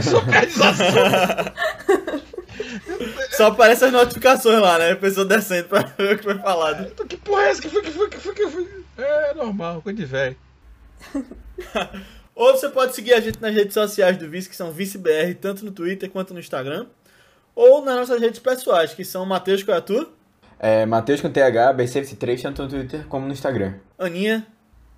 Socadização. 0.00 0.86
Só 3.36 3.46
aparece 3.48 3.86
as 3.86 3.90
notificações 3.92 4.60
lá, 4.60 4.78
né? 4.78 4.92
A 4.92 4.96
pessoa 4.96 5.26
descendo 5.26 5.66
pra 5.70 5.80
ver 5.80 6.14
o 6.14 6.18
que 6.18 6.22
foi 6.22 6.38
falado. 6.38 6.86
Então, 6.86 7.08
Que 7.08 7.16
porra 7.16 7.46
é 7.46 7.50
essa? 7.50 7.60
Que 7.60 7.68
foi, 7.68 7.82
que 7.82 7.90
foi, 7.90 8.08
que 8.08 8.18
foi, 8.18 8.34
que 8.36 8.48
foi? 8.50 8.68
É 8.98 9.34
normal, 9.34 9.82
coisa 9.82 9.98
de 9.98 10.04
velho. 10.04 10.36
Ou 12.36 12.52
você 12.52 12.68
pode 12.68 12.94
seguir 12.94 13.14
a 13.14 13.20
gente 13.20 13.42
nas 13.42 13.52
redes 13.52 13.74
sociais 13.74 14.16
do 14.16 14.30
Vice, 14.30 14.48
que 14.48 14.54
são 14.54 14.70
ViceBR, 14.70 15.34
tanto 15.40 15.64
no 15.64 15.72
Twitter 15.72 16.08
quanto 16.08 16.32
no 16.32 16.38
Instagram. 16.38 16.86
Ou 17.54 17.84
nas 17.84 17.96
nossas 17.96 18.20
redes 18.20 18.40
pessoais, 18.40 18.92
que 18.94 19.04
são 19.04 19.24
Matheus 19.24 19.62
Coiatu, 19.62 20.08
É, 20.58 20.86
Matheus 20.86 21.20
com 21.20 21.28
TH, 21.30 21.74
BCFC3, 21.74 22.42
tanto 22.42 22.62
no 22.62 22.68
Twitter 22.68 23.06
como 23.06 23.26
no 23.26 23.32
Instagram. 23.32 23.74
Aninha. 23.98 24.46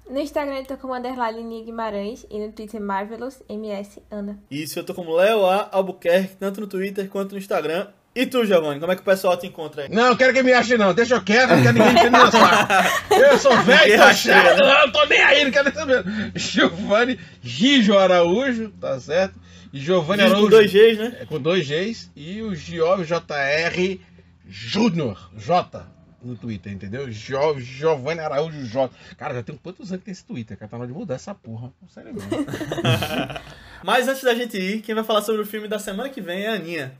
No 0.08 0.20
Instagram 0.20 0.58
eu 0.58 0.64
tô 0.66 0.76
como 0.76 0.94
underline 0.94 1.42
Nia 1.42 1.64
Guimarães 1.64 2.24
e 2.30 2.38
no 2.38 2.52
Twitter 2.52 2.80
Marvelous 2.80 3.42
MS 3.48 4.00
Ana. 4.10 4.38
Isso, 4.48 4.78
eu 4.78 4.84
tô 4.84 4.94
como 4.94 5.16
Léo 5.16 5.44
A. 5.44 5.68
Albuquerque, 5.72 6.36
tanto 6.36 6.60
no 6.60 6.68
Twitter 6.68 7.08
quanto 7.08 7.32
no 7.32 7.38
Instagram. 7.38 7.88
E 8.16 8.24
tu, 8.24 8.46
Giovanni, 8.46 8.80
como 8.80 8.90
é 8.90 8.96
que 8.96 9.02
o 9.02 9.04
pessoal 9.04 9.36
te 9.36 9.46
encontra 9.46 9.82
aí? 9.82 9.90
Não, 9.90 10.16
quero 10.16 10.32
que 10.32 10.42
me 10.42 10.50
ache 10.50 10.78
não. 10.78 10.94
Deixa 10.94 11.16
eu 11.16 11.22
quieto, 11.22 11.50
não 11.50 11.62
quero 11.62 11.74
ninguém 11.74 12.10
me 12.10 12.30
saco. 12.30 13.12
Eu 13.12 13.38
sou 13.38 13.54
velho, 13.60 13.98
tô 14.02 14.14
chato. 14.14 14.56
né? 14.56 14.84
Não, 14.86 14.90
tô 14.90 15.04
nem 15.04 15.20
aí, 15.20 15.44
não 15.44 15.50
quero 15.50 15.64
nem 15.64 15.74
saber. 15.74 16.32
Giovanni 16.34 17.20
Gijo 17.42 17.98
Araújo, 17.98 18.70
tá 18.80 18.98
certo? 18.98 19.34
E 19.70 19.78
Giovanni 19.78 20.22
Araújo. 20.22 20.44
com 20.44 20.48
dois 20.48 20.72
Gs, 20.72 20.96
né? 20.96 21.16
É, 21.20 21.26
com 21.26 21.38
dois 21.38 21.68
Gs. 21.68 22.10
E 22.16 22.40
o 22.40 22.54
Giov 22.54 23.04
JR 23.04 24.00
Júnior. 24.48 25.30
J 25.36 25.86
no 26.22 26.36
Twitter, 26.36 26.72
entendeu? 26.72 27.10
Jo, 27.12 27.60
Giovanni 27.60 28.20
Araújo 28.20 28.64
J. 28.64 28.90
Cara, 29.18 29.34
já 29.34 29.42
tem 29.42 29.56
quantos 29.62 29.90
anos 29.92 30.00
que 30.00 30.06
tem 30.06 30.12
esse 30.12 30.24
Twitter, 30.24 30.56
cara? 30.56 30.70
Tá 30.70 30.78
na 30.78 30.84
hora 30.84 30.92
de 30.92 30.98
mudar 30.98 31.16
essa 31.16 31.34
porra. 31.34 31.70
Sério 31.92 32.14
mesmo. 32.14 32.30
Mas 33.84 34.08
antes 34.08 34.22
da 34.24 34.34
gente 34.34 34.56
ir, 34.56 34.80
quem 34.80 34.94
vai 34.94 35.04
falar 35.04 35.20
sobre 35.20 35.42
o 35.42 35.46
filme 35.46 35.68
da 35.68 35.78
semana 35.78 36.08
que 36.08 36.22
vem 36.22 36.44
é 36.44 36.48
a 36.48 36.54
Aninha. 36.54 36.92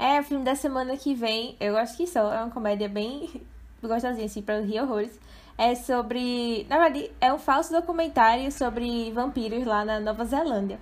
É, 0.00 0.18
o 0.18 0.22
filme 0.22 0.42
da 0.42 0.54
semana 0.54 0.96
que 0.96 1.12
vem, 1.14 1.54
eu 1.60 1.76
acho 1.76 1.94
que 1.94 2.06
só, 2.06 2.32
é 2.32 2.38
uma 2.40 2.50
comédia 2.50 2.88
bem 2.88 3.28
gostosinha, 3.84 4.24
assim, 4.24 4.40
pra 4.40 4.58
rir 4.58 4.80
horrores. 4.80 5.20
É 5.58 5.74
sobre. 5.74 6.66
Na 6.70 6.78
verdade, 6.78 7.10
é 7.20 7.30
um 7.30 7.38
falso 7.38 7.70
documentário 7.70 8.50
sobre 8.50 9.12
vampiros 9.12 9.66
lá 9.66 9.84
na 9.84 10.00
Nova 10.00 10.24
Zelândia. 10.24 10.80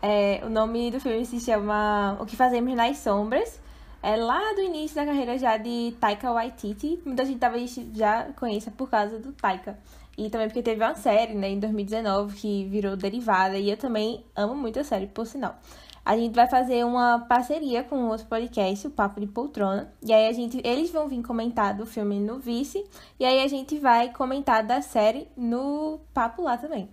É, 0.00 0.40
o 0.44 0.48
nome 0.48 0.88
do 0.92 1.00
filme 1.00 1.26
se 1.26 1.40
chama 1.40 2.16
O 2.20 2.24
que 2.24 2.36
Fazemos 2.36 2.72
nas 2.76 2.98
Sombras. 2.98 3.60
É 4.00 4.14
lá 4.14 4.52
do 4.54 4.60
início 4.60 4.94
da 4.94 5.04
carreira 5.04 5.36
já 5.36 5.56
de 5.56 5.96
Taika 5.98 6.30
Waititi. 6.30 7.02
Muita 7.04 7.24
gente 7.24 7.40
talvez 7.40 7.74
já 7.92 8.28
conheça 8.36 8.70
por 8.70 8.88
causa 8.88 9.18
do 9.18 9.32
Taika. 9.32 9.76
E 10.16 10.30
também 10.30 10.46
porque 10.46 10.62
teve 10.62 10.80
uma 10.80 10.94
série, 10.94 11.34
né, 11.34 11.48
em 11.48 11.58
2019 11.58 12.36
que 12.36 12.64
virou 12.66 12.96
derivada. 12.96 13.58
E 13.58 13.68
eu 13.68 13.76
também 13.76 14.24
amo 14.36 14.54
muito 14.54 14.78
a 14.78 14.84
série, 14.84 15.08
por 15.08 15.26
sinal. 15.26 15.58
A 16.04 16.16
gente 16.16 16.34
vai 16.34 16.46
fazer 16.46 16.84
uma 16.84 17.20
parceria 17.20 17.82
com 17.82 18.08
outro 18.08 18.26
podcast, 18.26 18.86
o 18.86 18.90
Papo 18.90 19.20
de 19.20 19.26
Poltrona. 19.26 19.90
E 20.02 20.12
aí 20.12 20.28
a 20.28 20.32
gente, 20.32 20.60
eles 20.62 20.90
vão 20.90 21.08
vir 21.08 21.22
comentar 21.22 21.74
do 21.74 21.86
filme 21.86 22.20
no 22.20 22.38
Vice. 22.38 22.84
E 23.18 23.24
aí 23.24 23.42
a 23.42 23.48
gente 23.48 23.78
vai 23.78 24.12
comentar 24.12 24.62
da 24.62 24.82
série 24.82 25.26
no 25.34 25.98
Papo 26.12 26.42
lá 26.42 26.58
também. 26.58 26.90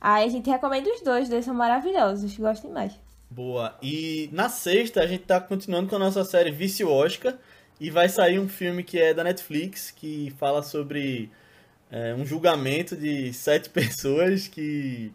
Aí 0.00 0.24
a 0.24 0.28
gente 0.28 0.48
recomenda 0.48 0.90
os 0.90 1.02
dois, 1.02 1.24
os 1.24 1.28
dois 1.28 1.44
são 1.44 1.54
maravilhosos, 1.54 2.36
gostem 2.38 2.70
mais. 2.70 2.98
Boa. 3.30 3.76
E 3.82 4.30
na 4.32 4.48
sexta 4.48 5.02
a 5.02 5.06
gente 5.06 5.24
tá 5.24 5.40
continuando 5.40 5.88
com 5.88 5.96
a 5.96 5.98
nossa 5.98 6.24
série 6.24 6.50
Vício 6.50 6.90
Oscar. 6.90 7.34
E 7.78 7.90
vai 7.90 8.08
sair 8.08 8.38
um 8.38 8.48
filme 8.48 8.82
que 8.82 8.98
é 8.98 9.12
da 9.12 9.24
Netflix, 9.24 9.90
que 9.90 10.32
fala 10.38 10.62
sobre 10.62 11.30
é, 11.90 12.14
um 12.14 12.24
julgamento 12.24 12.96
de 12.96 13.32
sete 13.32 13.68
pessoas 13.70 14.48
que 14.48 15.12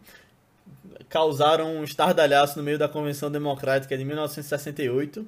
causaram 1.08 1.76
um 1.76 1.84
estardalhaço 1.84 2.58
no 2.58 2.62
meio 2.62 2.78
da 2.78 2.88
Convenção 2.88 3.30
Democrática 3.30 3.96
de 3.96 4.04
1968. 4.04 5.26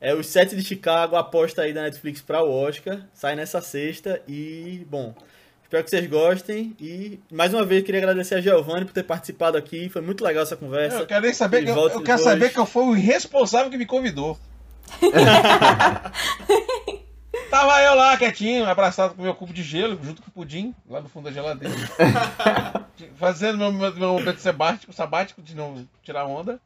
É 0.00 0.14
os 0.14 0.26
Sete 0.26 0.54
de 0.54 0.62
Chicago, 0.62 1.16
aposta 1.16 1.62
aí 1.62 1.72
da 1.72 1.82
Netflix 1.82 2.20
para 2.20 2.42
o 2.42 2.50
Oscar. 2.50 3.00
Sai 3.14 3.34
nessa 3.34 3.60
sexta 3.60 4.20
e, 4.28 4.84
bom, 4.90 5.14
espero 5.62 5.84
que 5.84 5.90
vocês 5.90 6.06
gostem. 6.06 6.76
E, 6.80 7.18
mais 7.30 7.54
uma 7.54 7.64
vez, 7.64 7.84
queria 7.84 8.00
agradecer 8.00 8.34
a 8.34 8.40
Giovanni 8.40 8.84
por 8.84 8.92
ter 8.92 9.04
participado 9.04 9.56
aqui. 9.56 9.88
Foi 9.88 10.02
muito 10.02 10.22
legal 10.22 10.42
essa 10.42 10.56
conversa. 10.56 10.98
Eu 10.98 11.06
quero 11.06 11.22
nem 11.22 11.32
saber 11.32 11.66
eu, 11.66 11.74
eu 11.74 11.74
quero 11.74 12.02
depois. 12.02 12.22
saber 12.22 12.52
que 12.52 12.58
eu 12.58 12.66
fui 12.66 12.84
o 12.84 12.96
irresponsável 12.96 13.70
que 13.70 13.78
me 13.78 13.86
convidou. 13.86 14.38
Tava 17.50 17.80
eu 17.82 17.94
lá, 17.94 18.16
quietinho, 18.16 18.68
abraçado 18.68 19.14
com 19.14 19.22
meu 19.22 19.34
cubo 19.34 19.52
de 19.52 19.62
gelo, 19.62 19.98
junto 20.02 20.22
com 20.22 20.28
o 20.28 20.32
pudim, 20.32 20.74
lá 20.88 21.00
no 21.00 21.08
fundo 21.08 21.24
da 21.24 21.32
geladeira. 21.32 21.74
Fazendo 23.16 23.58
meu, 23.58 23.72
meu, 23.72 23.94
meu 23.94 24.12
momento 24.14 24.38
sabático, 24.38 24.92
sabático 24.92 25.42
de 25.42 25.54
não 25.54 25.86
tirar 26.02 26.26
onda. 26.26 26.60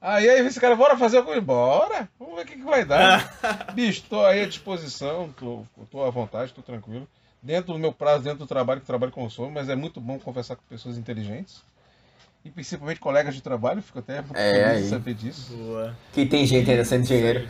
Aí, 0.00 0.28
aí 0.28 0.44
esse 0.44 0.60
cara, 0.60 0.74
bora 0.74 0.96
fazer 0.96 1.20
o 1.20 1.24
coisa? 1.24 1.40
Bora! 1.40 2.08
Vamos 2.18 2.34
ver 2.34 2.42
o 2.42 2.46
que, 2.46 2.56
que 2.56 2.64
vai 2.64 2.84
dar. 2.84 3.32
Bicho, 3.72 4.02
tô 4.08 4.24
aí 4.24 4.42
à 4.42 4.46
disposição, 4.46 5.32
tô, 5.38 5.64
tô 5.90 6.02
à 6.02 6.10
vontade, 6.10 6.52
tô 6.52 6.60
tranquilo. 6.60 7.06
Dentro 7.40 7.72
do 7.72 7.78
meu 7.78 7.92
prazo, 7.92 8.24
dentro 8.24 8.40
do 8.40 8.46
trabalho, 8.46 8.80
que 8.80 8.84
o 8.84 8.86
trabalho 8.86 9.12
consome, 9.12 9.52
mas 9.52 9.68
é 9.68 9.76
muito 9.76 10.00
bom 10.00 10.18
conversar 10.18 10.56
com 10.56 10.62
pessoas 10.68 10.98
inteligentes. 10.98 11.62
E 12.44 12.50
principalmente 12.50 12.98
colegas 12.98 13.34
de 13.34 13.40
trabalho, 13.40 13.80
fico 13.80 14.00
até 14.00 14.20
muito 14.20 14.36
É, 14.36 14.52
feliz 14.52 14.66
aí. 14.76 14.82
de 14.82 14.88
saber 14.88 15.14
disso. 15.14 15.52
Boa. 15.56 15.96
Que 16.12 16.26
tem 16.26 16.44
gente 16.44 16.68
ainda 16.70 16.84
sendo 16.84 17.04
dinheiro. 17.06 17.48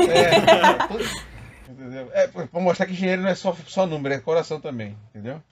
É, 0.00 1.70
entendeu? 1.70 2.10
É, 2.12 2.26
pra 2.28 2.60
mostrar 2.60 2.86
que 2.86 2.92
dinheiro 2.92 3.22
não 3.22 3.28
é 3.30 3.34
só, 3.34 3.56
só 3.66 3.86
número, 3.86 4.14
é 4.14 4.18
coração 4.18 4.60
também, 4.60 4.96
entendeu? 5.10 5.42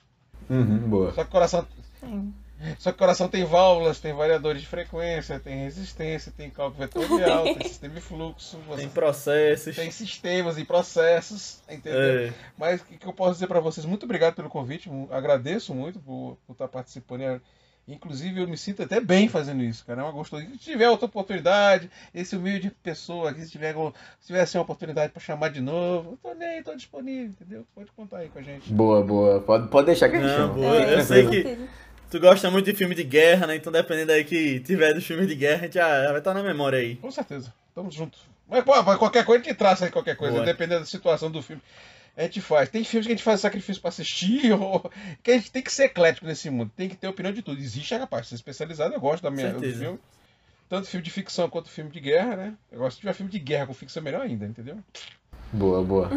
Uhum, 0.49 0.77
boa. 0.77 1.13
Só 1.13 1.23
que 1.23 1.31
coração. 1.31 1.67
Sim. 1.99 2.33
Só 2.79 2.91
que 2.91 2.97
coração 2.97 3.27
tem 3.27 3.43
válvulas, 3.43 3.99
tem 3.99 4.13
variadores 4.13 4.61
de 4.61 4.67
frequência, 4.67 5.39
tem 5.39 5.63
resistência, 5.63 6.31
tem 6.35 6.49
cálculo 6.49 6.79
vetorial, 6.87 7.43
tem 7.53 7.67
sistema 7.67 7.95
de 7.95 8.01
fluxo, 8.01 8.57
Tem 8.77 8.87
processos. 8.87 9.75
tem 9.75 9.91
sistemas 9.91 10.57
e 10.57 10.63
processos, 10.63 11.61
entendeu? 11.69 12.27
É. 12.29 12.33
Mas 12.57 12.79
o 12.81 12.85
que, 12.85 12.97
que 12.97 13.05
eu 13.05 13.11
posso 13.13 13.33
dizer 13.33 13.47
pra 13.47 13.59
vocês? 13.59 13.85
Muito 13.85 14.03
obrigado 14.03 14.35
pelo 14.35 14.49
convite, 14.49 14.89
agradeço 15.11 15.75
muito 15.75 15.99
por, 15.99 16.37
por 16.47 16.53
estar 16.53 16.67
participando. 16.69 17.41
Inclusive, 17.87 18.41
eu 18.41 18.47
me 18.47 18.57
sinto 18.57 18.81
até 18.81 18.99
bem 18.99 19.27
fazendo 19.29 19.63
isso, 19.63 19.85
cara. 19.85 20.01
É 20.01 20.03
uma 20.03 20.11
gostosa. 20.11 20.43
Se 20.43 20.57
tiver 20.57 20.89
outra 20.89 21.05
oportunidade, 21.05 21.89
esse 22.15 22.35
humilde 22.35 22.71
pessoa 22.81 23.29
aqui, 23.29 23.41
se 23.41 23.51
tiver, 23.51 23.75
se 24.19 24.27
tiver 24.27 24.41
assim, 24.41 24.57
uma 24.57 24.63
oportunidade 24.63 25.11
pra 25.13 25.21
chamar 25.21 25.49
de 25.49 25.61
novo, 25.61 26.13
eu 26.13 26.17
tô 26.31 26.33
nem 26.37 26.47
aí, 26.47 26.63
tô 26.63 26.73
disponível, 26.75 27.27
entendeu? 27.39 27.65
Pode 27.75 27.91
contar 27.91 28.17
aí 28.19 28.29
com 28.29 28.39
a 28.39 28.41
gente. 28.41 28.73
Boa, 28.73 29.03
boa. 29.03 29.39
Pode, 29.39 29.67
pode 29.67 29.85
deixar 29.85 30.09
que 30.09 30.15
a 30.15 30.19
gente 30.19 30.29
Não, 30.29 30.35
chama. 30.35 30.53
boa. 30.53 30.75
É, 30.77 30.95
eu 30.95 31.03
sei 31.03 31.27
que 31.27 31.57
tu 32.09 32.19
gosta 32.19 32.49
muito 32.49 32.65
de 32.65 32.75
filme 32.75 32.95
de 32.95 33.03
guerra, 33.03 33.45
né? 33.45 33.55
Então 33.55 33.71
dependendo 33.71 34.11
aí 34.13 34.23
que 34.23 34.59
tiver 34.61 34.93
dos 34.95 35.05
filmes 35.05 35.27
de 35.27 35.35
guerra, 35.35 35.59
a 35.59 35.65
gente 35.65 35.75
já, 35.75 36.07
vai 36.09 36.17
estar 36.17 36.33
na 36.33 36.41
memória 36.41 36.79
aí. 36.79 36.95
Com 36.95 37.11
certeza. 37.11 37.53
Tamo 37.75 37.91
junto. 37.91 38.17
Mas, 38.47 38.63
pô, 38.63 38.71
qualquer 38.97 39.25
coisa 39.25 39.43
a 39.43 39.45
gente 39.47 39.57
traça 39.57 39.85
aí 39.85 39.91
qualquer 39.91 40.15
coisa, 40.15 40.35
Boa. 40.35 40.45
dependendo 40.45 40.79
da 40.81 40.85
situação 40.85 41.29
do 41.29 41.41
filme. 41.41 41.61
A 42.17 42.23
gente 42.23 42.41
faz. 42.41 42.69
Tem 42.69 42.83
filmes 42.83 43.05
que 43.05 43.13
a 43.13 43.15
gente 43.15 43.23
faz 43.23 43.41
sacrifício 43.41 43.81
pra 43.81 43.89
assistir, 43.89 44.51
ou... 44.59 44.89
que 45.21 45.31
a 45.31 45.33
gente 45.35 45.51
tem 45.51 45.61
que 45.61 45.71
ser 45.71 45.85
eclético 45.85 46.25
nesse 46.25 46.49
mundo, 46.49 46.71
tem 46.75 46.87
que 46.87 46.95
ter 46.95 47.07
opinião 47.07 47.33
de 47.33 47.41
tudo. 47.41 47.59
Existe 47.59 47.93
a 47.93 48.07
parte 48.07 48.23
de 48.23 48.29
ser 48.29 48.35
especializado, 48.35 48.93
eu 48.93 48.99
gosto 48.99 49.23
da 49.23 49.31
minha 49.31 49.53
do 49.53 49.61
filme. 49.61 49.99
Tanto 50.67 50.87
filme 50.87 51.03
de 51.03 51.11
ficção 51.11 51.47
quanto 51.47 51.69
filme 51.69 51.91
de 51.91 51.99
guerra, 51.99 52.35
né? 52.35 52.53
Eu 52.71 52.79
gosto 52.79 52.95
de 52.95 53.01
tiver 53.01 53.13
filme 53.13 53.31
de 53.31 53.37
guerra 53.37 53.67
com 53.67 53.73
ficção 53.73 54.01
melhor 54.01 54.21
ainda, 54.21 54.45
entendeu? 54.45 54.77
Boa, 55.53 55.83
boa. 55.83 56.09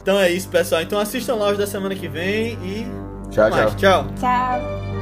então 0.00 0.18
é 0.18 0.30
isso, 0.30 0.48
pessoal. 0.48 0.80
Então 0.80 0.98
assistam 0.98 1.34
lá 1.34 1.50
os 1.50 1.58
da 1.58 1.66
semana 1.66 1.94
que 1.94 2.08
vem 2.08 2.52
e. 2.64 2.84
Tchau, 3.32 3.50
tchau. 3.50 3.76
Tchau. 3.76 4.14
Tchau. 4.14 4.93